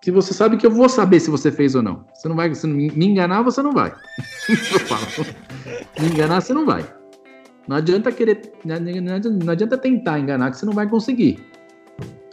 que 0.00 0.10
você 0.10 0.32
sabe 0.32 0.56
que 0.56 0.66
eu 0.66 0.70
vou 0.70 0.88
saber 0.88 1.20
se 1.20 1.30
você 1.30 1.52
fez 1.52 1.74
ou 1.74 1.82
não. 1.82 2.04
Você 2.14 2.28
não 2.28 2.36
vai, 2.36 2.54
se 2.54 2.66
me 2.66 3.06
enganar, 3.06 3.42
você 3.42 3.62
não 3.62 3.72
vai. 3.72 3.92
eu 4.48 4.80
falo. 4.80 5.26
Me 6.00 6.06
enganar, 6.08 6.40
você 6.40 6.54
não 6.54 6.64
vai. 6.64 6.84
Não 7.68 7.76
adianta 7.76 8.10
querer, 8.10 8.52
não 8.64 9.52
adianta, 9.52 9.78
tentar 9.78 10.18
enganar 10.18 10.50
que 10.50 10.56
você 10.56 10.66
não 10.66 10.72
vai 10.72 10.88
conseguir. 10.88 11.38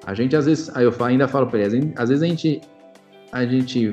A 0.05 0.13
gente 0.13 0.35
às 0.35 0.45
vezes, 0.45 0.73
aí 0.75 0.85
eu 0.85 0.95
ainda 1.03 1.27
falo 1.27 1.47
para 1.47 1.59
ele, 1.59 1.93
às 1.97 2.09
vezes 2.09 2.23
a 2.23 2.27
gente, 2.27 2.61
a 3.33 3.45
gente 3.45 3.91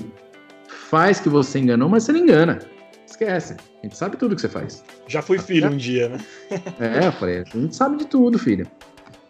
faz 0.69 1.19
que 1.19 1.29
você 1.29 1.59
enganou, 1.59 1.89
mas 1.89 2.05
você 2.05 2.13
não 2.13 2.21
engana. 2.21 2.61
Esquece. 3.05 3.57
A 3.83 3.87
gente 3.87 3.97
sabe 3.97 4.17
tudo 4.17 4.35
que 4.35 4.41
você 4.41 4.49
faz. 4.49 4.85
Já 5.09 5.21
fui 5.21 5.39
filho 5.39 5.71
um 5.71 5.77
dia, 5.77 6.09
né? 6.09 6.19
é, 6.81 7.09
eu 7.09 7.13
falei, 7.13 7.41
a 7.41 7.59
gente 7.59 7.75
sabe 7.75 7.97
de 7.97 8.07
tudo, 8.07 8.39
filho. 8.39 8.67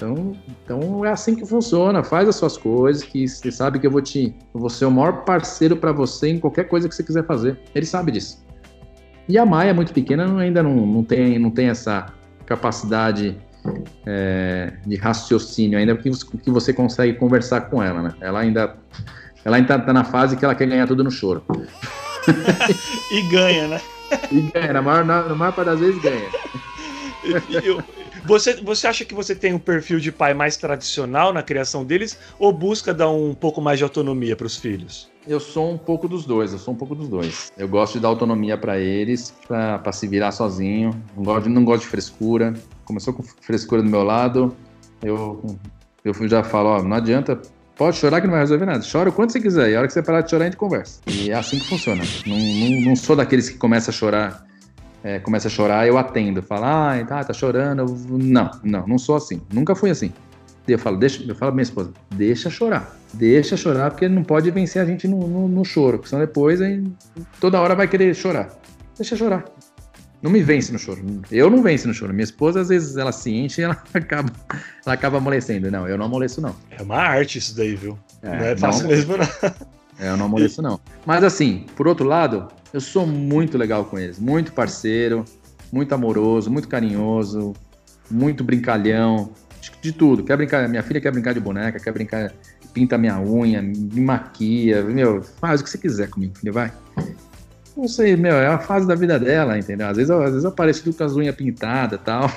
Então, 0.05 0.37
então 0.65 1.05
é 1.05 1.11
assim 1.11 1.35
que 1.35 1.47
funciona. 1.47 2.03
Faz 2.03 2.29
as 2.29 2.37
suas 2.37 2.57
coisas, 2.57 3.03
que 3.03 3.27
você 3.27 3.51
sabe 3.51 3.79
que 3.79 3.87
eu 3.87 3.91
vou 3.91 4.03
te, 4.03 4.35
eu 4.55 4.61
vou 4.61 4.69
ser 4.69 4.85
o 4.85 4.91
maior 4.91 5.25
parceiro 5.25 5.77
para 5.77 5.93
você 5.93 6.29
em 6.29 6.39
qualquer 6.39 6.65
coisa 6.65 6.89
que 6.89 6.95
você 6.95 7.03
quiser 7.03 7.25
fazer. 7.25 7.59
Ele 7.75 7.87
sabe 7.87 8.13
disso. 8.13 8.45
E 9.29 9.39
a 9.39 9.47
Maia, 9.47 9.73
muito 9.73 9.93
pequena, 9.93 10.39
ainda 10.39 10.63
não, 10.63 10.87
não, 10.87 11.03
tem, 11.03 11.39
não 11.39 11.51
tem 11.51 11.69
essa 11.69 12.07
capacidade 12.45 13.37
é, 14.05 14.75
de 14.87 14.97
raciocínio, 14.97 15.79
ainda 15.79 15.97
que, 15.97 16.11
que 16.43 16.51
você 16.51 16.75
consegue 16.75 17.15
conversar 17.15 17.63
com 17.63 17.83
ela, 17.83 18.03
né? 18.03 18.15
Ela 18.21 18.41
ainda, 18.41 18.77
ela 19.43 19.57
ainda 19.57 19.79
tá 19.79 19.93
na 19.95 20.05
fase 20.05 20.37
que 20.37 20.45
ela 20.45 20.55
quer 20.55 20.67
ganhar 20.67 20.87
tudo 20.87 21.03
no 21.03 21.11
choro. 21.11 21.43
e 23.11 23.23
ganha, 23.31 23.69
né? 23.69 23.81
E 24.31 24.41
ganha, 24.43 24.75
na 24.75 24.83
maior, 24.83 25.05
na, 25.07 25.23
na 25.23 25.35
maior 25.35 25.53
parte 25.53 25.69
das 25.69 25.81
vezes 25.81 26.03
ganha. 26.03 26.29
Eu, 27.65 27.83
você, 28.25 28.55
você 28.55 28.87
acha 28.87 29.05
que 29.05 29.15
você 29.15 29.35
tem 29.35 29.53
um 29.53 29.59
perfil 29.59 30.01
de 30.01 30.11
pai 30.11 30.35
mais 30.35 30.57
tradicional 30.57 31.33
na 31.33 31.43
criação 31.43 31.85
deles 31.85 32.19
ou 32.39 32.53
busca 32.53 32.93
dar 32.93 33.11
um 33.11 33.35
pouco 33.35 33.61
mais 33.61 33.79
de 33.79 33.85
autonomia 33.85 34.35
para 34.35 34.47
os 34.47 34.57
filhos? 34.57 35.11
Eu 35.27 35.41
sou 35.41 35.71
um 35.71 35.79
pouco 35.79 36.07
dos 36.07 36.27
dois, 36.27 36.53
eu 36.53 36.59
sou 36.59 36.75
um 36.75 36.77
pouco 36.77 36.95
dos 36.95 37.09
dois. 37.09 37.53
Eu 37.57 37.67
gosto 37.67 37.95
de 37.95 38.01
dar 38.01 38.09
autonomia 38.09 38.59
para 38.59 38.79
eles, 38.79 39.35
para 39.49 39.93
se 39.93 40.07
virar 40.07 40.33
sozinho. 40.33 40.91
Não 41.17 41.23
gosto, 41.23 41.49
não 41.49 41.65
gosto 41.65 41.83
de 41.83 41.89
frescura. 41.89 42.53
Começou 42.85 43.15
com 43.15 43.23
frescura 43.23 43.83
do 43.83 43.89
meu 43.89 44.03
lado, 44.03 44.55
eu, 45.03 45.59
eu 46.05 46.29
já 46.29 46.43
falo, 46.43 46.71
ó, 46.71 46.83
não 46.83 46.97
adianta, 46.97 47.41
pode 47.77 47.97
chorar 47.97 48.21
que 48.21 48.27
não 48.27 48.33
vai 48.33 48.41
resolver 48.41 48.67
nada. 48.67 48.85
Chora 48.91 49.09
o 49.09 49.13
quanto 49.13 49.33
você 49.33 49.41
quiser, 49.41 49.71
e 49.71 49.77
a 49.77 49.79
hora 49.79 49.87
que 49.87 49.93
você 49.93 50.03
parar 50.03 50.21
de 50.23 50.31
chorar, 50.31 50.45
a 50.45 50.47
gente 50.49 50.57
conversa. 50.57 51.01
E 51.07 51.31
é 51.31 51.35
assim 51.35 51.59
que 51.59 51.67
funciona. 51.67 52.03
Não, 52.27 52.37
não, 52.37 52.81
não 52.81 52.97
sou 52.97 53.17
daqueles 53.17 53.49
que 53.49 53.57
começa 53.57 53.91
a 53.91 53.95
chorar 53.95 54.47
é, 55.05 55.19
começa 55.19 55.49
a 55.49 55.51
chorar, 55.51 55.87
eu 55.87 55.99
atendo. 55.99 56.43
Falo, 56.43 56.65
ah, 56.65 57.05
tá, 57.07 57.23
tá 57.23 57.33
chorando. 57.35 57.85
Não, 58.09 58.51
não, 58.65 58.87
não 58.87 58.99
sou 58.99 59.17
assim. 59.17 59.43
Nunca 59.53 59.75
fui 59.75 59.91
assim. 59.91 60.11
Eu 60.67 60.79
falo, 60.79 60.97
deixa, 60.97 61.23
eu 61.23 61.35
falo 61.35 61.53
pra 61.53 61.57
minha 61.57 61.63
esposa, 61.63 61.93
deixa 62.15 62.49
chorar. 62.49 62.97
Deixa 63.13 63.55
chorar, 63.55 63.91
porque 63.91 64.07
ele 64.07 64.15
não 64.15 64.25
pode 64.25 64.51
vencer 64.51 64.81
a 64.81 64.87
gente 64.87 65.07
no, 65.07 65.29
no, 65.29 65.47
no 65.47 65.63
choro. 65.63 65.99
Porque 65.99 66.09
senão 66.09 66.25
depois 66.25 66.63
aí, 66.63 66.83
toda 67.39 67.61
hora 67.61 67.75
vai 67.75 67.87
querer 67.87 68.15
chorar. 68.15 68.49
Deixa 68.97 69.15
chorar. 69.15 69.45
Não 70.23 70.31
me 70.31 70.43
vence 70.43 70.73
no 70.73 70.79
choro. 70.79 71.05
Eu 71.31 71.51
não 71.51 71.63
venço 71.63 71.87
no 71.87 71.93
choro. 71.93 72.15
Minha 72.15 72.25
esposa, 72.25 72.63
às 72.63 72.71
vezes, 72.71 72.97
ela 72.97 73.13
se 73.13 73.31
enche 73.31 73.61
e 73.61 73.65
ela 73.65 73.77
acaba, 73.93 74.33
ela 74.87 74.95
acaba 74.95 75.19
amolecendo. 75.19 75.71
Não, 75.71 75.87
eu 75.87 75.99
não 75.99 76.07
amoleço, 76.07 76.41
não. 76.41 76.57
É 76.71 76.83
uma 76.83 76.97
arte 76.97 77.37
isso 77.37 77.55
daí, 77.55 77.77
viu? 77.77 77.99
É, 78.23 78.29
não 78.29 78.45
é 78.47 78.57
fácil 78.57 78.85
não, 78.85 78.91
mesmo, 78.91 79.17
não. 79.19 79.27
É, 80.01 80.09
eu 80.09 80.17
não 80.17 80.25
amoleço, 80.25 80.63
não. 80.63 80.81
Mas 81.05 81.23
assim, 81.23 81.67
por 81.77 81.87
outro 81.87 82.07
lado, 82.07 82.49
eu 82.75 82.81
sou 82.81 83.07
muito 83.07 83.57
legal 83.57 83.85
com 83.85 83.97
eles, 83.97 84.19
muito 84.19 84.53
parceiro, 84.53 85.25
muito 85.73 85.95
amoroso, 85.95 86.51
muito 86.51 86.67
carinhoso, 86.67 87.53
muito 88.11 88.43
brincalhão, 88.43 89.31
de 89.81 89.93
tudo. 89.93 90.25
Quer 90.25 90.37
brincar, 90.37 90.69
minha 90.69 90.83
filha 90.83 91.01
quer 91.01 91.13
brincar 91.13 91.33
de 91.33 91.39
boneca, 91.39 91.79
quer 91.79 91.93
brincar, 91.93 92.35
pinta 92.73 92.99
minha 92.99 93.21
unha, 93.21 93.63
me 93.63 94.01
maquia, 94.01 94.83
meu, 94.83 95.23
faz 95.23 95.61
o 95.61 95.65
que 95.65 95.71
você 95.71 95.79
quiser 95.79 96.11
comigo, 96.11 96.37
filha, 96.37 96.53
vai. 96.53 96.73
Não 97.77 97.87
sei, 97.87 98.17
meu, 98.17 98.35
é 98.35 98.49
a 98.49 98.59
fase 98.59 98.89
da 98.89 98.97
vida 98.97 99.21
dela, 99.21 99.57
entendeu? 99.57 99.87
Às 99.87 99.97
vezes, 99.97 100.11
eu, 100.11 100.21
às 100.21 100.31
vezes 100.31 100.43
eu 100.43 100.51
apareço 100.51 100.83
tudo 100.83 100.97
com 100.97 101.05
as 101.05 101.15
unhas 101.15 101.37
pintadas 101.37 102.01
e 102.01 102.03
tal. 102.03 102.29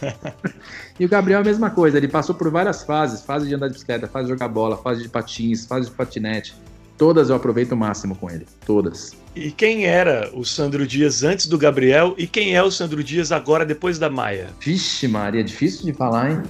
e 0.98 1.04
o 1.04 1.08
Gabriel 1.10 1.40
é 1.40 1.42
a 1.42 1.44
mesma 1.44 1.68
coisa, 1.68 1.98
ele 1.98 2.08
passou 2.08 2.34
por 2.34 2.50
várias 2.50 2.84
fases, 2.84 3.20
fase 3.20 3.46
de 3.46 3.54
andar 3.54 3.66
de 3.66 3.74
bicicleta, 3.74 4.08
fase 4.08 4.28
de 4.28 4.32
jogar 4.32 4.48
bola, 4.48 4.78
fase 4.78 5.02
de 5.02 5.10
patins, 5.10 5.66
fase 5.66 5.90
de 5.90 5.94
patinete. 5.94 6.56
Todas 6.98 7.30
eu 7.30 7.36
aproveito 7.36 7.72
o 7.72 7.76
máximo 7.76 8.16
com 8.16 8.28
ele. 8.28 8.44
Todas. 8.66 9.16
E 9.34 9.52
quem 9.52 9.86
era 9.86 10.28
o 10.34 10.44
Sandro 10.44 10.84
Dias 10.84 11.22
antes 11.22 11.46
do 11.46 11.56
Gabriel 11.56 12.14
e 12.18 12.26
quem 12.26 12.56
é 12.56 12.62
o 12.62 12.72
Sandro 12.72 13.04
Dias 13.04 13.30
agora 13.30 13.64
depois 13.64 13.98
da 13.98 14.10
Maia? 14.10 14.48
Vixe, 14.60 15.06
Maria, 15.06 15.44
difícil 15.44 15.86
de 15.86 15.92
falar, 15.92 16.32
hein? 16.32 16.42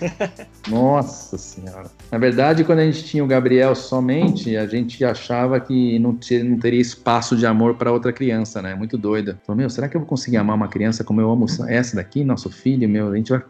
Nossa 0.68 1.36
senhora. 1.38 1.90
Na 2.10 2.18
verdade, 2.18 2.64
quando 2.64 2.80
a 2.80 2.84
gente 2.84 3.04
tinha 3.04 3.22
o 3.22 3.26
Gabriel 3.26 3.74
somente, 3.74 4.56
a 4.56 4.66
gente 4.66 5.04
achava 5.04 5.60
que 5.60 5.98
não, 5.98 6.16
tinha, 6.16 6.42
não 6.42 6.58
teria 6.58 6.80
espaço 6.80 7.36
de 7.36 7.46
amor 7.46 7.74
para 7.74 7.92
outra 7.92 8.12
criança, 8.12 8.62
né? 8.62 8.74
Muito 8.74 8.96
doida. 8.96 9.38
Falei, 9.46 9.60
meu, 9.60 9.70
será 9.70 9.88
que 9.88 9.96
eu 9.96 10.00
vou 10.00 10.08
conseguir 10.08 10.36
amar 10.38 10.56
uma 10.56 10.68
criança 10.68 11.04
como 11.04 11.20
eu 11.20 11.30
amo 11.30 11.46
essa 11.68 11.96
daqui, 11.96 12.24
nosso 12.24 12.50
filho, 12.50 12.88
meu? 12.88 13.12
A 13.12 13.16
gente 13.16 13.30
vai 13.30 13.42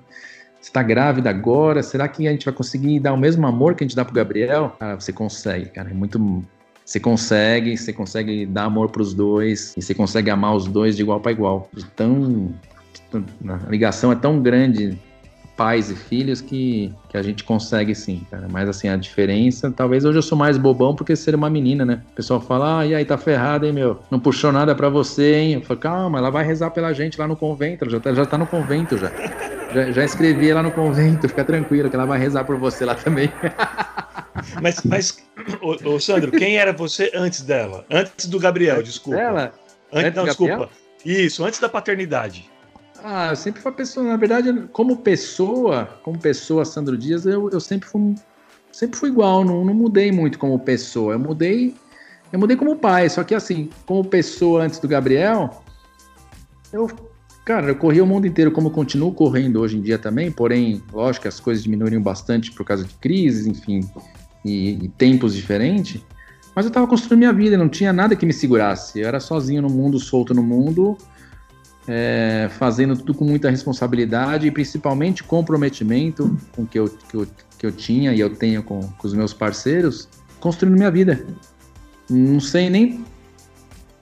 está 0.63 0.83
grávida 0.83 1.29
agora, 1.29 1.83
será 1.83 2.09
que 2.09 2.27
a 2.27 2.31
gente 2.31 2.45
vai 2.45 2.55
conseguir 2.55 3.01
dar 3.01 3.13
o 3.13 3.17
mesmo 3.17 3.47
amor 3.47 3.75
que 3.75 3.85
a 3.85 3.87
gente 3.87 3.97
dá 3.97 4.05
pro 4.05 4.15
Gabriel? 4.15 4.77
Cara, 4.79 4.99
você 4.99 5.13
consegue, 5.13 5.67
cara, 5.71 5.91
é 5.91 5.95
muito 5.95 6.45
você 6.85 6.99
consegue, 6.99 7.77
você 7.77 7.93
consegue 7.93 8.45
dar 8.45 8.65
amor 8.65 8.91
para 8.91 9.03
os 9.03 9.15
dois 9.15 9.75
e 9.77 9.83
você 9.83 9.95
consegue 9.95 10.31
amar 10.31 10.55
os 10.55 10.67
dois 10.67 10.97
de 10.97 11.03
igual 11.03 11.21
para 11.21 11.33
igual. 11.33 11.69
Tão 11.95 12.53
a 13.49 13.71
ligação 13.71 14.11
é 14.11 14.15
tão 14.15 14.41
grande 14.41 14.99
pais 15.57 15.91
e 15.91 15.95
filhos 15.95 16.41
que, 16.41 16.93
que 17.09 17.17
a 17.17 17.23
gente 17.23 17.45
consegue 17.45 17.95
sim, 17.95 18.27
cara. 18.31 18.47
Mas 18.51 18.69
assim, 18.69 18.89
a 18.89 18.97
diferença, 18.97 19.71
talvez 19.71 20.05
hoje 20.05 20.19
eu 20.19 20.23
sou 20.23 20.37
mais 20.37 20.57
bobão 20.57 20.95
porque 20.95 21.15
ser 21.15 21.35
uma 21.35 21.51
menina, 21.51 21.85
né? 21.85 22.03
O 22.13 22.15
pessoal 22.15 22.41
fala, 22.41 22.81
ah, 22.81 22.87
e 22.87 22.95
aí, 22.95 23.05
tá 23.05 23.19
ferrado, 23.19 23.67
hein, 23.67 23.73
meu? 23.73 24.01
Não 24.11 24.19
puxou 24.19 24.51
nada 24.51 24.75
para 24.75 24.89
você, 24.89 25.35
hein? 25.35 25.55
Eu 25.55 25.63
falo, 25.63 25.81
calma, 25.81 26.19
ela 26.19 26.31
vai 26.31 26.45
rezar 26.45 26.71
pela 26.71 26.93
gente 26.93 27.19
lá 27.19 27.29
no 27.29 27.37
convento, 27.37 27.85
ela 27.85 27.93
já 27.93 28.01
tá, 28.01 28.15
já 28.15 28.27
tá 28.27 28.39
no 28.39 28.47
convento 28.47 28.97
já. 28.99 29.11
Já, 29.73 29.91
já 29.91 30.05
escrevi 30.05 30.51
ela 30.51 30.63
no 30.63 30.71
convento, 30.71 31.29
fica 31.29 31.45
tranquilo, 31.45 31.89
que 31.89 31.97
ela 31.97 32.07
vai 32.07 32.19
rezar 32.19 32.45
por 32.45 32.57
você 32.57 32.85
lá 32.85 32.95
também. 32.95 33.31
Mas, 34.61 34.83
mas 34.83 35.25
ô, 35.61 35.95
ô, 35.95 36.01
Sandro, 36.01 36.33
quem 36.33 36.57
era 36.57 36.73
você 36.73 37.13
antes 37.15 37.43
dela? 37.43 37.85
Antes 37.91 38.27
do 38.27 38.39
Gabriel, 38.39 38.83
desculpa. 38.83 39.21
Ela? 39.21 39.53
Antes, 39.93 40.07
antes 40.07 40.17
não, 40.17 40.25
desculpa. 40.25 40.71
Isso, 41.05 41.45
antes 41.45 41.61
da 41.61 41.69
paternidade. 41.69 42.51
Ah, 43.05 43.31
eu 43.31 43.37
sempre 43.37 43.61
fui 43.61 43.71
uma 43.71 43.77
pessoa, 43.77 44.07
na 44.07 44.17
verdade, 44.17 44.69
como 44.73 44.99
pessoa, 44.99 45.99
como 46.03 46.19
pessoa, 46.19 46.65
Sandro 46.65 46.97
Dias, 46.97 47.27
eu, 47.27 47.51
eu 47.51 47.61
sempre 47.61 47.89
fui 47.89 48.15
sempre 48.73 48.99
fui 48.99 49.11
igual, 49.11 49.45
não, 49.45 49.65
não 49.65 49.75
mudei 49.75 50.11
muito 50.11 50.39
como 50.39 50.59
pessoa. 50.59 51.15
Eu 51.15 51.19
mudei, 51.19 51.75
eu 52.33 52.39
mudei 52.39 52.57
como 52.57 52.77
pai, 52.77 53.09
só 53.09 53.23
que 53.23 53.35
assim, 53.35 53.69
como 53.85 54.05
pessoa 54.05 54.63
antes 54.65 54.79
do 54.79 54.89
Gabriel, 54.89 55.63
eu 56.73 56.89
Cara, 57.45 57.67
eu 57.67 57.75
corri 57.75 58.01
o 58.01 58.07
mundo 58.07 58.25
inteiro 58.25 58.53
como 58.53 58.71
continuo 58.71 59.13
correndo 59.13 59.61
hoje 59.61 59.77
em 59.77 59.81
dia 59.81 59.99
também, 59.99 60.31
porém, 60.31 60.81
lógico 60.93 61.23
que 61.23 61.29
as 61.29 61.41
coisas 61.41 61.65
diminuíram 61.65 62.01
bastante 62.01 62.53
por 62.53 62.65
causa 62.65 62.85
de 62.85 62.95
crises, 62.95 63.47
enfim, 63.47 63.81
e, 64.45 64.85
e 64.85 64.89
tempos 64.91 65.35
diferentes. 65.35 66.01
Mas 66.55 66.67
eu 66.67 66.69
estava 66.69 66.87
construindo 66.87 67.19
minha 67.19 67.33
vida, 67.33 67.57
não 67.57 67.69
tinha 67.69 67.93
nada 67.93 68.15
que 68.15 68.25
me 68.25 68.33
segurasse. 68.33 69.01
Eu 69.01 69.09
era 69.09 69.19
sozinho 69.19 69.61
no 69.61 69.69
mundo, 69.69 69.99
solto 69.99 70.33
no 70.33 70.43
mundo, 70.43 70.97
é, 71.89 72.49
fazendo 72.59 72.97
tudo 72.97 73.15
com 73.15 73.25
muita 73.25 73.51
responsabilidade 73.51 74.47
e 74.47 74.51
principalmente 74.51 75.23
comprometimento 75.23 76.37
com 76.53 76.67
que 76.67 76.79
eu, 76.79 76.89
que 76.89 77.17
eu, 77.17 77.27
que 77.59 77.67
eu 77.67 77.73
tinha 77.73 78.13
e 78.13 78.21
eu 78.21 78.35
tenho 78.35 78.63
com, 78.63 78.81
com 78.81 79.07
os 79.07 79.15
meus 79.15 79.33
parceiros, 79.33 80.09
construindo 80.41 80.77
minha 80.77 80.91
vida. 80.91 81.25
Não 82.09 82.41
sei 82.41 82.69
nem 82.69 83.05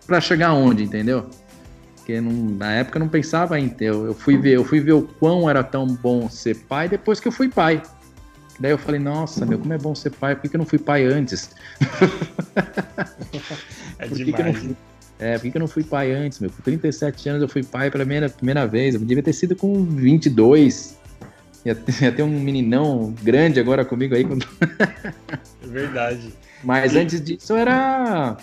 para 0.07 0.21
chegar 0.21 0.53
onde, 0.53 0.85
entendeu? 0.85 1.27
porque 2.11 2.21
não, 2.21 2.33
na 2.57 2.73
época 2.73 2.99
eu 2.99 3.01
não 3.01 3.09
pensava 3.09 3.61
em 3.61 3.69
ter. 3.69 3.87
Eu, 3.87 4.07
eu, 4.07 4.15
fui 4.15 4.37
ver, 4.37 4.57
eu 4.57 4.65
fui 4.65 4.81
ver 4.81 4.93
o 4.93 5.03
quão 5.03 5.49
era 5.49 5.63
tão 5.63 5.87
bom 5.87 6.29
ser 6.29 6.57
pai 6.57 6.89
depois 6.89 7.21
que 7.21 7.29
eu 7.29 7.33
fui 7.33 7.49
pai. 7.49 7.81
Daí 8.59 8.73
eu 8.73 8.79
falei, 8.79 9.01
nossa, 9.01 9.47
meu, 9.47 9.59
como 9.59 9.73
é 9.73 9.79
bom 9.79 9.95
ser 9.95 10.11
pai, 10.11 10.35
por 10.35 10.43
que, 10.43 10.49
que 10.49 10.57
eu 10.57 10.59
não 10.59 10.67
fui 10.67 10.79
pai 10.79 11.05
antes? 11.05 11.51
é 13.99 14.07
por 14.07 14.17
demais. 14.17 14.59
Que 14.59 14.67
eu 14.67 14.69
não, 14.69 14.77
é, 15.21 15.35
por 15.35 15.43
que, 15.43 15.51
que 15.51 15.57
eu 15.59 15.61
não 15.61 15.69
fui 15.69 15.85
pai 15.85 16.13
antes, 16.13 16.41
meu? 16.41 16.51
Com 16.51 16.63
37 16.63 17.29
anos 17.29 17.43
eu 17.43 17.49
fui 17.49 17.63
pai 17.63 17.91
pela 17.91 18.05
primeira, 18.05 18.29
primeira 18.31 18.67
vez. 18.67 18.95
Eu 18.95 19.01
devia 19.01 19.23
ter 19.23 19.35
sido 19.35 19.55
com 19.55 19.85
22. 19.85 20.99
Ia 21.65 21.77
ia 22.01 22.11
ter 22.11 22.23
um 22.23 22.41
meninão 22.41 23.15
grande 23.23 23.61
agora 23.61 23.85
comigo 23.85 24.15
aí. 24.15 24.25
é 24.25 25.67
verdade. 25.67 26.33
Mas 26.65 26.97
antes 26.97 27.21
disso 27.21 27.55
era 27.55 28.37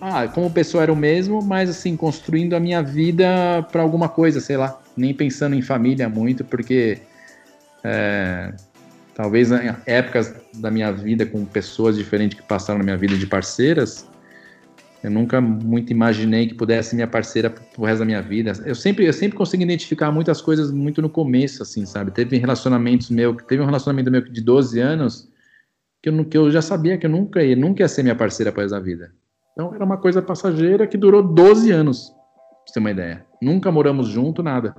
ah, 0.00 0.28
como 0.28 0.50
pessoa 0.50 0.82
era 0.82 0.92
o 0.92 0.96
mesmo, 0.96 1.42
mas 1.42 1.70
assim, 1.70 1.96
construindo 1.96 2.54
a 2.54 2.60
minha 2.60 2.82
vida 2.82 3.66
para 3.72 3.82
alguma 3.82 4.08
coisa, 4.08 4.38
sei 4.38 4.56
lá. 4.56 4.80
Nem 4.96 5.14
pensando 5.14 5.56
em 5.56 5.62
família 5.62 6.08
muito, 6.08 6.44
porque 6.44 6.98
é, 7.82 8.52
talvez 9.14 9.50
em 9.50 9.74
épocas 9.86 10.34
da 10.54 10.70
minha 10.70 10.92
vida 10.92 11.24
com 11.24 11.44
pessoas 11.44 11.96
diferentes 11.96 12.38
que 12.38 12.46
passaram 12.46 12.78
na 12.78 12.84
minha 12.84 12.96
vida 12.96 13.16
de 13.16 13.26
parceiras, 13.26 14.06
eu 15.04 15.10
nunca 15.10 15.38
muito 15.38 15.92
imaginei 15.92 16.46
que 16.46 16.54
pudesse 16.54 16.88
ser 16.88 16.96
minha 16.96 17.06
parceira 17.06 17.50
pro 17.50 17.84
resto 17.84 17.98
da 17.98 18.04
minha 18.06 18.22
vida. 18.22 18.52
Eu 18.64 18.74
sempre, 18.74 19.04
eu 19.04 19.12
sempre 19.12 19.36
consigo 19.36 19.62
identificar 19.62 20.10
muitas 20.10 20.40
coisas 20.40 20.72
muito 20.72 21.02
no 21.02 21.10
começo, 21.10 21.62
assim, 21.62 21.84
sabe? 21.84 22.10
Teve 22.10 22.38
relacionamentos 22.38 23.10
meu, 23.10 23.34
teve 23.34 23.62
um 23.62 23.66
relacionamento 23.66 24.10
meu 24.10 24.22
de 24.22 24.40
12 24.40 24.80
anos 24.80 25.28
que 26.02 26.08
eu, 26.08 26.24
que 26.24 26.38
eu 26.38 26.50
já 26.50 26.62
sabia 26.62 26.96
que 26.96 27.04
eu 27.04 27.10
nunca 27.10 27.44
ia, 27.44 27.54
nunca 27.54 27.82
ia 27.82 27.88
ser 27.88 28.02
minha 28.02 28.16
parceira 28.16 28.50
para 28.50 28.66
da 28.66 28.80
vida. 28.80 29.12
Então 29.52 29.74
era 29.74 29.84
uma 29.84 29.98
coisa 29.98 30.22
passageira 30.22 30.86
que 30.86 30.96
durou 30.96 31.22
12 31.22 31.70
anos, 31.70 32.08
pra 32.08 32.16
você 32.66 32.72
ter 32.72 32.80
uma 32.80 32.90
ideia. 32.90 33.26
Nunca 33.42 33.70
moramos 33.70 34.08
junto, 34.08 34.42
nada. 34.42 34.74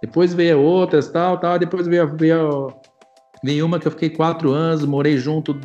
Depois 0.00 0.32
veio 0.32 0.60
outras, 0.60 1.08
tal, 1.08 1.40
tal, 1.40 1.58
depois 1.58 1.88
veio, 1.88 2.06
veio, 2.16 2.72
veio 3.42 3.66
uma 3.66 3.80
que 3.80 3.88
eu 3.88 3.92
fiquei 3.92 4.10
quatro 4.10 4.52
anos, 4.52 4.84
morei 4.84 5.18
junto, 5.18 5.58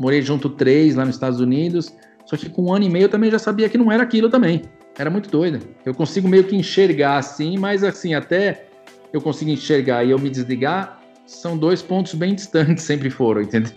morei 0.00 0.20
junto 0.20 0.50
três 0.50 0.96
lá 0.96 1.04
nos 1.04 1.14
Estados 1.14 1.38
Unidos 1.38 1.94
só 2.36 2.44
que 2.44 2.50
com 2.50 2.64
um 2.64 2.74
ano 2.74 2.84
e 2.84 2.90
meio 2.90 3.04
eu 3.04 3.08
também 3.08 3.30
já 3.30 3.38
sabia 3.38 3.68
que 3.68 3.78
não 3.78 3.90
era 3.90 4.02
aquilo 4.02 4.28
também. 4.28 4.62
Era 4.98 5.10
muito 5.10 5.28
doida. 5.28 5.60
Eu 5.84 5.94
consigo 5.94 6.28
meio 6.28 6.44
que 6.44 6.54
enxergar 6.54 7.18
assim, 7.18 7.58
mas 7.58 7.82
assim, 7.82 8.14
até 8.14 8.68
eu 9.12 9.20
consigo 9.20 9.50
enxergar 9.50 10.04
e 10.04 10.10
eu 10.10 10.18
me 10.18 10.30
desligar, 10.30 11.00
são 11.26 11.56
dois 11.56 11.82
pontos 11.82 12.14
bem 12.14 12.34
distantes, 12.34 12.82
sempre 12.84 13.10
foram, 13.10 13.42
entendeu? 13.42 13.72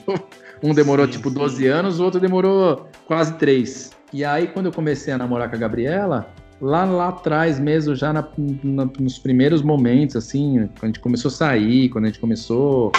Um 0.64 0.74
demorou 0.74 1.06
sim, 1.06 1.14
tipo 1.14 1.30
12 1.30 1.58
sim. 1.58 1.68
anos, 1.68 2.00
o 2.00 2.04
outro 2.04 2.20
demorou 2.20 2.90
quase 3.06 3.34
3. 3.36 3.92
E 4.12 4.24
aí, 4.24 4.48
quando 4.48 4.68
eu 4.68 4.72
comecei 4.72 5.14
a 5.14 5.18
namorar 5.18 5.50
com 5.50 5.56
a 5.56 5.60
Gabriela, 5.60 6.34
lá 6.62 6.86
lá 6.86 7.10
atrás 7.10 7.60
mesmo, 7.60 7.96
já 7.96 8.12
na, 8.12 8.28
na, 8.64 8.90
nos 9.00 9.20
primeiros 9.20 9.62
momentos, 9.62 10.16
assim, 10.16 10.68
quando 10.80 10.84
a 10.84 10.88
gente 10.88 11.00
começou 11.00 11.30
a 11.30 11.32
sair, 11.32 11.90
quando 11.90 12.06
a 12.06 12.08
gente 12.08 12.20
começou 12.20 12.92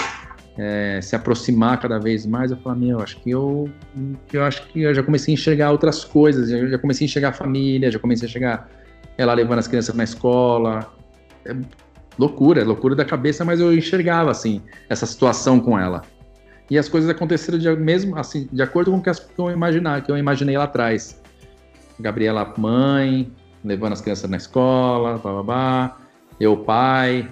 é, 0.59 1.01
se 1.01 1.15
aproximar 1.15 1.79
cada 1.79 2.01
vez 2.01 2.27
mais, 2.27 2.51
eu 2.51 2.57
falo, 2.57 2.77
meu, 2.77 3.01
acho 3.01 3.21
que 3.21 3.31
eu, 3.31 3.71
eu 4.33 4.43
acho 4.43 4.67
que 4.67 4.83
eu 4.83 4.93
já 4.93 5.05
comecei 5.05 5.33
a 5.33 5.35
enxergar 5.37 5.71
outras 5.71 6.05
coisas, 6.05 6.51
eu 6.51 6.69
já 6.69 6.77
comecei 6.77 7.05
a 7.05 7.07
enxergar 7.09 7.29
a 7.29 7.33
família, 7.33 7.93
já 7.93 7.99
comecei 7.99 8.27
a 8.27 8.29
enxergar 8.29 8.69
ela 9.17 9.33
levando 9.35 9.61
as 9.61 9.69
crianças 9.69 9.95
na 9.95 10.03
escola. 10.03 10.93
É 11.45 11.55
loucura, 12.19 12.61
é 12.61 12.65
loucura 12.65 12.97
da 12.97 13.05
cabeça, 13.05 13.45
mas 13.45 13.61
eu 13.61 13.73
enxergava 13.73 14.33
assim 14.33 14.61
essa 14.89 15.07
situação 15.07 15.61
com 15.61 15.79
ela. 15.79 16.03
E 16.69 16.77
as 16.77 16.89
coisas 16.89 17.09
aconteceram 17.09 17.57
de, 17.57 17.71
mesmo 17.77 18.19
assim, 18.19 18.49
de 18.53 18.61
acordo 18.61 18.91
com 18.91 18.99
o 18.99 19.03
que, 19.03 19.11
eu 19.39 19.51
imaginar, 19.53 20.03
que 20.03 20.11
eu 20.11 20.19
imaginei 20.19 20.59
lá 20.59 20.65
atrás. 20.65 21.23
Gabriela 22.01 22.53
mãe, 22.59 23.33
levando 23.65 23.93
as 23.93 24.01
crianças 24.01 24.29
na 24.29 24.37
escola, 24.37 25.19
blá, 25.19 25.33
blá, 25.33 25.43
blá, 25.43 25.97
eu 26.41 26.57
pai. 26.57 27.31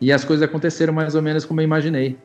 E 0.00 0.12
as 0.12 0.24
coisas 0.24 0.42
aconteceram 0.42 0.92
mais 0.92 1.14
ou 1.14 1.22
menos 1.22 1.44
como 1.44 1.60
eu 1.60 1.64
imaginei 1.64 2.18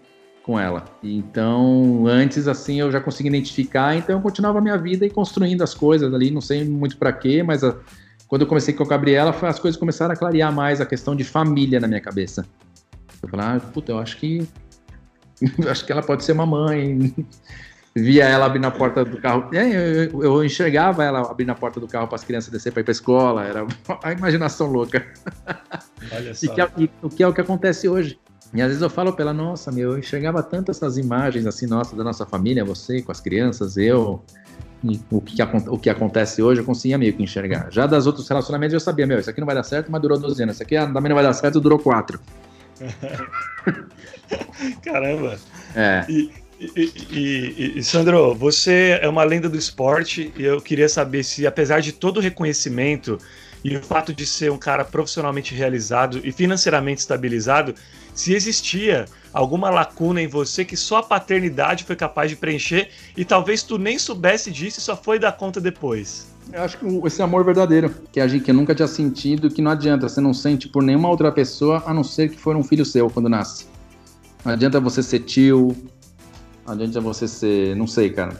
com 0.45 0.59
ela. 0.59 0.85
Então, 1.01 2.05
antes 2.05 2.47
assim 2.47 2.79
eu 2.79 2.91
já 2.91 3.01
consegui 3.01 3.29
identificar, 3.29 3.95
então 3.95 4.17
eu 4.17 4.21
continuava 4.21 4.59
a 4.59 4.61
minha 4.61 4.77
vida 4.77 5.03
e 5.03 5.09
construindo 5.09 5.63
as 5.63 5.73
coisas 5.73 6.13
ali, 6.13 6.29
não 6.29 6.39
sei 6.39 6.63
muito 6.63 6.97
para 6.97 7.11
quê, 7.11 7.41
mas 7.41 7.63
a, 7.63 7.75
quando 8.27 8.43
eu 8.43 8.47
comecei 8.47 8.71
com 8.71 8.83
a 8.83 8.87
Gabriela, 8.87 9.35
as 9.41 9.59
coisas 9.59 9.79
começaram 9.79 10.13
a 10.13 10.15
clarear 10.15 10.53
mais 10.53 10.79
a 10.79 10.85
questão 10.85 11.15
de 11.15 11.23
família 11.23 11.79
na 11.79 11.87
minha 11.87 11.99
cabeça. 11.99 12.45
Eu 13.23 13.27
falei, 13.27 13.45
ah, 13.47 13.59
puta, 13.59 13.91
eu 13.91 13.97
acho 13.97 14.17
que 14.17 14.47
acho 15.67 15.83
que 15.83 15.91
ela 15.91 16.03
pode 16.03 16.23
ser 16.23 16.33
uma 16.33 16.45
mãe. 16.45 17.11
Via 17.97 18.25
ela 18.25 18.45
abrir 18.45 18.59
na 18.59 18.69
porta 18.69 19.05
do 19.05 19.17
carro. 19.17 19.49
É, 19.53 20.09
eu, 20.13 20.21
eu, 20.21 20.43
enxergava 20.43 21.01
ela 21.01 21.21
abrir 21.21 21.45
na 21.45 21.55
porta 21.55 21.79
do 21.79 21.87
carro 21.87 22.07
para 22.07 22.17
as 22.17 22.25
crianças 22.25 22.51
descer 22.51 22.73
para 22.73 22.81
ir 22.81 22.83
para 22.83 22.91
escola. 22.91 23.45
Era 23.45 23.65
a 24.03 24.11
imaginação 24.11 24.67
louca. 24.67 25.07
Olha 26.11 26.35
só. 26.35 26.45
E, 26.45 26.49
que 26.49 26.61
é, 26.61 26.69
e, 26.77 26.89
o 27.01 27.09
que 27.09 27.23
é 27.23 27.27
o 27.27 27.33
que 27.33 27.39
acontece 27.39 27.87
hoje. 27.87 28.19
E 28.55 28.61
às 28.61 28.69
vezes 28.69 28.81
eu 28.81 28.89
falo 28.89 29.11
pela 29.11 29.33
nossa, 29.33 29.69
meu, 29.69 29.91
eu 29.91 29.99
enxergava 29.99 30.41
tantas 30.41 30.77
essas 30.77 30.97
imagens 30.97 31.45
assim, 31.45 31.67
nossa, 31.67 31.93
da 31.93 32.05
nossa 32.05 32.25
família, 32.25 32.63
você 32.63 33.01
com 33.01 33.11
as 33.11 33.19
crianças, 33.19 33.75
eu, 33.75 34.23
o 35.11 35.19
que, 35.19 35.41
o 35.41 35.77
que 35.77 35.89
acontece 35.89 36.41
hoje, 36.41 36.61
eu 36.61 36.65
conseguia 36.65 36.97
meio 36.97 37.13
que 37.13 37.21
enxergar. 37.21 37.67
Já 37.69 37.85
das 37.85 38.07
outros 38.07 38.27
relacionamentos 38.29 38.73
eu 38.73 38.79
sabia, 38.79 39.05
meu, 39.05 39.19
isso 39.19 39.29
aqui 39.29 39.41
não 39.41 39.45
vai 39.45 39.55
dar 39.55 39.63
certo, 39.63 39.91
mas 39.91 40.01
durou 40.01 40.17
12 40.17 40.41
anos. 40.41 40.55
Isso 40.55 40.63
aqui 40.63 40.75
também 40.75 41.09
não 41.09 41.15
vai 41.15 41.23
dar 41.23 41.33
certo, 41.33 41.59
durou 41.59 41.79
4. 41.79 42.17
Caramba! 44.83 45.37
É. 45.75 46.05
E, 46.07 46.31
e, 46.59 46.91
e, 47.11 47.79
e, 47.79 47.83
Sandro, 47.83 48.33
você 48.33 48.99
é 49.01 49.09
uma 49.09 49.25
lenda 49.25 49.49
do 49.49 49.57
esporte 49.57 50.33
e 50.37 50.43
eu 50.43 50.61
queria 50.61 50.87
saber 50.87 51.23
se, 51.23 51.45
apesar 51.45 51.81
de 51.81 51.91
todo 51.91 52.17
o 52.17 52.21
reconhecimento 52.21 53.17
e 53.65 53.75
o 53.75 53.81
fato 53.81 54.13
de 54.13 54.27
ser 54.27 54.51
um 54.51 54.59
cara 54.59 54.85
profissionalmente 54.85 55.55
realizado 55.55 56.21
e 56.23 56.31
financeiramente 56.31 56.99
estabilizado, 56.99 57.73
se 58.13 58.31
existia 58.31 59.05
alguma 59.33 59.71
lacuna 59.71 60.21
em 60.21 60.27
você 60.27 60.63
que 60.63 60.77
só 60.77 60.97
a 60.97 61.03
paternidade 61.03 61.83
foi 61.83 61.95
capaz 61.95 62.29
de 62.29 62.35
preencher 62.35 62.89
e 63.17 63.25
talvez 63.25 63.63
tu 63.63 63.79
nem 63.79 63.97
soubesse 63.97 64.51
disso 64.51 64.77
e 64.77 64.83
só 64.83 64.95
foi 64.95 65.17
dar 65.17 65.31
conta 65.31 65.59
depois. 65.59 66.27
Eu 66.53 66.61
acho 66.61 66.77
que 66.77 66.85
esse 67.07 67.23
amor 67.23 67.43
verdadeiro, 67.43 67.89
que 68.11 68.19
a 68.19 68.27
gente 68.27 68.43
que 68.43 68.53
nunca 68.53 68.75
tinha 68.75 68.87
sentido, 68.87 69.49
que 69.49 69.63
não 69.63 69.71
adianta, 69.71 70.07
você 70.07 70.21
não 70.21 70.31
sente 70.31 70.69
por 70.69 70.83
nenhuma 70.83 71.09
outra 71.09 71.31
pessoa, 71.31 71.81
a 71.87 71.93
não 71.93 72.03
ser 72.03 72.29
que 72.29 72.37
for 72.37 72.55
um 72.55 72.63
filho 72.63 72.85
seu 72.85 73.09
quando 73.09 73.27
nasce. 73.27 73.65
Não 74.45 74.53
adianta 74.53 74.79
você 74.79 75.01
ser 75.01 75.21
tio, 75.21 75.75
não 76.67 76.75
adianta 76.75 77.01
você 77.01 77.27
ser, 77.27 77.75
não 77.75 77.87
sei, 77.87 78.11
cara. 78.11 78.39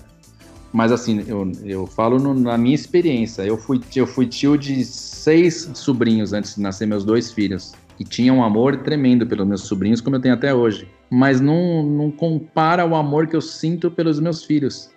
Mas 0.75 0.91
assim, 0.91 1.23
eu, 1.25 1.49
eu 1.63 1.87
falo 1.87 2.19
no, 2.19 2.33
na 2.33 2.57
minha 2.57 2.75
experiência. 2.75 3.43
Eu 3.43 3.57
fui, 3.57 3.79
eu 3.95 4.05
fui 4.05 4.27
tio 4.27 4.57
de 4.57 4.83
seis 5.25 5.71
sobrinhos 5.73 6.33
antes 6.33 6.55
de 6.55 6.61
nascer 6.61 6.85
meus 6.85 7.03
dois 7.03 7.31
filhos. 7.31 7.73
E 7.99 8.03
tinha 8.03 8.31
um 8.31 8.43
amor 8.43 8.77
tremendo 8.77 9.25
pelos 9.25 9.47
meus 9.47 9.61
sobrinhos, 9.61 9.99
como 9.99 10.17
eu 10.17 10.19
tenho 10.19 10.35
até 10.35 10.53
hoje. 10.53 10.87
Mas 11.09 11.41
não, 11.41 11.81
não 11.81 12.11
compara 12.11 12.85
o 12.85 12.95
amor 12.95 13.25
que 13.25 13.35
eu 13.35 13.41
sinto 13.41 13.89
pelos 13.89 14.19
meus 14.19 14.43
filhos. 14.43 14.91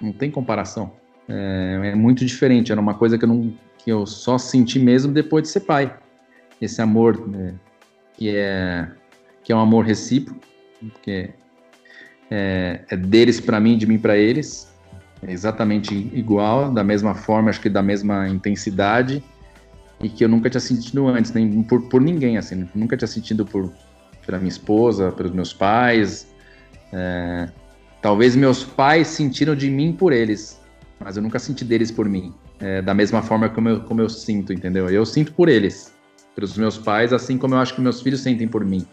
Não 0.00 0.10
tem 0.10 0.30
comparação. 0.30 0.92
É, 1.28 1.90
é 1.92 1.94
muito 1.94 2.24
diferente. 2.24 2.72
Era 2.72 2.80
uma 2.80 2.94
coisa 2.94 3.18
que 3.18 3.24
eu, 3.24 3.28
não, 3.28 3.52
que 3.76 3.90
eu 3.92 4.06
só 4.06 4.38
senti 4.38 4.78
mesmo 4.78 5.12
depois 5.12 5.42
de 5.42 5.48
ser 5.50 5.60
pai. 5.60 5.94
Esse 6.62 6.80
amor 6.80 7.28
né, 7.28 7.54
que, 8.14 8.34
é, 8.34 8.88
que 9.44 9.52
é 9.52 9.56
um 9.56 9.60
amor 9.60 9.84
recíproco, 9.84 10.40
que 11.02 11.30
é, 12.30 12.80
é 12.88 12.96
deles 12.96 13.38
para 13.38 13.60
mim, 13.60 13.76
de 13.76 13.86
mim 13.86 13.98
para 13.98 14.16
eles 14.16 14.68
é 15.22 15.32
exatamente 15.32 15.94
igual, 16.14 16.70
da 16.70 16.84
mesma 16.84 17.14
forma, 17.14 17.50
acho 17.50 17.60
que 17.60 17.68
da 17.68 17.82
mesma 17.82 18.28
intensidade, 18.28 19.22
e 20.00 20.08
que 20.08 20.24
eu 20.24 20.28
nunca 20.28 20.48
tinha 20.48 20.60
sentido 20.60 21.06
antes, 21.08 21.32
nem 21.32 21.62
por, 21.62 21.88
por 21.88 22.00
ninguém, 22.00 22.38
assim, 22.38 22.68
nunca 22.74 22.96
tinha 22.96 23.08
sentido 23.08 23.44
por 23.44 23.72
pela 24.24 24.38
minha 24.38 24.50
esposa, 24.50 25.10
pelos 25.10 25.32
meus 25.32 25.54
pais. 25.54 26.28
É, 26.92 27.48
talvez 28.02 28.36
meus 28.36 28.62
pais 28.62 29.08
sentiram 29.08 29.56
de 29.56 29.70
mim 29.70 29.92
por 29.92 30.12
eles, 30.12 30.60
mas 31.00 31.16
eu 31.16 31.22
nunca 31.22 31.38
senti 31.38 31.64
deles 31.64 31.90
por 31.90 32.08
mim, 32.08 32.34
é, 32.60 32.82
da 32.82 32.92
mesma 32.92 33.22
forma 33.22 33.48
como 33.48 33.68
eu, 33.70 33.80
como 33.80 34.00
eu 34.00 34.08
sinto, 34.08 34.52
entendeu? 34.52 34.88
Eu 34.90 35.06
sinto 35.06 35.32
por 35.32 35.48
eles, 35.48 35.94
pelos 36.34 36.56
meus 36.58 36.76
pais, 36.76 37.12
assim 37.12 37.38
como 37.38 37.54
eu 37.54 37.58
acho 37.58 37.74
que 37.74 37.80
meus 37.80 38.02
filhos 38.02 38.20
sentem 38.20 38.46
por 38.46 38.64
mim. 38.64 38.86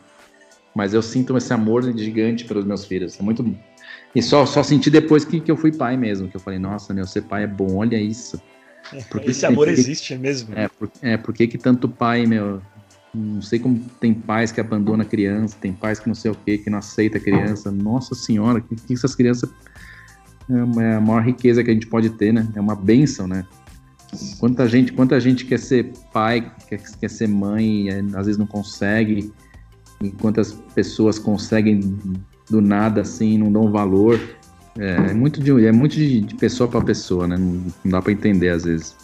Mas 0.73 0.93
eu 0.93 1.01
sinto 1.01 1.37
esse 1.37 1.53
amor 1.53 1.83
gigante 1.97 2.45
pelos 2.45 2.65
meus 2.65 2.85
filhos. 2.85 3.17
É 3.19 3.23
muito 3.23 3.43
e 4.15 4.21
só, 4.21 4.45
só 4.45 4.63
senti 4.63 4.89
depois 4.89 5.25
que, 5.25 5.41
que 5.41 5.51
eu 5.51 5.57
fui 5.57 5.73
pai 5.73 5.97
mesmo, 5.97 6.29
que 6.29 6.37
eu 6.37 6.39
falei, 6.39 6.57
nossa, 6.57 6.93
meu, 6.93 7.05
ser 7.05 7.23
pai 7.23 7.43
é 7.43 7.47
bom, 7.47 7.75
olha 7.75 7.97
isso. 7.97 8.41
Porque, 9.09 9.31
Esse 9.31 9.45
amor 9.45 9.67
existe 9.67 10.15
mesmo. 10.15 10.53
É, 10.55 10.67
por, 10.67 10.91
é, 11.01 11.17
por 11.17 11.33
que, 11.33 11.47
tanto 11.57 11.89
pai, 11.89 12.25
meu, 12.25 12.61
não 13.13 13.41
sei 13.41 13.59
como 13.59 13.79
tem 13.99 14.13
pais 14.13 14.51
que 14.51 14.59
abandonam 14.59 15.05
a 15.05 15.09
criança, 15.09 15.55
tem 15.59 15.73
pais 15.73 15.99
que 15.99 16.07
não 16.07 16.15
sei 16.15 16.31
o 16.31 16.35
que, 16.35 16.57
que 16.57 16.69
não 16.69 16.79
aceita 16.79 17.17
a 17.17 17.21
criança. 17.21 17.71
Nossa 17.71 18.13
senhora, 18.13 18.61
que, 18.61 18.75
que 18.75 18.93
essas 18.93 19.15
crianças 19.15 19.49
é, 20.49 20.81
é 20.81 20.95
a 20.95 21.01
maior 21.01 21.23
riqueza 21.23 21.63
que 21.63 21.71
a 21.71 21.73
gente 21.73 21.87
pode 21.87 22.09
ter, 22.11 22.33
né? 22.33 22.47
É 22.55 22.61
uma 22.61 22.75
benção, 22.75 23.27
né? 23.27 23.45
Quanta 24.39 24.67
gente, 24.67 24.93
quanta 24.93 25.19
gente 25.19 25.45
quer 25.45 25.59
ser 25.59 25.91
pai, 26.13 26.53
quer, 26.67 26.81
quer 26.99 27.09
ser 27.09 27.27
mãe, 27.27 27.87
e 27.87 27.89
às 28.15 28.25
vezes 28.25 28.37
não 28.37 28.47
consegue, 28.47 29.33
e 30.01 30.11
quantas 30.11 30.53
pessoas 30.73 31.17
conseguem 31.17 31.79
do 32.49 32.61
nada 32.61 33.01
assim, 33.01 33.37
não 33.37 33.51
dão 33.51 33.71
valor. 33.71 34.19
É, 34.77 35.11
é 35.11 35.13
muito 35.13 35.41
de, 35.41 35.65
é 35.65 35.71
muito 35.71 35.95
de, 35.95 36.21
de 36.21 36.35
pessoa 36.35 36.69
para 36.69 36.81
pessoa, 36.81 37.27
né? 37.27 37.37
Não, 37.37 37.63
não 37.83 37.91
dá 37.91 38.01
para 38.01 38.11
entender 38.11 38.49
às 38.49 38.65
vezes. 38.65 38.95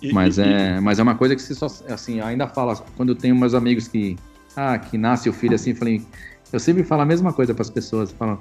E, 0.00 0.12
mas, 0.12 0.38
e, 0.38 0.42
é, 0.42 0.76
e... 0.76 0.80
mas 0.80 0.98
é 0.98 1.02
uma 1.02 1.14
coisa 1.14 1.36
que 1.36 1.42
se 1.42 1.54
só, 1.54 1.66
assim, 1.88 2.20
ainda 2.20 2.48
fala, 2.48 2.76
quando 2.96 3.10
eu 3.10 3.14
tenho 3.14 3.36
meus 3.36 3.54
amigos 3.54 3.86
que, 3.86 4.16
ah, 4.56 4.78
que 4.78 4.96
nasce 4.96 5.28
o 5.28 5.32
filho 5.32 5.54
assim, 5.54 5.70
eu 5.70 5.76
falei, 5.76 6.02
eu 6.52 6.58
sempre 6.58 6.82
falo 6.82 7.02
a 7.02 7.06
mesma 7.06 7.32
coisa 7.32 7.52
para 7.52 7.62
as 7.62 7.70
pessoas, 7.70 8.12
falam, 8.12 8.38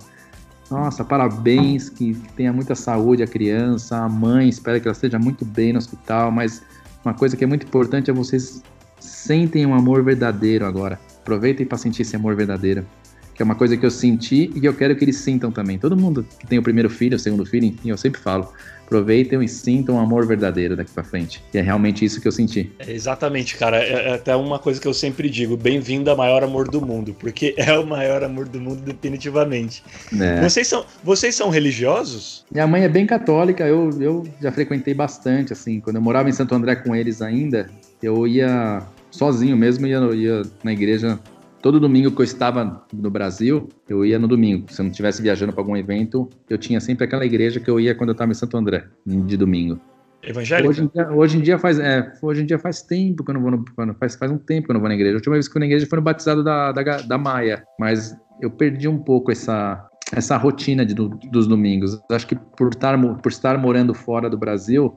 nossa, 0.71 1.03
parabéns, 1.03 1.89
que, 1.89 2.13
que, 2.13 2.33
tenha 2.33 2.53
muita 2.53 2.75
saúde 2.75 3.21
a 3.21 3.27
criança, 3.27 3.97
a 3.97 4.07
mãe, 4.07 4.47
espero 4.47 4.79
que 4.79 4.87
ela 4.87 4.93
esteja 4.93 5.19
muito 5.19 5.43
bem 5.43 5.73
no 5.73 5.79
hospital, 5.79 6.31
mas 6.31 6.63
uma 7.03 7.13
coisa 7.13 7.35
que 7.35 7.43
é 7.43 7.47
muito 7.47 7.65
importante 7.65 8.09
é 8.09 8.13
vocês 8.13 8.63
sentem 8.99 9.65
um 9.65 9.73
amor 9.73 10.01
verdadeiro 10.01 10.65
agora. 10.65 10.97
Aproveitem 11.19 11.65
para 11.65 11.77
sentir 11.77 12.03
esse 12.03 12.15
amor 12.15 12.35
verdadeiro 12.35 12.85
que 13.33 13.41
é 13.41 13.45
uma 13.45 13.55
coisa 13.55 13.75
que 13.75 13.85
eu 13.85 13.91
senti 13.91 14.51
e 14.55 14.59
que 14.59 14.67
eu 14.67 14.73
quero 14.73 14.95
que 14.95 15.03
eles 15.03 15.17
sintam 15.17 15.51
também. 15.51 15.77
Todo 15.77 15.97
mundo 15.97 16.25
que 16.39 16.45
tem 16.45 16.59
o 16.59 16.63
primeiro 16.63 16.89
filho, 16.89 17.15
o 17.15 17.19
segundo 17.19 17.45
filho, 17.45 17.65
enfim, 17.65 17.89
eu 17.89 17.97
sempre 17.97 18.21
falo, 18.21 18.51
aproveitem 18.85 19.41
e 19.41 19.47
sintam 19.47 19.95
um 19.95 19.99
amor 19.99 20.27
verdadeiro 20.27 20.75
daqui 20.75 20.91
para 20.91 21.03
frente. 21.03 21.43
E 21.53 21.57
é 21.57 21.61
realmente 21.61 22.05
isso 22.05 22.21
que 22.21 22.27
eu 22.27 22.31
senti. 22.31 22.71
É 22.79 22.91
exatamente, 22.91 23.57
cara. 23.57 23.77
É, 23.77 24.09
é 24.09 24.13
até 24.13 24.35
uma 24.35 24.59
coisa 24.59 24.79
que 24.79 24.87
eu 24.87 24.93
sempre 24.93 25.29
digo: 25.29 25.57
bem-vindo 25.57 26.11
ao 26.11 26.17
maior 26.17 26.43
amor 26.43 26.69
do 26.69 26.79
mundo, 26.79 27.15
porque 27.17 27.55
é 27.57 27.77
o 27.77 27.85
maior 27.85 28.23
amor 28.23 28.47
do 28.47 28.59
mundo, 28.59 28.81
definitivamente. 28.81 29.83
É. 30.19 30.41
Vocês, 30.41 30.67
são, 30.67 30.85
vocês 31.03 31.33
são 31.33 31.49
religiosos? 31.49 32.45
Minha 32.51 32.67
mãe 32.67 32.83
é 32.83 32.89
bem 32.89 33.05
católica, 33.05 33.65
eu, 33.65 33.89
eu 33.99 34.27
já 34.39 34.51
frequentei 34.51 34.93
bastante, 34.93 35.53
assim. 35.53 35.79
Quando 35.79 35.95
eu 35.95 36.01
morava 36.01 36.29
em 36.29 36.33
Santo 36.33 36.53
André 36.53 36.75
com 36.75 36.95
eles 36.95 37.21
ainda, 37.21 37.69
eu 38.01 38.27
ia 38.27 38.83
sozinho 39.09 39.55
mesmo, 39.57 39.87
ia, 39.87 39.99
ia 40.13 40.41
na 40.63 40.73
igreja 40.73 41.19
todo 41.63 41.79
domingo 41.79 42.11
que 42.11 42.19
eu 42.19 42.25
estava 42.25 42.85
no 42.93 43.09
Brasil, 43.09 43.69
eu 43.87 44.05
ia 44.05 44.19
no 44.19 44.27
domingo. 44.27 44.65
Se 44.69 44.81
eu 44.81 44.83
não 44.83 44.91
estivesse 44.91 45.21
viajando 45.21 45.53
para 45.53 45.61
algum 45.61 45.77
evento, 45.77 46.29
eu 46.49 46.57
tinha 46.57 46.81
sempre 46.81 47.05
aquela 47.05 47.25
igreja 47.25 47.57
que 47.57 47.69
eu 47.69 47.79
ia 47.79 47.95
quando 47.95 48.09
eu 48.09 48.11
estava 48.11 48.29
em 48.29 48.35
Santo 48.35 48.57
André, 48.57 48.83
de 49.05 49.37
domingo. 49.37 49.79
Evangélica? 50.21 50.69
Hoje 50.69 50.83
em 50.83 50.87
dia, 50.87 51.11
hoje 51.11 51.37
em 51.37 51.41
dia 51.41 51.57
faz, 51.57 51.79
é, 51.79 52.11
hoje 52.21 52.43
em 52.43 52.45
dia 52.45 52.59
faz 52.59 52.81
tempo 52.81 53.23
que 53.23 53.31
eu 53.31 53.33
não 53.33 53.41
vou 53.41 53.51
no, 53.51 53.93
faz, 53.95 54.15
faz 54.15 54.29
um 54.29 54.37
tempo 54.37 54.65
que 54.65 54.71
eu 54.71 54.73
não 54.73 54.81
vou 54.81 54.89
na 54.89 54.95
igreja. 54.95 55.15
A 55.15 55.19
última 55.19 55.35
vez 55.35 55.47
que 55.47 55.51
eu 55.51 55.53
fui 55.53 55.59
na 55.61 55.65
igreja 55.65 55.87
foi 55.87 55.95
no 55.95 56.03
batizado 56.03 56.43
da, 56.43 56.73
da, 56.73 56.83
da 56.97 57.17
Maia, 57.17 57.63
mas 57.79 58.13
eu 58.41 58.51
perdi 58.51 58.89
um 58.89 58.97
pouco 58.97 59.31
essa, 59.31 59.87
essa 60.13 60.35
rotina 60.35 60.85
de, 60.85 60.93
do, 60.93 61.09
dos 61.31 61.47
domingos. 61.47 61.97
Acho 62.11 62.27
que 62.27 62.35
por 62.35 62.73
estar, 62.73 62.99
por 62.99 63.31
estar 63.31 63.57
morando 63.57 63.93
fora 63.93 64.29
do 64.29 64.37
Brasil, 64.37 64.93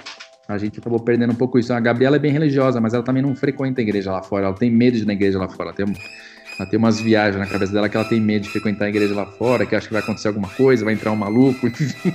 a 0.49 0.59
gente 0.59 0.81
acabou 0.81 0.99
perdendo 0.99 1.33
um 1.33 1.37
pouco 1.37 1.61
isso. 1.61 1.73
A 1.73 1.79
Gabriela 1.79 2.17
é 2.17 2.21
bem 2.21 2.33
religiosa, 2.33 2.81
mas 2.81 2.93
ela 2.93 3.05
também 3.05 3.23
não 3.23 3.37
frequenta 3.37 3.81
a 3.81 3.83
igreja 3.83 4.11
lá 4.11 4.23
fora. 4.23 4.47
Ela 4.47 4.55
tem 4.55 4.71
medo 4.71 4.97
de 4.97 5.05
ir 5.05 5.07
na 5.07 5.13
igreja 5.13 5.39
lá 5.39 5.49
fora. 5.49 5.71
Ela 5.71 5.77
tem, 5.77 5.87
ela 6.59 6.69
tem 6.69 6.79
umas 6.79 6.99
viagens 6.99 7.37
na 7.37 7.47
cabeça 7.47 7.73
dela 7.73 7.89
que 7.89 7.97
ela 7.97 8.07
tem 8.07 8.21
medo 8.21 8.43
de 8.43 8.51
frequentar 8.51 8.87
a 8.87 8.89
igreja 8.89 9.15
lá 9.15 9.27
fora, 9.27 9.67
que 9.67 9.77
acha 9.77 9.87
que 9.87 9.93
vai 9.93 10.03
acontecer 10.03 10.29
alguma 10.29 10.49
coisa, 10.49 10.85
vai 10.85 10.95
entrar 10.95 11.13
um 11.13 11.17
maluco. 11.17 11.71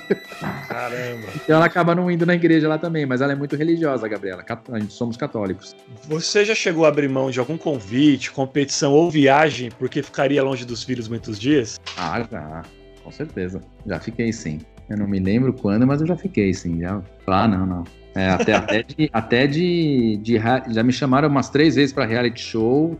Caramba. 0.67 1.27
Então 1.35 1.55
ela 1.55 1.65
acaba 1.65 1.93
não 1.93 2.09
indo 2.09 2.25
na 2.25 2.33
igreja 2.33 2.67
lá 2.67 2.77
também, 2.77 3.05
mas 3.05 3.21
ela 3.21 3.33
é 3.33 3.35
muito 3.35 3.55
religiosa, 3.55 4.07
Gabriela. 4.07 4.43
A 4.71 4.79
gente 4.79 4.93
somos 4.93 5.15
católicos. 5.15 5.75
Você 6.07 6.43
já 6.43 6.55
chegou 6.55 6.85
a 6.85 6.89
abrir 6.89 7.07
mão 7.07 7.29
de 7.29 7.39
algum 7.39 7.57
convite, 7.57 8.31
competição 8.31 8.93
ou 8.93 9.11
viagem 9.11 9.69
porque 9.77 10.01
ficaria 10.01 10.43
longe 10.43 10.65
dos 10.65 10.83
filhos 10.83 11.07
muitos 11.07 11.39
dias? 11.39 11.79
Ah, 11.95 12.25
já. 12.29 12.63
Com 13.03 13.11
certeza. 13.11 13.61
Já 13.85 13.99
fiquei 13.99 14.33
sim. 14.33 14.59
Eu 14.89 14.97
não 14.97 15.07
me 15.07 15.19
lembro 15.19 15.53
quando, 15.53 15.85
mas 15.85 16.01
eu 16.01 16.07
já 16.07 16.17
fiquei 16.17 16.53
sim. 16.53 16.79
Já... 16.79 17.01
Ah, 17.27 17.47
não, 17.47 17.65
não. 17.65 17.83
É, 18.13 18.29
até, 18.29 18.53
até, 18.53 18.83
de, 18.83 19.09
até 19.13 19.47
de, 19.47 20.19
de, 20.21 20.37
Já 20.69 20.83
me 20.83 20.91
chamaram 20.91 21.29
umas 21.29 21.49
três 21.49 21.75
vezes 21.75 21.93
para 21.93 22.05
reality 22.05 22.41
show 22.41 22.99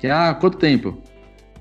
que, 0.00 0.08
ah, 0.08 0.34
quanto 0.34 0.58
tempo? 0.58 1.00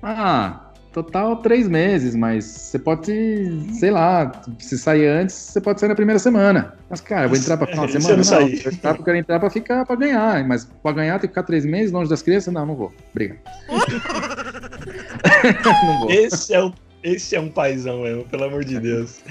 Ah, 0.02 0.72
total 0.92 1.38
três 1.38 1.68
meses, 1.68 2.16
mas 2.16 2.46
você 2.46 2.80
pode, 2.80 3.74
sei 3.74 3.92
lá, 3.92 4.32
se 4.60 4.78
sair 4.78 5.08
antes, 5.08 5.36
você 5.36 5.60
pode 5.60 5.80
sair 5.80 5.90
na 5.90 5.96
primeira 5.96 6.20
semana. 6.20 6.76
Mas, 6.90 7.02
cara, 7.02 7.26
eu 7.26 7.30
vou 7.30 7.38
entrar 7.38 7.58
pra 7.58 7.68
final 7.68 7.86
de 7.86 7.94
semana? 7.94 8.24
Não, 8.24 8.24
não 8.24 8.48
eu, 8.48 8.72
entrar, 8.72 8.96
eu 8.96 9.04
quero 9.04 9.18
entrar 9.18 9.40
pra 9.40 9.50
ficar, 9.50 9.86
pra 9.86 9.96
ganhar, 9.96 10.48
mas 10.48 10.66
pra 10.82 10.92
ganhar 10.92 11.20
tem 11.20 11.28
que 11.28 11.34
ficar 11.34 11.44
três 11.44 11.66
meses 11.66 11.92
longe 11.92 12.10
das 12.10 12.22
crianças? 12.22 12.54
Não, 12.54 12.66
não 12.66 12.76
vou. 12.76 12.94
Obrigado. 13.12 13.40
não 15.86 16.00
vou. 16.00 16.12
Esse 16.12 16.54
é 16.54 16.64
o 16.64 16.74
esse 17.06 17.36
é 17.36 17.40
um 17.40 17.50
paizão 17.50 18.02
mesmo, 18.02 18.26
pelo 18.26 18.46
amor 18.46 18.66
de 18.66 18.80
Deus. 18.80 19.22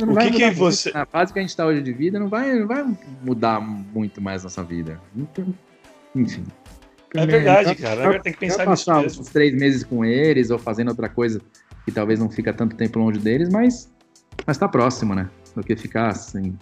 o 0.00 0.16
que, 0.16 0.30
que 0.30 0.50
você. 0.52 0.90
A 0.94 1.04
fase 1.04 1.34
que 1.34 1.38
a 1.38 1.42
gente 1.42 1.50
está 1.50 1.66
hoje 1.66 1.82
de 1.82 1.92
vida 1.92 2.18
não 2.18 2.28
vai, 2.28 2.58
não 2.58 2.66
vai 2.66 2.82
mudar 3.22 3.60
muito 3.60 4.22
mais 4.22 4.42
nossa 4.42 4.64
vida. 4.64 4.98
Enfim. 6.16 6.44
É 7.14 7.26
verdade, 7.26 7.74
cara. 7.74 8.20
tem 8.20 8.32
que 8.32 8.38
pensar 8.38 8.66
nisso 8.66 8.86
passar 8.86 9.02
mesmo. 9.02 9.22
uns 9.22 9.28
três 9.28 9.54
meses 9.54 9.82
com 9.82 10.04
eles 10.04 10.50
ou 10.50 10.58
fazendo 10.58 10.88
outra 10.88 11.08
coisa 11.08 11.40
que 11.84 11.90
talvez 11.90 12.20
não 12.20 12.30
fica 12.30 12.52
tanto 12.52 12.76
tempo 12.76 12.98
longe 12.98 13.18
deles, 13.18 13.48
mas 13.48 13.90
mas 14.46 14.56
tá 14.56 14.68
próximo, 14.68 15.14
né? 15.14 15.28
Do 15.54 15.62
que 15.62 15.76
ficar 15.76 16.08
assim 16.08 16.56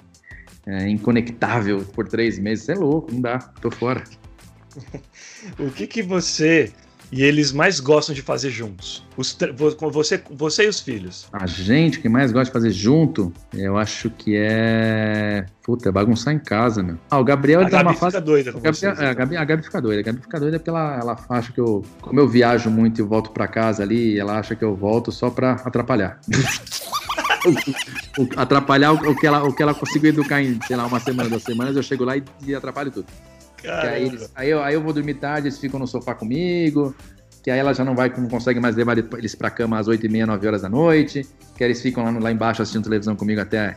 é, 0.66 0.89
inconectável 0.89 1.85
por 1.95 2.09
três 2.09 2.39
meses. 2.39 2.69
é 2.69 2.75
louco, 2.75 3.12
não 3.12 3.20
dá. 3.20 3.39
Tô 3.39 3.70
fora. 3.70 4.05
o 5.59 5.70
que 5.70 5.87
que 5.87 6.03
você 6.03 6.73
e 7.11 7.23
eles 7.23 7.53
mais 7.53 7.81
gostam 7.81 8.15
de 8.15 8.23
fazer 8.23 8.51
juntos? 8.51 9.05
Os 9.17 9.37
você, 9.93 10.23
você 10.31 10.65
e 10.65 10.69
os 10.69 10.81
filhos. 10.81 11.27
A 11.33 11.47
gente 11.47 12.01
que 12.01 12.09
mais 12.09 12.31
gosta 12.31 12.47
de 12.47 12.53
fazer 12.53 12.71
junto, 12.71 13.33
eu 13.55 13.77
acho 13.77 14.11
que 14.11 14.37
é. 14.37 15.47
Puta, 15.63 15.89
é 15.89 15.93
bagunçar 15.93 16.35
em 16.35 16.39
casa, 16.39 16.83
meu. 16.83 16.99
Ah, 17.11 17.19
o 17.19 17.25
Gabriel 17.25 17.61
a 17.61 17.65
tá 17.65 17.71
Gabi 17.79 17.89
uma 17.89 17.95
fase. 17.95 18.21
doida 18.21 18.53
Gabi, 18.53 18.79
é, 18.83 19.07
a, 19.07 19.15
Gabi, 19.15 19.37
a 19.37 19.45
Gabi 19.45 19.63
fica 19.63 19.81
doida. 19.81 20.01
A 20.01 20.05
Gabi 20.05 20.21
fica 20.21 20.41
doida 20.41 20.59
porque 20.59 20.71
ela, 20.71 20.99
ela 20.99 21.27
acha 21.31 21.53
que 21.53 21.61
eu. 21.61 21.85
Como 22.01 22.21
eu 22.21 22.29
viajo 22.29 22.71
muito 22.71 23.01
e 23.01 23.05
volto 23.05 23.31
pra 23.31 23.49
casa 23.49 23.83
ali, 23.83 24.19
ela 24.19 24.39
acha 24.39 24.55
que 24.55 24.65
eu 24.65 24.75
volto 24.75 25.11
só 25.11 25.31
pra 25.31 25.53
atrapalhar. 25.53 26.21
atrapalhar 28.37 28.93
o, 28.93 29.11
o, 29.11 29.17
que 29.17 29.27
ela, 29.27 29.45
o 29.45 29.53
que 29.55 29.63
ela 29.63 29.75
conseguiu 29.75 30.11
educar 30.11 30.43
em, 30.43 30.59
sei 30.67 30.77
lá, 30.77 30.87
uma 30.87 31.01
semana, 31.01 31.29
duas 31.29 31.43
semanas, 31.43 31.77
eu 31.77 31.83
chego 31.83 32.05
lá 32.05 32.17
e, 32.17 32.23
e 32.47 32.55
atrapalho 32.55 32.91
tudo. 32.91 33.07
Aí, 33.67 34.05
eles, 34.05 34.31
aí, 34.35 34.51
eu, 34.51 34.63
aí 34.63 34.75
eu 34.75 34.83
vou 34.83 34.93
dormir 34.93 35.15
tarde, 35.15 35.49
eles 35.49 35.59
ficam 35.59 35.81
no 35.81 35.87
sofá 35.87 36.15
comigo, 36.15 36.95
que 37.43 37.51
aí 37.51 37.59
ela 37.59 37.73
já 37.73 37.85
não 37.85 37.95
vai, 37.95 38.13
não 38.17 38.29
consegue 38.29 38.61
mais 38.61 38.77
levar 38.77 38.99
eles 38.99 39.35
para 39.35 39.51
cama 39.51 39.79
às 39.79 39.89
8 39.89 40.05
e 40.07 40.09
meia, 40.09 40.27
9 40.27 40.47
horas 40.47 40.63
da 40.63 40.69
noite, 40.69 41.27
que 41.57 41.65
eles 41.65 41.81
ficam 41.81 42.05
lá, 42.05 42.11
lá 42.11 42.33
embaixo 42.33 42.63
assistindo 42.63 42.85
televisão 42.85 43.17
comigo 43.17 43.41
até 43.41 43.77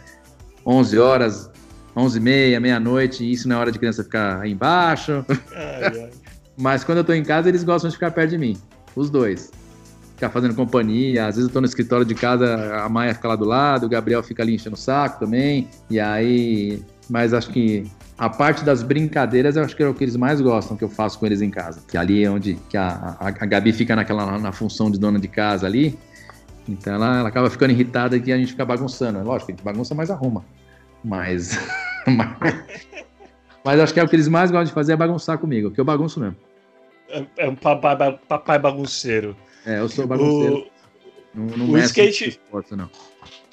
11 0.66 1.00
horas, 1.00 1.50
11 1.96 2.18
e 2.18 2.22
meia, 2.22 2.60
meia-noite, 2.60 3.30
isso 3.30 3.48
não 3.48 3.56
é 3.56 3.60
hora 3.60 3.72
de 3.72 3.80
criança 3.80 4.04
ficar 4.04 4.42
aí 4.42 4.52
embaixo. 4.52 5.26
Ai, 5.56 5.84
ai. 5.84 6.10
Mas 6.58 6.84
quando 6.84 7.00
eu 7.00 7.04
tô 7.04 7.14
em 7.14 7.24
casa, 7.24 7.50
eles 7.50 7.64
gostam 7.64 7.90
de 7.90 7.96
ficar 7.96 8.12
perto 8.12 8.32
de 8.32 8.38
mim, 8.38 8.58
os 8.96 9.10
dois. 9.10 9.52
Ficar 10.16 10.30
fazendo 10.30 10.54
companhia, 10.54 11.26
às 11.26 11.36
vezes 11.36 11.50
eu 11.50 11.54
tô 11.54 11.60
no 11.60 11.66
escritório 11.66 12.06
de 12.06 12.14
casa, 12.14 12.76
a 12.76 12.88
Maia 12.88 13.16
fica 13.16 13.28
lá 13.28 13.36
do 13.36 13.46
lado, 13.46 13.86
o 13.86 13.90
Gabriel 13.90 14.22
fica 14.22 14.44
ali 14.44 14.54
enchendo 14.54 14.76
o 14.76 14.80
saco 14.80 15.20
também, 15.20 15.68
e 15.90 16.00
aí... 16.00 16.84
Mas 17.10 17.34
acho 17.34 17.50
que 17.50 17.90
a 18.22 18.30
parte 18.30 18.64
das 18.64 18.84
brincadeiras, 18.84 19.56
eu 19.56 19.64
acho 19.64 19.76
que 19.76 19.82
é 19.82 19.88
o 19.88 19.96
que 19.96 20.04
eles 20.04 20.16
mais 20.16 20.40
gostam 20.40 20.78
que 20.78 20.84
eu 20.84 20.90
faço 20.90 21.18
com 21.18 21.26
eles 21.26 21.42
em 21.42 21.50
casa. 21.50 21.82
Que 21.88 21.98
ali 21.98 22.24
é 22.24 22.30
onde 22.30 22.54
que 22.70 22.78
a, 22.78 23.18
a, 23.20 23.28
a 23.30 23.32
Gabi 23.32 23.74
fica 23.74 23.96
naquela 23.96 24.38
na 24.38 24.52
função 24.52 24.92
de 24.92 25.00
dona 25.00 25.18
de 25.18 25.28
casa 25.28 25.66
ali. 25.66 25.98
Então 26.70 26.94
ela, 26.94 27.18
ela 27.18 27.30
acaba 27.30 27.50
ficando 27.50 27.72
irritada 27.72 28.20
que 28.20 28.32
a 28.32 28.38
gente 28.38 28.52
fica 28.52 28.64
bagunçando. 28.64 29.18
É 29.18 29.24
lógico, 29.24 29.50
a 29.50 29.56
gente 29.56 29.64
bagunça, 29.64 29.96
mas 29.96 30.12
arruma. 30.12 30.46
Mas, 31.04 31.58
mas, 32.06 32.56
mas 33.66 33.80
acho 33.80 33.92
que 33.92 34.00
é 34.00 34.04
o 34.04 34.08
que 34.08 34.16
eles 34.16 34.28
mais 34.28 34.52
gostam 34.52 34.66
de 34.66 34.74
fazer 34.74 34.94
é 34.94 34.96
bagunçar 34.96 35.40
comigo, 35.40 35.72
que 35.72 35.82
eu 35.82 35.86
bagunço 35.86 36.20
mesmo. 36.20 36.36
É, 37.10 37.26
é 37.38 37.50
um 37.50 37.56
papai, 37.56 38.20
papai 38.30 38.60
bagunceiro. 38.60 39.36
É, 39.66 39.80
eu 39.80 39.90
sou 39.90 40.06
bagunceiro. 40.06 40.68
O, 41.34 41.40
não, 41.40 41.46
não 41.58 41.70
o 41.72 41.78
skate. 41.80 42.30
Esporte, 42.30 42.76
não. 42.76 42.88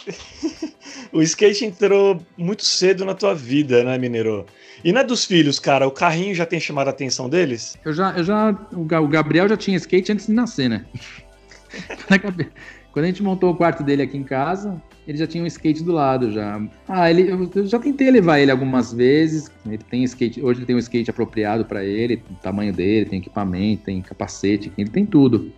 o 1.13 1.23
skate 1.23 1.65
entrou 1.65 2.21
muito 2.37 2.65
cedo 2.65 3.05
na 3.05 3.15
tua 3.15 3.35
vida, 3.35 3.85
né, 3.85 3.99
Mineiro? 3.99 4.47
E 4.85 4.93
na 4.93 5.03
dos 5.03 5.25
filhos, 5.25 5.59
cara, 5.59 5.87
o 5.87 5.91
carrinho 5.91 6.35
já 6.35 6.47
tem 6.47 6.61
chamado 6.61 6.89
a 6.89 6.91
atenção 6.91 7.29
deles? 7.29 7.77
Eu 7.85 7.93
já, 7.93 8.13
eu 8.17 8.25
já. 8.25 8.51
O 8.73 8.85
Gabriel 9.09 9.49
já 9.49 9.57
tinha 9.57 9.77
skate 9.77 10.13
antes 10.13 10.27
de 10.27 10.33
nascer, 10.33 10.69
né? 10.69 10.85
Quando 12.93 13.05
a 13.05 13.09
gente 13.09 13.23
montou 13.23 13.53
o 13.53 13.57
quarto 13.57 13.83
dele 13.83 14.03
aqui 14.03 14.17
em 14.17 14.25
casa, 14.25 14.83
ele 15.07 15.19
já 15.19 15.27
tinha 15.27 15.45
um 15.45 15.47
skate 15.47 15.85
do 15.85 15.93
lado 15.93 16.33
já. 16.33 16.61
Ah, 16.89 17.11
ele, 17.11 17.31
eu 17.31 17.67
já 17.67 17.79
tentei 17.79 18.11
levar 18.11 18.41
ele 18.41 18.51
algumas 18.51 18.93
vezes. 18.93 19.51
Ele 19.67 19.79
tem 19.79 20.05
skate, 20.05 20.43
hoje 20.43 20.61
ele 20.61 20.67
tem 20.67 20.75
um 20.75 20.81
skate 20.81 21.11
apropriado 21.11 21.65
para 21.65 21.85
ele, 21.85 22.23
o 22.31 22.35
tamanho 22.37 22.73
dele, 22.73 23.07
tem 23.07 23.19
equipamento, 23.19 23.85
tem 23.85 24.01
capacete, 24.01 24.73
ele 24.77 24.91
tem 24.91 25.05
tudo. 25.05 25.53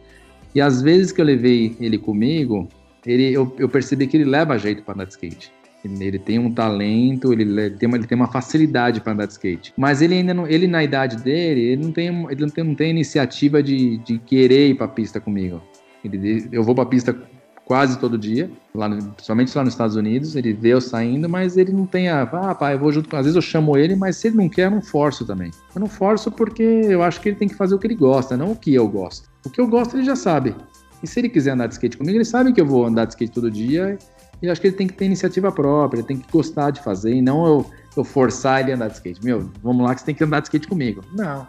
E 0.55 0.61
às 0.61 0.83
vezes 0.83 1.12
que 1.12 1.21
eu 1.21 1.25
levei 1.25 1.77
ele 1.81 1.97
comigo, 1.99 2.69
ele, 3.06 3.32
eu, 3.32 3.55
eu 3.59 3.68
percebi 3.68 4.06
que 4.06 4.16
ele 4.16 4.24
leva 4.24 4.59
jeito 4.59 4.82
para 4.82 4.94
andar 4.94 5.05
de 5.05 5.12
skate. 5.12 5.52
Ele, 5.85 6.05
ele, 6.05 6.18
tem 6.18 6.39
um 6.39 6.52
talento, 6.52 7.32
ele 7.32 7.70
tem 7.70 7.89
uma, 7.89 7.97
ele 7.97 8.06
tem 8.06 8.16
uma 8.16 8.31
facilidade 8.31 9.01
para 9.01 9.12
andar 9.12 9.27
de 9.27 9.32
skate. 9.32 9.72
Mas 9.77 10.02
ele 10.02 10.14
ainda 10.14 10.35
não, 10.35 10.47
ele 10.47 10.66
na 10.66 10.85
idade 10.85 11.16
dele, 11.16 11.60
ele 11.60 11.82
não 11.82 11.93
tem, 11.93 12.09
ele 12.31 12.40
não 12.40 12.51
tem, 12.51 12.64
não 12.64 12.74
tem 12.74 12.90
iniciativa 12.90 13.62
de, 13.62 13.97
de 13.98 14.18
querer 14.18 14.68
ir 14.68 14.74
para 14.74 14.89
pista 14.89 15.20
comigo. 15.20 15.62
Ele, 16.05 16.48
eu 16.52 16.62
vou 16.62 16.74
para 16.74 16.86
pista 16.86 17.16
quase 17.70 18.01
todo 18.01 18.18
dia, 18.18 18.51
lá 18.74 18.89
no, 18.89 19.12
principalmente 19.12 19.56
lá 19.56 19.62
nos 19.62 19.74
Estados 19.74 19.94
Unidos, 19.94 20.35
ele 20.35 20.52
vê 20.52 20.70
eu 20.70 20.81
saindo, 20.81 21.28
mas 21.28 21.56
ele 21.56 21.72
não 21.72 21.86
tem 21.86 22.09
a, 22.09 22.22
ah, 22.22 22.52
pai, 22.52 22.74
eu 22.74 22.81
vou 22.81 22.90
junto, 22.90 23.14
às 23.14 23.22
vezes 23.22 23.36
eu 23.36 23.43
chamo 23.43 23.77
ele, 23.77 23.94
mas 23.94 24.16
se 24.16 24.27
ele 24.27 24.36
não 24.39 24.48
quer, 24.48 24.66
eu 24.66 24.72
não 24.72 24.82
forço 24.82 25.24
também. 25.24 25.52
Eu 25.72 25.81
não 25.81 25.86
forço 25.86 26.32
porque 26.32 26.64
eu 26.64 27.01
acho 27.01 27.20
que 27.20 27.28
ele 27.28 27.36
tem 27.36 27.47
que 27.47 27.55
fazer 27.55 27.77
o 27.77 27.78
que 27.78 27.86
ele 27.86 27.94
gosta, 27.94 28.36
não 28.36 28.51
o 28.51 28.56
que 28.56 28.74
eu 28.74 28.89
gosto. 28.89 29.31
O 29.47 29.51
que 29.51 29.60
eu 29.60 29.68
gosto 29.68 29.97
ele 29.97 30.05
já 30.05 30.16
sabe. 30.16 30.52
E 31.02 31.06
se 31.06 31.18
ele 31.18 31.28
quiser 31.28 31.52
andar 31.52 31.66
de 31.66 31.74
skate 31.74 31.97
comigo, 31.97 32.16
ele 32.16 32.24
sabe 32.24 32.52
que 32.52 32.60
eu 32.60 32.66
vou 32.66 32.85
andar 32.85 33.05
de 33.05 33.12
skate 33.12 33.32
todo 33.32 33.51
dia. 33.51 33.98
E 34.43 34.47
eu 34.47 34.52
acho 34.52 34.60
que 34.60 34.66
ele 34.66 34.77
tem 34.77 34.86
que 34.86 34.94
ter 34.94 35.05
iniciativa 35.05 35.52
própria, 35.52 36.02
tem 36.02 36.16
que 36.16 36.31
gostar 36.31 36.70
de 36.70 36.82
fazer, 36.82 37.12
e 37.12 37.20
não 37.20 37.47
eu, 37.47 37.66
eu 37.97 38.05
forçar 38.05 38.60
ele 38.60 38.72
a 38.72 38.74
andar 38.74 38.89
de 38.89 38.94
skate. 38.94 39.22
Meu, 39.22 39.51
vamos 39.62 39.85
lá 39.85 39.94
que 39.94 40.01
você 40.01 40.06
tem 40.06 40.14
que 40.14 40.24
andar 40.24 40.40
de 40.40 40.47
skate 40.47 40.66
comigo. 40.66 41.02
Não. 41.12 41.47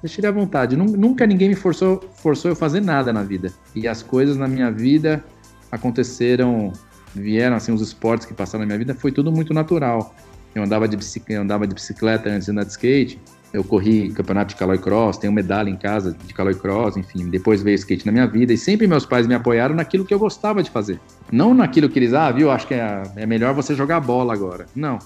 Deixa 0.00 0.20
ele 0.20 0.26
à 0.26 0.30
vontade. 0.30 0.76
Nunca 0.76 1.26
ninguém 1.26 1.48
me 1.48 1.54
forçou, 1.54 2.00
forçou 2.16 2.50
eu 2.50 2.56
fazer 2.56 2.80
nada 2.80 3.12
na 3.12 3.22
vida. 3.22 3.52
E 3.74 3.88
as 3.88 4.02
coisas 4.02 4.36
na 4.36 4.46
minha 4.46 4.70
vida 4.70 5.24
aconteceram, 5.72 6.72
vieram 7.14 7.56
assim, 7.56 7.72
os 7.72 7.80
esportes 7.80 8.26
que 8.26 8.34
passaram 8.34 8.60
na 8.60 8.66
minha 8.66 8.78
vida, 8.78 8.94
foi 8.94 9.10
tudo 9.10 9.32
muito 9.32 9.52
natural. 9.54 10.14
Eu 10.54 10.62
andava 10.62 10.86
de 10.86 10.96
bicicleta, 10.96 11.40
andava 11.40 11.66
de 11.66 11.74
bicicleta 11.74 12.28
antes 12.28 12.44
de 12.44 12.52
andar 12.52 12.64
de 12.64 12.70
skate, 12.70 13.20
eu 13.54 13.62
corri 13.62 14.10
campeonato 14.10 14.48
de 14.48 14.56
caloi 14.56 14.78
cross, 14.78 15.16
tenho 15.16 15.32
medalha 15.32 15.70
em 15.70 15.76
casa 15.76 16.14
de 16.26 16.34
caloi 16.34 16.56
cross, 16.56 16.96
enfim, 16.96 17.30
depois 17.30 17.62
veio 17.62 17.76
skate 17.76 18.04
na 18.04 18.10
minha 18.10 18.26
vida 18.26 18.52
e 18.52 18.58
sempre 18.58 18.84
meus 18.88 19.06
pais 19.06 19.28
me 19.28 19.34
apoiaram 19.34 19.76
naquilo 19.76 20.04
que 20.04 20.12
eu 20.12 20.18
gostava 20.18 20.60
de 20.60 20.70
fazer. 20.70 21.00
Não 21.30 21.54
naquilo 21.54 21.88
que 21.88 21.96
eles, 22.00 22.12
ah, 22.12 22.32
viu, 22.32 22.50
acho 22.50 22.66
que 22.66 22.74
é, 22.74 23.02
é 23.14 23.24
melhor 23.24 23.54
você 23.54 23.72
jogar 23.72 24.00
bola 24.00 24.34
agora. 24.34 24.66
Não. 24.74 24.98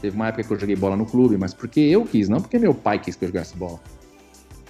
Teve 0.00 0.14
uma 0.14 0.28
época 0.28 0.44
que 0.44 0.52
eu 0.52 0.60
joguei 0.60 0.76
bola 0.76 0.96
no 0.96 1.04
clube, 1.04 1.36
mas 1.36 1.52
porque 1.52 1.80
eu 1.80 2.04
quis, 2.04 2.28
não 2.28 2.40
porque 2.40 2.56
meu 2.56 2.72
pai 2.72 3.00
quis 3.00 3.16
que 3.16 3.24
eu 3.24 3.28
jogasse 3.28 3.56
bola. 3.56 3.80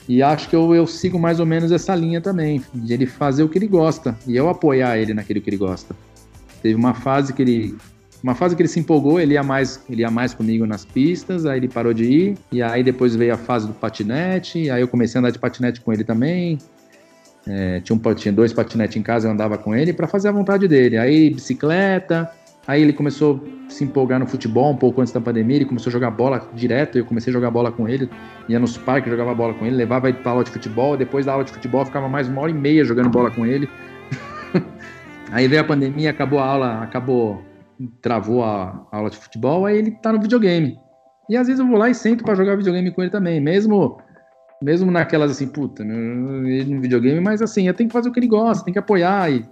E 0.09 0.23
acho 0.23 0.49
que 0.49 0.57
eu, 0.57 0.75
eu 0.75 0.87
sigo 0.87 1.19
mais 1.19 1.39
ou 1.39 1.45
menos 1.45 1.71
essa 1.73 1.95
linha 1.95 2.23
também, 2.23 2.65
de 2.73 2.95
ele 2.95 3.05
fazer 3.05 3.43
o 3.43 3.49
que 3.49 3.59
ele 3.59 3.67
gosta 3.67 4.17
e 4.27 4.35
eu 4.35 4.49
apoiar 4.49 4.97
ele 4.97 5.13
naquilo 5.13 5.43
que 5.43 5.51
ele 5.51 5.59
gosta. 5.59 5.95
Teve 6.63 6.75
uma 6.75 6.95
fase 6.95 7.35
que 7.35 7.43
ele 7.43 7.77
uma 8.23 8.35
fase 8.35 8.57
que 8.57 8.63
ele 8.63 8.69
se 8.69 8.81
empolgou, 8.81 9.21
ele 9.21 9.35
ia 9.35 9.43
mais, 9.43 9.83
ele 9.89 10.03
ia 10.03 10.11
mais 10.11 10.35
comigo 10.35 10.67
nas 10.67 10.85
pistas, 10.85 11.47
aí 11.47 11.59
ele 11.59 11.69
parou 11.69 11.93
de 11.93 12.05
ir, 12.05 12.39
e 12.51 12.63
aí 12.63 12.83
depois 12.83 13.15
veio 13.15 13.35
a 13.35 13.37
fase 13.37 13.67
do 13.67 13.75
patinete, 13.75 14.71
aí 14.71 14.81
eu 14.81 14.89
comecei 14.89 15.19
a 15.19 15.21
andar 15.21 15.31
de 15.31 15.39
patinete 15.39 15.81
com 15.81 15.93
ele 15.93 16.05
também. 16.05 16.59
É, 17.47 17.81
tinha, 17.81 17.97
um, 17.97 18.15
tinha 18.15 18.33
dois 18.33 18.53
patinetes 18.53 18.97
em 18.97 19.03
casa, 19.03 19.29
eu 19.29 19.33
andava 19.33 19.57
com 19.57 19.75
ele 19.75 19.93
para 19.93 20.09
fazer 20.09 20.29
a 20.29 20.33
vontade 20.33 20.67
dele. 20.67 20.97
Aí 20.97 21.31
bicicleta, 21.31 22.29
aí 22.67 22.83
ele 22.83 22.93
começou 22.93 23.45
a 23.69 23.71
se 23.71 23.85
empolgar 23.85 24.19
no 24.19 24.27
futebol 24.27 24.73
um 24.73 24.77
pouco 24.77 25.01
antes 25.01 25.13
da 25.13 25.21
pandemia, 25.21 25.57
ele 25.57 25.65
começou 25.65 25.91
a 25.91 25.93
jogar 25.93 26.11
bola 26.11 26.49
direto, 26.55 26.99
eu 26.99 27.05
comecei 27.05 27.31
a 27.31 27.35
jogar 27.35 27.53
bola 27.53 27.71
com 27.71 27.89
ele, 27.89 28.11
ia 28.49 28.59
nos 28.59 28.77
parques, 28.77 29.11
jogava 29.11 29.33
bola 29.33 29.55
com 29.55 29.65
ele, 29.65 29.77
levava 29.77 30.09
ele 30.09 30.19
para 30.19 30.33
aula 30.33 30.43
de 30.43 30.51
futebol, 30.51 30.97
depois 30.97 31.27
da 31.27 31.33
aula 31.33 31.45
de 31.45 31.53
futebol 31.53 31.85
ficava 31.85 32.09
mais 32.09 32.27
uma 32.27 32.41
hora 32.41 32.51
e 32.51 32.55
meia 32.55 32.85
jogando 32.85 33.09
bola 33.09 33.31
com 33.31 33.47
ele. 33.47 33.69
aí 35.31 35.47
veio 35.47 35.61
a 35.61 35.65
pandemia, 35.65 36.11
acabou 36.11 36.41
a 36.41 36.45
aula, 36.45 36.83
acabou 36.83 37.46
travou 38.01 38.45
a, 38.45 38.87
aula 38.91 39.11
de 39.11 39.17
futebol, 39.17 39.67
aí 39.67 39.79
ele 39.79 39.91
tá 39.91 40.13
no 40.13 40.21
videogame. 40.21 40.79
E 41.29 41.37
às 41.37 41.47
vezes 41.47 41.61
eu 41.61 41.67
vou 41.67 41.77
lá 41.77 41.91
e 41.91 41.95
sento 41.95 42.25
para 42.25 42.35
jogar 42.35 42.57
videogame 42.57 42.91
com 42.91 43.03
ele 43.03 43.11
também, 43.11 43.41
mesmo 43.41 43.99
mesmo 44.63 44.91
naquelas 44.91 45.33
assim, 45.33 45.49
puta, 45.49 45.83
ele 45.83 46.75
no 46.75 46.81
videogame, 46.81 47.21
mas 47.21 47.43
assim, 47.43 47.69
eu 47.69 47.75
tenho 47.75 47.89
que 47.89 47.93
fazer 47.93 48.09
o 48.09 48.13
que 48.13 48.19
ele 48.19 48.27
gosta, 48.27 48.65
tem 48.65 48.73
que 48.73 48.79
apoiar 48.79 49.31
e, 49.31 49.45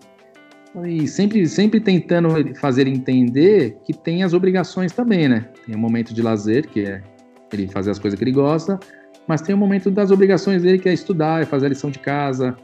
e 0.86 1.06
sempre 1.06 1.46
sempre 1.46 1.78
tentando 1.78 2.28
fazer 2.56 2.86
entender 2.86 3.76
que 3.84 3.92
tem 3.92 4.22
as 4.22 4.32
obrigações 4.32 4.92
também, 4.92 5.28
né? 5.28 5.48
Tem 5.66 5.76
um 5.76 5.78
momento 5.78 6.14
de 6.14 6.22
lazer, 6.22 6.66
que 6.68 6.80
é 6.80 7.02
ele 7.52 7.68
fazer 7.68 7.90
as 7.90 7.98
coisas 7.98 8.18
que 8.18 8.24
ele 8.24 8.32
gosta, 8.32 8.78
mas 9.26 9.42
tem 9.42 9.54
um 9.54 9.58
momento 9.58 9.90
das 9.90 10.10
obrigações 10.10 10.62
dele, 10.62 10.78
que 10.78 10.88
é 10.88 10.92
estudar, 10.92 11.42
é 11.42 11.44
fazer 11.44 11.66
a 11.66 11.68
lição 11.68 11.90
de 11.90 11.98
casa, 11.98 12.56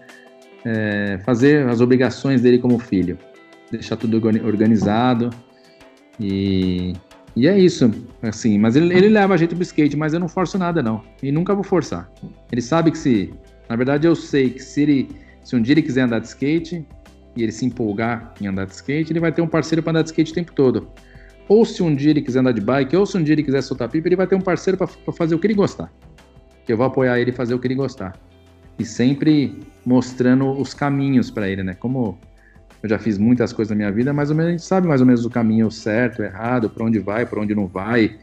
é 0.65 1.19
fazer 1.25 1.69
as 1.69 1.81
obrigações 1.81 2.43
dele 2.43 2.59
como 2.59 2.79
filho, 2.79 3.19
deixar 3.71 3.97
tudo 3.97 4.21
organizado. 4.45 5.31
E, 6.21 6.93
e 7.35 7.49
é 7.49 7.59
isso, 7.59 7.91
assim, 8.23 8.59
mas 8.59 8.77
ele, 8.77 8.95
ele 8.95 9.09
leva 9.09 9.35
a 9.35 9.37
gente 9.37 9.55
pro 9.55 9.63
skate, 9.63 9.97
mas 9.97 10.13
eu 10.13 10.21
não 10.21 10.29
forço 10.29 10.59
nada, 10.59 10.83
não. 10.83 11.03
E 11.23 11.33
nunca 11.33 11.55
vou 11.55 11.65
forçar. 11.65 12.11
Ele 12.53 12.61
sabe 12.61 12.91
que 12.91 12.99
se. 12.99 13.33
Na 13.69 13.77
verdade, 13.77 14.07
eu 14.07 14.15
sei 14.15 14.51
que 14.51 14.63
se 14.63 14.83
ele. 14.83 15.09
Se 15.43 15.57
um 15.57 15.63
dia 15.63 15.73
ele 15.73 15.83
quiser 15.83 16.03
andar 16.03 16.19
de 16.19 16.27
skate 16.27 16.87
e 17.35 17.43
ele 17.43 17.51
se 17.51 17.65
empolgar 17.65 18.35
em 18.41 18.47
andar 18.47 18.67
de 18.67 18.75
skate, 18.75 19.11
ele 19.11 19.21
vai 19.21 19.33
ter 19.33 19.41
um 19.41 19.47
parceiro 19.47 19.83
para 19.83 19.93
andar 19.93 20.03
de 20.03 20.11
skate 20.11 20.33
o 20.33 20.35
tempo 20.35 20.53
todo. 20.53 20.89
Ou 21.49 21.65
se 21.65 21.83
um 21.83 21.95
dia 21.95 22.11
ele 22.11 22.21
quiser 22.21 22.41
andar 22.41 22.53
de 22.53 22.61
bike, 22.61 22.95
ou 22.95 23.07
se 23.07 23.17
um 23.17 23.23
dia 23.23 23.35
ele 23.35 23.43
quiser 23.43 23.63
soltar 23.63 23.89
pipa, 23.89 24.07
ele 24.07 24.17
vai 24.17 24.27
ter 24.27 24.37
um 24.37 24.41
parceiro 24.41 24.77
para 24.77 25.13
fazer 25.13 25.35
o 25.35 25.39
que 25.39 25.47
ele 25.47 25.55
gostar. 25.55 25.91
Eu 26.69 26.77
vou 26.77 26.87
apoiar 26.87 27.19
ele 27.19 27.33
fazer 27.33 27.55
o 27.55 27.59
que 27.59 27.67
ele 27.67 27.75
gostar. 27.75 28.17
E 28.79 28.85
sempre 28.85 29.59
mostrando 29.85 30.49
os 30.53 30.75
caminhos 30.75 31.31
para 31.31 31.49
ele, 31.49 31.63
né? 31.65 31.75
Como 31.75 32.19
eu 32.83 32.89
já 32.89 32.99
fiz 32.99 33.19
muitas 33.19 33.53
coisas 33.53 33.71
na 33.71 33.77
minha 33.77 33.93
vida, 33.93 34.13
menos 34.13 34.31
a 34.31 34.51
gente 34.51 34.63
sabe 34.63 34.89
mais 34.89 35.01
ou 35.01 35.07
menos 35.07 35.25
o 35.25 35.31
caminho 35.31 35.71
certo, 35.71 36.23
errado, 36.23 36.71
para 36.71 36.85
onde 36.85 36.99
vai, 36.99 37.27
para 37.27 37.41
onde 37.41 37.55
não 37.55 37.67
vai, 37.67 38.17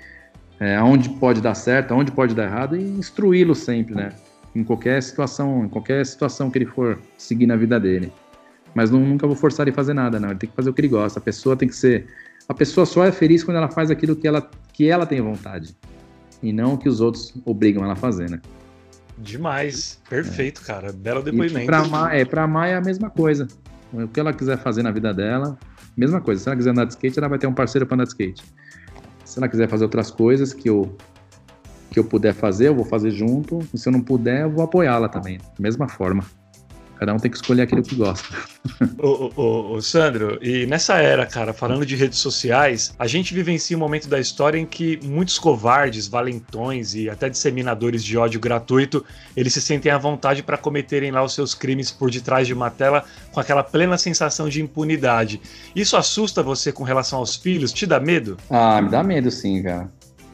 é, 0.59 0.75
aonde 0.75 1.09
pode 1.09 1.41
dar 1.41 1.53
certo, 1.53 1.93
aonde 1.93 2.11
pode 2.11 2.34
dar 2.34 2.45
errado 2.45 2.75
e 2.75 2.81
instruí-lo 2.81 3.53
sempre, 3.53 3.93
né? 3.93 4.11
Em 4.55 4.63
qualquer 4.63 5.01
situação, 5.03 5.65
em 5.65 5.69
qualquer 5.69 6.03
situação 6.05 6.49
que 6.49 6.57
ele 6.57 6.65
for 6.65 6.97
seguir 7.17 7.45
na 7.45 7.55
vida 7.55 7.79
dele. 7.79 8.11
Mas 8.73 8.89
não, 8.89 8.99
nunca 8.99 9.27
vou 9.27 9.35
forçar 9.35 9.63
ele 9.63 9.71
a 9.71 9.75
fazer 9.75 9.93
nada, 9.93 10.19
não. 10.19 10.29
Ele 10.29 10.39
tem 10.39 10.49
que 10.49 10.55
fazer 10.55 10.69
o 10.69 10.73
que 10.73 10.81
ele 10.81 10.88
gosta. 10.88 11.19
A 11.19 11.21
pessoa 11.21 11.55
tem 11.55 11.67
que 11.67 11.75
ser. 11.75 12.07
A 12.49 12.53
pessoa 12.53 12.85
só 12.85 13.03
é 13.03 13.11
feliz 13.11 13.43
quando 13.43 13.57
ela 13.57 13.69
faz 13.69 13.91
aquilo 13.91 14.15
que 14.15 14.27
ela, 14.27 14.49
que 14.73 14.89
ela 14.89 15.05
tem 15.05 15.21
vontade. 15.21 15.75
E 16.41 16.53
não 16.53 16.73
o 16.73 16.77
que 16.77 16.88
os 16.88 17.01
outros 17.01 17.34
obrigam 17.45 17.84
ela 17.84 17.93
a 17.93 17.95
fazer, 17.95 18.29
né? 18.29 18.39
Demais. 19.17 19.99
Perfeito, 20.09 20.61
é. 20.63 20.65
cara. 20.65 20.91
Belo 20.93 21.23
depoimento. 21.23 21.59
E 21.59 21.65
pra 21.65 21.79
amar, 21.79 22.15
é, 22.15 22.23
pra 22.23 22.43
amar 22.43 22.69
é 22.69 22.75
a 22.75 22.81
mesma 22.81 23.09
coisa. 23.09 23.47
O 23.93 24.07
que 24.07 24.19
ela 24.19 24.34
quiser 24.34 24.57
fazer 24.57 24.84
na 24.84 24.91
vida 24.91 25.14
dela, 25.14 25.57
mesma 25.95 26.22
coisa. 26.22 26.41
Se 26.41 26.49
ela 26.49 26.55
quiser 26.55 26.72
andar 26.72 26.85
de 26.85 26.93
skate, 26.93 27.18
ela 27.18 27.27
vai 27.27 27.39
ter 27.39 27.47
um 27.47 27.53
parceiro 27.53 27.85
para 27.85 27.95
andar 27.95 28.03
de 28.03 28.09
skate. 28.09 28.43
Se 29.23 29.39
ela 29.39 29.47
quiser 29.47 29.68
fazer 29.68 29.84
outras 29.84 30.11
coisas 30.11 30.53
que 30.53 30.69
eu 30.69 30.95
que 31.89 31.99
eu 31.99 32.03
puder 32.03 32.34
fazer, 32.34 32.68
eu 32.68 32.76
vou 32.76 32.85
fazer 32.85 33.11
junto. 33.11 33.59
E 33.73 33.77
se 33.77 33.88
eu 33.88 33.93
não 33.93 34.01
puder, 34.01 34.43
eu 34.43 34.51
vou 34.51 34.64
apoiá-la 34.64 35.07
também. 35.07 35.38
Da 35.38 35.45
mesma 35.59 35.88
forma. 35.88 36.23
Cada 36.99 37.14
um 37.14 37.18
tem 37.18 37.30
que 37.30 37.38
escolher 37.38 37.64
aquilo 37.64 37.84
que 37.84 37.95
gosta. 37.95 38.28
ô, 38.98 39.32
ô, 39.36 39.74
ô, 39.74 39.82
Sandro, 39.82 40.40
e 40.41 40.65
nessa 40.65 40.95
era, 40.95 41.26
cara, 41.26 41.53
falando 41.53 41.86
de 41.86 41.95
redes 41.95 42.18
sociais, 42.18 42.94
a 42.98 43.06
gente 43.06 43.34
vivencia 43.34 43.78
um 43.78 43.80
momento 43.80 44.07
da 44.07 44.19
história 44.19 44.57
em 44.57 44.65
que 44.65 44.99
muitos 45.03 45.38
covardes, 45.38 46.07
valentões 46.07 46.95
e 46.95 47.10
até 47.10 47.30
disseminadores 47.30 48.03
de 48.03 48.18
ódio 48.18 48.40
gratuito, 48.40 49.06
eles 49.36 49.53
se 49.53 49.61
sentem 49.61 49.91
à 49.91 49.98
vontade 49.98 50.41
para 50.41 50.57
cometerem 50.57 51.11
lá 51.11 51.24
os 51.24 51.34
seus 51.34 51.53
crimes 51.53 51.91
por 51.91 52.10
detrás 52.10 52.48
de 52.48 52.53
uma 52.53 52.69
tela 52.69 53.03
com 53.32 53.40
aquela 53.40 53.64
plena 53.64 53.98
sensação 53.98 54.49
de 54.49 54.61
impunidade. 54.61 55.40
Isso 55.76 55.95
assusta 55.95 56.41
você 56.41 56.72
com 56.72 56.84
relação 56.84 57.19
aos 57.19 57.36
filhos? 57.36 57.72
Te 57.72 57.86
dá 57.86 57.99
medo? 57.99 58.38
Ah, 58.49 58.82
me 58.82 58.90
dá 58.90 59.03
medo 59.03 59.30
sim, 59.30 59.61
cara. 59.61 59.90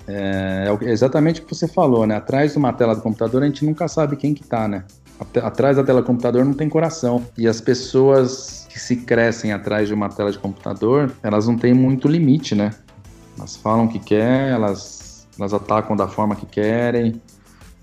É, 0.07 0.67
é 0.81 0.89
exatamente 0.89 1.41
o 1.41 1.45
que 1.45 1.55
você 1.55 1.67
falou, 1.67 2.05
né? 2.05 2.15
Atrás 2.15 2.51
de 2.51 2.57
uma 2.57 2.73
tela 2.73 2.95
do 2.95 3.01
computador 3.01 3.43
a 3.43 3.45
gente 3.45 3.65
nunca 3.65 3.87
sabe 3.87 4.15
quem 4.15 4.33
que 4.33 4.43
tá, 4.43 4.67
né? 4.67 4.83
Atrás 5.19 5.77
da 5.77 5.83
tela 5.83 6.01
do 6.01 6.05
computador 6.05 6.43
não 6.43 6.53
tem 6.53 6.67
coração. 6.69 7.25
E 7.37 7.47
as 7.47 7.61
pessoas 7.61 8.67
que 8.69 8.79
se 8.79 8.97
crescem 8.97 9.51
atrás 9.51 9.87
de 9.87 9.93
uma 9.93 10.09
tela 10.09 10.31
de 10.31 10.39
computador, 10.39 11.11
elas 11.21 11.47
não 11.47 11.57
têm 11.57 11.73
muito 11.73 12.07
limite, 12.07 12.55
né? 12.55 12.71
Elas 13.37 13.55
falam 13.55 13.85
o 13.85 13.89
que 13.89 13.99
quer, 13.99 14.51
elas, 14.51 15.27
elas 15.37 15.53
atacam 15.53 15.95
da 15.95 16.07
forma 16.07 16.35
que 16.35 16.45
querem. 16.45 17.21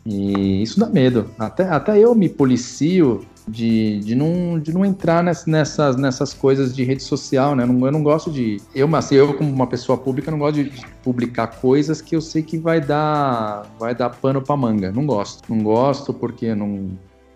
E 0.05 0.62
isso 0.62 0.81
dá 0.81 0.89
medo. 0.89 1.31
Até, 1.39 1.65
até 1.65 1.98
eu 1.98 2.15
me 2.15 2.28
policio 2.28 3.24
de, 3.47 4.01
de, 4.01 4.15
não, 4.15 4.59
de 4.59 4.73
não 4.73 4.85
entrar 4.85 5.23
nessas, 5.23 5.97
nessas 5.97 6.32
coisas 6.32 6.74
de 6.74 6.85
rede 6.85 7.02
social, 7.02 7.55
né? 7.55 7.65
Eu 7.65 7.69
não, 7.69 7.86
eu 7.86 7.93
não 7.93 8.02
gosto 8.02 8.31
de. 8.31 8.61
Eu, 8.74 8.94
assim, 8.97 9.16
eu, 9.16 9.35
como 9.35 9.52
uma 9.52 9.66
pessoa 9.66 9.98
pública, 9.98 10.31
não 10.31 10.39
gosto 10.39 10.65
de 10.65 10.73
publicar 11.02 11.48
coisas 11.48 12.01
que 12.01 12.16
eu 12.16 12.20
sei 12.20 12.43
que 12.43 12.57
vai 12.57 12.81
dar, 12.81 13.66
vai 13.78 13.94
dar 13.94 14.11
pano 14.11 14.40
pra 14.40 14.57
manga. 14.57 14.90
Não 14.90 15.05
gosto. 15.05 15.43
Não 15.52 15.62
gosto 15.62 16.15
porque 16.15 16.55
não 16.55 16.90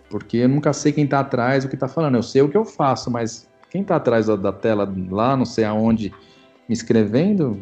porque 0.09 0.39
eu 0.39 0.48
nunca 0.48 0.72
sei 0.72 0.93
quem 0.93 1.05
está 1.05 1.20
atrás, 1.20 1.64
o 1.64 1.68
que 1.68 1.74
está 1.74 1.89
falando. 1.89 2.16
Eu 2.16 2.22
sei 2.22 2.43
o 2.43 2.48
que 2.48 2.56
eu 2.56 2.64
faço, 2.64 3.10
mas 3.10 3.48
quem 3.70 3.82
está 3.82 3.97
atrás 3.97 4.26
da, 4.26 4.36
da, 4.36 4.52
tela 4.52 4.93
lá, 5.10 5.36
não 5.36 5.44
sei 5.44 5.64
aonde, 5.64 6.12
me 6.68 6.72
escrevendo, 6.72 7.59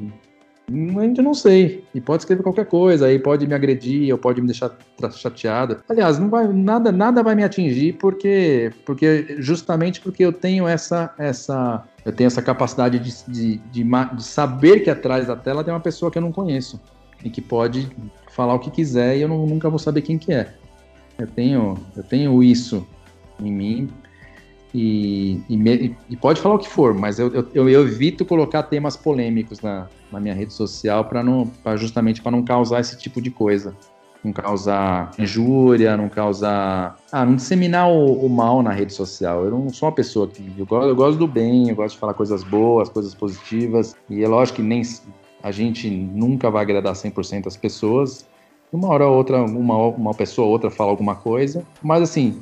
ainda 0.70 1.22
não 1.22 1.34
sei. 1.34 1.84
E 1.94 2.00
pode 2.00 2.22
escrever 2.22 2.42
qualquer 2.42 2.66
coisa, 2.66 3.06
aí 3.06 3.18
pode 3.18 3.46
me 3.46 3.54
agredir, 3.54 4.12
ou 4.12 4.18
pode 4.18 4.40
me 4.40 4.46
deixar 4.46 4.76
chateado. 5.12 5.78
Aliás, 5.88 6.18
não 6.18 6.28
vai, 6.28 6.46
nada, 6.48 6.92
nada 6.92 7.22
vai 7.22 7.34
me 7.34 7.44
atingir, 7.44 7.94
porque, 7.94 8.70
porque 8.84 9.36
justamente 9.38 10.00
porque 10.00 10.24
eu 10.24 10.32
tenho 10.32 10.66
essa, 10.68 11.14
essa, 11.18 11.84
eu 12.04 12.12
tenho 12.12 12.26
essa 12.26 12.42
capacidade 12.42 12.98
de, 12.98 13.24
de, 13.26 13.58
de, 13.58 13.84
de 13.84 14.22
saber 14.22 14.80
que 14.80 14.90
atrás 14.90 15.26
da 15.26 15.36
tela 15.36 15.64
tem 15.64 15.72
uma 15.72 15.80
pessoa 15.80 16.10
que 16.10 16.18
eu 16.18 16.22
não 16.22 16.32
conheço 16.32 16.80
e 17.24 17.30
que 17.30 17.40
pode 17.40 17.88
falar 18.30 18.54
o 18.54 18.58
que 18.58 18.70
quiser 18.70 19.16
e 19.16 19.22
eu 19.22 19.28
não, 19.28 19.46
nunca 19.46 19.70
vou 19.70 19.78
saber 19.78 20.02
quem 20.02 20.18
que 20.18 20.32
é. 20.32 20.54
Eu 21.18 21.26
tenho, 21.26 21.78
eu 21.96 22.02
tenho 22.02 22.42
isso 22.42 22.86
em 23.40 23.52
mim 23.52 23.90
e, 24.74 25.40
e, 25.48 25.56
me, 25.56 25.94
e 26.08 26.16
pode 26.16 26.40
falar 26.40 26.54
o 26.54 26.58
que 26.58 26.68
for, 26.68 26.94
mas 26.94 27.18
eu, 27.18 27.30
eu, 27.52 27.68
eu 27.68 27.86
evito 27.86 28.24
colocar 28.24 28.62
temas 28.62 28.96
polêmicos 28.96 29.60
na, 29.60 29.86
na 30.10 30.18
minha 30.18 30.34
rede 30.34 30.54
social 30.54 31.04
para 31.04 31.22
não, 31.22 31.46
pra 31.46 31.76
justamente 31.76 32.22
para 32.22 32.32
não 32.32 32.42
causar 32.42 32.80
esse 32.80 32.96
tipo 32.96 33.20
de 33.20 33.30
coisa, 33.30 33.76
não 34.24 34.32
causar 34.32 35.10
injúria, 35.18 35.94
não 35.96 36.08
causar, 36.08 36.96
ah, 37.10 37.24
não 37.24 37.36
disseminar 37.36 37.90
o, 37.90 38.24
o 38.24 38.30
mal 38.30 38.62
na 38.62 38.70
rede 38.70 38.94
social. 38.94 39.44
Eu 39.44 39.50
não 39.50 39.68
sou 39.70 39.88
uma 39.88 39.94
pessoa 39.94 40.26
que 40.26 40.42
eu 40.56 40.64
gosto, 40.64 40.88
eu 40.88 40.96
gosto 40.96 41.18
do 41.18 41.26
bem, 41.26 41.68
eu 41.68 41.76
gosto 41.76 41.94
de 41.94 42.00
falar 42.00 42.14
coisas 42.14 42.42
boas, 42.42 42.88
coisas 42.88 43.14
positivas 43.14 43.94
e 44.08 44.22
é 44.22 44.28
lógico 44.28 44.56
que 44.56 44.62
nem 44.62 44.82
a 45.42 45.50
gente 45.50 45.90
nunca 45.90 46.50
vai 46.50 46.62
agradar 46.62 46.94
100% 46.94 47.46
as 47.46 47.56
pessoas, 47.56 48.26
uma 48.72 48.88
hora 48.88 49.06
ou 49.06 49.16
outra, 49.16 49.42
uma, 49.42 49.76
uma 49.88 50.14
pessoa 50.14 50.46
ou 50.46 50.52
outra 50.52 50.70
fala 50.70 50.90
alguma 50.90 51.14
coisa, 51.14 51.62
mas 51.82 52.02
assim, 52.02 52.40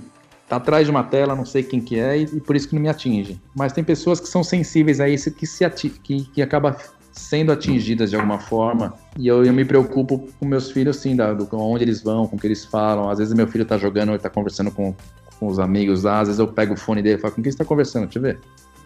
tá 0.48 0.56
atrás 0.56 0.84
de 0.84 0.90
uma 0.90 1.02
tela, 1.02 1.34
não 1.34 1.44
sei 1.44 1.62
quem 1.62 1.80
que 1.80 1.98
é, 1.98 2.18
e, 2.18 2.22
e 2.22 2.40
por 2.40 2.54
isso 2.54 2.68
que 2.68 2.74
não 2.74 2.82
me 2.82 2.88
atinge. 2.88 3.40
Mas 3.54 3.72
tem 3.72 3.82
pessoas 3.82 4.20
que 4.20 4.28
são 4.28 4.44
sensíveis 4.44 5.00
a 5.00 5.08
isso, 5.08 5.30
que, 5.32 5.46
se 5.46 5.68
que, 6.02 6.22
que 6.22 6.40
acaba 6.40 6.76
sendo 7.12 7.50
atingidas 7.52 8.10
de 8.10 8.16
alguma 8.16 8.38
forma. 8.38 8.94
E 9.18 9.26
eu, 9.26 9.44
eu 9.44 9.52
me 9.52 9.64
preocupo 9.64 10.28
com 10.38 10.46
meus 10.46 10.70
filhos, 10.70 10.96
sim, 10.96 11.16
da, 11.16 11.34
do, 11.34 11.48
onde 11.56 11.84
eles 11.84 12.02
vão, 12.02 12.26
com 12.26 12.36
o 12.36 12.38
que 12.38 12.46
eles 12.46 12.64
falam. 12.64 13.10
Às 13.10 13.18
vezes 13.18 13.34
meu 13.34 13.48
filho 13.48 13.64
tá 13.64 13.76
jogando, 13.76 14.10
ele 14.10 14.18
tá 14.18 14.30
conversando 14.30 14.70
com, 14.70 14.94
com 15.38 15.46
os 15.46 15.58
amigos 15.58 16.04
lá, 16.04 16.20
às 16.20 16.28
vezes 16.28 16.38
eu 16.38 16.46
pego 16.46 16.74
o 16.74 16.76
fone 16.76 17.02
dele 17.02 17.16
e 17.16 17.20
falo, 17.20 17.34
com 17.34 17.42
quem 17.42 17.50
você 17.50 17.58
tá 17.58 17.64
conversando? 17.64 18.04
Deixa 18.04 18.18
eu 18.18 18.22
ver. 18.22 18.40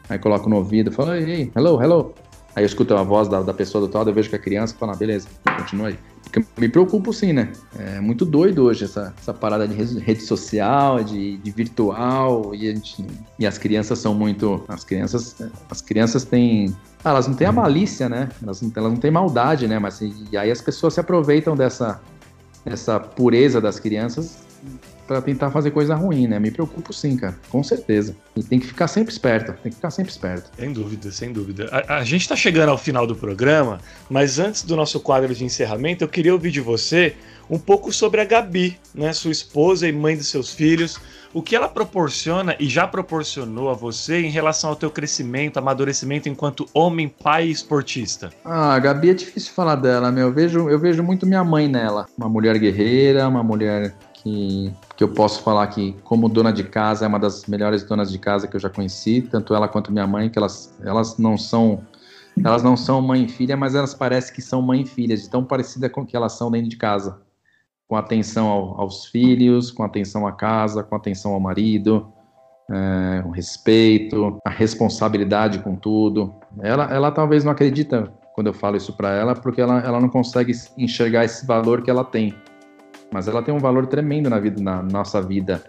Aí 0.09 0.19
coloco 0.19 0.49
no 0.49 0.57
ouvido, 0.57 0.91
falo, 0.93 1.15
ei, 1.15 1.51
hello, 1.55 1.83
hello. 1.83 2.15
Aí 2.55 2.63
eu 2.63 2.67
escuto 2.67 2.95
a 2.95 3.03
voz 3.03 3.29
da, 3.29 3.43
da 3.43 3.53
pessoa 3.53 3.87
do 3.87 3.97
lado, 3.97 4.11
eu 4.11 4.15
vejo 4.15 4.31
que 4.31 4.37
a 4.37 4.39
criança 4.39 4.75
fala, 4.79 4.93
ah, 4.93 4.97
beleza, 4.97 5.29
continua 5.57 5.89
aí. 5.89 5.99
Porque 6.23 6.45
me 6.57 6.69
preocupo 6.69 7.13
sim, 7.13 7.33
né? 7.33 7.53
É 7.79 8.01
muito 8.01 8.25
doido 8.25 8.65
hoje 8.65 8.85
essa, 8.85 9.15
essa 9.21 9.35
parada 9.35 9.67
de 9.67 9.75
rede 9.75 10.23
social, 10.23 11.03
de, 11.03 11.37
de 11.39 11.51
virtual, 11.51 12.55
e, 12.55 12.73
gente, 12.73 13.05
e 13.39 13.47
as 13.47 13.59
crianças 13.59 13.99
são 13.99 14.15
muito. 14.15 14.65
As 14.69 14.85
crianças, 14.85 15.37
as 15.71 15.81
crianças 15.81 16.25
têm. 16.25 16.75
Ah, 17.05 17.11
elas 17.11 17.29
não 17.29 17.35
têm 17.35 17.47
a 17.47 17.53
malícia, 17.53 18.09
né? 18.09 18.31
Elas 18.43 18.63
não, 18.63 18.73
elas 18.75 18.93
não 18.93 18.99
têm 18.99 19.11
maldade, 19.11 19.69
né? 19.69 19.79
Mas 19.79 20.01
e 20.01 20.37
aí 20.37 20.51
as 20.51 20.61
pessoas 20.61 20.95
se 20.95 21.01
aproveitam 21.01 21.57
dessa, 21.57 22.01
dessa 22.65 22.99
pureza 22.99 23.61
das 23.61 23.79
crianças 23.79 24.45
para 25.07 25.21
tentar 25.21 25.51
fazer 25.51 25.71
coisa 25.71 25.95
ruim, 25.95 26.27
né? 26.27 26.39
Me 26.39 26.51
preocupo 26.51 26.93
sim, 26.93 27.17
cara, 27.17 27.35
com 27.49 27.63
certeza. 27.63 28.17
E 28.37 28.43
tem 28.43 28.59
que 28.59 28.67
ficar 28.67 28.89
sempre 28.89 29.13
esperto, 29.13 29.53
tem 29.63 29.71
que 29.71 29.77
ficar 29.77 29.91
sempre 29.91 30.11
esperto. 30.11 30.51
Sem 30.57 30.73
dúvida, 30.73 31.13
sem 31.13 31.33
dúvida. 31.33 31.69
A, 31.71 31.99
a 31.99 32.05
gente 32.05 32.23
está 32.23 32.37
chegando 32.37 32.71
ao 32.71 32.79
final 32.79 33.07
do 33.07 33.15
programa, 33.15 33.81
mas 34.09 34.39
antes 34.39 34.63
do 34.63 34.77
nosso 34.77 35.01
quadro 35.01 35.35
de 35.35 35.45
encerramento, 35.45 36.05
eu 36.05 36.09
queria 36.09 36.33
ouvir 36.33 36.51
de 36.51 36.61
você 36.61 37.15
um 37.49 37.59
pouco 37.59 37.93
sobre 37.93 38.21
a 38.21 38.25
Gabi, 38.25 38.79
né? 38.95 39.13
Sua 39.13 39.31
esposa 39.31 39.87
e 39.87 39.93
mãe 39.93 40.17
de 40.17 40.25
seus 40.25 40.53
filhos. 40.53 40.99
O 41.33 41.43
que 41.43 41.57
ela 41.57 41.69
proporciona 41.69 42.55
e 42.61 42.69
já 42.69 42.87
proporcionou 42.87 43.69
a 43.69 43.75
você 43.75 44.21
em 44.21 44.31
relação 44.31 44.71
ao 44.71 44.77
teu 44.77 44.91
crescimento, 44.91 45.59
amadurecimento 45.59 46.29
enquanto 46.29 46.69
homem, 46.73 47.09
pai 47.09 47.49
e 47.49 47.51
esportista? 47.51 48.31
Ah, 48.45 48.75
a 48.75 48.79
Gabi 48.79 49.11
é 49.11 49.15
difícil 49.15 49.53
falar 49.53 49.75
dela, 49.75 50.13
meu. 50.13 50.29
Eu 50.29 50.33
vejo, 50.33 50.71
eu 50.71 50.79
vejo 50.79 51.03
muito 51.03 51.27
minha 51.27 51.43
mãe 51.43 51.69
nela. 51.69 52.07
Uma 52.17 52.29
mulher 52.29 52.57
guerreira, 52.59 53.29
uma 53.29 53.43
mulher 53.43 53.95
que, 54.25 54.73
que 54.97 55.05
eu 55.05 55.09
posso 55.09 55.43
falar 55.43 55.67
que, 55.67 55.93
como 56.03 56.29
dona 56.29 56.51
de 56.51 56.65
casa, 56.65 57.05
é 57.05 57.09
uma 57.09 57.21
das 57.21 57.45
melhores 57.45 57.85
donas 57.85 58.11
de 58.11 58.19
casa 58.19 58.49
que 58.49 58.57
eu 58.57 58.61
já 58.61 58.71
conheci, 58.71 59.21
tanto 59.21 59.55
ela 59.55 59.69
quanto 59.69 59.93
minha 59.93 60.07
mãe, 60.07 60.31
que 60.31 60.39
elas, 60.39 60.75
elas 60.83 61.19
não 61.19 61.37
são 61.37 61.83
elas 62.45 62.65
não 62.65 62.77
são 62.77 63.01
mãe 63.01 63.25
e 63.25 63.29
filha, 63.29 63.57
mas 63.57 63.77
elas 63.77 63.95
parecem 63.95 64.35
que 64.35 64.43
são 64.43 64.61
mãe 64.61 64.81
e 64.81 64.87
filha, 64.87 65.17
de 65.17 65.31
tão 65.31 65.45
parecida 65.45 65.89
com 65.89 66.05
que 66.05 66.17
elas 66.17 66.33
são 66.33 66.51
dentro 66.51 66.69
de 66.69 66.77
casa. 66.77 67.21
Com 67.87 67.95
atenção 67.95 68.49
ao, 68.49 68.81
aos 68.81 69.07
filhos, 69.07 69.71
com 69.71 69.85
atenção 69.85 70.27
à 70.27 70.33
casa, 70.33 70.83
com 70.83 70.97
atenção 70.97 71.33
ao 71.33 71.39
marido, 71.39 72.13
é, 72.69 73.23
o 73.25 73.31
respeito, 73.31 74.37
a 74.45 74.51
responsabilidade 74.51 75.61
com 75.61 75.77
tudo. 75.77 76.35
Ela, 76.61 76.93
ela 76.93 77.13
talvez 77.13 77.45
não 77.45 77.53
acredita 77.53 78.13
quando 78.35 78.49
eu 78.49 78.55
falo 78.55 78.77
isso 78.77 78.93
para 78.97 79.13
ela, 79.13 79.37
porque 79.37 79.61
ela, 79.61 79.79
ela 79.79 80.01
não 80.01 80.09
consegue 80.09 80.53
enxergar 80.77 81.25
esse 81.25 81.47
valor 81.47 81.83
que 81.83 81.91
ela 81.91 82.05
tem 82.05 82.35
mas 83.15 83.28
ela 83.28 83.41
tem 83.41 83.55
um 83.55 83.61
valor 83.61 83.86
tremendo 83.86 84.28
na 84.28 84.41
vida, 84.41 84.61
na 84.61 84.82
nossa 84.82 85.23
vida, 85.23 85.62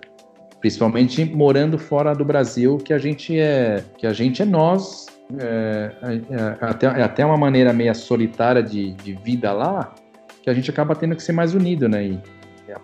principalmente 0.60 1.24
morando 1.24 1.78
fora 1.78 2.12
do 2.16 2.26
Brasil, 2.26 2.78
que 2.78 2.92
a 2.92 2.98
gente 2.98 3.38
é, 3.40 3.84
que 4.00 4.08
a 4.08 4.14
gente 4.14 4.42
é 4.42 4.46
nós, 4.46 5.06
é, 5.38 5.92
é, 6.02 6.66
até, 6.66 6.88
é 6.88 7.04
até 7.04 7.24
uma 7.24 7.38
maneira 7.38 7.72
meia 7.72 7.94
solitária 7.94 8.64
de, 8.64 8.94
de 8.94 9.14
vida 9.14 9.54
lá, 9.54 9.94
que 10.42 10.50
a 10.50 10.56
gente 10.56 10.72
acaba 10.72 10.96
tendo 10.96 11.16
que 11.16 11.22
ser 11.22 11.34
mais 11.34 11.54
unido, 11.54 11.88
né? 11.88 12.08
E, 12.08 12.20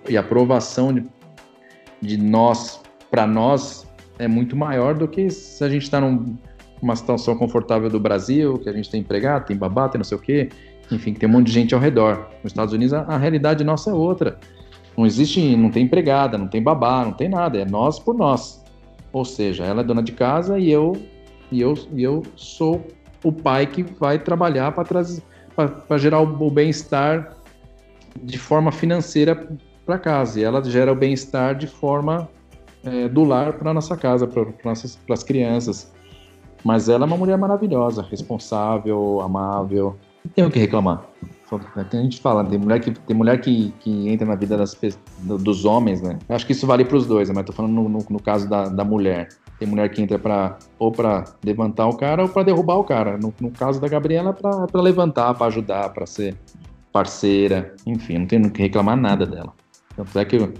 e 0.10 0.16
a 0.16 0.20
aprovação 0.20 0.94
de, 0.94 1.08
de 2.00 2.18
nós 2.18 2.84
para 3.10 3.26
nós 3.26 3.88
é 4.20 4.28
muito 4.28 4.56
maior 4.56 4.94
do 4.94 5.08
que 5.08 5.32
se 5.32 5.64
a 5.64 5.70
gente 5.70 5.82
está 5.82 6.00
numa 6.00 6.96
situação 6.96 7.36
confortável 7.36 7.90
do 7.90 8.00
Brasil, 8.00 8.60
que 8.60 8.70
a 8.70 8.74
gente 8.74 8.92
tem 8.92 9.02
empregado, 9.02 9.48
tem 9.48 9.58
babá, 9.58 9.90
tem 9.90 9.98
não 9.98 10.06
sei 10.06 10.20
o 10.20 10.22
quê 10.22 10.50
enfim, 10.92 11.14
que 11.14 11.20
tem 11.20 11.30
um 11.30 11.32
monte 11.32 11.48
de 11.48 11.54
gente 11.54 11.74
ao 11.74 11.80
redor. 11.80 12.30
Nos 12.44 12.52
Estados 12.52 12.74
Unidos, 12.74 12.94
a, 12.94 13.02
a 13.02 13.18
realidade 13.18 13.64
nossa 13.64 13.90
é 13.90 13.94
outra. 13.94 14.40
Não 14.98 15.06
existe, 15.06 15.56
não 15.56 15.72
tem 15.72 15.84
empregada, 15.84 16.38
não 16.38 16.48
tem 16.48 16.62
babá, 16.62 17.06
não 17.06 17.14
tem 17.14 17.30
nada, 17.30 17.58
é 17.58 17.66
nós 17.66 18.00
por 18.00 18.16
nós. 18.16 18.64
Ou 19.14 19.26
seja, 19.26 19.64
ela 19.64 19.82
é 19.82 19.84
dona 19.84 20.04
de 20.04 20.12
casa 20.12 20.60
e 20.60 20.70
eu 20.70 20.96
e 21.52 21.60
eu, 21.62 21.74
e 21.94 22.02
eu 22.02 22.24
sou 22.36 22.82
o 23.24 23.32
pai 23.32 23.68
que 23.68 23.84
vai 23.84 24.18
trabalhar 24.18 24.72
para 24.72 24.86
trazer 24.86 25.22
para 25.86 25.98
gerar 25.98 26.22
o, 26.22 26.50
bem-estar 26.50 27.36
de 28.24 28.38
forma 28.38 28.72
financeira 28.72 29.50
para 29.86 30.00
casa. 30.00 30.40
E 30.40 30.44
ela 30.44 30.64
gera 30.64 30.92
o 30.92 30.96
bem-estar 30.96 31.56
de 31.56 31.68
forma 31.68 32.30
é, 32.84 33.10
do 33.10 33.26
lar 33.26 33.54
para 33.54 33.74
nossa 33.74 33.98
casa, 33.98 34.26
para 34.26 34.72
as 35.14 35.24
crianças. 35.24 35.92
Mas 36.64 36.88
ela 36.88 37.04
é 37.04 37.08
uma 37.08 37.18
mulher 37.18 37.38
maravilhosa, 37.38 38.02
responsável, 38.02 39.20
amável, 39.20 39.98
tem 40.30 40.46
o 40.46 40.52
que 40.52 40.60
reclamar. 40.60 41.04
A 41.76 41.96
gente 41.98 42.22
fala, 42.22 42.46
tem 42.46 42.58
mulher 42.58 42.80
que, 42.80 42.92
tem 42.92 43.16
mulher 43.16 43.42
que, 43.42 43.74
que 43.80 44.08
entra 44.08 44.26
na 44.26 44.36
vida 44.36 44.56
das, 44.56 44.78
dos 45.20 45.66
homens, 45.66 46.02
né? 46.02 46.18
Eu 46.30 46.36
acho 46.36 46.46
que 46.46 46.54
isso 46.54 46.66
vale 46.66 46.86
para 46.86 46.96
os 46.96 47.06
dois, 47.06 47.28
né? 47.28 47.36
mas 47.36 47.46
tô 47.46 47.52
falando 47.52 47.74
no, 47.74 47.90
no, 47.90 48.06
no 48.10 48.22
caso 48.22 48.50
da, 48.50 48.70
da 48.70 48.86
mulher. 48.86 49.28
Tem 49.60 49.68
mulher 49.68 49.90
que 49.90 50.02
entra 50.02 50.18
para 50.18 50.58
ou 50.80 50.94
para 50.94 51.26
levantar 51.44 51.88
o 51.88 51.98
cara 51.98 52.24
ou 52.24 52.30
para 52.30 52.44
derrubar 52.44 52.78
o 52.78 52.86
cara. 52.86 53.18
No, 53.18 53.34
no 53.42 53.52
caso 53.52 53.82
da 53.82 53.90
Gabriela, 53.90 54.32
para 54.34 54.82
levantar, 54.82 55.34
para 55.34 55.48
ajudar, 55.48 55.90
para 55.90 56.06
ser 56.06 56.38
parceira. 56.92 57.76
Enfim, 57.86 58.20
não 58.20 58.26
tenho 58.28 58.50
que 58.50 58.62
reclamar 58.62 58.96
nada 58.96 59.26
dela. 59.26 59.54
Tanto 59.96 60.18
é 60.18 60.24
que 60.24 60.54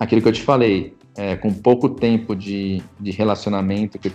aquilo 0.00 0.22
que 0.22 0.28
eu 0.28 0.32
te 0.32 0.42
falei, 0.42 0.96
é, 1.14 1.36
com 1.36 1.52
pouco 1.52 1.90
tempo 1.90 2.34
de, 2.34 2.82
de 2.98 3.10
relacionamento, 3.10 3.98
que, 3.98 4.10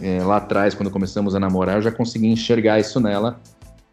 é, 0.00 0.22
lá 0.24 0.38
atrás, 0.38 0.74
quando 0.74 0.90
começamos 0.90 1.34
a 1.34 1.40
namorar, 1.40 1.76
eu 1.76 1.82
já 1.82 1.92
consegui 1.92 2.28
enxergar 2.28 2.80
isso 2.80 2.98
nela 2.98 3.38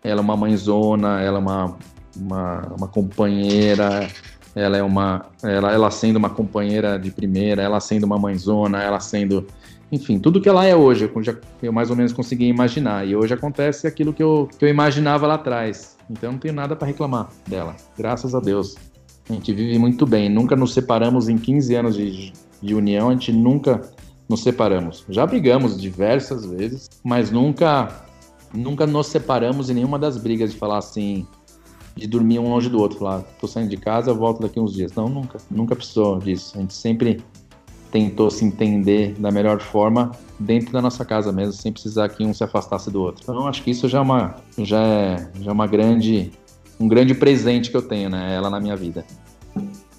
ela 0.04 0.20
é 0.20 0.24
uma 0.24 0.36
mãezona, 0.36 1.22
ela 1.22 1.38
é 1.38 1.42
uma, 1.42 1.78
uma, 2.16 2.74
uma 2.78 2.88
companheira, 2.88 4.08
ela 4.56 4.78
é 4.78 4.84
uma. 4.84 5.26
Ela, 5.44 5.72
ela 5.72 5.92
sendo 5.92 6.18
uma 6.18 6.30
companheira 6.30 6.98
de 6.98 7.12
primeira, 7.12 7.62
ela 7.62 7.80
sendo 7.80 8.06
uma 8.06 8.18
mãezona, 8.18 8.82
ela 8.82 9.00
sendo. 9.00 9.48
Enfim, 9.92 10.20
tudo 10.20 10.40
que 10.40 10.48
ela 10.48 10.66
é 10.66 10.74
hoje, 10.76 11.10
eu, 11.14 11.24
já, 11.24 11.36
eu 11.62 11.74
mais 11.74 11.90
ou 11.90 11.96
menos 11.96 12.14
consegui 12.14 12.46
imaginar. 12.46 13.06
E 13.06 13.16
hoje 13.16 13.34
acontece 13.34 13.88
aquilo 13.88 14.14
que 14.14 14.24
eu, 14.24 14.50
que 14.58 14.64
eu 14.64 14.70
imaginava 14.70 15.28
lá 15.28 15.36
atrás. 15.36 15.98
Então 16.10 16.32
não 16.32 16.40
tenho 16.40 16.54
nada 16.54 16.76
para 16.76 16.88
reclamar 16.88 17.30
dela. 17.46 17.76
Graças 17.98 18.34
a 18.34 18.40
Deus. 18.40 18.76
A 19.30 19.34
gente 19.34 19.54
vive 19.54 19.78
muito 19.78 20.06
bem. 20.06 20.30
Nunca 20.30 20.56
nos 20.56 20.74
separamos 20.74 21.28
em 21.30 21.38
15 21.38 21.76
anos 21.76 21.96
de, 21.96 22.34
de 22.62 22.74
união, 22.74 23.10
a 23.10 23.12
gente 23.12 23.34
nunca 23.34 23.82
nos 24.28 24.44
separamos. 24.44 25.06
Já 25.10 25.26
brigamos 25.26 25.80
diversas 25.80 26.46
vezes, 26.46 26.90
mas 27.04 27.30
nunca 27.30 28.06
nunca 28.54 28.86
nos 28.86 29.08
separamos 29.08 29.70
em 29.70 29.76
nenhuma 29.76 29.98
das 29.98 30.18
brigas 30.18 30.52
de 30.52 30.58
falar 30.58 30.78
assim, 30.78 31.26
de 31.96 32.08
dormir 32.08 32.40
um 32.40 32.50
longe 32.50 32.70
do 32.70 32.80
outro, 32.80 33.00
falar, 33.00 33.22
tô 33.40 33.48
saindo 33.48 33.70
de 33.70 33.78
casa, 33.78 34.14
volto 34.14 34.42
daqui 34.42 34.60
uns 34.60 34.74
dias. 34.74 34.94
Não, 34.94 35.08
nunca, 35.08 35.40
nunca 35.50 35.76
precisou 35.76 36.20
disso. 36.20 36.54
A 36.58 36.62
gente 36.62 36.74
sempre 36.74 37.24
tentou 37.92 38.32
se 38.32 38.46
entender 38.46 39.14
da 39.20 39.30
melhor 39.32 39.60
forma 39.60 40.12
dentro 40.40 40.72
da 40.72 40.82
nossa 40.82 41.04
casa 41.04 41.32
mesmo, 41.32 41.54
sem 41.54 41.72
precisar 41.72 42.08
que 42.10 42.24
um 42.24 42.34
se 42.34 42.44
afastasse 42.44 42.90
do 42.90 43.02
outro. 43.02 43.22
Então, 43.24 43.48
acho 43.48 43.62
que 43.64 43.72
isso 43.72 43.88
já 43.88 43.98
é 43.98 44.02
uma, 44.02 44.36
já 44.58 44.82
é, 44.82 45.32
já 45.42 45.52
é 45.52 45.54
uma 45.54 45.68
grande, 45.68 46.32
um 46.80 46.88
grande 46.88 47.14
presente 47.14 47.70
que 47.70 47.78
eu 47.78 47.82
tenho, 47.82 48.10
né? 48.10 48.34
Ela 48.34 48.50
na 48.50 48.60
minha 48.60 48.76
vida. 48.76 49.06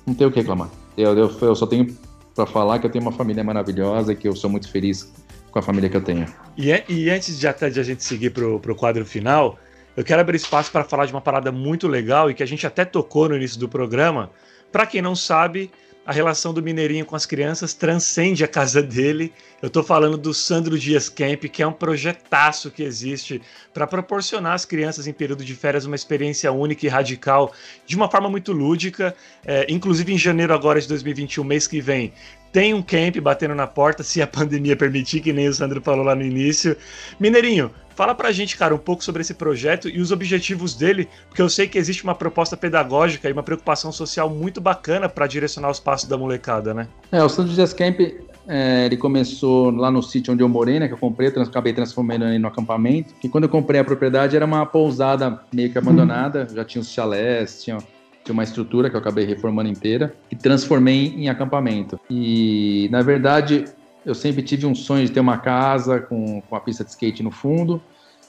Não 0.06 0.14
tenho 0.14 0.30
o 0.30 0.32
que 0.32 0.40
reclamar. 0.40 0.70
Eu, 0.96 1.16
eu, 1.16 1.30
eu 1.40 1.54
só 1.54 1.66
tenho 1.66 1.94
para 2.34 2.46
falar 2.46 2.78
que 2.78 2.86
eu 2.86 2.90
tenho 2.90 3.04
uma 3.04 3.12
família 3.12 3.44
maravilhosa 3.44 4.14
que 4.14 4.26
eu 4.26 4.34
sou 4.34 4.48
muito 4.48 4.68
feliz 4.70 5.12
com 5.52 5.58
a 5.58 5.62
família 5.62 5.88
que 5.88 5.96
eu 5.96 6.02
tenho. 6.02 6.26
E, 6.56 6.72
e 6.88 7.10
antes 7.10 7.38
de 7.38 7.46
até 7.46 7.70
de 7.70 7.78
a 7.78 7.82
gente 7.82 8.02
seguir 8.02 8.30
pro, 8.30 8.58
pro 8.58 8.74
quadro 8.74 9.04
final, 9.04 9.58
eu 9.96 10.02
quero 10.02 10.20
abrir 10.20 10.36
espaço 10.36 10.72
para 10.72 10.82
falar 10.82 11.06
de 11.06 11.12
uma 11.12 11.20
parada 11.20 11.52
muito 11.52 11.86
legal 11.86 12.30
e 12.30 12.34
que 12.34 12.42
a 12.42 12.46
gente 12.46 12.66
até 12.66 12.84
tocou 12.84 13.28
no 13.28 13.36
início 13.36 13.60
do 13.60 13.68
programa. 13.68 14.30
Para 14.72 14.86
quem 14.86 15.02
não 15.02 15.14
sabe, 15.14 15.70
a 16.04 16.12
relação 16.12 16.52
do 16.52 16.62
Mineirinho 16.62 17.04
com 17.04 17.14
as 17.14 17.26
crianças 17.26 17.74
transcende 17.74 18.42
a 18.42 18.48
casa 18.48 18.82
dele. 18.82 19.32
Eu 19.60 19.68
estou 19.68 19.84
falando 19.84 20.16
do 20.16 20.34
Sandro 20.34 20.78
Dias 20.78 21.08
Camp, 21.08 21.44
que 21.44 21.62
é 21.62 21.66
um 21.66 21.72
projetaço 21.72 22.70
que 22.70 22.82
existe 22.82 23.40
para 23.72 23.86
proporcionar 23.86 24.54
às 24.54 24.64
crianças 24.64 25.06
em 25.06 25.12
período 25.12 25.44
de 25.44 25.54
férias 25.54 25.84
uma 25.84 25.94
experiência 25.94 26.50
única 26.50 26.86
e 26.86 26.88
radical, 26.88 27.52
de 27.86 27.94
uma 27.94 28.10
forma 28.10 28.28
muito 28.28 28.52
lúdica. 28.52 29.14
É, 29.44 29.66
inclusive 29.68 30.12
em 30.12 30.18
janeiro 30.18 30.52
agora 30.52 30.80
de 30.80 30.88
2021, 30.88 31.44
mês 31.44 31.68
que 31.68 31.80
vem, 31.80 32.12
tem 32.52 32.74
um 32.74 32.82
camp 32.82 33.16
batendo 33.16 33.54
na 33.54 33.66
porta, 33.66 34.02
se 34.02 34.20
a 34.20 34.26
pandemia 34.26 34.76
permitir, 34.76 35.20
que 35.20 35.32
nem 35.32 35.48
o 35.48 35.54
Sandro 35.54 35.80
falou 35.80 36.04
lá 36.04 36.14
no 36.14 36.22
início. 36.22 36.76
Mineirinho, 37.18 37.70
fala 37.94 38.14
pra 38.14 38.30
gente, 38.30 38.56
cara, 38.56 38.74
um 38.74 38.78
pouco 38.78 39.02
sobre 39.02 39.22
esse 39.22 39.32
projeto 39.32 39.88
e 39.88 40.00
os 40.00 40.12
objetivos 40.12 40.74
dele, 40.74 41.08
porque 41.28 41.40
eu 41.40 41.48
sei 41.48 41.66
que 41.66 41.78
existe 41.78 42.04
uma 42.04 42.14
proposta 42.14 42.56
pedagógica 42.56 43.28
e 43.28 43.32
uma 43.32 43.42
preocupação 43.42 43.90
social 43.90 44.28
muito 44.28 44.60
bacana 44.60 45.08
para 45.08 45.26
direcionar 45.26 45.70
os 45.70 45.80
passos 45.80 46.08
da 46.08 46.18
molecada, 46.18 46.74
né? 46.74 46.88
É, 47.10 47.24
o 47.24 47.28
Santos 47.28 47.54
Dias 47.54 47.72
Camp, 47.72 48.00
é, 48.46 48.84
ele 48.84 48.96
começou 48.96 49.70
lá 49.70 49.90
no 49.90 50.02
sítio 50.02 50.34
onde 50.34 50.42
eu 50.42 50.48
morei, 50.48 50.78
né, 50.78 50.88
que 50.88 50.94
eu 50.94 50.98
comprei, 50.98 51.30
trans, 51.30 51.48
acabei 51.48 51.72
transformando 51.72 52.24
ele 52.26 52.38
no 52.38 52.48
acampamento, 52.48 53.14
e 53.24 53.28
quando 53.28 53.44
eu 53.44 53.50
comprei 53.50 53.80
a 53.80 53.84
propriedade 53.84 54.36
era 54.36 54.44
uma 54.44 54.66
pousada 54.66 55.40
meio 55.52 55.70
que 55.70 55.78
abandonada, 55.78 56.46
já 56.52 56.64
tinha 56.64 56.82
os 56.82 56.90
chalés, 56.90 57.62
tinha 57.62 57.78
tinha 58.24 58.32
uma 58.32 58.42
estrutura 58.42 58.88
que 58.88 58.96
eu 58.96 59.00
acabei 59.00 59.24
reformando 59.24 59.68
inteira 59.68 60.14
e 60.30 60.36
transformei 60.36 61.14
em 61.16 61.28
acampamento. 61.28 61.98
E, 62.08 62.88
na 62.90 63.02
verdade, 63.02 63.64
eu 64.04 64.14
sempre 64.14 64.42
tive 64.42 64.66
um 64.66 64.74
sonho 64.74 65.06
de 65.06 65.12
ter 65.12 65.20
uma 65.20 65.38
casa 65.38 66.00
com, 66.00 66.40
com 66.42 66.56
a 66.56 66.60
pista 66.60 66.84
de 66.84 66.90
skate 66.90 67.22
no 67.22 67.30
fundo. 67.30 67.82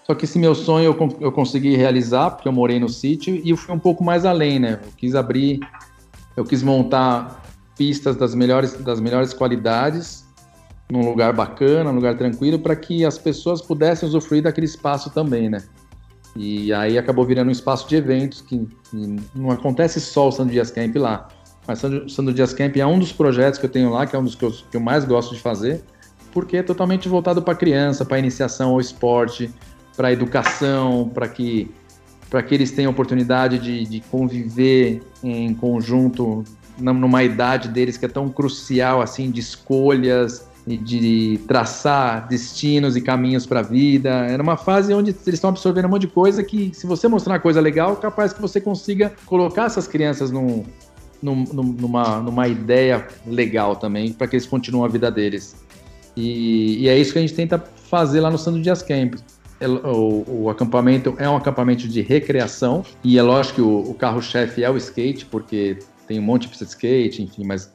Só 0.06 0.14
que 0.14 0.26
esse 0.26 0.38
meu 0.38 0.53
sonho 0.53 0.86
eu, 0.86 1.18
eu 1.22 1.32
consegui 1.32 1.76
realizar, 1.76 2.32
porque 2.32 2.48
eu 2.48 2.52
morei 2.52 2.80
no 2.80 2.90
sítio, 2.90 3.36
e 3.44 3.52
eu 3.52 3.57
fui 3.57 3.74
um 3.74 3.80
pouco 3.80 4.03
mais 4.03 4.26
além, 4.26 4.60
né? 4.60 4.80
Eu 4.84 4.91
quis 4.98 5.15
abrir, 5.15 5.60
eu 6.36 6.44
quis 6.44 6.61
montar 6.61 7.41
pistas 7.78 8.15
das 8.15 8.36
melhores, 8.36 8.74
das 8.74 8.99
melhores 8.99 9.34
qualidades 9.34 10.24
num 10.91 11.06
lugar 11.10 11.34
bacana, 11.34 11.86
num 11.86 11.95
lugar 11.95 12.18
tranquilo, 12.18 12.60
para 12.60 12.76
que 12.76 13.06
as 13.06 13.18
pessoas 13.18 13.61
pudessem 13.61 14.07
usufruir 14.07 14.44
daquele 14.44 14.65
espaço 14.65 15.10
também, 15.10 15.49
né? 15.49 15.64
E 16.35 16.73
aí 16.73 16.97
acabou 16.97 17.26
virando 17.26 17.49
um 17.49 17.51
espaço 17.51 17.88
de 17.88 17.95
eventos 17.95 18.41
que, 18.41 18.68
que 18.89 19.15
não 19.35 19.51
acontece 19.51 20.01
só 20.01 20.30
o 20.30 20.31
Sandro 20.31 20.51
Dias 20.51 20.72
Camp 20.72 20.95
lá. 20.95 21.27
Mas 21.68 21.80
Sandro, 21.80 22.10
Sandro 22.10 22.34
Dias 22.34 22.53
Camp 22.53 22.76
é 22.76 22.85
um 22.85 22.97
dos 22.97 23.11
projetos 23.11 23.60
que 23.60 23.65
eu 23.65 23.69
tenho 23.69 23.91
lá, 23.91 24.05
que 24.05 24.15
é 24.15 24.19
um 24.19 24.23
dos 24.23 24.35
que 24.35 24.43
eu, 24.43 24.51
que 24.51 24.76
eu 24.76 24.81
mais 24.81 25.05
gosto 25.05 25.34
de 25.35 25.41
fazer, 25.41 25.84
porque 26.31 26.57
é 26.57 26.64
totalmente 26.64 27.07
voltado 27.07 27.41
para 27.41 27.55
criança, 27.55 28.03
para 28.03 28.18
iniciação 28.18 28.72
ao 28.72 28.80
esporte, 28.80 29.49
para 29.95 30.11
educação, 30.11 31.10
para 31.14 31.27
que 31.27 31.69
para 32.30 32.41
que 32.41 32.55
eles 32.55 32.72
tenham 32.72 32.91
oportunidade 32.91 33.60
de, 33.60 33.84
de 33.85 33.99
conviver 34.10 35.03
em 35.23 35.53
conjunto 35.53 36.43
numa 36.80 37.23
idade 37.23 37.68
deles 37.68 37.95
que 37.95 38.05
é 38.05 38.07
tão 38.07 38.27
crucial 38.27 39.03
assim 39.03 39.30
de 39.30 39.39
escolhas 39.39 40.47
de 40.65 41.40
traçar 41.48 42.27
destinos 42.27 42.95
e 42.95 43.02
caminhos 43.02 43.45
para 43.45 43.60
a 43.60 43.64
vida. 43.64 44.10
Era 44.10 44.41
uma 44.41 44.56
fase 44.56 44.94
onde 44.94 45.11
eles 45.11 45.27
estão 45.27 45.49
absorvendo 45.49 45.85
um 45.85 45.90
monte 45.90 46.02
de 46.02 46.07
coisa 46.07 46.44
que, 46.44 46.72
se 46.73 46.88
você 46.88 47.07
mostrar 47.07 47.34
uma 47.34 47.40
coisa 47.40 47.60
legal, 47.60 47.95
capaz 47.98 48.31
que 48.31 48.41
você 48.41 48.61
consiga 48.61 49.14
colocar 49.26 49.65
essas 49.65 49.88
crianças 49.88 50.31
num, 50.31 50.64
num, 51.22 51.44
numa, 51.53 52.19
numa 52.19 52.48
ideia 52.48 53.07
legal 53.26 53.76
também, 53.76 54.14
para 54.14 54.27
que 54.27 54.35
eles 54.35 54.45
continuem 54.45 54.85
a 54.85 54.88
vida 54.88 55.11
deles. 55.11 55.56
E, 56.15 56.84
e, 56.84 56.88
é 56.88 56.98
isso 56.98 57.11
que 57.11 57.19
a 57.19 57.22
gente 57.22 57.34
tenta 57.34 57.60
fazer 57.90 58.22
lá 58.22 58.30
no 58.30 58.38
Santo 58.38 58.61
Dias 58.61 58.81
Camp. 58.81 59.15
É, 59.60 59.68
o, 59.68 60.26
o, 60.27 60.49
acampamento 60.49 61.15
é 61.18 61.27
um 61.30 61.38
acampamento 61.38 61.88
de 61.88 62.02
recreação 62.02 62.84
e 63.03 63.18
é 63.18 63.22
lógico 63.22 63.56
que 63.56 63.61
o, 63.61 63.91
o 63.91 63.94
carro-chefe 63.94 64.64
é 64.64 64.69
o 64.69 64.77
skate, 64.77 65.26
porque 65.26 65.77
tem 66.07 66.19
um 66.19 66.23
monte 66.23 66.44
de 66.44 66.48
pista 66.49 66.65
de 66.65 66.72
skate, 66.72 67.23
enfim, 67.23 67.45
mas, 67.45 67.72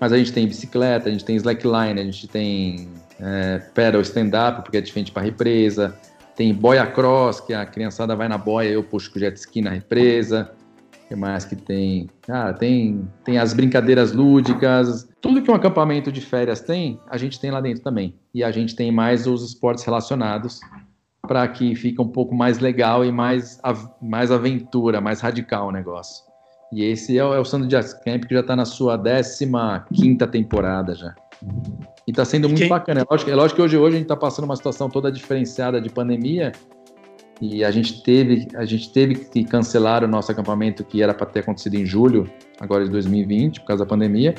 mas 0.00 0.12
a 0.12 0.18
gente 0.18 0.32
tem 0.32 0.46
bicicleta, 0.46 1.08
a 1.08 1.12
gente 1.12 1.24
tem 1.24 1.36
slackline, 1.36 2.00
a 2.00 2.04
gente 2.04 2.26
tem 2.28 2.88
é, 3.20 3.58
pedal 3.74 4.00
stand-up, 4.02 4.62
porque 4.62 4.76
é 4.76 4.80
diferente 4.80 5.10
para 5.10 5.22
represa, 5.22 5.98
tem 6.36 6.54
boia 6.54 6.86
cross, 6.86 7.40
que 7.40 7.52
a 7.52 7.66
criançada 7.66 8.14
vai 8.14 8.28
na 8.28 8.38
boia 8.38 8.68
eu 8.68 8.84
puxo 8.84 9.12
com 9.12 9.18
jet 9.18 9.36
ski 9.36 9.60
na 9.60 9.70
represa. 9.70 10.52
O 11.04 11.08
que 11.08 11.16
mais 11.16 11.44
que 11.44 11.56
tem? 11.56 12.08
Cara, 12.22 12.52
tem, 12.52 13.08
tem 13.24 13.38
as 13.38 13.52
brincadeiras 13.52 14.12
lúdicas. 14.12 15.08
Tudo 15.20 15.42
que 15.42 15.50
um 15.50 15.54
acampamento 15.54 16.12
de 16.12 16.20
férias 16.20 16.60
tem, 16.60 17.00
a 17.08 17.16
gente 17.16 17.40
tem 17.40 17.50
lá 17.50 17.60
dentro 17.60 17.82
também. 17.82 18.14
E 18.32 18.44
a 18.44 18.52
gente 18.52 18.76
tem 18.76 18.92
mais 18.92 19.26
os 19.26 19.42
esportes 19.42 19.82
relacionados 19.82 20.60
para 21.22 21.48
que 21.48 21.74
fique 21.74 22.00
um 22.00 22.08
pouco 22.08 22.34
mais 22.34 22.58
legal 22.58 23.04
e 23.04 23.10
mais, 23.10 23.60
mais 24.00 24.30
aventura, 24.30 25.00
mais 25.00 25.20
radical 25.20 25.68
o 25.68 25.72
negócio. 25.72 26.27
E 26.72 26.84
esse 26.84 27.16
é 27.16 27.24
o, 27.24 27.34
é 27.34 27.40
o 27.40 27.44
Sandro 27.44 27.68
Jazz 27.68 27.94
Camp, 27.94 28.24
que 28.24 28.34
já 28.34 28.40
está 28.40 28.54
na 28.54 28.64
sua 28.64 29.00
15 29.00 30.16
temporada 30.30 30.94
já. 30.94 31.14
E 32.06 32.10
está 32.10 32.24
sendo 32.24 32.48
muito 32.48 32.60
Quem... 32.60 32.68
bacana. 32.68 33.00
É 33.00 33.04
lógico, 33.08 33.30
é 33.30 33.34
lógico 33.34 33.56
que 33.56 33.62
hoje, 33.62 33.76
hoje 33.76 33.96
a 33.96 33.98
gente 33.98 34.06
está 34.06 34.16
passando 34.16 34.44
uma 34.44 34.56
situação 34.56 34.88
toda 34.90 35.10
diferenciada 35.10 35.80
de 35.80 35.88
pandemia, 35.88 36.52
e 37.40 37.64
a 37.64 37.70
gente 37.70 38.02
teve, 38.02 38.48
a 38.56 38.64
gente 38.64 38.92
teve 38.92 39.14
que 39.14 39.44
cancelar 39.44 40.02
o 40.02 40.08
nosso 40.08 40.32
acampamento 40.32 40.84
que 40.84 41.00
era 41.00 41.14
para 41.14 41.26
ter 41.26 41.40
acontecido 41.40 41.76
em 41.76 41.86
julho, 41.86 42.28
agora 42.60 42.84
de 42.84 42.90
2020, 42.90 43.60
por 43.60 43.66
causa 43.66 43.84
da 43.84 43.88
pandemia 43.88 44.34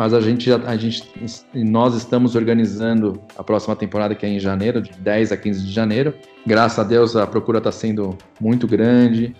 mas 0.00 0.14
a 0.14 0.20
gente, 0.22 0.50
a 0.50 0.76
gente, 0.78 1.12
nós 1.52 1.94
estamos 1.94 2.34
organizando 2.34 3.20
a 3.36 3.44
próxima 3.44 3.76
temporada 3.76 4.14
que 4.14 4.24
é 4.24 4.30
em 4.30 4.40
janeiro, 4.40 4.80
de 4.80 4.92
10 4.92 5.30
a 5.30 5.36
15 5.36 5.66
de 5.66 5.70
janeiro. 5.70 6.14
Graças 6.46 6.78
a 6.78 6.84
Deus 6.84 7.16
a 7.16 7.26
procura 7.26 7.58
está 7.58 7.70
sendo 7.70 8.16
muito 8.40 8.66
grande. 8.66 9.36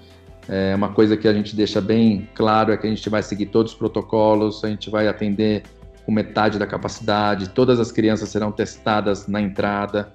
É 0.48 0.74
uma 0.74 0.88
coisa 0.88 1.16
que 1.16 1.28
a 1.28 1.32
gente 1.32 1.54
deixa 1.54 1.80
bem 1.80 2.28
claro 2.34 2.72
é 2.72 2.76
que 2.76 2.86
a 2.86 2.90
gente 2.90 3.08
vai 3.08 3.22
seguir 3.22 3.46
todos 3.46 3.72
os 3.72 3.78
protocolos, 3.78 4.64
a 4.64 4.68
gente 4.68 4.90
vai 4.90 5.06
atender 5.06 5.62
com 6.04 6.12
metade 6.12 6.58
da 6.58 6.66
capacidade, 6.66 7.50
todas 7.50 7.78
as 7.78 7.92
crianças 7.92 8.28
serão 8.28 8.50
testadas 8.50 9.26
na 9.28 9.40
entrada, 9.40 10.12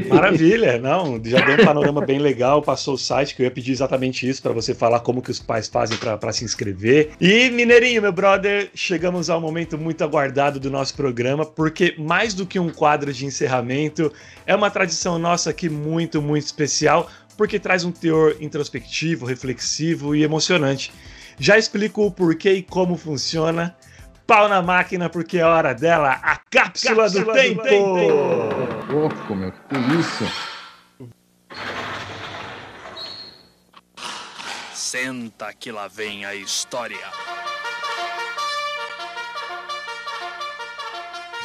Maravilha, 0.09 0.79
não, 0.79 1.21
já 1.25 1.41
deu 1.41 1.63
um 1.63 1.65
panorama 1.65 2.05
bem 2.05 2.19
legal, 2.19 2.61
passou 2.61 2.95
o 2.95 2.99
site 2.99 3.35
que 3.35 3.43
eu 3.43 3.45
ia 3.45 3.51
pedir 3.51 3.73
exatamente 3.73 4.29
isso 4.29 4.43
para 4.43 4.53
você 4.53 4.75
falar 4.75 5.01
como 5.01 5.23
que 5.23 5.31
os 5.31 5.39
pais 5.39 5.69
fazem 5.69 5.97
para 5.97 6.33
se 6.33 6.45
inscrever. 6.45 7.11
E 7.21 7.51
Mineirinho, 7.51 8.03
meu 8.03 8.13
brother, 8.13 8.71
chegamos 8.75 9.31
ao 9.31 9.41
momento 9.41 9.79
muito 9.79 10.03
aguardado 10.03 10.59
do 10.59 10.71
nosso 10.71 10.95
programa, 10.95 11.47
porque 11.47 11.95
mais 11.99 12.35
do 12.35 12.45
que 12.47 12.59
um 12.59 12.71
quadro 12.71 13.13
de 13.13 13.25
encerramento, 13.25 14.13
é 14.47 14.55
uma 14.55 14.71
tradição 14.71 15.19
nossa 15.19 15.51
aqui 15.51 15.69
muito, 15.69 16.21
muito 16.21 16.45
especial, 16.45 17.09
porque 17.37 17.59
traz 17.59 17.85
um 17.85 17.93
teor 17.93 18.37
introspectivo, 18.41 19.27
reflexivo 19.27 20.15
e 20.15 20.23
emocionante. 20.23 20.93
Já 21.39 21.59
explico 21.59 22.07
o 22.07 22.11
porquê 22.11 22.53
e 22.53 22.63
como 22.63 22.97
funciona 22.97 23.75
pau 24.27 24.49
na 24.49 24.63
máquina 24.63 25.09
porque 25.09 25.39
é 25.39 25.45
hora 25.45 25.75
dela, 25.75 26.13
a 26.23 26.37
cápsula, 26.37 27.05
cápsula 27.05 27.11
do, 27.11 27.25
do, 27.25 27.33
tempo. 27.33 27.63
tempo. 27.63 28.93
Louco, 28.93 29.35
meu, 29.35 29.53
que 29.53 29.77
isso? 29.99 30.25
Senta 34.73 35.53
que 35.53 35.73
lá 35.73 35.89
vem 35.89 36.25
a 36.25 36.35
história. 36.35 36.97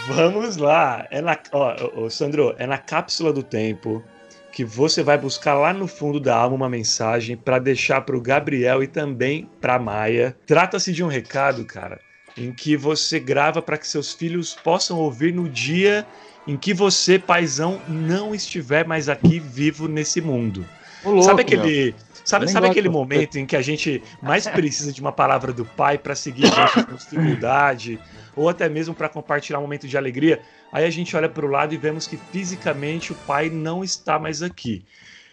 Vamos 0.07 0.57
lá. 0.57 1.07
É 1.11 1.21
na, 1.21 1.37
ó, 1.51 1.75
ó, 1.95 2.09
Sandro, 2.09 2.55
é 2.57 2.65
na 2.65 2.77
cápsula 2.77 3.31
do 3.31 3.43
tempo 3.43 4.03
que 4.51 4.65
você 4.65 5.03
vai 5.03 5.17
buscar 5.17 5.53
lá 5.53 5.71
no 5.71 5.87
fundo 5.87 6.19
da 6.19 6.35
alma 6.35 6.55
uma 6.55 6.69
mensagem 6.69 7.37
para 7.37 7.59
deixar 7.59 8.01
para 8.01 8.17
o 8.17 8.21
Gabriel 8.21 8.81
e 8.81 8.87
também 8.87 9.49
para 9.61 9.79
Maia. 9.79 10.35
Trata-se 10.45 10.91
de 10.91 11.03
um 11.03 11.07
recado, 11.07 11.63
cara, 11.63 11.99
em 12.39 12.51
que 12.51 12.77
você 12.77 13.19
grava 13.19 13.61
para 13.61 13.77
que 13.77 13.87
seus 13.87 14.13
filhos 14.13 14.53
possam 14.53 14.97
ouvir 14.97 15.33
no 15.33 15.47
dia 15.47 16.05
em 16.47 16.57
que 16.57 16.73
você, 16.73 17.19
paizão, 17.19 17.79
não 17.87 18.33
estiver 18.33 18.85
mais 18.85 19.09
aqui 19.09 19.39
vivo 19.39 19.87
nesse 19.87 20.19
mundo. 20.21 20.65
Louco, 21.03 21.23
sabe 21.23 21.41
aquele, 21.43 21.95
sabe, 22.25 22.47
sabe 22.47 22.67
aquele 22.67 22.89
momento 22.89 23.37
em 23.37 23.45
que 23.45 23.55
a 23.55 23.61
gente 23.61 24.01
mais 24.21 24.47
precisa 24.47 24.91
de 24.91 24.99
uma 24.99 25.11
palavra 25.11 25.53
do 25.53 25.63
pai 25.63 25.97
para 25.97 26.15
seguir 26.15 26.47
gente 26.47 26.85
com 26.85 26.95
dificuldade 26.95 27.99
ou 28.35 28.49
até 28.49 28.67
mesmo 28.67 28.95
para 28.95 29.09
compartilhar 29.09 29.59
um 29.59 29.63
momento 29.63 29.87
de 29.87 29.97
alegria? 29.97 30.41
Aí 30.71 30.85
a 30.85 30.89
gente 30.89 31.15
olha 31.15 31.29
para 31.29 31.45
o 31.45 31.49
lado 31.49 31.73
e 31.73 31.77
vemos 31.77 32.07
que 32.07 32.17
fisicamente 32.31 33.11
o 33.11 33.15
pai 33.15 33.49
não 33.49 33.83
está 33.83 34.17
mais 34.17 34.41
aqui. 34.41 34.83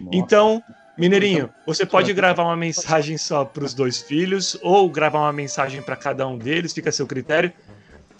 Nossa. 0.01 0.17
Então, 0.17 0.63
Mineirinho, 0.99 1.45
então, 1.45 1.55
você 1.67 1.85
pode 1.85 2.13
gravar 2.15 2.45
uma 2.45 2.57
mensagem 2.57 3.19
só 3.19 3.45
para 3.45 3.65
os 3.65 3.75
dois 3.75 4.01
filhos 4.01 4.59
ou 4.63 4.89
gravar 4.91 5.21
uma 5.21 5.33
mensagem 5.33 5.83
para 5.83 5.95
cada 5.95 6.27
um 6.27 6.39
deles, 6.39 6.73
fica 6.73 6.89
a 6.89 6.93
seu 6.93 7.07
critério. 7.07 7.53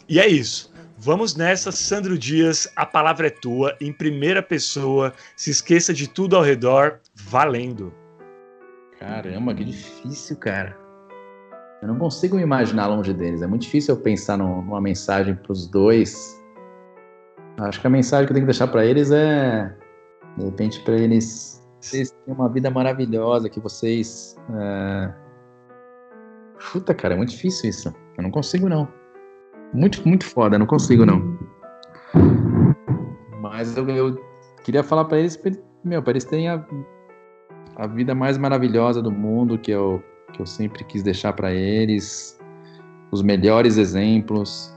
E 0.09 0.21
é 0.21 0.27
isso. 0.27 0.73
Vamos 0.99 1.35
nessa, 1.35 1.73
Sandro 1.73 2.19
Dias, 2.19 2.69
a 2.75 2.87
palavra 2.87 3.27
é 3.27 3.31
tua, 3.31 3.77
em 3.81 3.93
primeira 3.93 4.43
pessoa. 4.43 5.13
Se 5.37 5.51
esqueça 5.51 5.93
de 5.93 6.09
tudo 6.09 6.37
ao 6.37 6.43
redor, 6.43 7.01
valendo. 7.15 7.93
Caramba, 8.99 9.55
que 9.55 9.65
difícil, 9.65 10.37
cara. 10.37 10.77
Eu 11.83 11.89
não 11.89 11.99
consigo 11.99 12.37
me 12.37 12.43
imaginar 12.43 12.87
longe 12.87 13.13
deles. 13.13 13.43
É 13.43 13.47
muito 13.47 13.63
difícil 13.63 13.95
eu 13.95 14.01
pensar 14.01 14.39
numa 14.39 14.81
mensagem 14.81 15.35
para 15.35 15.53
os 15.53 15.67
dois. 15.67 16.43
Acho 17.59 17.81
que 17.81 17.87
a 17.87 17.91
mensagem 17.91 18.27
que 18.27 18.33
eu 18.33 18.35
tenho 18.35 18.47
que 18.47 18.53
deixar 18.53 18.69
para 18.69 18.85
eles 18.85 19.11
é, 19.11 19.75
de 20.39 20.45
repente, 20.45 20.81
para 20.81 20.95
eles 20.95 21.56
vocês 21.81 22.11
têm 22.11 22.35
uma 22.35 22.49
vida 22.49 22.71
maravilhosa, 22.71 23.49
que 23.49 23.61
vocês. 23.61 24.37
É... 24.55 25.13
Puta, 26.73 26.95
cara, 26.95 27.15
é 27.15 27.17
muito 27.17 27.31
difícil 27.31 27.71
isso. 27.71 27.95
Eu 28.17 28.23
não 28.23 28.31
consigo, 28.31 28.69
não. 28.69 28.89
Muito, 29.73 30.07
muito 30.07 30.25
foda, 30.25 30.59
não 30.59 30.67
consigo, 30.67 31.05
não. 31.05 31.39
Mas 33.41 33.77
eu, 33.77 33.89
eu 33.89 34.17
queria 34.65 34.83
falar 34.83 35.05
para 35.05 35.19
eles, 35.19 35.41
meu, 35.85 36.03
para 36.03 36.13
eles 36.13 36.25
terem 36.25 36.49
a, 36.49 36.65
a 37.77 37.87
vida 37.87 38.15
mais 38.15 38.39
maravilhosa 38.39 39.03
do 39.03 39.11
mundo, 39.11 39.59
que 39.59 39.71
eu, 39.71 40.03
que 40.33 40.41
eu 40.41 40.47
sempre 40.47 40.83
quis 40.85 41.03
deixar 41.03 41.33
para 41.35 41.53
eles, 41.53 42.39
os 43.11 43.23
melhores 43.23 43.77
exemplos. 43.77 44.75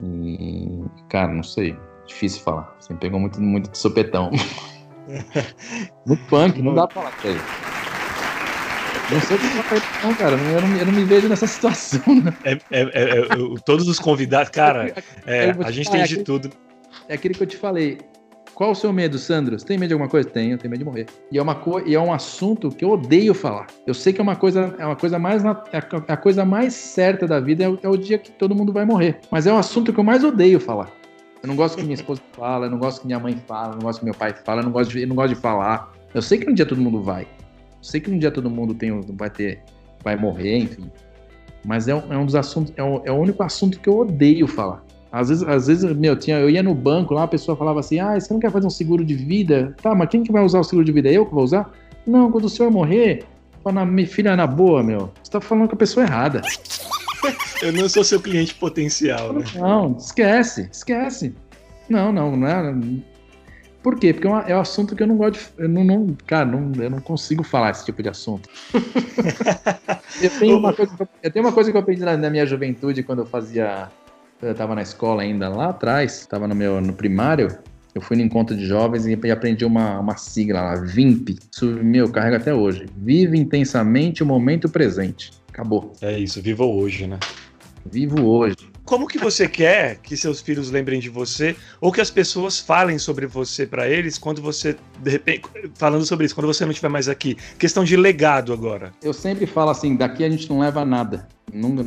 E, 0.00 0.84
cara, 1.08 1.32
não 1.32 1.42
sei, 1.42 1.76
difícil 2.06 2.42
falar. 2.42 2.76
Você 2.78 2.92
me 2.92 2.98
pegou 2.98 3.18
muito, 3.18 3.40
muito 3.40 3.70
de 3.70 3.78
sopetão. 3.78 4.30
no 6.06 6.16
punk, 6.28 6.60
não 6.62 6.74
dá 6.74 6.86
pra 6.86 7.02
falar 7.02 7.14
isso 7.18 7.28
aí. 7.28 7.76
Não 9.10 9.20
sei 9.20 9.36
o 9.36 9.40
que 9.40 9.46
não, 10.04 10.14
cara. 10.14 10.32
Eu 10.36 10.60
não, 10.60 10.76
eu 10.78 10.86
não 10.86 10.92
me 10.92 11.04
vejo 11.04 11.28
nessa 11.28 11.46
situação. 11.46 12.02
Né? 12.22 12.36
É, 12.44 12.52
é, 12.52 12.58
é, 12.72 13.18
é 13.20 13.26
todos 13.64 13.86
os 13.86 14.00
convidados, 14.00 14.50
cara, 14.50 14.92
é, 15.24 15.50
a 15.64 15.70
gente 15.70 15.90
tem 15.90 16.04
de 16.04 16.24
tudo. 16.24 16.50
É 17.08 17.14
aquele 17.14 17.34
que 17.34 17.42
eu 17.42 17.46
te 17.46 17.56
falei. 17.56 17.98
Qual 18.54 18.70
o 18.70 18.74
seu 18.74 18.90
medo, 18.90 19.18
Sandro? 19.18 19.58
Você 19.58 19.66
tem 19.66 19.76
medo 19.76 19.88
de 19.88 19.94
alguma 19.94 20.08
coisa? 20.08 20.28
Tenho, 20.30 20.56
tenho 20.56 20.70
medo 20.70 20.78
de 20.78 20.84
morrer. 20.86 21.06
E 21.30 21.36
é, 21.36 21.42
uma 21.42 21.54
co 21.54 21.78
e 21.80 21.94
é 21.94 22.00
um 22.00 22.10
assunto 22.10 22.70
que 22.70 22.82
eu 22.82 22.90
odeio 22.90 23.34
falar. 23.34 23.66
Eu 23.86 23.92
sei 23.92 24.14
que 24.14 24.20
é 24.20 24.22
uma 24.22 24.34
coisa, 24.34 24.74
é 24.78 24.86
uma 24.86 24.96
coisa 24.96 25.18
mais. 25.18 25.44
Na 25.44 25.62
é 25.72 25.78
a 26.08 26.16
coisa 26.16 26.42
mais 26.44 26.72
certa 26.72 27.26
da 27.26 27.38
vida 27.38 27.64
é 27.64 27.68
o, 27.68 27.78
é 27.82 27.88
o 27.88 27.96
dia 27.98 28.18
que 28.18 28.32
todo 28.32 28.54
mundo 28.54 28.72
vai 28.72 28.86
morrer. 28.86 29.18
Mas 29.30 29.46
é 29.46 29.52
um 29.52 29.58
assunto 29.58 29.92
que 29.92 30.00
eu 30.00 30.04
mais 30.04 30.24
odeio 30.24 30.58
falar. 30.58 30.90
Eu 31.42 31.48
não 31.48 31.56
gosto 31.56 31.76
que 31.76 31.82
minha 31.82 31.94
esposa 31.94 32.20
fala, 32.32 32.66
eu 32.66 32.70
não 32.70 32.78
gosto 32.78 33.00
que 33.00 33.06
minha 33.06 33.18
mãe 33.18 33.36
fala, 33.46 33.68
eu 33.68 33.76
não 33.76 33.82
gosto 33.82 34.00
que 34.00 34.04
meu 34.04 34.14
pai 34.14 34.32
fala, 34.32 34.60
eu 34.60 34.64
não 34.64 34.72
gosto 34.72 34.90
de, 34.90 35.02
eu 35.02 35.08
não 35.08 35.16
gosto 35.16 35.34
de 35.34 35.40
falar. 35.40 35.92
Eu 36.14 36.22
sei 36.22 36.38
que 36.38 36.50
um 36.50 36.54
dia 36.54 36.66
todo 36.66 36.80
mundo 36.80 37.02
vai. 37.02 37.22
Eu 37.22 37.82
sei 37.82 38.00
que 38.00 38.10
um 38.10 38.18
dia 38.18 38.30
todo 38.30 38.50
mundo 38.50 38.74
tem, 38.74 39.00
vai 39.12 39.30
ter, 39.30 39.62
vai 40.02 40.16
morrer, 40.16 40.58
enfim. 40.58 40.90
Mas 41.64 41.88
é 41.88 41.94
um, 41.94 42.12
é 42.12 42.16
um 42.16 42.24
dos 42.24 42.34
assuntos, 42.34 42.72
é, 42.76 42.82
o, 42.82 43.02
é 43.04 43.12
o 43.12 43.16
único 43.16 43.42
assunto 43.42 43.78
que 43.78 43.88
eu 43.88 43.98
odeio 43.98 44.46
falar. 44.46 44.84
Às 45.12 45.28
vezes, 45.28 45.44
às 45.44 45.66
vezes 45.66 45.96
meu, 45.96 46.16
tinha, 46.16 46.38
eu 46.38 46.50
ia 46.50 46.62
no 46.62 46.74
banco 46.74 47.14
lá, 47.14 47.24
a 47.24 47.28
pessoa 47.28 47.56
falava 47.56 47.80
assim: 47.80 47.98
Ah, 47.98 48.18
você 48.18 48.32
não 48.32 48.40
quer 48.40 48.50
fazer 48.50 48.66
um 48.66 48.70
seguro 48.70 49.04
de 49.04 49.14
vida? 49.14 49.74
Tá, 49.80 49.94
mas 49.94 50.08
quem 50.08 50.22
que 50.22 50.32
vai 50.32 50.44
usar 50.44 50.60
o 50.60 50.64
seguro 50.64 50.84
de 50.84 50.92
vida? 50.92 51.10
Eu 51.10 51.26
que 51.26 51.34
vou 51.34 51.44
usar? 51.44 51.70
Não, 52.06 52.30
quando 52.30 52.44
o 52.44 52.48
senhor 52.48 52.70
morrer, 52.70 53.24
fala, 53.62 53.84
minha 53.84 54.06
filha, 54.06 54.36
na 54.36 54.46
boa, 54.46 54.82
meu, 54.82 55.10
você 55.22 55.30
tá 55.30 55.40
falando 55.40 55.68
com 55.68 55.74
a 55.74 55.78
pessoa 55.78 56.04
errada. 56.06 56.42
eu 57.62 57.72
não 57.72 57.88
sou 57.88 58.04
seu 58.04 58.20
cliente 58.20 58.54
potencial, 58.54 59.32
né? 59.32 59.44
Não, 59.54 59.96
esquece, 59.96 60.68
esquece. 60.72 61.34
Não, 61.88 62.12
não, 62.12 62.36
não 62.36 62.48
é. 62.48 62.74
Por 63.82 63.98
quê? 63.98 64.12
Porque 64.12 64.26
é, 64.26 64.52
é 64.52 64.56
um 64.56 64.60
assunto 64.60 64.96
que 64.96 65.02
eu 65.02 65.06
não 65.06 65.16
gosto 65.16 65.38
de. 65.38 65.62
Eu 65.62 65.68
não, 65.68 65.84
não, 65.84 66.16
cara, 66.26 66.44
não, 66.44 66.82
eu 66.82 66.90
não 66.90 67.00
consigo 67.00 67.44
falar 67.44 67.70
esse 67.70 67.84
tipo 67.84 68.02
de 68.02 68.08
assunto. 68.08 68.48
eu, 70.20 70.30
tenho 70.38 70.58
uma 70.58 70.72
coisa, 70.72 71.08
eu 71.22 71.30
tenho 71.30 71.44
uma 71.44 71.52
coisa 71.52 71.70
que 71.70 71.76
eu 71.76 71.80
aprendi 71.80 72.02
na, 72.02 72.16
na 72.16 72.30
minha 72.30 72.44
juventude 72.44 73.02
quando 73.02 73.20
eu 73.20 73.26
fazia 73.26 73.88
eu 74.42 74.52
estava 74.52 74.74
na 74.74 74.82
escola 74.82 75.22
ainda 75.22 75.48
lá 75.48 75.70
atrás, 75.70 76.20
estava 76.20 76.46
no 76.46 76.54
meu 76.54 76.80
no 76.80 76.92
primário, 76.92 77.58
eu 77.94 78.00
fui 78.02 78.16
no 78.16 78.22
encontro 78.22 78.54
de 78.54 78.66
jovens 78.66 79.06
e 79.06 79.30
aprendi 79.30 79.64
uma, 79.64 79.98
uma 79.98 80.16
sigla 80.18 80.60
lá, 80.60 80.74
VIMP. 80.74 81.38
Isso, 81.50 81.64
meu, 81.66 82.10
carrega 82.10 82.36
até 82.36 82.52
hoje. 82.52 82.86
Vive 82.94 83.38
intensamente 83.38 84.22
o 84.22 84.26
momento 84.26 84.68
presente. 84.68 85.30
Acabou. 85.56 85.94
É 86.02 86.18
isso, 86.18 86.42
viva 86.42 86.66
hoje, 86.66 87.06
né? 87.06 87.18
Vivo 87.90 88.26
hoje. 88.26 88.75
Como 88.86 89.08
que 89.08 89.18
você 89.18 89.48
quer 89.48 89.96
que 89.96 90.16
seus 90.16 90.40
filhos 90.40 90.70
lembrem 90.70 91.00
de 91.00 91.10
você 91.10 91.56
ou 91.80 91.90
que 91.90 92.00
as 92.00 92.08
pessoas 92.08 92.60
falem 92.60 93.00
sobre 93.00 93.26
você 93.26 93.66
para 93.66 93.90
eles 93.90 94.16
quando 94.16 94.40
você 94.40 94.76
de 95.02 95.10
repente 95.10 95.42
falando 95.74 96.06
sobre 96.06 96.24
isso, 96.24 96.36
quando 96.36 96.46
você 96.46 96.64
não 96.64 96.70
estiver 96.70 96.88
mais 96.88 97.08
aqui? 97.08 97.36
Questão 97.58 97.82
de 97.82 97.96
legado 97.96 98.52
agora. 98.52 98.92
Eu 99.02 99.12
sempre 99.12 99.44
falo 99.44 99.70
assim, 99.70 99.96
daqui 99.96 100.22
a 100.22 100.30
gente 100.30 100.48
não 100.48 100.60
leva 100.60 100.84
nada. 100.84 101.26
Nunca, 101.52 101.84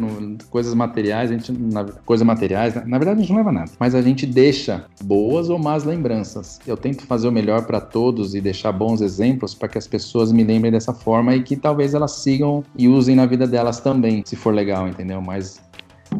coisas 0.49 0.73
materiais, 0.73 1.31
a 1.31 1.34
gente, 1.34 1.51
na, 1.53 1.85
coisas 1.85 2.26
materiais, 2.26 2.76
na, 2.76 2.85
na, 2.85 2.97
verdade 2.97 3.19
a 3.19 3.21
gente 3.21 3.30
não 3.30 3.38
leva 3.38 3.51
nada, 3.51 3.71
mas 3.80 3.93
a 3.95 4.01
gente 4.01 4.26
deixa 4.26 4.85
boas 5.03 5.49
ou 5.49 5.59
más 5.59 5.85
lembranças. 5.85 6.59
Eu 6.67 6.76
tento 6.76 7.05
fazer 7.05 7.27
o 7.27 7.31
melhor 7.31 7.65
para 7.65 7.80
todos 7.80 8.35
e 8.35 8.41
deixar 8.41 8.71
bons 8.71 8.99
exemplos 8.99 9.53
para 9.53 9.67
que 9.67 9.77
as 9.77 9.88
pessoas 9.88 10.31
me 10.31 10.43
lembrem 10.43 10.71
dessa 10.71 10.93
forma 10.93 11.35
e 11.35 11.43
que 11.43 11.55
talvez 11.55 11.93
elas 11.93 12.11
sigam 12.11 12.63
e 12.76 12.88
usem 12.88 13.15
na 13.15 13.26
vida 13.26 13.45
delas 13.45 13.80
também, 13.80 14.23
se 14.26 14.35
for 14.35 14.53
legal, 14.53 14.88
entendeu? 14.88 15.21
Mas 15.21 15.61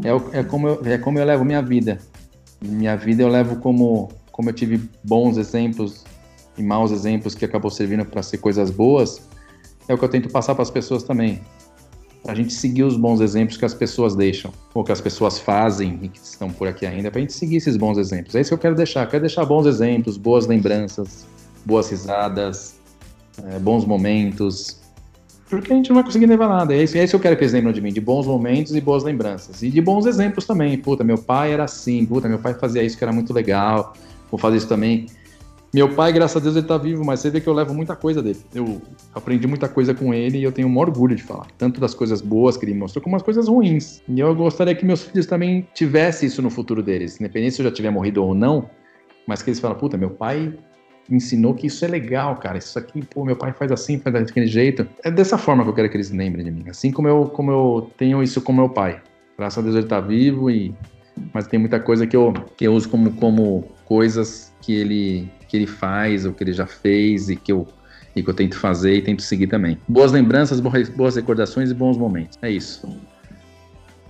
é, 0.03 0.40
é, 0.40 0.44
como, 0.44 0.68
eu, 0.68 0.82
é 0.86 0.98
como 0.98 1.20
eu 1.20 1.26
levo 1.26 1.44
minha 1.44 1.61
vida. 1.61 1.99
Minha 2.61 2.95
vida 2.95 3.24
eu 3.24 3.30
levo 3.30 3.57
como, 3.57 4.10
como 4.32 4.49
eu 4.49 4.53
tive 4.53 4.90
bons 5.03 5.38
exemplos 5.38 6.03
e 6.57 6.64
maus 6.64 6.91
exemplos 6.91 7.36
que 7.36 7.45
acabou 7.45 7.72
servindo 7.72 8.06
para 8.06 8.22
ser 8.22 8.38
coisas 8.38 8.70
boas, 8.70 9.22
é 9.88 9.94
o 9.94 9.98
que 9.98 10.03
eu 10.03 10.10
tento 10.10 10.30
passar 10.30 10.53
para 10.53 10.61
as 10.61 10.70
pessoas 10.70 11.03
também. 11.03 11.41
Para 12.22 12.34
a 12.34 12.36
gente 12.36 12.53
seguir 12.53 12.84
os 12.84 12.98
bons 12.98 13.22
exemplos 13.22 13.57
que 13.57 13.64
as 13.64 13.74
pessoas 13.74 14.14
deixam, 14.14 14.52
ou 14.74 14.84
que 14.84 14.91
as 14.91 14.99
pessoas 14.99 15.40
fazem 15.40 15.99
e 16.03 16.10
que 16.10 16.20
estão 16.20 16.49
por 16.52 16.68
aqui 16.68 16.86
ainda, 16.86 17.10
para 17.10 17.20
a 17.20 17.22
gente 17.22 17.34
seguir 17.34 17.57
esses 17.57 17.78
bons 17.78 17.98
exemplos. 17.98 18.36
É 18.36 18.41
isso 18.41 18.49
que 18.49 18.53
eu 18.53 18.60
quero 18.60 18.76
deixar. 18.76 19.06
Eu 19.06 19.10
quero 19.10 19.22
deixar 19.22 19.45
bons 19.45 19.66
exemplos, 19.66 20.18
boas 20.18 20.45
lembranças, 20.45 21.26
boas 21.66 21.90
risadas, 21.90 22.76
é, 23.45 23.57
bons 23.57 23.86
momentos, 23.86 24.80
porque 25.50 25.74
a 25.74 25.76
gente 25.76 25.90
não 25.90 25.96
vai 25.96 26.04
conseguir 26.04 26.28
levar 26.28 26.48
nada. 26.48 26.74
É 26.74 26.84
isso, 26.84 26.98
é 26.98 27.04
isso 27.04 27.12
que 27.12 27.16
eu 27.16 27.20
quero 27.20 27.36
que 27.36 27.44
eles 27.44 27.54
lembrem 27.54 27.74
de 27.74 27.82
mim, 27.82 27.92
de 27.92 28.00
bons 28.00 28.28
momentos 28.28 28.76
e 28.76 28.80
boas 28.80 29.04
lembranças. 29.04 29.64
E 29.64 29.70
de 29.70 29.82
bons 29.82 30.06
exemplos 30.06 30.46
também. 30.46 30.78
Puta, 30.78 31.04
meu 31.04 31.18
pai 31.18 31.52
era 31.52 31.64
assim, 31.64 32.06
puta, 32.06 32.30
meu 32.30 32.40
pai 32.40 32.54
fazia 32.54 32.84
isso 32.84 32.98
que 32.98 33.04
era 33.04 33.12
muito 33.12 33.34
legal, 33.34 33.94
vou 34.30 34.40
fazer 34.40 34.58
isso 34.58 34.68
também. 34.68 35.08
Meu 35.72 35.94
pai, 35.94 36.12
graças 36.12 36.36
a 36.36 36.40
Deus, 36.40 36.56
ele 36.56 36.66
tá 36.66 36.78
vivo, 36.78 37.06
mas 37.06 37.20
você 37.20 37.30
vê 37.30 37.40
que 37.40 37.48
eu 37.48 37.54
levo 37.54 37.76
muita 37.76 37.96
coisa 37.96 38.24
dele. 38.24 38.40
Eu 38.54 38.82
aprendi 39.14 39.46
muita 39.48 39.68
coisa 39.68 39.94
com 39.94 40.14
ele 40.14 40.40
e 40.40 40.44
eu 40.44 40.52
tenho 40.52 40.68
um 40.68 40.78
orgulho 40.78 41.16
de 41.16 41.22
falar. 41.22 41.48
Tanto 41.58 41.80
das 41.80 41.94
coisas 41.94 42.22
boas 42.22 42.58
que 42.58 42.66
ele 42.66 42.74
mostrou, 42.74 43.04
como 43.04 43.16
as 43.16 43.22
coisas 43.22 43.48
ruins. 43.48 44.02
E 44.08 44.20
eu 44.20 44.34
gostaria 44.34 44.74
que 44.74 44.84
meus 44.84 45.04
filhos 45.04 45.28
também 45.28 45.68
tivessem 45.74 46.28
isso 46.28 46.42
no 46.42 46.50
futuro 46.50 46.82
deles. 46.82 47.20
Independente 47.20 47.56
se 47.56 47.62
eu 47.62 47.66
já 47.66 47.72
tiver 47.72 47.92
morrido 47.92 48.24
ou 48.24 48.34
não, 48.34 48.68
mas 49.28 49.44
que 49.44 49.50
eles 49.52 49.60
falam, 49.60 49.78
puta, 49.78 49.96
meu 49.96 50.10
pai 50.10 50.58
me 51.10 51.18
ensinou 51.18 51.53
que 51.53 51.68
isso 51.68 51.84
é 51.84 51.88
legal, 51.88 52.36
cara. 52.36 52.57
Isso 52.57 52.77
aqui, 52.77 53.03
pô, 53.03 53.26
meu 53.26 53.36
pai 53.36 53.52
faz 53.52 53.72
assim, 53.72 53.98
faz 53.99 54.14
daquele 54.14 54.48
jeito. 54.48 54.88
É 55.03 55.10
dessa 55.10 55.38
forma 55.38 55.64
que 55.64 55.69
eu 55.69 55.73
quero 55.73 55.90
que 55.90 55.98
eles 55.98 56.11
lembrem 56.11 56.45
de 56.45 56.52
mim. 56.52 56.65
Assim 56.69 56.91
como 56.91 57.07
eu, 57.07 57.26
como 57.26 57.52
eu 57.52 57.91
tenho 57.98 58.22
isso 58.22 58.41
com 58.41 58.53
meu 58.53 58.69
pai. 58.69 59.02
Graças 59.38 59.57
a 59.57 59.61
Deus 59.61 59.76
ele 59.76 59.88
tá 59.88 59.99
vivo 59.99 60.49
e 60.52 60.73
mas 61.34 61.48
tem 61.48 61.60
muita 61.60 61.80
coisa 61.80 62.07
que 62.07 62.15
eu, 62.15 62.34
que 62.56 62.65
eu 62.65 62.73
uso 62.73 62.88
como, 62.88 63.11
como 63.14 63.65
coisas 63.84 64.53
que 64.61 64.73
ele, 64.73 65.30
que 65.48 65.57
ele 65.57 65.68
faz 65.68 66.26
ou 66.26 66.34
que 66.34 66.44
ele 66.44 66.53
já 66.53 66.65
fez 66.65 67.30
e 67.30 67.36
que 67.36 67.52
eu 67.52 67.68
e 68.15 68.23
que 68.23 68.30
eu 68.30 68.34
tento 68.34 68.57
fazer 68.57 68.95
e 68.95 69.02
tento 69.02 69.22
seguir 69.22 69.48
também. 69.48 69.77
Boas 69.88 70.11
lembranças, 70.11 70.60
boas 70.60 71.15
recordações 71.15 71.69
e 71.69 71.73
bons 71.73 71.95
momentos. 71.95 72.38
É 72.41 72.49
isso. 72.49 72.88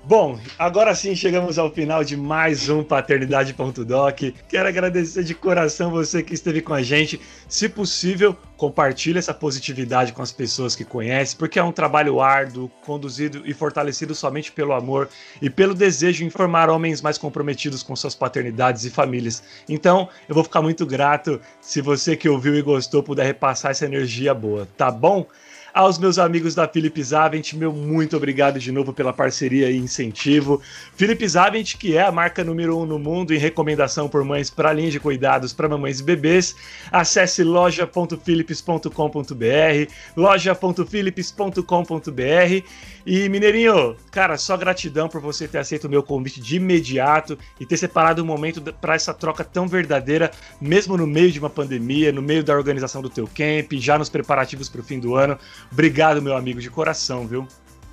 Bom, 0.10 0.40
agora 0.58 0.96
sim 0.96 1.16
chegamos 1.16 1.60
ao 1.60 1.70
final 1.70 2.04
de 2.04 2.18
mais 2.18 2.68
um 2.68 2.84
Paternidade.doc. 2.84 4.20
Quero 4.50 4.68
agradecer 4.68 5.24
de 5.24 5.36
coração 5.36 5.92
você 5.92 6.24
que 6.24 6.34
esteve 6.34 6.64
com 6.64 6.74
a 6.74 6.82
gente. 6.82 7.22
Se 7.48 7.70
possível, 7.70 8.36
compartilhe 8.58 9.20
essa 9.20 9.36
positividade 9.36 10.12
com 10.12 10.24
as 10.24 10.32
pessoas 10.32 10.76
que 10.76 10.84
conhece, 10.84 11.36
porque 11.36 11.60
é 11.60 11.64
um 11.64 11.72
trabalho 11.72 12.20
árduo, 12.20 12.72
conduzido 12.84 13.44
e 13.46 13.54
fortalecido 13.54 14.16
somente 14.16 14.52
pelo 14.52 14.74
amor 14.74 15.10
e 15.40 15.48
pelo 15.48 15.76
desejo 15.76 16.18
de 16.18 16.26
informar 16.26 16.72
homens 16.72 17.04
mais 17.04 17.20
comprometidos 17.20 17.84
com 17.84 17.96
suas 17.96 18.16
paternidades 18.16 18.86
e 18.86 18.90
famílias. 18.90 19.44
Então, 19.70 20.10
eu 20.28 20.34
vou 20.34 20.44
ficar 20.44 20.64
muito 20.64 20.88
grato 20.88 21.40
se 21.62 21.82
você 21.82 22.18
que 22.18 22.28
ouviu 22.28 22.56
e 22.56 22.64
gostou 22.64 23.04
puder 23.04 23.28
repassar 23.28 23.70
essa 23.70 23.86
energia 23.86 24.34
boa, 24.34 24.68
tá 24.76 24.90
bom? 24.90 25.28
Aos 25.74 25.98
meus 26.00 26.18
amigos 26.18 26.56
da 26.56 26.66
Philips 26.68 27.10
Zavent, 27.10 27.54
meu 27.54 27.72
muito 27.72 28.18
obrigado 28.18 28.60
de 28.60 28.72
novo 28.72 28.92
pela 28.92 29.14
parceria 29.14 29.70
e 29.70 29.78
incentivo. 29.78 30.60
Philips 30.96 31.34
Zavent, 31.34 31.78
que 31.78 31.96
é 31.96 32.02
a 32.02 32.12
marca 32.12 32.44
número 32.44 32.76
um 32.78 32.88
no 32.88 32.98
mundo 32.98 33.36
em 33.36 33.38
recomendação 33.38 34.10
por 34.10 34.24
mães 34.24 34.50
para 34.50 34.74
linha 34.74 34.90
de 34.90 35.00
cuidados 35.00 35.54
para 35.54 35.70
mamães 35.70 36.00
e 36.00 36.04
bebês. 36.04 36.56
Acesse 36.92 37.44
loja.philips.com.br, 37.44 39.92
loja.philips.com.br. 40.18 42.66
E 43.06 43.30
Mineirinho, 43.30 43.96
cara, 44.12 44.38
só 44.38 44.58
gratidão 44.58 45.08
por 45.08 45.22
você 45.22 45.48
ter 45.48 45.60
aceito 45.60 45.86
o 45.86 45.90
meu 45.90 46.04
convite 46.04 46.42
de 46.42 46.58
imediato 46.58 47.38
e 47.60 47.66
ter 47.66 47.78
separado 47.78 48.22
um 48.22 48.26
momento 48.26 48.62
para 48.74 48.96
essa 48.96 49.14
troca 49.14 49.44
tão 49.44 49.68
verdadeira, 49.68 50.32
mesmo 50.60 50.98
no 50.98 51.08
meio 51.08 51.32
de 51.32 51.40
uma 51.40 51.50
pandemia, 51.50 52.12
no 52.12 52.22
meio 52.22 52.44
da 52.44 52.54
organização 52.56 53.02
do 53.02 53.10
teu 53.10 53.28
camp, 53.28 53.72
já 53.74 53.98
nos 53.98 54.10
preparativos 54.10 54.68
para 54.68 54.82
o 54.82 54.84
fim 54.84 55.00
do 55.00 55.16
ano. 55.16 55.40
Obrigado, 55.72 56.22
meu 56.22 56.36
amigo, 56.36 56.60
de 56.60 56.70
coração, 56.70 57.28
viu? 57.28 57.48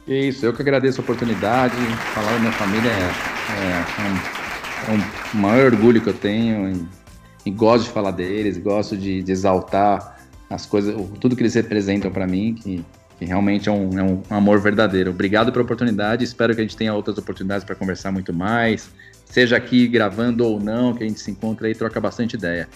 Isso, 0.06 0.46
eu 0.46 0.52
que 0.52 0.62
agradeço 0.62 1.00
a 1.00 1.04
oportunidade. 1.04 1.74
Falar 2.14 2.32
da 2.32 2.38
minha 2.38 2.52
família 2.52 2.90
é, 2.90 3.10
é, 3.62 4.92
um, 4.92 4.94
é 4.94 5.36
um 5.36 5.40
maior 5.40 5.72
orgulho 5.72 6.00
que 6.00 6.08
eu 6.08 6.14
tenho 6.14 6.70
e, 6.70 6.86
e 7.46 7.50
gosto 7.50 7.86
de 7.86 7.90
falar 7.90 8.12
deles, 8.12 8.56
gosto 8.56 8.96
de, 8.96 9.22
de, 9.22 9.32
exaltar 9.32 10.16
as 10.48 10.64
coisas, 10.64 10.94
tudo 11.20 11.34
que 11.34 11.42
eles 11.42 11.54
representam 11.54 12.08
para 12.10 12.24
mim, 12.24 12.54
que, 12.54 12.84
que 13.18 13.24
realmente 13.24 13.68
é 13.68 13.72
um, 13.72 13.98
é 13.98 14.02
um, 14.02 14.22
amor 14.30 14.60
verdadeiro. 14.60 15.10
Obrigado 15.10 15.50
pela 15.50 15.64
oportunidade, 15.64 16.22
espero 16.22 16.54
que 16.54 16.60
a 16.60 16.64
gente 16.64 16.76
tenha 16.76 16.94
outras 16.94 17.18
oportunidades 17.18 17.64
para 17.64 17.74
conversar 17.74 18.12
muito 18.12 18.32
mais, 18.32 18.88
seja 19.24 19.56
aqui 19.56 19.88
gravando 19.88 20.46
ou 20.46 20.60
não, 20.60 20.94
que 20.94 21.02
a 21.02 21.08
gente 21.08 21.18
se 21.18 21.32
encontra 21.32 21.68
e 21.68 21.74
troca 21.74 22.00
bastante 22.00 22.34
ideia. 22.34 22.68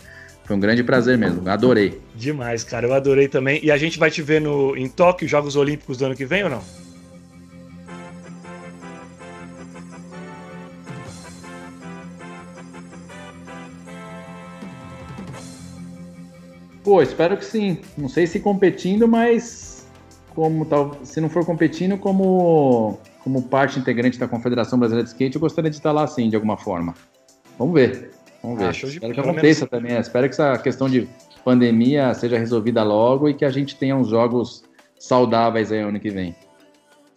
Foi 0.50 0.56
um 0.56 0.60
grande 0.60 0.82
prazer 0.82 1.16
mesmo, 1.16 1.48
adorei. 1.48 2.00
Demais, 2.12 2.64
cara, 2.64 2.84
eu 2.84 2.92
adorei 2.92 3.28
também. 3.28 3.60
E 3.62 3.70
a 3.70 3.76
gente 3.76 4.00
vai 4.00 4.10
te 4.10 4.20
ver 4.20 4.40
no, 4.40 4.76
em 4.76 4.88
Tóquio, 4.88 5.28
Jogos 5.28 5.54
Olímpicos 5.54 5.96
do 5.96 6.06
ano 6.06 6.16
que 6.16 6.26
vem 6.26 6.42
ou 6.42 6.50
não? 6.50 6.60
Pô, 16.82 17.00
espero 17.00 17.36
que 17.36 17.44
sim. 17.44 17.78
Não 17.96 18.08
sei 18.08 18.26
se 18.26 18.40
competindo, 18.40 19.06
mas 19.06 19.86
como 20.34 20.64
tal, 20.64 20.98
se 21.04 21.20
não 21.20 21.30
for 21.30 21.46
competindo 21.46 21.96
como 21.96 22.98
como 23.22 23.42
parte 23.42 23.78
integrante 23.78 24.18
da 24.18 24.26
Confederação 24.26 24.80
Brasileira 24.80 25.04
de 25.04 25.10
Skate, 25.10 25.36
eu 25.36 25.40
gostaria 25.40 25.70
de 25.70 25.76
estar 25.76 25.92
lá 25.92 26.08
sim, 26.08 26.28
de 26.28 26.34
alguma 26.34 26.56
forma. 26.56 26.92
Vamos 27.56 27.72
ver. 27.72 28.19
Vamos 28.42 28.58
ver. 28.58 28.66
Ah, 28.66 28.70
Espero 28.70 29.14
que 29.14 29.20
aconteça 29.20 29.66
também. 29.66 29.96
Espero 29.96 30.26
que 30.26 30.32
essa 30.32 30.58
questão 30.58 30.88
de 30.88 31.08
pandemia 31.44 32.12
seja 32.14 32.38
resolvida 32.38 32.82
logo 32.82 33.28
e 33.28 33.34
que 33.34 33.44
a 33.44 33.50
gente 33.50 33.76
tenha 33.76 33.96
uns 33.96 34.08
jogos 34.08 34.64
saudáveis 34.98 35.72
aí 35.72 35.80
ano 35.80 36.00
que 36.00 36.10
vem. 36.10 36.34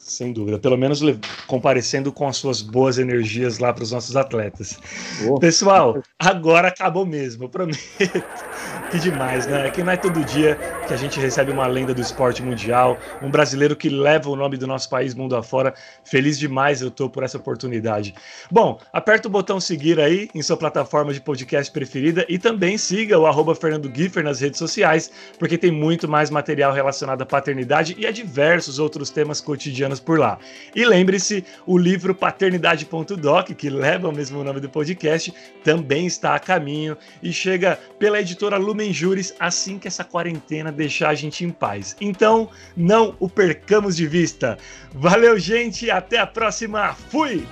Sem 0.06 0.34
dúvida, 0.34 0.60
pelo 0.60 0.78
menos 0.78 1.02
comparecendo 1.48 2.12
com 2.12 2.28
as 2.28 2.36
suas 2.36 2.62
boas 2.62 2.98
energias 2.98 3.58
lá 3.60 3.72
para 3.72 3.84
os 3.84 3.92
nossos 3.94 4.18
atletas. 4.18 4.78
Oh. 5.26 5.40
Pessoal, 5.40 6.04
agora 6.20 6.68
acabou 6.68 7.06
mesmo, 7.06 7.46
eu 7.46 7.50
prometo. 7.50 7.80
Que 8.94 9.00
demais, 9.00 9.48
né? 9.48 9.72
Que 9.72 9.82
não 9.82 9.92
é 9.92 9.98
todo 9.98 10.24
dia 10.24 10.56
que 10.88 10.94
a 10.94 10.98
gente 10.98 11.20
recebe 11.20 11.52
uma 11.52 11.66
lenda 11.66 11.96
do 11.96 12.02
esporte 12.02 12.44
mundial, 12.44 12.96
um 13.24 13.32
brasileiro 13.32 13.76
que 13.76 13.90
leva 13.90 14.30
o 14.30 14.36
nome 14.36 14.56
do 14.56 14.68
nosso 14.68 14.88
país 14.88 15.16
mundo 15.16 15.36
afora. 15.36 15.74
Feliz 16.06 16.38
demais 16.38 16.80
eu 16.80 16.92
tô 16.92 17.10
por 17.10 17.24
essa 17.24 17.40
oportunidade. 17.40 18.14
Bom, 18.52 18.80
aperta 18.92 19.28
o 19.28 19.32
botão 19.32 19.60
seguir 19.60 20.00
aí 20.00 20.30
em 20.36 20.44
sua 20.44 20.56
plataforma 20.56 21.12
de 21.12 21.20
podcast 21.20 21.74
preferida 21.74 22.24
e 22.30 22.38
também 22.38 22.78
siga 22.78 23.18
o 23.18 23.26
arroba 23.26 23.56
Fernando 23.56 23.92
Giffer 23.92 24.24
nas 24.24 24.42
redes 24.42 24.60
sociais, 24.60 25.12
porque 25.40 25.58
tem 25.58 25.72
muito 25.72 26.08
mais 26.08 26.30
material 26.30 26.72
relacionado 26.72 27.24
à 27.24 27.26
paternidade 27.26 27.96
e 27.98 28.06
a 28.06 28.12
diversos 28.12 28.78
outros 28.78 29.10
temas 29.10 29.42
cotidianos 29.42 29.93
por 29.99 30.20
lá. 30.20 30.38
E 30.76 30.86
lembre-se, 30.86 31.44
o 31.65 31.78
livro 31.78 32.15
paternidade.doc, 32.15 33.52
que 33.52 33.70
leva 33.70 34.10
o 34.10 34.11
mesmo 34.11 34.44
nome 34.44 34.60
do 34.60 34.70
podcast, 34.70 35.34
também 35.64 36.06
está 36.06 36.36
a 36.36 36.40
caminho 36.40 36.98
e 37.22 37.32
chega 37.32 37.80
pela 37.99 38.20
editora 38.20 38.57
Lumen 38.57 38.94
Júris 38.94 39.34
assim 39.40 39.80
que 39.80 39.88
essa 39.88 40.03
quarentena 40.03 40.72
deixar 40.72 41.10
a 41.10 41.15
gente 41.15 41.44
em 41.44 41.49
paz. 41.49 41.95
Então, 41.99 42.49
não 42.76 43.15
o 43.20 43.30
percamos 43.30 43.95
de 43.95 44.07
vista. 44.07 44.57
Valeu, 44.94 45.40
gente, 45.40 45.90
até 45.90 46.18
a 46.18 46.28
próxima. 46.28 46.94
Fui! 47.10 47.45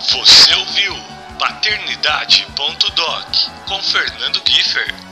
Você 0.00 0.54
ouviu 0.54 0.94
Paternidade.doc 1.38 3.26
com 3.66 3.82
Fernando 3.82 4.42
Giffer. 4.46 5.09